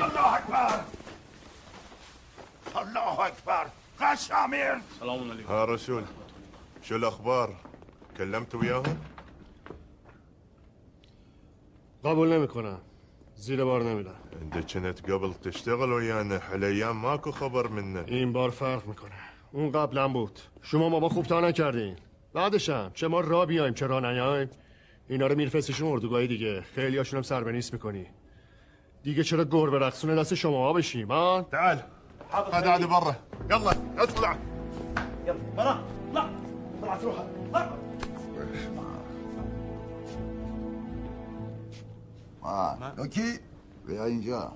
الله 0.03 0.35
اکبر! 0.35 0.81
الله 2.77 3.21
اکبر! 3.21 3.67
قش 4.01 4.31
امیر 4.31 4.75
سلام 5.01 5.31
عليكم 5.31 5.53
ها 5.53 5.65
رسول. 5.65 6.05
شو 6.83 6.95
الاخبار 6.95 7.55
كلمت 8.19 8.55
وياهم 8.55 8.97
قبول 12.05 12.33
نمی‌کنم. 12.33 12.79
زیر 13.35 13.65
بار 13.65 13.83
نمیدم 13.83 14.15
انت 14.43 14.73
كنت 14.73 15.11
قبل 15.11 15.33
تشتغل 15.33 15.93
ويانا 15.93 16.39
هالايام 16.39 16.97
ماكو 16.97 17.31
خبر 17.31 17.67
منه. 17.67 18.05
این 18.07 18.33
بار 18.33 18.51
فرق 18.51 18.87
می‌کنه. 18.87 19.13
اون 19.53 19.73
قبلا 19.73 20.09
بود. 20.09 20.41
شما 20.63 20.89
ما 20.89 21.01
با 21.01 21.09
خوب 21.09 21.27
تا 21.27 21.41
نکردین. 21.41 21.97
بعدشم 22.35 22.91
چه 22.95 23.09
ما 23.09 23.21
را 23.21 23.47
بیایم 23.47 23.75
چه 23.75 23.87
را 23.87 24.01
نیایم. 24.01 24.51
اینا 25.09 25.27
رو 25.27 25.35
میرفستشون 25.35 25.93
اردوگاهی 25.93 26.27
دیگه. 26.27 26.61
خیلی 26.61 26.99
هاشون 26.99 27.17
هم 27.17 27.23
سر 27.23 27.45
به 27.45 27.53
نیست 27.53 27.73
می‌کنی. 27.73 28.07
دیگه 29.03 29.25
چرا 29.25 29.45
گربه 29.45 29.79
رقصونه 29.79 30.15
دست 30.15 30.35
شما 30.35 30.67
ها 30.67 30.73
بشیم 30.73 31.09
ها؟ 31.09 31.47
تعال. 31.51 31.83
قاعد 32.33 32.67
عادي 32.67 32.87
برا. 32.87 33.17
يلا 33.51 33.71
اطلع 33.99 34.37
يلا. 35.27 35.35
برا. 35.57 35.79
لا 36.15 36.29
طلعت 36.81 37.05
روحها 37.05 37.86
آه. 42.47 42.99
اوکی 42.99 43.39
بیا 43.87 44.05
اینجا 44.05 44.53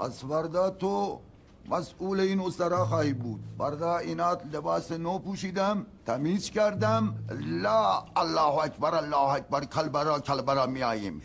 از 0.00 0.24
فردا 0.24 0.70
تو 0.70 1.20
مسئول 1.70 2.20
این 2.20 2.40
اسرا 2.40 2.86
خواهی 2.86 3.12
بود 3.12 3.40
فردا 3.58 3.98
اینات 3.98 4.42
لباس 4.52 4.92
نو 4.92 5.18
پوشیدم 5.18 5.86
تمیز 6.06 6.50
کردم 6.50 7.14
لا 7.40 8.04
الله 8.16 8.64
اکبر 8.64 8.94
الله 8.94 9.28
اکبر 9.28 9.64
کلبرا 9.64 10.20
کلبرا 10.20 10.66
میاییم 10.66 11.22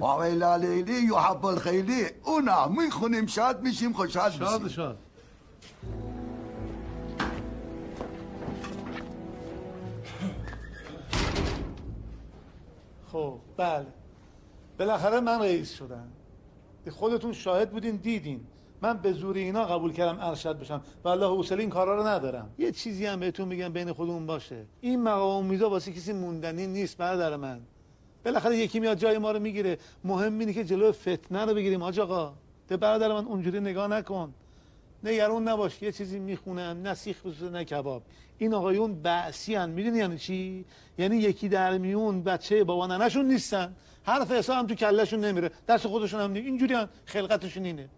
و 0.00 0.22
لیلی 0.56 0.92
یحب 0.92 1.46
الخیلی 1.46 2.06
اونا 2.24 2.68
می‌خونیم 2.68 3.26
شاد 3.26 3.62
میشیم 3.62 3.92
خوشحال 3.92 4.30
میشیم 4.30 4.46
شاد 4.46 4.68
شاد 4.68 4.98
خب 13.12 13.38
بله. 13.56 13.86
بالاخره 14.78 15.20
من 15.20 15.40
رئیس 15.40 15.74
شدم. 15.74 16.08
خودتون 16.90 17.32
شاهد 17.32 17.70
بودین 17.70 17.96
دیدین. 17.96 18.40
من 18.82 18.96
به 18.96 19.12
زور 19.12 19.36
اینا 19.36 19.64
قبول 19.64 19.92
کردم 19.92 20.18
ارشد 20.20 20.58
بشم. 20.58 20.82
و 21.04 21.08
الله 21.08 21.26
حوصله 21.26 21.60
این 21.60 21.70
کارا 21.70 21.96
رو 21.96 22.06
ندارم. 22.06 22.50
یه 22.58 22.72
چیزی 22.72 23.06
هم 23.06 23.20
بهتون 23.20 23.48
میگم 23.48 23.72
بین 23.72 23.92
خودمون 23.92 24.26
باشه. 24.26 24.66
این 24.80 25.02
مقام 25.02 25.44
امیدا 25.44 25.70
واسه 25.70 25.92
کسی 25.92 26.12
موندنی 26.12 26.66
نیست 26.66 26.96
برادر 26.96 27.36
من. 27.36 27.60
بالاخره 28.24 28.56
یکی 28.56 28.80
میاد 28.80 28.98
جای 28.98 29.18
ما 29.18 29.32
رو 29.32 29.38
می‌گیره. 29.38 29.78
مهم 30.04 30.38
اینه 30.38 30.52
که 30.52 30.64
جلو 30.64 30.92
فتنه 30.92 31.44
رو 31.44 31.54
بگیریم 31.54 31.82
آج 31.82 32.00
آقا. 32.00 32.32
به 32.68 32.76
برادر 32.76 33.08
من 33.08 33.24
اونجوری 33.24 33.60
نگاه 33.60 33.88
نکن. 33.88 34.34
نگران 35.04 35.48
نباش 35.48 35.82
یه 35.82 35.92
چیزی 35.92 36.18
می‌خونن 36.18 36.82
نه 36.82 36.94
سیخ 36.94 37.20
بسوزه 37.20 37.50
نه 37.50 37.64
کباب. 37.64 38.02
این 38.38 38.54
آقایون 38.54 39.02
بعثی 39.02 39.54
هن 39.54 39.70
می‌دونی 39.70 39.98
یعنی 39.98 40.18
چی؟ 40.18 40.64
یعنی 40.98 41.16
یکی 41.16 41.48
در 41.48 41.78
میون 41.78 42.22
بچه 42.22 42.64
بابا 42.64 42.86
ننشون 42.86 43.24
نیستن. 43.24 43.76
حرف 44.04 44.30
حساب 44.30 44.56
هم 44.56 44.66
تو 44.66 44.74
کلشون 44.74 45.20
نمیره. 45.20 45.50
دست 45.68 45.86
خودشون 45.86 46.20
هم 46.20 46.32
نیم 46.32 46.44
اینجوری 46.44 46.74
هم 46.74 46.88
خلقتشون 47.04 47.64
اینه. 47.64 47.88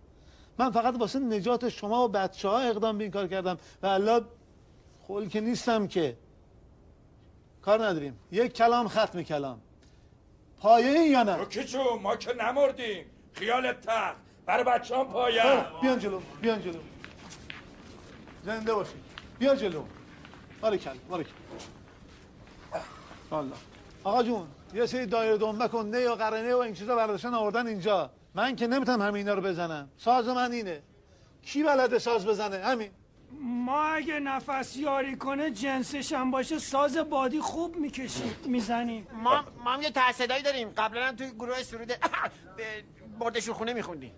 من 0.58 0.70
فقط 0.70 0.94
واسه 0.98 1.18
نجات 1.18 1.68
شما 1.68 2.04
و 2.04 2.08
بچه 2.08 2.48
ها 2.48 2.60
اقدام 2.60 2.98
به 2.98 3.04
این 3.04 3.12
کار 3.12 3.26
کردم. 3.28 3.58
و 3.82 3.86
الله 3.86 4.20
خول 5.00 5.28
که 5.28 5.40
نیستم 5.40 5.86
که. 5.86 6.16
کار 7.62 7.84
نداریم. 7.86 8.18
یک 8.32 8.52
کلام 8.52 8.88
ختم 8.88 9.22
کلام. 9.22 9.60
پایه 10.58 10.88
این 10.88 11.12
یا 11.12 11.22
نه؟ 11.22 11.36
ما 12.02 12.16
که 12.16 12.32
نمردیم. 12.32 13.04
خیالت 13.32 13.80
تخت 13.80 14.16
برای 14.46 14.64
بچه 14.64 14.96
هم 14.96 15.08
پایه. 15.08 15.42
بیان 15.82 15.98
جلو 15.98 16.20
بیان 16.42 16.62
جلو. 16.62 16.78
زنده 18.42 18.74
باشید 18.74 19.00
بیا 19.38 19.54
جلو. 19.54 19.84
بارکل 20.60 20.90
بارکل 21.08 21.30
الله 23.32 23.56
آقا 24.04 24.22
جون 24.22 24.48
یه 24.74 24.86
سری 24.86 25.06
دایره 25.06 25.36
دنبه 25.36 25.68
کن 25.68 25.86
نه 25.86 26.00
یا 26.00 26.14
قرنه 26.16 26.54
و 26.54 26.58
این 26.58 26.74
چیزا 26.74 26.96
برداشتن 26.96 27.34
آوردن 27.34 27.66
اینجا. 27.66 28.10
من 28.34 28.56
که 28.56 28.66
نمی‌تونم 28.66 29.02
همه 29.02 29.14
اینا 29.18 29.34
رو 29.34 29.42
بزنم. 29.42 29.88
ساز 29.96 30.28
من 30.28 30.52
اینه. 30.52 30.82
کی 31.42 31.62
بلده 31.62 31.98
ساز 31.98 32.26
بزنه؟ 32.26 32.56
همین. 32.64 32.90
ما 33.40 33.82
اگه 33.82 34.20
نفس 34.20 34.76
یاری 34.76 35.16
کنه 35.16 35.50
جنسش 35.50 36.12
هم 36.12 36.30
باشه. 36.30 36.58
ساز 36.58 36.96
بادی 36.96 37.40
خوب 37.40 37.76
می‌کشیم 37.76 38.36
می‌زنیم. 38.44 39.06
ما 39.12 39.44
ما 39.64 39.70
هم 39.72 39.82
یه 39.82 39.90
تحصیدایی 39.90 40.42
داریم. 40.42 40.68
قبلا 40.76 41.06
هم 41.06 41.16
توی 41.16 41.30
گروه 41.30 41.62
سرود 41.62 41.92
بردشور 43.20 43.54
خونه 43.54 43.72
میخوندیم. 43.72 44.12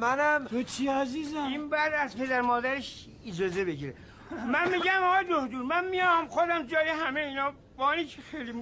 منم 0.00 0.46
تو 0.50 0.62
چی 0.62 0.88
عزیزم؟ 0.88 1.44
این 1.44 1.68
بعد 1.68 1.92
از 1.92 2.16
پدر 2.16 2.40
مادرش 2.40 3.06
اجازه 3.26 3.64
بگیره. 3.64 3.94
من 4.52 4.70
میگم 4.70 5.02
آقای 5.02 5.24
دکتر 5.30 5.56
من 5.56 5.84
میام 5.88 6.28
خودم 6.28 6.66
جای 6.66 6.88
همه 6.88 7.20
اینا. 7.20 7.52
بانی 7.76 8.04
که 8.04 8.22
خیلی 8.22 8.52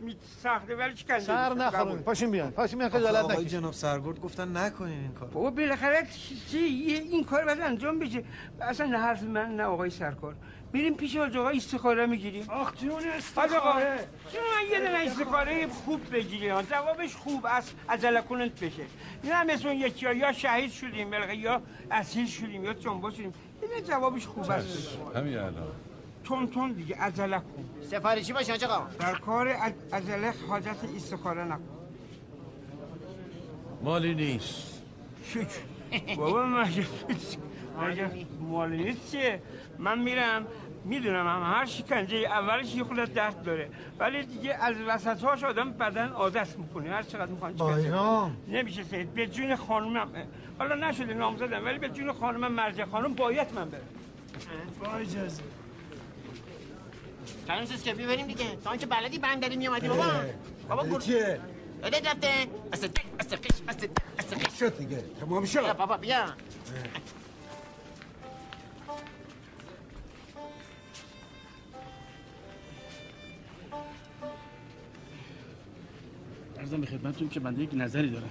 می 0.00 0.16
سخته 0.42 0.76
ولی 0.76 0.94
چی 0.94 1.04
کنیم 1.04 1.20
سر 1.20 1.54
نخورون 1.54 1.98
پاشین 2.02 2.30
بیان 2.30 2.50
پاشین 2.50 2.78
بیان 2.78 2.90
خجالت 2.90 3.24
آقای 3.24 3.36
نکشید 3.36 3.48
جناب 3.48 3.72
سرگرد 3.72 4.20
گفتن 4.20 4.56
نکنین 4.56 4.98
این 5.00 5.12
کار 5.12 5.28
بابا 5.28 5.50
بالاخره 5.50 6.06
چی 6.50 6.58
این 6.58 7.24
کار 7.24 7.44
باید 7.44 7.60
انجام 7.60 7.98
بشه. 7.98 8.24
اصلا 8.60 8.86
نه 8.86 8.98
حرف 8.98 9.22
من 9.22 9.56
نه 9.56 9.62
آقای 9.62 9.90
سرکار. 9.90 10.34
میریم 10.72 10.94
پیش 10.94 11.16
حاج 11.16 11.36
آقا 11.36 11.48
استخاره 11.48 12.06
می‌گیریم. 12.06 12.50
آخ 12.50 12.74
جون 12.74 13.02
استخاره. 13.16 14.08
چون 14.32 14.40
من 14.40 14.70
یه 14.72 14.78
دونه 14.78 14.98
استخاره 14.98 15.66
خوب 15.66 16.00
بگیری 16.12 16.48
ها 16.48 16.62
جوابش 16.62 17.16
خوب 17.16 17.46
است 17.46 17.74
عجله 17.88 18.20
کننت 18.22 18.64
بشه. 18.64 18.82
نه 19.24 19.34
هم 19.34 19.46
مثل 19.46 19.68
اون 19.68 19.76
یکی 19.76 20.14
یا 20.16 20.32
شهید 20.32 20.70
شدیم 20.70 21.10
بالاخره 21.10 21.36
یا 21.36 21.62
اسیر 21.90 22.26
شدیم 22.26 22.64
یا 22.64 22.72
جنبا 22.72 23.10
شدیم. 23.10 23.32
یه 23.76 23.82
جوابش 23.82 24.26
خوب 24.26 24.50
است. 24.50 24.98
همین 25.16 25.38
الان. 25.38 25.68
تون 26.24 26.46
تون 26.50 26.72
دیگه 26.72 26.96
عجله 26.96 27.38
کن 27.38 27.64
سفارشی 27.90 28.32
باشه 28.32 28.52
حاج 28.52 28.64
آقا. 28.64 28.86
در 28.98 29.14
کار 29.14 29.56
عج- 29.56 29.94
عجله 29.94 30.34
حاجت 30.48 30.76
استخاره 30.96 31.44
نکن. 31.44 31.68
مالی 33.82 34.14
نیست. 34.14 34.82
شکر. 35.24 36.16
بابا 36.16 36.46
مگه 36.46 36.86
مگه 37.80 38.10
مالی 38.40 38.84
نیست 38.84 39.10
چیه 39.10 39.42
من 39.78 39.98
میرم 39.98 40.46
می‌دونم 40.84 41.26
هم 41.26 41.54
هر 41.54 41.66
شکنجه 41.66 42.16
اولش 42.16 42.74
یه 42.74 42.84
خودت 42.84 43.14
درد 43.14 43.42
داره 43.42 43.68
ولی 43.98 44.22
دیگه 44.26 44.54
از 44.54 44.76
وسط 44.86 45.24
هاش 45.24 45.44
آدم 45.44 45.72
بدن 45.72 46.08
عادت 46.08 46.58
می‌کنه. 46.58 46.90
هر 46.90 47.02
چقدر 47.02 47.30
می‌خوان 47.30 47.52
بایرام. 47.52 48.36
نمیشه 48.48 48.82
سید. 48.82 49.14
به 49.14 49.26
جون 49.26 49.56
خانومم. 49.56 50.08
حالا 50.58 50.88
نشده 50.88 51.14
نام 51.14 51.36
زدم 51.36 51.64
ولی 51.64 51.78
به 51.78 51.88
جون 51.88 52.12
خانومم 52.12 52.52
مرجع 52.52 52.84
خانم 52.84 53.14
باید 53.14 53.54
من 53.54 53.68
برم. 53.68 53.80
با 54.80 54.92
اجازه 54.92 55.42
چند 57.48 57.68
چیز 57.68 57.82
که 57.82 57.94
ببریم 57.94 58.26
دیگه. 58.26 58.56
تا 58.64 58.70
اینکه 58.70 58.86
بلدی 58.86 59.18
بندری 59.18 59.56
میامدی 59.56 59.88
بابا. 59.88 60.04
بابا 60.68 60.98
چیه؟ 60.98 61.40
بده 61.82 62.10
رفته 62.10 62.28
استق 62.72 62.90
استقش 63.20 63.50
استق 63.68 63.90
استقش 64.18 64.58
شد 64.58 64.78
دیگه. 64.78 65.04
تمام 65.20 65.44
شد. 65.44 65.76
بابا 65.76 65.96
بیا. 65.96 66.24
ارزم 76.62 76.80
به 76.80 76.86
خدمتتون 76.86 77.28
که 77.28 77.40
بنده 77.40 77.62
یک 77.62 77.70
نظری 77.74 78.10
دارم. 78.10 78.28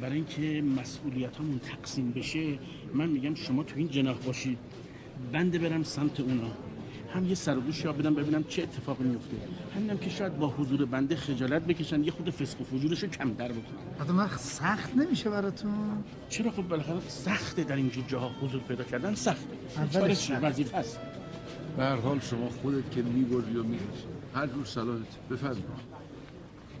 برای 0.00 0.14
اینکه 0.14 0.62
مسئولیت 0.62 1.36
همون 1.36 1.58
تقسیم 1.58 2.10
بشه 2.10 2.58
من 2.94 3.08
میگم 3.08 3.34
شما 3.34 3.62
تو 3.62 3.76
این 3.76 3.88
جناح 3.88 4.16
باشید. 4.16 4.58
بنده 5.32 5.58
برم 5.58 5.82
سمت 5.82 6.20
اونا. 6.20 6.50
هم 7.14 7.28
یه 7.28 7.34
سر 7.34 7.58
و 7.58 7.60
گوش 7.60 7.84
یاب 7.84 7.98
بدم 7.98 8.14
ببینم 8.14 8.44
چه 8.44 8.62
اتفاقی 8.62 9.04
میفته 9.04 9.36
همینم 9.76 9.98
که 9.98 10.10
شاید 10.10 10.38
با 10.38 10.48
حضور 10.48 10.84
بنده 10.84 11.16
خجالت 11.16 11.62
بکشن 11.62 12.04
یه 12.04 12.10
خود 12.10 12.30
فسق 12.30 12.60
و 12.60 12.64
فجورشو 12.64 13.06
کمتر 13.06 13.48
بکنن. 13.48 13.96
بعد 13.98 14.10
من 14.10 14.28
سخت 14.36 14.96
نمیشه 14.96 15.30
براتون. 15.30 15.72
چرا 16.28 16.50
خب 16.50 16.62
بالاخره 16.62 17.00
سخته 17.08 17.64
در 17.64 17.76
اینجور 17.76 18.04
جاها 18.08 18.30
حضور 18.40 18.60
پیدا 18.60 18.84
کردن؟ 18.84 19.14
سخته. 19.14 19.56
اولش 19.76 20.16
سخت. 20.16 20.44
وظیفه 20.44 20.76
است. 20.76 20.98
به 21.76 21.82
هر 21.82 21.96
حال 21.96 22.20
شما 22.20 22.48
خودت 22.48 22.90
که 22.90 23.02
می‌بری 23.02 23.56
و 23.56 23.62
میریزی. 23.62 24.04
هر 24.34 24.46
جور 24.46 24.64
صلاحت 24.64 25.28
بفرمایید. 25.30 25.93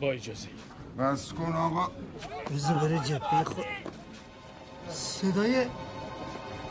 با 0.04 0.12
اجازه. 0.12 0.48
بس 0.98 1.32
کن 1.32 1.52
آقا. 1.52 1.90
بذار 2.54 2.74
بره 2.74 2.98
جبهه 2.98 3.44
خود 3.44 3.64
صدای 4.88 5.66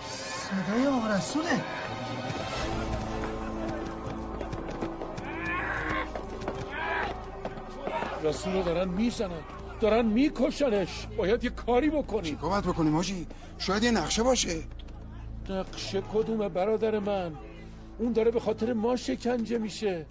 صدای 0.09 0.87
آقا 0.87 1.07
رسوله 1.07 1.61
رسول 8.23 8.53
رو 8.53 8.63
دارن 8.63 8.87
می‌زنن. 8.89 9.31
دارن 9.81 10.05
میکشنش. 10.05 11.07
باید 11.17 11.43
یه 11.43 11.49
کاری 11.49 11.89
بکنیم 11.89 12.37
کمت 12.41 12.63
بکنیم 12.67 12.95
حاجی 12.95 13.27
شاید 13.57 13.83
یه 13.83 13.91
نقشه 13.91 14.23
باشه. 14.23 14.63
نقشه 15.49 16.01
کدومه 16.01 16.49
برادر 16.49 16.99
من؟ 16.99 17.31
اون 17.99 18.13
داره 18.13 18.31
به 18.31 18.39
خاطر 18.39 18.73
ما 18.73 18.95
شکنجه 18.95 19.57
میشه. 19.57 20.05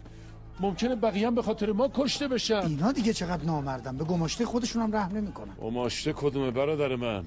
ممکنه 0.61 0.95
بقیه 0.95 1.27
هم 1.27 1.35
به 1.35 1.43
خاطر 1.43 1.73
ما 1.73 1.91
کشته 1.95 2.29
بشن. 2.29 2.55
اینا 2.55 2.93
دیگه 2.93 3.13
چقدر 3.13 3.45
نامردن. 3.45 3.97
به 3.97 4.05
گماشته 4.05 4.47
خودشون 4.47 4.83
هم 4.83 4.97
رحم 4.97 5.17
نمی‌کنن. 5.17 5.53
ماشته 5.73 6.13
کدومه 6.13 6.51
برادر 6.51 6.97
من؟ 6.97 7.25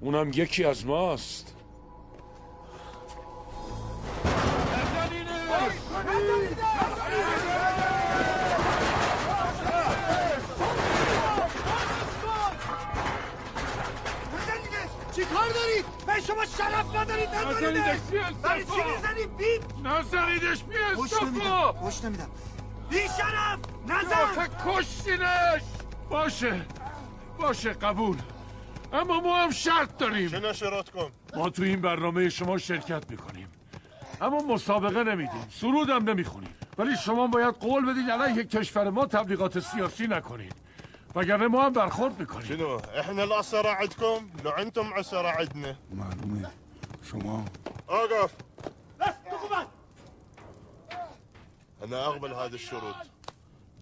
اونم 0.00 0.30
یکی 0.34 0.64
از 0.64 0.86
ماست. 0.86 1.54
شما 16.20 16.44
شرف 16.44 16.96
ندارید 16.96 17.28
نزنیدش، 17.28 18.00
بی 18.10 18.18
برای 18.42 18.64
چی 18.64 18.70
استغفار. 18.70 18.96
می‌زنید 18.96 19.36
بی؟ 19.36 19.60
نزنیدش 19.84 20.62
بی 20.62 20.74
گوش 20.96 21.12
استغفار. 21.12 21.30
نمیدم 21.30 21.80
گوش 21.80 22.04
نمیدم. 22.04 22.30
بی 22.90 22.98
شرف 22.98 23.58
نزن. 23.88 24.22
آخه 24.22 24.48
کشتینش. 24.66 25.62
باشه 26.10 26.60
باشه 27.38 27.72
قبول. 27.72 28.16
اما 28.92 29.20
ما 29.20 29.36
هم 29.36 29.50
شرط 29.50 29.98
داریم. 29.98 30.30
چه 30.30 30.40
نشرات 30.40 30.90
کن. 30.90 31.10
ما 31.36 31.50
تو 31.50 31.62
این 31.62 31.80
برنامه 31.80 32.28
شما 32.28 32.58
شرکت 32.58 33.10
می‌کنیم. 33.10 33.48
اما 34.20 34.38
مسابقه 34.38 35.04
نمیدیم 35.04 35.48
سرودم 35.60 36.10
نمی‌خونیم. 36.10 36.54
ولی 36.78 36.96
شما 36.96 37.26
باید 37.26 37.54
قول 37.54 37.92
بدید 37.92 38.10
علیه 38.10 38.44
کشور 38.44 38.90
ما 38.90 39.06
تبلیغات 39.06 39.60
سیاسی 39.60 40.06
نکنید. 40.06 40.54
وگرنه 41.18 41.48
ما 41.48 41.70
برخورد 41.70 42.20
میکنیم 42.20 42.44
شنو 42.44 42.80
إحنا 43.00 43.22
الاسرى 43.22 43.68
عندكم 43.68 44.30
لو 44.44 44.50
أنتم 44.50 44.94
عسرى 44.94 45.28
عندنا 45.28 45.76
معلومه. 45.92 46.50
شما؟ 47.10 47.44
اوقف 47.90 48.34
بس. 49.00 49.14
تقبل 49.26 49.66
أنا 51.82 52.06
اقبل 52.06 52.32
هذا 52.34 52.54
الشروط. 52.54 52.94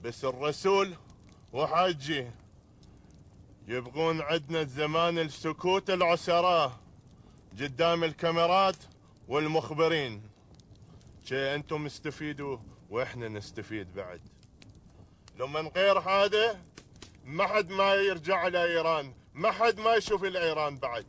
بس 0.05 0.25
الرسول 0.25 0.95
وحاجي 1.53 2.31
يبغون 3.69 4.21
عندنا 4.21 4.65
زمان 4.65 5.19
السكوت 5.19 5.91
العسراء 5.91 6.73
قدام 7.61 8.05
الكاميرات 8.05 8.77
والمخبرين. 9.29 10.23
شي 11.25 11.55
أنتم 11.55 11.87
استفيدوا 11.87 12.59
وإحنا 12.91 13.29
نستفيد 13.29 13.95
بعد. 13.95 14.21
لو 15.39 15.47
من 15.47 15.69
غير 15.69 15.99
هذا 15.99 16.61
ما 17.27 17.47
حد 17.47 17.71
ما 17.71 17.95
يرجع 17.95 18.47
إلى 18.47 18.65
إيران. 18.65 19.15
ما 19.35 19.53
حد 19.53 19.81
ما 19.81 19.95
يشوف 19.95 20.25
إلى 20.25 20.39
إيران 20.39 20.79
بعد. 20.79 21.07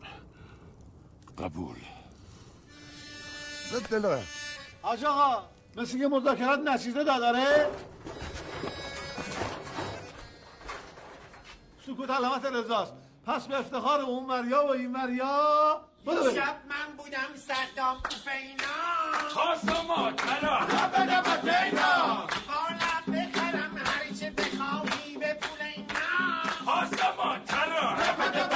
قبول. 1.38 1.78
زد 3.72 3.90
دلوه 3.90 4.24
حاج 4.84 5.06
آقا 5.06 5.50
مثل 5.76 6.00
که 6.00 6.08
مذاکرات 6.08 6.60
نتیجه 6.60 7.04
داداره 7.04 7.68
سکوت 11.88 12.10
علامت 12.10 12.46
رضاست. 12.46 12.94
پس 13.28 13.48
به 13.48 13.60
افتخار 13.60 14.00
اون 14.00 14.26
مریا 14.26 14.66
و 14.66 14.70
این 14.70 14.92
مریا 14.92 15.82
بدو. 16.08 16.32
شب 16.32 16.56
من 16.70 16.98
بودم 16.98 17.36
صدام 17.36 17.98
حسینا 18.06 19.30
خاصما 19.30 20.12
تلا 20.12 20.60
رفت 20.60 21.46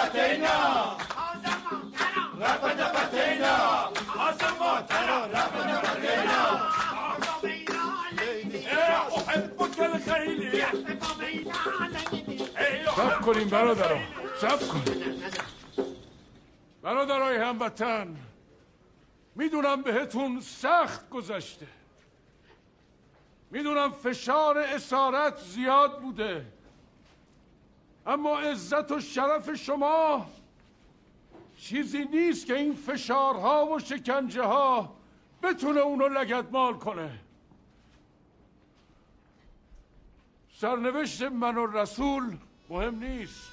فتینا 0.02 0.98
خاصما 4.08 4.82
تلا 4.82 5.26
رفت 5.26 5.86
فتینا 5.86 6.72
احبك 9.28 9.80
الخيل 9.80 10.66
سب 12.96 13.22
کنیم 13.22 13.50
برادرها 13.50 14.00
سب 14.42 14.60
کنیم 14.68 15.22
برادرای 16.82 17.38
هموطن 17.38 18.16
می‌دونم 19.36 19.82
بهتون 19.82 20.40
سخت 20.42 21.10
گذشته 21.10 21.68
می‌دونم 23.52 23.92
فشار 23.92 24.58
اسارت 24.58 25.38
زیاد 25.38 26.02
بوده 26.02 26.46
اما 28.06 28.40
عزت 28.40 28.92
و 28.92 29.00
شرف 29.00 29.54
شما 29.54 30.26
چیزی 31.58 32.06
نیست 32.06 32.46
که 32.46 32.56
این 32.56 32.76
فشارها 32.76 33.66
و 33.66 33.80
شکنجه 33.80 34.44
ها 34.44 34.96
بتونه 35.44 35.80
اونو 35.80 36.08
لگدمال 36.08 36.74
کنه. 36.74 37.20
سرنوشت 40.54 41.22
من 41.22 41.58
و 41.58 41.66
رسول 41.66 42.38
مهم 42.70 42.96
نیست. 42.96 43.52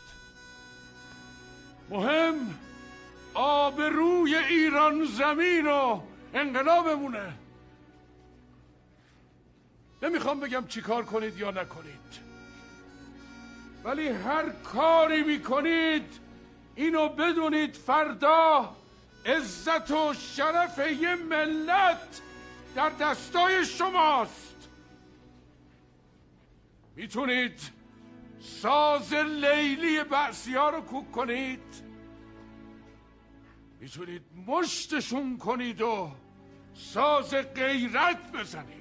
مهم 1.90 2.58
آبروی 3.34 4.36
ایران 4.36 5.04
زمین 5.04 5.66
و 5.66 6.00
انقلابمونه. 6.34 7.32
نمی‌خوام 10.02 10.40
بگم 10.40 10.66
چی 10.66 10.80
کار 10.80 11.04
کنید 11.04 11.38
یا 11.38 11.50
نکنید. 11.50 12.27
ولی 13.84 14.08
هر 14.08 14.48
کاری 14.50 15.22
می‌کنید 15.22 16.20
اینو 16.74 17.08
بدونید 17.08 17.74
فردا 17.74 18.76
عزت 19.26 19.90
و 19.90 20.14
شرف 20.14 20.78
یه 20.78 21.14
ملت 21.14 22.20
در 22.74 22.88
دستای 22.88 23.66
شماست. 23.66 24.68
می‌تونید 26.96 27.60
ساز 28.40 29.14
لیلی 29.14 30.04
بعثی 30.04 30.54
ها 30.54 30.70
رو 30.70 30.80
کوک 30.80 31.12
کنید. 31.12 31.82
می‌تونید 33.80 34.22
مشتشون 34.46 35.38
کنید 35.38 35.80
و 35.80 36.10
ساز 36.74 37.34
غیرت 37.34 38.32
بزنید. 38.32 38.77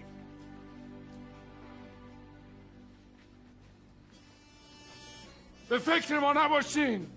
به 5.69 5.77
فکر 5.77 6.19
ما 6.19 6.34
نباشین. 6.34 7.07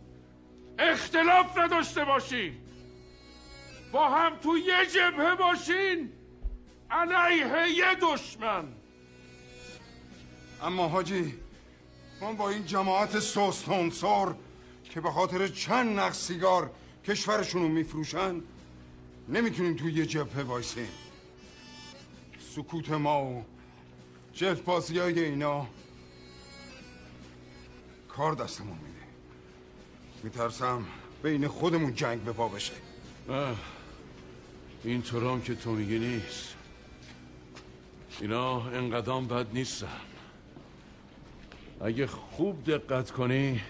اختلاف 0.79 1.59
نداشته 1.59 2.05
باشین. 2.05 2.57
با 3.93 4.09
هم 4.09 4.37
تو 4.37 4.59
یه 4.59 4.87
جبهه 4.95 5.35
باشین. 5.35 6.13
علیه 6.91 7.77
یه 7.77 7.95
دشمن. 8.03 8.65
اما 10.63 10.89
حاجی 10.89 11.35
ما 12.21 12.33
با 12.33 12.51
این 12.51 12.67
جماعت 12.67 13.21
سوستانسار 13.21 14.37
که 14.85 15.01
به 15.01 15.11
خاطر 15.11 15.49
چند 15.49 15.99
نخ 15.99 16.15
سیگار 16.15 16.71
کشورشون 17.05 17.63
رو 17.63 17.69
میفروشن 17.69 18.43
نمی‌تونیم 19.29 19.77
توی 19.77 19.93
یه 19.93 20.07
جبهه 20.07 20.43
وایسیم. 20.43 20.89
سکوت 22.55 22.91
ما 22.91 23.25
و 23.25 23.45
جلد 24.33 24.65
بازی 24.65 24.99
های 24.99 25.25
اینا 25.25 25.67
کار 28.21 28.35
دستمون 28.35 28.77
میده. 28.77 29.07
میترسم 30.23 30.85
بین 31.23 31.49
خودمون 31.49 31.95
جنگ 31.95 32.21
به 32.21 32.33
پا 32.33 32.49
بشه. 32.49 32.73
نه 33.29 33.55
این 34.85 35.03
طورام 35.03 35.43
که 35.43 35.55
تو 35.55 35.71
میگی 35.71 35.99
نیست. 35.99 36.55
اینا 38.21 38.61
انقدام 38.61 39.27
بد 39.27 39.47
نیستن. 39.53 40.01
اگه 41.81 42.07
خوب 42.07 42.65
دقت 42.65 43.11
کنی 43.11 43.61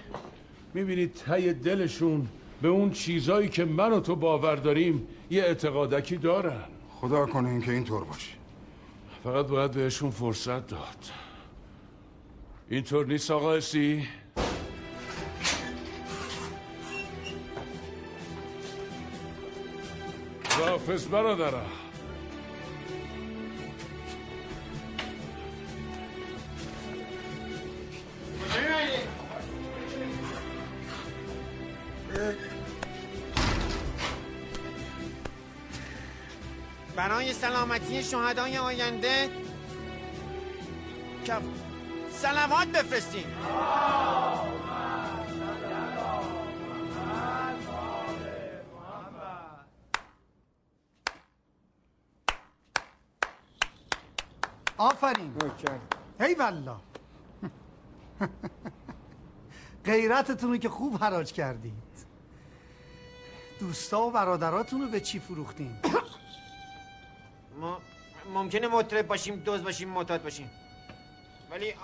می‌بینی 0.74 1.06
ته 1.06 1.52
دلشون 1.52 2.28
به 2.62 2.68
اون 2.68 2.90
چیزایی 2.90 3.48
که 3.48 3.64
من 3.64 3.92
و 3.92 4.00
تو 4.00 4.16
باور 4.16 4.56
داریم 4.56 5.08
یه 5.30 5.42
اعتقادکی 5.42 6.16
دارن. 6.16 6.64
خدا 6.90 7.26
کنه 7.26 7.48
این 7.48 7.62
که 7.62 7.72
اینطور 7.72 8.04
باشه. 8.04 8.32
فقط 9.24 9.46
باید 9.46 9.70
بهشون 9.70 10.10
فرصت 10.10 10.66
داد. 10.66 11.04
اینطور 12.70 13.06
نیست 13.06 13.30
آقا 13.30 13.54
اسی 13.54 14.08
خداحافظ 20.60 21.06
برادرم. 21.06 21.66
برای 36.96 37.32
سلامتی 37.32 38.02
شهدای 38.02 38.58
آینده 38.58 39.28
کف 41.26 41.42
سلوات 42.10 42.68
بفرستیم 42.68 43.24
آفرین. 54.80 55.34
ای 56.20 56.34
والله. 56.34 56.76
غیرتتون 59.84 60.50
رو 60.50 60.56
که 60.56 60.68
خوب 60.68 61.04
حراج 61.04 61.32
کردید. 61.32 61.72
دوستا 63.60 64.00
و 64.00 64.10
برادراتون 64.10 64.80
رو 64.80 64.88
به 64.88 65.00
چی 65.00 65.18
فروختین؟ 65.18 65.76
ما 67.60 67.80
ممکنه 68.34 68.68
مطرب 68.68 69.06
باشیم 69.06 69.36
دوز 69.36 69.62
باشیم 69.64 69.88
معتاد 69.88 70.22
باشیم. 70.22 70.50
ولی 71.50 71.74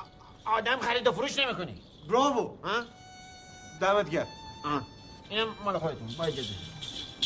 آدم 0.44 0.78
خرید 0.78 1.06
و 1.06 1.12
فروش 1.12 1.38
نمی‌کنی 1.38 1.82
براوو 2.08 2.56
ها؟ 2.64 2.84
دمت 3.80 4.10
گرم 4.10 4.26
اینم 5.30 5.46
مال 5.64 5.78
خودتون. 5.78 6.08
با 6.18 6.24
اجازه 6.24 6.54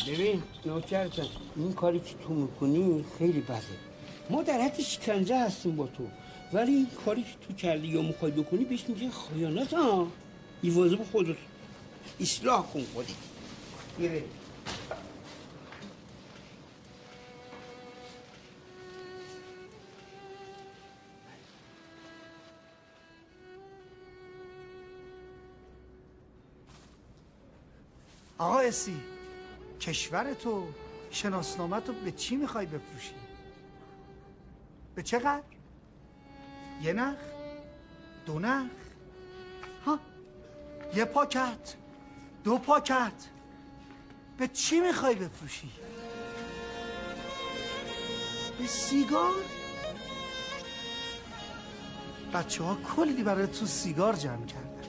ببین 0.07 0.43
نوکرتم 0.65 1.25
این 1.55 1.73
کاری 1.73 1.99
که 1.99 2.15
تو 2.17 2.33
می‌کنی 2.33 3.05
خیلی 3.17 3.41
بده. 3.41 3.90
ما 4.31 4.43
در 4.43 4.61
حد 4.61 4.81
شکنجه 4.81 5.39
هستیم 5.39 5.75
با 5.75 5.87
تو. 5.87 6.07
ولی 6.53 6.73
این 6.73 6.87
کاری 7.05 7.23
که 7.23 7.47
تو 7.47 7.53
کردی 7.53 7.87
یا 7.87 8.01
می‌خوای 8.01 8.31
بکنی 8.31 8.65
بهش 8.65 8.83
میگه 8.87 9.09
خیانت. 9.09 9.73
ها 9.73 10.07
ایوازه 10.61 10.97
خودت 11.11 11.35
اصلاح 12.19 12.65
کن 12.65 12.83
خودت. 12.93 13.07
آقا 28.37 28.59
اسی 28.59 28.95
کشور 29.81 30.33
تو 30.33 30.67
شناسنامه 31.11 31.79
تو 31.79 31.93
به 31.93 32.11
چی 32.11 32.35
می‌خوای 32.35 32.65
بفروشی؟ 32.65 33.30
به 34.95 35.03
چقدر؟ 35.03 35.43
یه 36.81 36.93
نخ؟ 36.93 37.15
دو 38.25 38.39
نخ؟ 38.39 38.69
ها؟ 39.85 39.99
یه 40.95 41.05
پاکت؟ 41.05 41.75
دو 42.43 42.57
پاکت؟ 42.57 43.27
به 44.37 44.47
چی 44.47 44.79
می‌خوای 44.79 45.15
بفروشی؟ 45.15 45.71
به 48.59 48.67
سیگار؟ 48.67 49.33
بچه 52.33 52.63
ها 52.63 52.75
کلی 52.95 53.23
برای 53.23 53.47
تو 53.47 53.65
سیگار 53.65 54.15
جمع 54.15 54.45
کردن 54.45 54.80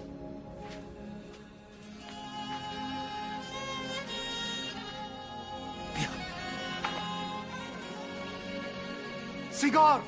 سیگار 9.62 10.00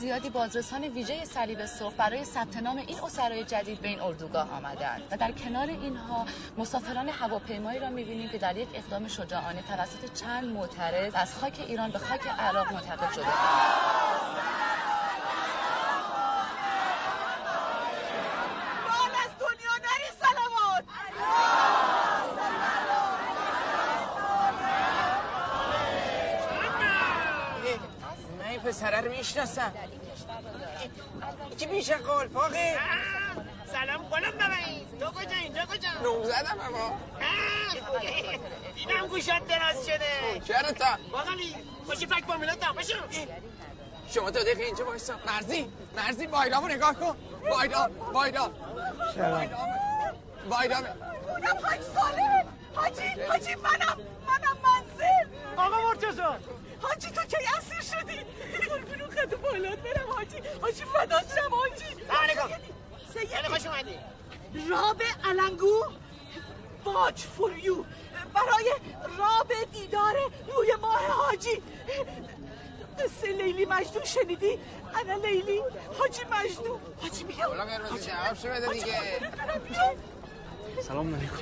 زیادی 0.00 0.30
بازرسان 0.30 0.84
ویژه 0.84 1.24
صلیب 1.24 1.66
سرخ 1.66 1.92
برای 1.96 2.24
ثبت 2.24 2.56
نام 2.56 2.76
این 2.76 3.00
اسرای 3.04 3.44
جدید 3.44 3.80
به 3.80 3.88
این 3.88 4.00
اردوگاه 4.00 4.50
آمدند. 4.50 5.02
و 5.10 5.16
در 5.16 5.32
کنار 5.32 5.66
اینها 5.66 6.26
مسافران 6.58 7.08
هواپیمایی 7.08 7.78
را 7.80 7.90
می‌بینیم 7.90 8.28
که 8.28 8.38
در 8.38 8.56
یک 8.56 8.68
اقدام 8.74 9.08
شجاعانه 9.08 9.62
توسط 9.62 10.12
چند 10.14 10.44
معترض 10.44 11.12
از 11.14 11.34
خاک 11.34 11.64
ایران 11.68 11.90
به 11.90 11.98
خاک 11.98 12.26
عراق 12.38 12.72
منتقل 12.72 13.12
شده 13.12 13.24
بال 18.86 19.14
از 19.24 19.30
دنیا 19.40 19.74
نری 19.84 20.10
سلامات 20.20 20.84
من 28.38 28.46
این 28.46 28.60
پسره 28.60 29.00
رو 29.00 29.10
می‌شناسم. 29.30 29.72
که 31.58 31.66
پیش 31.66 31.90
قلفاقه 31.90 32.78
سلام 33.72 34.08
گلم 34.08 34.30
ببین 34.30 35.00
تو 35.00 35.06
کجا 35.06 35.36
اینجا 35.42 35.60
کجا؟ 35.66 35.88
نوم 36.02 36.24
زدم 36.24 36.58
اما 36.66 36.98
اینم 38.74 39.06
گوشت 39.06 39.46
دراز 39.46 39.86
شده. 39.86 40.40
چرا 40.48 40.72
تا 40.72 40.86
باقلی 41.12 41.56
خوشی 41.86 42.06
فک 42.06 42.26
با 42.26 42.36
میلاد 42.36 42.74
باشو 42.76 42.94
شما 44.14 44.30
تا 44.30 44.42
دقیقه 44.42 44.62
اینجا 44.62 44.84
بایستا 44.84 45.14
مرزی. 45.26 45.72
مرزی 45.96 46.26
بایدامو 46.26 46.68
نگاه 46.68 46.94
کن. 46.94 47.16
بایدام 47.50 47.90
بایدام 48.12 48.54
بایدام 50.50 50.84
اونم 51.28 51.58
حاج 51.64 51.80
ساله 51.80 52.44
حاجی 52.74 53.22
حاجی 53.28 53.54
منم 53.54 53.96
منم 54.26 54.56
منزل. 54.64 55.26
آقا 55.56 55.88
مرتضا 55.88 56.36
حاجی 56.82 57.10
تو 57.10 57.22
کی 57.22 57.36
اسیر 57.58 57.80
شدی؟ 57.80 58.18
خد 59.20 59.42
بالات 59.42 59.78
برم 59.78 60.10
حاجی. 60.12 60.36
حاجی 60.62 60.84
فدات 60.84 61.24
شم 61.34 61.54
حاجی. 61.54 61.84
سلام 62.08 62.22
علیکم. 62.22 62.48
سیدی 63.12 63.48
خوش 63.48 63.66
اومدی. 63.66 63.98
راب 64.70 65.02
علنگو 65.24 65.84
واچ 66.84 67.22
فور 67.24 67.58
یو. 67.58 67.84
برای 68.34 68.74
راب 69.18 69.52
دیدار 69.72 70.16
روی 70.56 70.74
ماه 70.80 71.06
حاجی. 71.06 71.62
قصه 72.98 73.32
لیلی 73.32 73.64
مجنون 73.64 74.04
شنیدی؟ 74.04 74.58
انا 74.94 75.14
لیلی 75.14 75.62
حاجی 75.98 76.22
مجنون. 76.24 76.80
حاجی 77.02 77.24
میگم 77.24 77.46
قرمز 77.46 78.06
جواب 78.06 78.34
شو 78.34 78.48
بده 78.48 78.68
دیگه. 78.68 79.20
سلام 80.88 81.14
علیکم. 81.14 81.36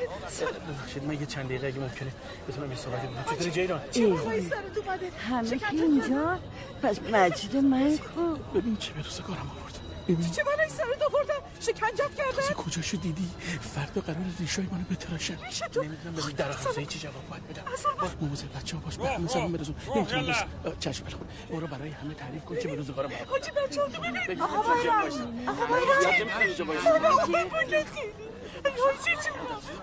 ببخشید 0.68 1.04
من 1.04 1.14
یه 1.20 1.26
چند 1.26 1.44
دقیقه 1.44 1.66
اگه 1.66 1.78
ممکنه 1.78 2.12
بتونم 2.48 2.70
یه 2.70 2.76
صحبتی 2.76 3.06
بکنم 3.06 3.24
چطوری 3.34 3.50
جیران؟ 3.50 3.80
چه 3.90 4.16
سرت 4.50 4.78
اومده؟ 4.86 5.10
همه 5.28 5.60
اینجا؟ 5.72 6.38
پس 6.82 7.00
مجید 7.12 7.56
من 7.56 7.96
کو 7.98 8.36
ببین 8.54 8.76
چه 8.76 8.92
به 8.92 9.02
روزگارم 9.02 9.50
آورد 9.60 9.67
چه 10.08 10.44
بلایی 10.44 10.70
سرت 10.70 11.02
آوردن 11.02 11.34
شکنجت 11.60 12.14
کردن 12.14 12.54
کجاشو 12.56 12.96
دیدی؟ 12.96 13.30
فردا 13.60 14.00
قرار 14.00 14.16
ریشای 14.40 14.66
منو 14.72 14.84
بتراشن. 14.90 15.38
ریشه 15.44 15.68
تو؟ 15.68 15.82
نمی‌دونم 15.82 16.14
به 16.14 16.32
در 16.32 16.52
حوزه 16.52 16.84
چی 16.84 16.98
جواب 16.98 17.28
باید 17.30 17.48
بدم. 17.48 17.62
اصلا 17.72 17.92
باش 18.00 18.10
مواظب 18.20 18.58
بچه 18.58 18.76
ها 18.76 18.82
باش 18.82 18.98
به 18.98 19.08
همه 19.08 19.28
سلام 19.28 19.52
برسون 19.52 19.74
نمی‌تونم 19.96 20.26
بس. 20.26 20.44
چشم 20.80 21.04
بلخون 21.04 21.28
برو 21.50 21.66
برای 21.66 21.90
همه 21.90 22.14
تعریف 22.14 22.44
کن 22.44 22.56
که 22.56 22.68
به 22.68 22.74
روزگارم 22.74 23.10
آورد 23.12 23.28
حاجی 23.28 23.50
بچه 23.50 23.82
ها 23.82 23.88
تو 23.88 24.02
ببین. 24.02 24.42
آقا 24.42 24.56
وایسا. 24.56 25.24
آقا 25.48 25.66
خیلی 26.10 26.30
حاجی 26.30 26.62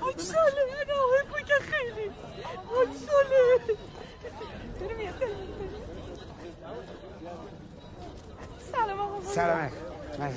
حاج 0.01 0.19
ساله. 0.21 0.61
انا 0.81 0.95
احبك 1.17 1.51
خیلی. 1.61 2.11
حاج 2.67 2.89
ساله. 3.07 3.59
سلام 8.71 8.99
آقا. 8.99 9.33
سلام. 9.33 9.71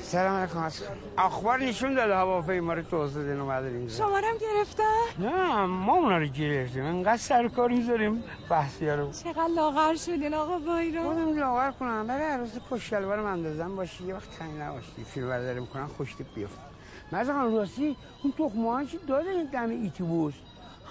سلام 0.03 0.37
علیکم. 0.37 0.59
از 0.59 0.83
اخبار 1.19 1.59
نشون 1.61 1.95
داده 1.95 2.15
هواپیما 2.17 2.73
رو 2.75 2.83
توسعه 2.83 3.41
اومده 3.41 3.67
اینجا. 3.69 3.95
شمارم 3.95 4.35
گرفتن 4.41 4.85
نه 5.19 5.65
ما 5.67 5.95
اونا 5.95 6.19
رو 6.19 6.27
گرفتیم. 6.27 6.85
انقدر 6.85 7.17
سرکار 7.17 7.71
می‌ذاریم 7.71 8.25
بحثی 8.51 8.91
رو. 8.91 9.13
چقدر 9.13 9.47
لاغر 9.57 9.95
شدین 9.95 10.35
آقا 10.35 10.59
بایرام 10.59 11.05
خودم 11.05 11.39
لاغر 11.39 11.71
کنم. 11.71 12.07
برای 12.07 12.25
عروس 12.25 12.51
کشگلوارم 12.71 13.27
اندازم 13.27 13.77
باشی 13.77 14.05
یه 14.05 14.15
وقت 14.15 14.39
تنگ 14.39 14.61
نباشی. 14.61 15.05
فیلم 15.15 15.29
برداری 15.29 15.61
می‌کنن 15.61 15.87
خوش 15.87 16.15
تیپ 16.15 16.27
بیفت 16.35 16.59
مرز 17.13 17.31
خانم 17.31 17.57
راستی 17.57 17.97
اون 18.23 18.33
تخمه 18.33 18.87
چی 18.87 18.99
دادن 19.09 19.45
دم 19.53 19.71
ایتی 19.71 20.03
بوس 20.03 20.35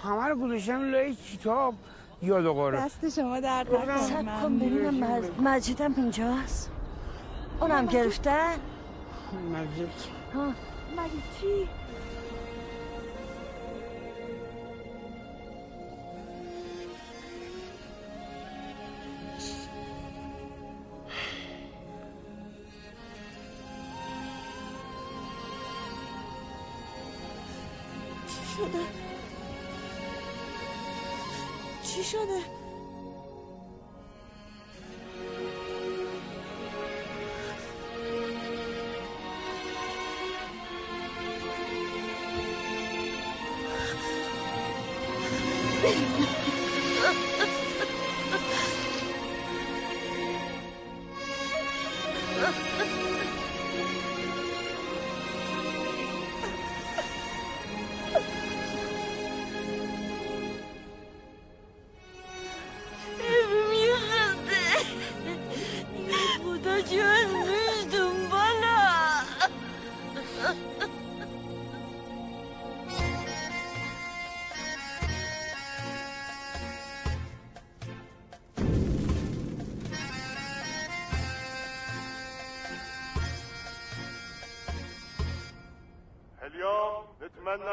همه 0.04 0.28
رو 0.28 0.36
گذاشتم 0.36 0.90
لای 0.90 1.14
کتاب. 1.14 1.74
یاد 2.22 2.46
قاره 2.46 2.78
دست 2.80 3.08
شما 3.08 3.40
سب 3.40 4.42
کن 4.42 4.58
ببینم 4.58 5.00
مج- 5.00 5.40
مجیدم 5.42 5.94
اینجاست. 5.96 6.70
اونم 7.60 7.86
گرفتن؟ 7.86 8.54
ها 9.32 10.54
مگه 10.96 11.22
چی؟ 11.40 11.68
چی 28.26 28.46
شده؟ 28.56 28.84
چی 31.82 32.04
شده؟ 32.04 32.57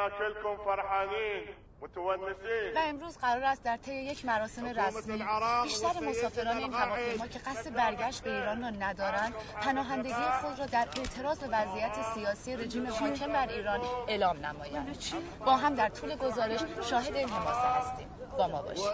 نتمنى 0.06 0.34
كلكم 0.34 0.58
فرحانين 0.66 1.46
متونسين. 1.82 2.76
و 2.76 2.80
امروز 2.80 3.18
قرار 3.18 3.44
است 3.44 3.64
در 3.64 3.78
طی 3.78 3.94
یک 3.94 4.26
مراسم 4.26 4.66
رسمی 4.66 5.24
بیشتر 5.64 6.00
مسافران 6.00 6.58
این 6.58 6.74
هواپیما 6.74 7.28
که 7.28 7.40
قصد 7.40 7.74
برگشت 7.74 8.24
به 8.24 8.36
ایران 8.36 8.62
را 8.62 8.70
ندارند 8.70 9.34
پناهندگی 9.62 10.14
خود 10.42 10.60
را 10.60 10.66
در 10.66 10.88
اعتراض 10.98 11.40
به 11.40 11.48
وضعیت 11.48 12.14
سیاسی 12.14 12.56
رژیم 12.56 12.88
حاکم 12.88 13.28
بر 13.28 13.48
ایران 13.50 13.80
اعلام 14.08 14.46
نمایند. 14.46 14.98
با 15.46 15.58
هم 15.58 15.76
در 15.76 15.90
طول 15.90 16.16
گزارش 16.16 16.60
شاهد 16.90 17.16
این 17.16 17.30
حماسه 17.30 17.68
هستیم. 17.68 18.08
با 18.38 18.48
ما 18.48 18.62
باشید. 18.62 18.86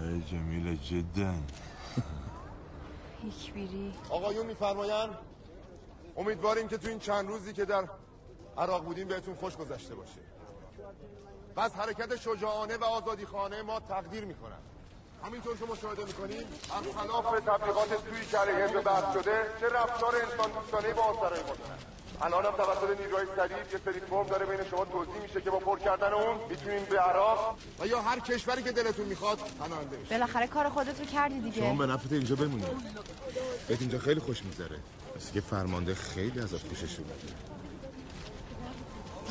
هاي 0.00 0.20
جميلة 0.20 0.76
جدا 0.76 1.34
یک 3.24 3.52
بیری. 3.52 3.92
آقایون 4.10 4.46
میفرمایند 4.46 5.18
امیدواریم 6.16 6.68
که 6.68 6.78
تو 6.78 6.88
این 6.88 6.98
چند 6.98 7.28
روزی 7.28 7.52
که 7.52 7.64
در 7.64 7.84
عراق 8.58 8.84
بودیم 8.84 9.08
بهتون 9.08 9.34
خوش 9.34 9.56
گذشته 9.56 9.94
باشه. 9.94 10.20
و 11.56 11.60
از 11.60 11.74
حرکت 11.74 12.16
شجاعانه 12.16 12.76
و 12.76 12.84
آزادی 12.84 13.26
خانه 13.26 13.62
ما 13.62 13.80
تقدیر 13.80 14.24
می‌کنم. 14.24 14.58
همینطور 15.24 15.56
که 15.56 15.64
مشاهده 15.64 16.04
می‌کنیم 16.04 16.44
برخلاف 16.68 17.40
تبلیغات 17.40 18.08
توی 18.08 18.26
که 18.30 18.38
علیه 18.38 18.54
حزب 18.54 18.80
بحث 18.80 19.12
شده 19.14 19.46
چه 19.60 19.66
رفتار 19.66 20.14
انسان 20.16 20.50
دوستانه 20.52 20.92
با 20.94 21.02
آن 21.02 21.14
سرای 21.20 21.40
ما 21.42 21.52
الان 22.22 22.44
هم 22.44 22.52
توسط 22.52 23.00
نیروهای 23.00 23.26
سریع 23.36 23.56
یه 23.56 23.80
سری 23.84 24.00
فرم 24.00 24.26
داره 24.26 24.46
بین 24.46 24.70
شما 24.70 24.84
توضیح 24.84 25.22
میشه 25.22 25.40
که 25.40 25.50
با 25.50 25.58
پر 25.58 25.78
کردن 25.78 26.12
اون 26.12 26.38
می‌تونیم 26.48 26.84
به 26.84 26.98
عراق 26.98 27.58
و 27.80 27.86
یا 27.86 28.00
هر 28.00 28.20
کشوری 28.20 28.62
که 28.62 28.72
دلتون 28.72 29.06
می‌خواد 29.06 29.38
پناهنده 29.38 29.96
بشید. 29.96 30.10
بالاخره 30.10 30.46
کار 30.46 30.68
خودت 30.68 31.00
رو 31.00 31.06
کردی 31.06 31.40
دیگه. 31.40 31.60
شما 31.60 31.86
به 31.86 31.92
نفعت 31.92 32.12
اینجا 32.12 32.36
بمونید. 32.36 32.66
بهت 33.68 33.80
اینجا 33.80 33.98
خیلی 33.98 34.20
خوش 34.20 34.44
می‌ذاره 34.44 34.78
که 35.30 35.40
فرمانده 35.40 35.94
خیلی 35.94 36.40
ازت 36.40 36.68
خوشش 36.68 36.98
اومده 36.98 37.14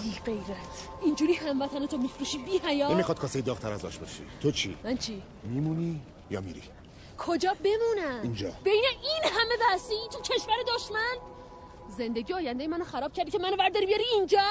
بی 0.04 0.20
غیرت. 0.26 0.88
اینجوری 1.02 1.34
هموطن 1.34 1.86
تو 1.86 1.98
میفروشی 1.98 2.38
بی 2.38 2.58
حیا؟ 2.58 2.94
نمی‌خواد 2.94 3.20
کاسه 3.20 3.42
داغتر 3.42 3.72
از 3.72 3.86
آش 3.86 3.98
باشی. 3.98 4.24
تو 4.42 4.52
چی؟ 4.52 4.78
من 4.84 4.98
چی؟ 4.98 5.22
میمونی 5.44 6.02
یا 6.30 6.42
میری؟ 6.42 6.62
کجا 7.18 7.56
بمونم؟ 7.64 8.20
اینجا. 8.24 8.52
بین 8.64 8.84
این 9.02 9.24
همه 9.34 9.58
بحثی 9.70 9.94
تو 10.12 10.20
کشور 10.22 10.56
دشمن؟ 10.76 11.16
زندگی 11.98 12.34
آینده 12.34 12.68
منو 12.68 12.84
خراب 12.84 13.14
کردی 13.14 13.32
که 13.32 13.40
منو 13.40 13.56
برداری 13.56 13.86
بیاری 13.86 14.04
اینجا؟ 14.14 14.44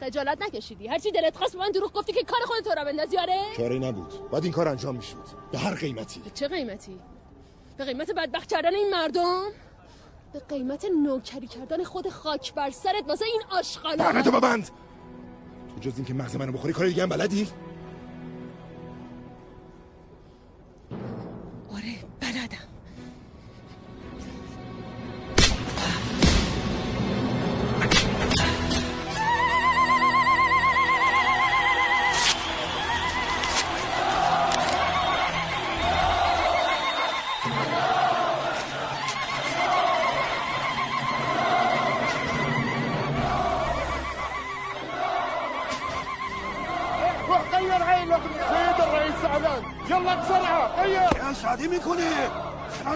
خجالت 0.00 0.42
نکشیدی. 0.42 0.88
هرچی 0.88 1.10
دلت 1.10 1.36
خواست 1.36 1.56
من 1.56 1.70
دروغ 1.70 1.92
گفتی 1.92 2.12
که 2.12 2.22
کار 2.22 2.40
خودت 2.46 2.66
رو 2.78 2.84
بندازی 2.84 3.16
آره؟ 3.16 3.42
چاره 3.56 3.78
نبود. 3.78 4.30
باید 4.30 4.44
این 4.44 4.52
کار 4.52 4.68
انجام 4.68 4.96
می‌شد. 4.96 5.16
به 5.52 5.58
هر 5.58 5.74
قیمتی. 5.74 6.20
به 6.20 6.30
چه 6.30 6.48
قیمتی؟ 6.48 7.00
به 7.76 7.84
قیمت 7.84 8.10
بدبخت 8.10 8.48
کردن 8.48 8.74
این 8.74 8.90
مردم؟ 8.90 9.44
به 10.32 10.40
قیمت 10.48 10.84
نوکری 11.02 11.46
کردن 11.46 11.84
خود 11.84 12.08
خاک 12.08 12.54
بر 12.54 12.70
سرت 12.70 13.08
واسه 13.08 13.24
این 13.24 13.42
آشغالا. 13.50 13.96
دهنتو 13.96 14.30
ببند. 14.30 14.70
تو 15.74 15.80
جز 15.80 15.96
اینکه 15.96 16.14
مغز 16.14 16.36
منو 16.36 16.52
بخوری 16.52 16.72
کار 16.72 16.86
دیگه 16.86 17.02
هم 17.02 17.08
بلدی؟ 17.08 17.48
آره 21.72 21.94
بلدم. 22.20 22.67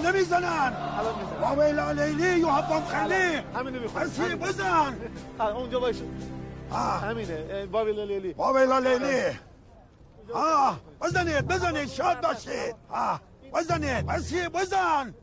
نمی‌زنن 0.07 0.73
واویلا 1.41 1.93
لیلی 1.93 2.39
یوهبام 2.39 2.85
خلی. 2.85 3.41
بسی 3.97 4.35
بزن. 4.35 4.97
اونجا 5.41 5.81
باشه. 5.81 6.05
همینه 7.03 7.67
بابیلا 7.67 8.05
لیلی 8.05 8.33
واویلا 8.33 8.79
لیلی 8.79 9.39
آه 10.35 10.81
بزنید 11.01 11.47
بزنید 11.49 11.89
شاد 11.89 12.21
باشید. 12.21 12.75
آه 12.91 13.21
بزنید 13.55 14.07
بسی 14.07 14.49
بزن. 14.49 15.15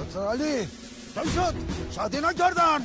دکتر 0.00 0.26
علی 0.28 0.68
چه 1.14 1.22
شد؟ 1.34 1.54
شادی 1.90 2.20
نکردن. 2.20 2.80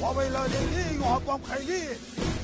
واویلا 0.00 0.46
لیلی 0.46 0.94
یوهبام 0.94 1.42
خیلی 1.42 1.82
مجید 1.82 2.37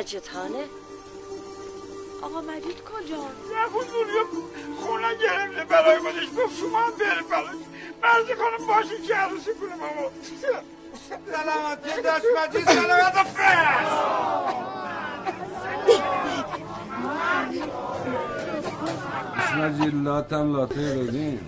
خانه 0.00 0.64
آقا 2.22 2.40
مجید 2.40 2.82
کجاست؟ 2.84 3.52
نبود 3.56 3.86
دنیا 3.86 4.24
خونه 4.80 5.14
گرفته 5.14 5.64
برای 5.64 5.98
خودش 5.98 6.28
گفت 6.38 6.58
شما 6.60 6.80
هم 6.80 6.90
بریم 6.90 7.28
براش. 7.30 7.56
مرزی 8.02 8.34
خانم 8.34 8.66
باشی 8.66 9.02
که 9.06 9.14
عروسی 9.14 9.50
کنه 9.54 9.76
ماما. 9.76 10.10
سلامتی 11.32 12.02
داشت 12.02 12.24
مجید 12.38 12.64
سلامت 12.64 13.12
فرش. 13.22 13.88
مجید 19.58 19.94
لاتم 19.94 20.56
لاته 20.56 20.74
بدین 20.96 21.40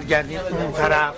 برگردین 0.00 0.38
اون 0.38 0.72
طرف. 0.72 1.14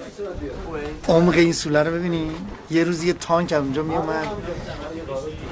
عمق 1.08 1.34
این 1.34 1.52
سوله 1.52 1.82
رو 1.82 1.90
ببینید 1.90 2.36
یه 2.70 2.84
روز 2.84 3.04
یه 3.04 3.12
تانک 3.12 3.52
از 3.52 3.62
اونجا 3.62 3.82
میومد. 3.82 4.26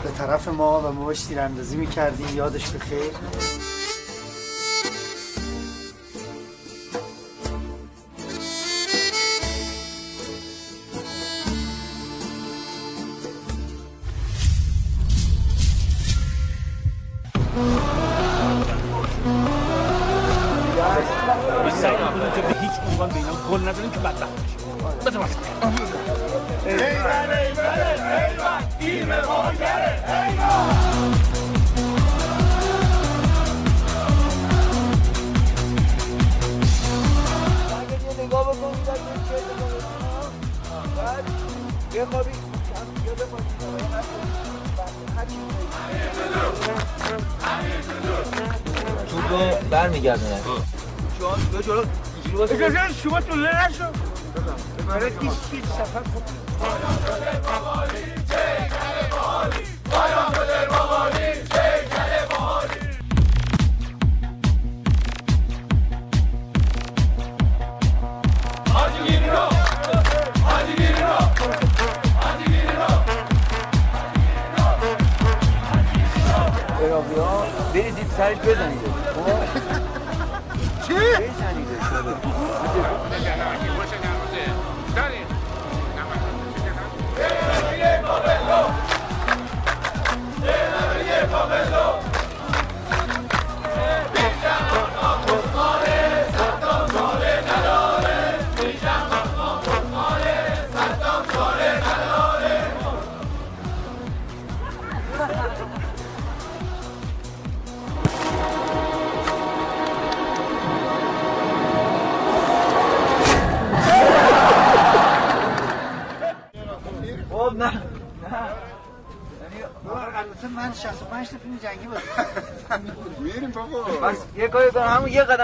به 0.02 0.10
طرف 0.18 0.48
ما 0.48 0.80
و 0.80 0.92
ما 0.92 1.04
باش 1.04 1.20
تیراندازی 1.20 1.76
می‌کردیم. 1.76 2.36
یادش 2.36 2.70
بخیر 2.70 3.00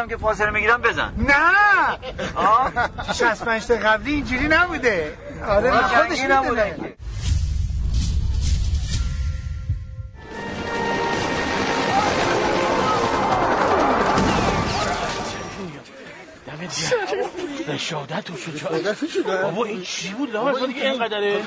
قدم 0.02 0.08
که 0.08 0.16
فاصله 0.16 0.50
می‌گیرم 0.50 0.82
بزن. 0.82 1.12
نه! 1.16 1.34
آه. 2.34 2.72
65 3.12 3.66
تا 3.66 3.74
قبلی 3.74 4.12
اینجوری 4.12 4.48
نبوده. 4.48 5.16
آره 5.48 5.70
نه 5.70 5.82
خودش 5.82 6.20
نبوده. 6.20 6.76
دمت 16.46 16.80
گرم. 16.80 17.51
رشادت 17.68 18.30
و 18.30 18.36
شجاعت. 18.36 19.43
بابا 19.43 19.64
این 19.64 19.82
چی 19.82 20.12
بود؟ 20.14 20.30
لامس 20.32 20.62
دیگه 20.62 20.90
اینقدره. 20.90 21.43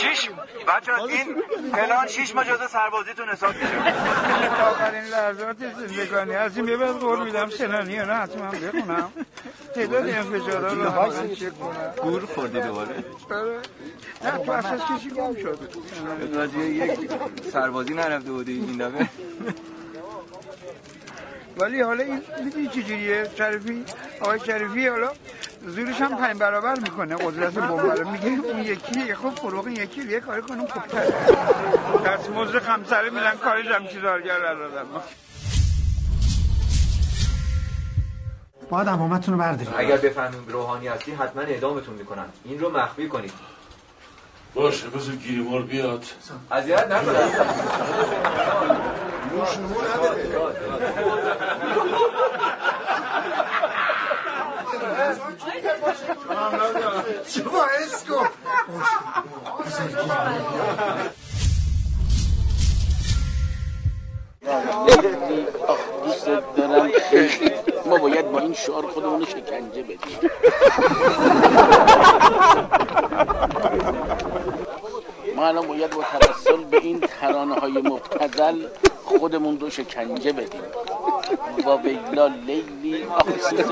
شیش 0.00 0.30
بچه 0.68 1.02
این 1.02 1.42
پلان 1.72 2.06
شیش 2.06 2.34
ماه 2.34 2.44
جزء 2.44 2.66
سربازیتون 2.66 3.28
حساب 3.28 3.54
میشه. 3.54 3.76
آخرین 4.62 5.04
لحظات 5.04 5.56
زندگانی 5.88 6.32
هستیم 6.32 6.68
یه 6.68 6.76
بعد 6.76 6.98
قول 6.98 7.24
میدم 7.24 7.50
سنانیه 7.50 8.04
نه 8.04 8.14
حتما 8.14 8.50
بخونم. 8.50 9.12
تعداد 9.74 10.08
انفجارات 10.08 10.72
رو 10.72 11.34
چک 11.34 11.58
کنم 11.58 11.92
گور 12.02 12.26
خوردی 12.26 12.60
دوباره. 12.60 13.04
آره. 13.30 13.58
نه 14.24 14.44
تو 14.44 14.52
اساس 14.52 14.80
کشی 14.80 15.10
گم 15.10 15.34
شد 15.34 15.58
یک 16.56 17.10
سربازی 17.52 17.94
نرفته 17.94 18.32
بودی 18.32 18.52
این 18.52 18.78
دفعه. 18.78 19.08
ولی 21.56 21.80
حالا 21.80 22.04
این 22.04 22.22
می‌دونی 22.44 22.68
چجوریه 22.68 23.30
شریفی 23.38 23.84
آقای 24.20 24.40
شریفی 24.40 24.86
حالا 24.88 25.10
زورش 25.66 26.00
هم 26.00 26.16
پنج 26.16 26.36
برابر 26.36 26.74
می‌کنه 26.74 27.16
قدرت 27.16 27.54
بمب. 27.54 27.80
رو 27.80 28.10
میگه 28.10 28.26
اون 28.26 28.62
یکی 28.62 29.00
یه 29.00 29.14
خب 29.14 29.30
فروغ 29.30 29.66
این 29.66 29.76
یکی 29.76 30.02
یه 30.02 30.20
کاری 30.20 30.42
کنم 30.42 30.66
خوبتره 30.66 31.14
دست 32.06 32.30
مزد 32.30 32.58
خمسره 32.58 33.10
میدن 33.10 33.34
کارش 33.44 33.66
هم 33.66 33.86
چیزارگر 33.86 34.38
دادن 34.38 34.84
باید 38.70 38.88
امامتون 38.88 39.34
رو 39.34 39.40
برداریم 39.40 39.74
اگر 39.76 39.96
بفهمیم 39.96 40.44
روحانی 40.48 40.88
هستی 40.88 41.12
حتما 41.12 41.42
اعدامتون 41.42 41.94
می‌کنن. 41.94 42.24
این 42.44 42.60
رو 42.60 42.70
مخفی 42.70 43.08
کنید. 43.08 43.32
باشه 44.54 44.86
بذار 44.88 45.14
گیریمار 45.14 45.62
بیاد. 45.62 46.04
اذیت 46.50 46.86
نکنید 46.86 47.32
شما 57.28 57.64
اسکو. 57.82 58.24
دوست 66.04 66.26
دارم 66.56 66.90
ما 67.86 67.98
باید 67.98 68.32
با 68.32 68.38
این 68.38 68.54
شعار 68.54 68.86
خودمون 68.86 69.24
شکنجه 69.24 69.82
بدیم. 69.82 70.30
ما 75.42 75.48
الان 75.48 75.66
باید 75.66 75.90
با 75.90 76.02
توسل 76.02 76.64
به 76.64 76.76
این 76.76 77.00
ترانه 77.00 77.54
های 77.54 77.72
مبتزل 77.72 78.66
خودمون 79.04 79.60
رو 79.60 79.70
شکنجه 79.70 80.32
بدیم. 80.32 80.60
و 81.66 81.76
بیلا 81.76 82.26
لیلی 82.26 83.04
آخسیس 83.04 83.70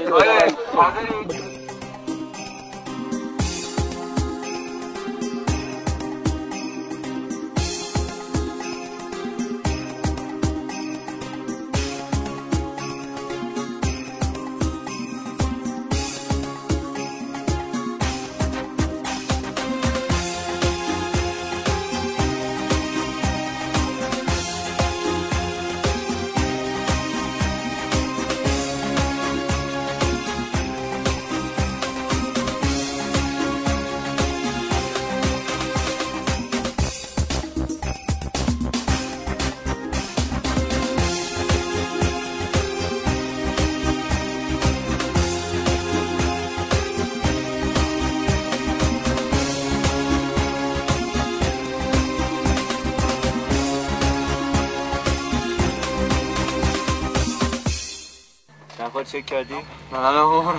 چک 59.20 59.26
کردی؟ 59.26 59.54
من 59.92 59.98
الان 59.98 60.44
برو. 60.44 60.58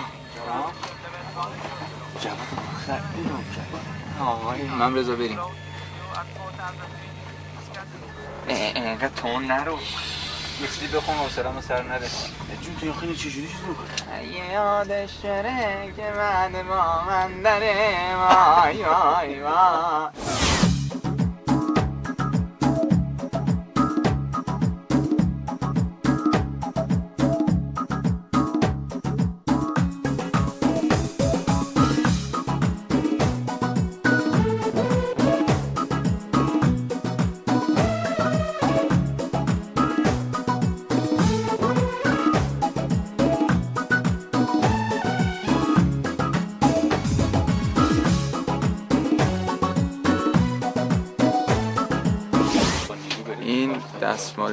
آقای 4.26 4.62
من 4.62 4.96
رضا 4.96 5.16
بریم. 5.16 5.40
اینقدر 8.48 9.08
تون 9.08 9.46
نرو. 9.46 9.80
چیزی 10.60 10.88
بخون 10.88 11.16
حوصله‌مو 11.16 11.62
سر 11.62 11.84
نره. 11.84 12.08
جون 12.62 12.76
تو 12.80 12.86
یخینی 12.86 13.16
چجوری 13.16 13.48
چیز 13.48 13.60
می‌کنه 13.68 14.54
یادش 14.54 15.12
داره 15.24 15.94
که 15.98 16.12
من 16.18 16.52
با 16.70 17.04
من 17.08 17.42
داره 17.42 18.16
وای 18.22 18.84
وای 18.84 19.42
وای. 19.42 20.41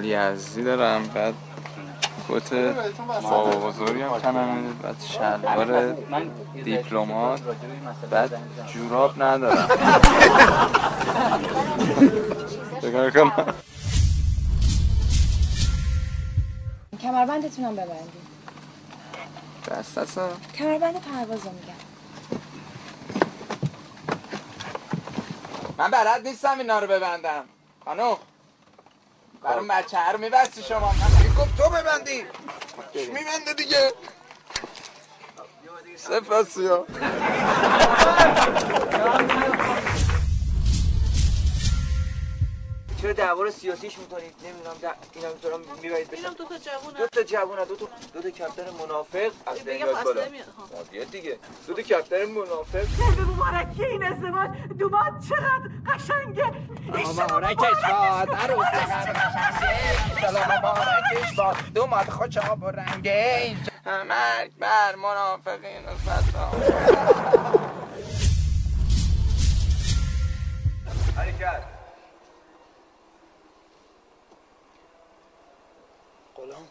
یزدی 0.05 0.65
دارم 0.65 1.07
بعد 1.07 1.35
کت 2.29 2.55
بابا 3.23 3.69
بزرگی 3.69 4.03
هم 4.03 4.19
تنمه 4.19 4.73
بعد 4.83 4.97
شلوار 5.01 5.95
دیپلمات 6.65 7.41
بعد 8.11 8.33
جوراب 8.75 9.23
ندارم. 9.23 9.69
بگاه 12.83 13.11
کنم 13.11 13.55
کمربندتونم 17.03 17.73
ببندید. 17.77 18.29
دست 19.70 19.99
هستم 19.99 20.29
کمربند 20.55 20.95
پرواز 21.01 21.47
رو 21.47 21.53
میگم. 21.53 21.75
من 25.79 25.91
بلد 25.91 26.29
نیستم 26.29 26.59
اینا 26.59 26.79
رو 26.79 26.87
ببندم. 26.87 27.45
خانم. 27.85 28.16
برای 29.43 29.66
بچه 29.69 30.10
رو 30.12 30.19
میبستی 30.19 30.62
شما. 30.62 30.93
من 30.93 31.35
گفت 31.39 31.56
تو 31.56 31.70
ببندی. 31.70 32.24
میبنده 32.94 33.55
دیگه. 33.56 33.93
سپاسی 35.97 36.66
ها 36.66 36.86
چرا 43.02 43.12
دعوا 43.12 43.43
رو 43.43 43.51
سیاسیش 43.51 43.98
می‌کنید 43.98 44.35
نمی‌دونم 44.44 44.77
در... 44.81 44.94
اینا 45.15 45.28
می‌تونم 45.28 45.60
می‌برید 45.82 46.10
بشن 46.10 46.32
دو 46.32 46.44
تا 46.44 46.59
جوونه. 46.59 46.98
دو 46.98 47.06
تا 47.06 47.23
جوونه. 47.23 47.65
دو 47.65 47.77
تا 47.77 47.86
دو 48.12 48.23
تا 48.23 48.31
کپتر 48.31 48.70
منافق. 48.70 49.32
از 49.47 49.59
بگم 49.65 49.86
یاد 49.86 49.94
پس 49.97 50.05
بالا. 50.05 50.23
بیاد 50.90 51.10
دیگه. 51.10 51.39
دو 51.66 51.74
تا 51.74 51.82
کپتر 51.82 52.27
منافق. 52.27 52.86
به 53.16 53.23
مبارکی 53.24 53.85
این 53.85 54.02
ازدواج. 54.02 54.51
دومات 54.78 55.12
چقدر 55.28 55.70
قشنگه. 55.89 56.52
مبارکش 56.89 57.90
باد 57.90 58.31
عروس 58.35 58.66
سلام 60.20 60.59
مبارکش 60.59 61.35
باد 61.36 61.56
دو 61.74 61.86
مات 61.86 62.10
خوش 62.10 62.36
آب 62.36 62.62
و 62.62 62.70
رنگه 62.70 63.56
مرگ 63.86 64.52
بر 64.59 64.94
منافقین 64.94 65.86
و 65.86 65.94
فتا 65.97 66.51
حرکت 71.16 71.62
غلام 76.36 76.69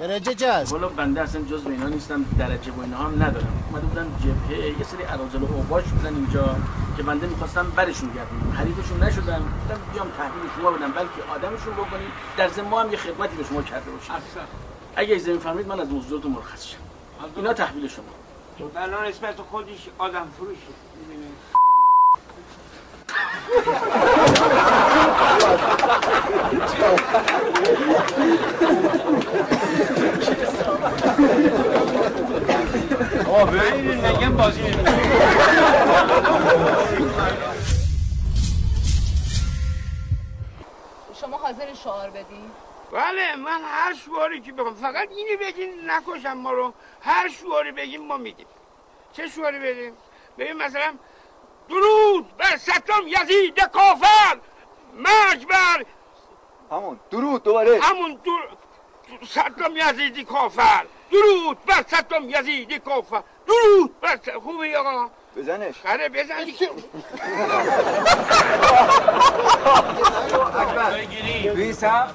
درجه 0.00 0.34
جذب. 0.34 0.72
والا 0.72 0.88
بنده 0.88 1.20
اصلا 1.22 1.42
جز 1.42 1.66
اینا 1.66 1.88
نیستم 1.88 2.24
درجه 2.38 2.72
و 2.72 2.80
اینا 2.80 2.96
هم 2.96 3.22
ندارم 3.22 3.64
اومده 3.70 3.86
بودن 3.86 4.06
جبهه 4.24 4.78
یه 4.78 4.84
سری 4.84 5.04
اراذل 5.04 5.42
و 5.42 5.54
اوباش 5.54 5.84
بودن 5.84 6.14
اینجا 6.14 6.56
که 6.96 7.02
بنده 7.02 7.26
می‌خواستم 7.26 7.70
برشون 7.76 8.08
گردونم 8.08 8.52
حریفشون 8.58 9.02
نشدم 9.02 9.42
گفتم 9.62 9.80
بیام 9.92 10.08
تحویل 10.18 10.50
شما 10.56 10.70
بدم 10.70 10.92
بلکه 10.92 11.22
آدمشون 11.34 11.74
بکنیم. 11.74 12.08
در 12.36 12.48
ضمن 12.48 12.68
ما 12.68 12.80
هم 12.80 12.90
یه 12.92 12.98
خدمتی 12.98 13.36
به 13.36 13.44
شما 13.44 13.62
کرده 13.62 13.90
باشیم. 13.90 14.14
اگه 14.96 15.14
اجازه 15.14 15.32
میفرمایید 15.32 15.68
من 15.68 15.80
از 15.80 15.88
موضوعاتون 15.88 16.32
مرخص 16.32 16.66
شم. 16.66 16.78
اینا 17.36 17.52
تحویل 17.52 17.88
شما. 17.88 18.04
الان 18.76 19.04
اسمت 19.04 19.40
خودش 19.50 19.88
آدم 19.98 20.28
فروشه 20.36 21.59
بازی 34.40 34.62
شما 41.20 41.36
حاضر 41.36 41.74
شعار 41.74 42.10
بدی؟ 42.10 42.50
بله 42.92 43.36
من 43.36 43.60
هر 43.64 43.94
شعاری 43.94 44.40
که 44.40 44.52
بخوام 44.52 44.74
فقط 44.74 45.08
اینو 45.10 45.36
بگین 45.40 45.90
نکشم 45.90 46.32
ما 46.32 46.52
رو. 46.52 46.74
هر 47.02 47.28
شعاری 47.28 47.72
بگیم 47.72 48.06
ما 48.06 48.16
میگیم. 48.16 48.46
چه 49.12 49.26
شعاری 49.26 49.58
بدیم؟ 49.58 49.92
ببین 50.38 50.52
مثلا 50.52 50.94
درود 51.70 52.36
بر 52.36 52.56
ستم 52.56 53.06
یزید 53.06 53.60
کافر. 53.60 54.38
مرج 54.94 55.46
بر 55.46 55.84
همون 56.70 57.00
درود 57.10 57.42
دوباره. 57.42 57.80
همون 57.82 58.14
در... 58.14 58.30
ستم 59.26 59.76
یزیدی 59.76 60.24
کافر. 60.24 60.84
درود 61.12 61.64
بر 61.66 61.84
ستم 61.88 62.24
یزیدی 62.28 62.78
کافر. 62.78 63.22
درود 63.46 64.00
بر 64.00 64.16
ست... 64.16 64.30
خوبه 64.30 64.78
آقا؟ 64.78 65.10
بزنش. 65.36 65.74
آره 65.86 66.08
بزن 66.08 66.34
اکبر. 70.54 70.94
این 71.56 71.72
صف 71.72 72.10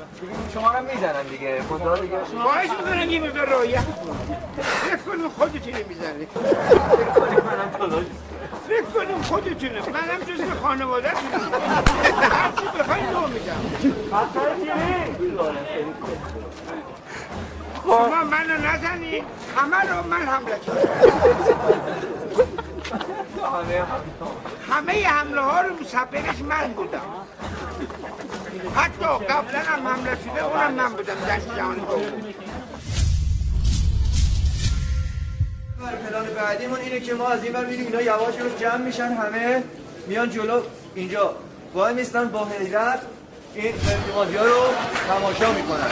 شما 0.54 0.72
رو 0.72 0.86
می‌زنن 0.86 1.24
دیگه. 1.24 1.62
خدا 1.70 1.98
دیگه. 1.98 2.18
خواهش 2.42 2.70
می‌کنم 2.70 3.10
یه 3.10 3.20
مقدار 3.20 3.46
رایت. 3.46 3.86
کنیم 5.06 5.30
خودتونه 5.30 5.86
می‌زنه 5.88 6.28
فکر 8.68 8.84
کنیم 8.84 9.22
خودتونه. 9.22 9.80
منم 9.90 10.20
جز 10.28 10.42
خانواده 10.64 11.12
تونم 11.12 11.52
هرچی 12.32 12.66
بخواین 12.80 13.14
رو 13.14 13.28
میگم. 13.28 13.62
شما 17.84 18.24
منو 18.24 18.58
نزنی. 18.58 19.24
همه 19.58 19.82
رو 19.82 20.08
من 20.10 20.22
حمله 20.22 20.60
کردم 20.60 20.90
همه 24.70 25.08
حمله 25.08 25.42
ها 25.42 25.62
رو 25.62 25.76
مسببش 25.82 26.42
من 26.42 26.74
بودم. 26.74 27.02
حتی 28.76 29.06
قبلا 29.06 29.60
هم 29.60 29.88
حمله 29.88 30.18
شده 30.24 30.44
اونم 30.46 30.74
من 30.74 30.90
بودم. 30.90 31.16
جنگ 31.28 31.56
جهانی 31.58 31.82
پلان 35.80 36.26
بعدیمون 36.26 36.80
اینه 36.80 37.00
که 37.00 37.14
ما 37.14 37.28
از 37.28 37.44
این 37.44 37.54
بر 37.54 37.66
میریم 37.66 37.86
اینا 37.86 38.02
یواش 38.02 38.36
یواش 38.36 38.52
جمع 38.60 38.78
میشن 38.78 39.12
همه 39.12 39.64
میان 40.08 40.30
جلو. 40.30 40.62
اینجا 40.96 41.36
وای 41.74 41.94
میستن 41.94 42.30
با 42.30 42.46
حیرت 42.46 43.02
این 43.56 43.74
بازی 44.16 44.36
ها 44.36 44.46
رو 44.46 44.64
تماشا 45.08 45.54
می‌کنن. 45.54 45.92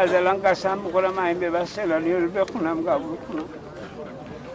از 0.00 0.14
الان 0.14 0.42
قسم 0.42 0.78
می‌خورم 0.78 1.18
این 1.18 1.38
به 1.38 1.50
بس 1.50 1.74
سلانی 1.74 2.12
رو 2.12 2.28
بخونم 2.28 2.80
قبول 2.80 3.16
کنم. 3.16 3.44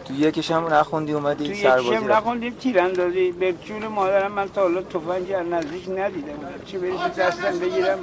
تو 0.04 0.14
یکیش 0.14 0.50
هم 0.50 0.74
نخوندی 0.74 1.12
اومدی 1.12 1.48
تو 1.48 1.54
سربازی 1.54 1.86
یکیشم 1.86 2.06
رفتی. 2.06 2.16
نخوندیم 2.16 2.54
تیراندازی 2.54 3.32
به 3.32 3.52
جون 3.52 3.86
مادرم 3.86 4.32
من 4.32 4.48
تا 4.48 4.60
حالا 4.60 4.82
تفنگ 4.82 5.32
از 5.32 5.46
نزدیک 5.46 5.88
ندیدم. 5.88 6.38
چه 6.66 6.78
برسه 6.78 7.08
دستم 7.08 7.58
بگیرم؟ 7.58 7.98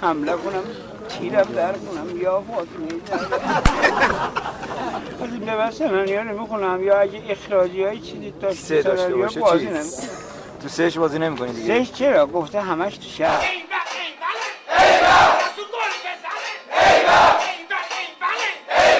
حمله 0.00 0.32
کنم 0.32 0.62
تیرم 1.08 1.42
در 1.42 1.72
کنم. 1.72 2.20
یا 2.20 2.40
فاطمه 2.40 3.00
از 5.22 5.32
این 5.32 5.44
به 5.44 5.56
بس 5.56 5.78
سناریو 5.78 6.20
رو 6.20 6.40
می‌خونم. 6.40 6.82
یا 6.82 7.00
اگه 7.00 7.22
اخراجی 7.28 7.84
های 7.84 7.98
چیزی 7.98 8.30
داشت 8.40 8.58
سه 8.58 8.82
داشته 8.82 9.14
باشه 9.16 9.40
بازی 9.40 9.58
چی؟ 9.58 9.64
نمی‌کنم. 9.64 9.90
تو 10.62 10.68
سهش 10.68 10.98
بازی 10.98 11.18
نمی‌کنی 11.18 11.52
دیگه؟ 11.52 11.66
سهش 11.66 11.92
چرا؟ 11.92 12.26
گفته 12.26 12.60
همش 12.60 12.96
تو 12.96 13.08
شهر. 13.08 13.44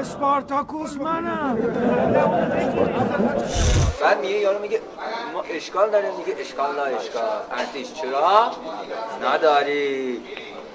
اسپارتاکوس 0.00 0.96
منم. 0.96 1.56
بعد 4.00 4.20
میگه 4.20 4.38
یارو 4.38 4.58
میگه 4.62 4.80
ما 5.32 5.42
اشکال 5.42 5.90
داریم 5.90 6.10
میگه 6.18 6.40
اشکال 6.40 6.76
لا 6.76 6.84
اشکال. 6.84 7.22
ارتش 7.50 7.94
چرا؟ 7.94 8.50
نداری. 9.24 10.20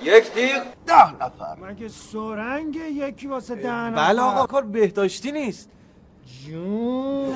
یک 0.02 0.34
دیگ 0.34 0.56
ده 0.86 1.12
نفر. 1.14 1.56
مگه 1.62 1.88
سرنگ 1.88 2.76
یکی 2.76 3.28
واسه 3.28 3.56
ده 3.56 3.72
نفر؟ 3.72 4.08
بله 4.08 4.22
آقا 4.22 4.46
کار 4.46 4.62
بهداشتی 4.64 5.32
نیست. 5.32 5.70
جون. 6.46 7.34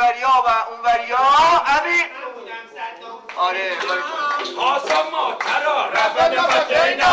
اینوریا 0.00 0.28
و 0.46 0.48
اونوریا. 0.70 1.18
امیر 1.66 2.06
آره 3.36 3.70
آسان 4.58 5.10
ما 5.12 5.32
ترا 5.40 5.88
رفت 5.90 6.16
بطینا 6.16 7.12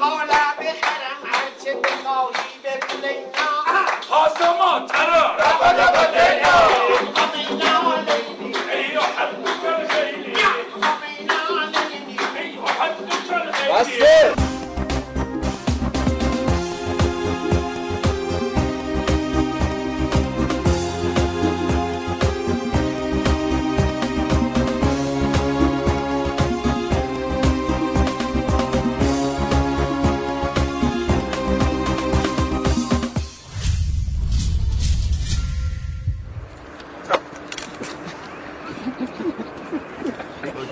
قالا 0.00 0.44
بخرم 0.58 1.20
هرچه 1.32 1.74
بخواهی 1.74 2.58
بگو 2.64 2.96
لینا 3.06 3.50
آسان 4.10 4.58
ما 4.58 4.86
ترا 4.86 5.36
رفت 5.36 5.62
بطینا 5.92 6.56
ايوه 8.72 9.02
حدك 9.02 10.20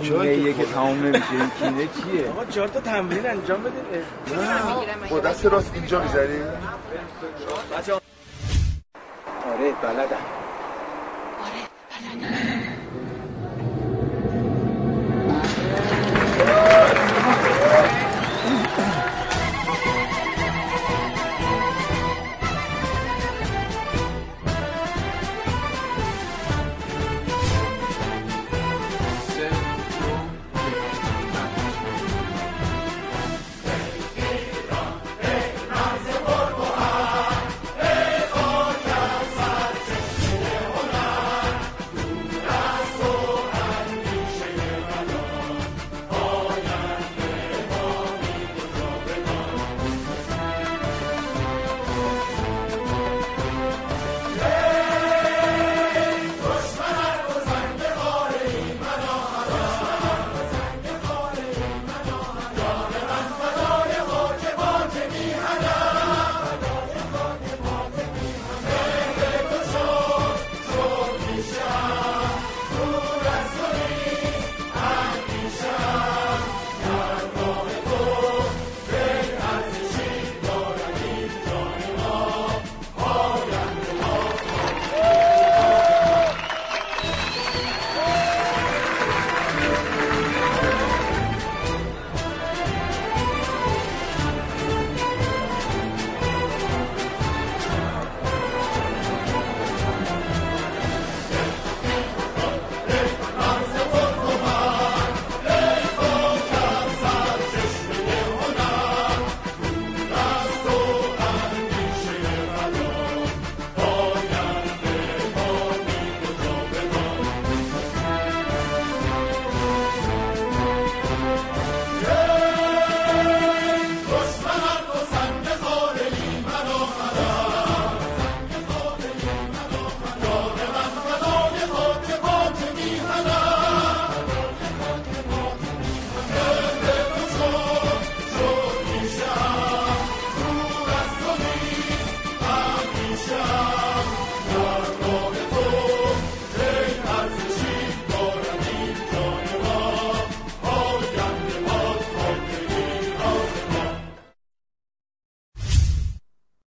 کینه 0.09 0.53
که 0.53 0.65
تمام 0.65 1.05
نمیشه 1.05 1.25
این 1.31 1.51
کینه 1.61 1.89
چیه؟ 1.89 2.29
آقا 2.31 2.45
چهار 2.45 2.69
تا 2.69 2.81
تمرین 2.81 3.27
انجام 3.27 3.63
بدید 3.63 5.11
با 5.11 5.21
دست 5.21 5.47
راست 5.47 5.71
اینجا 5.75 6.03
می‌ذاری 6.03 6.43
آره 9.53 9.73
بلدم 9.83 10.17
آره 11.45 11.63
بلدم. 16.39 16.88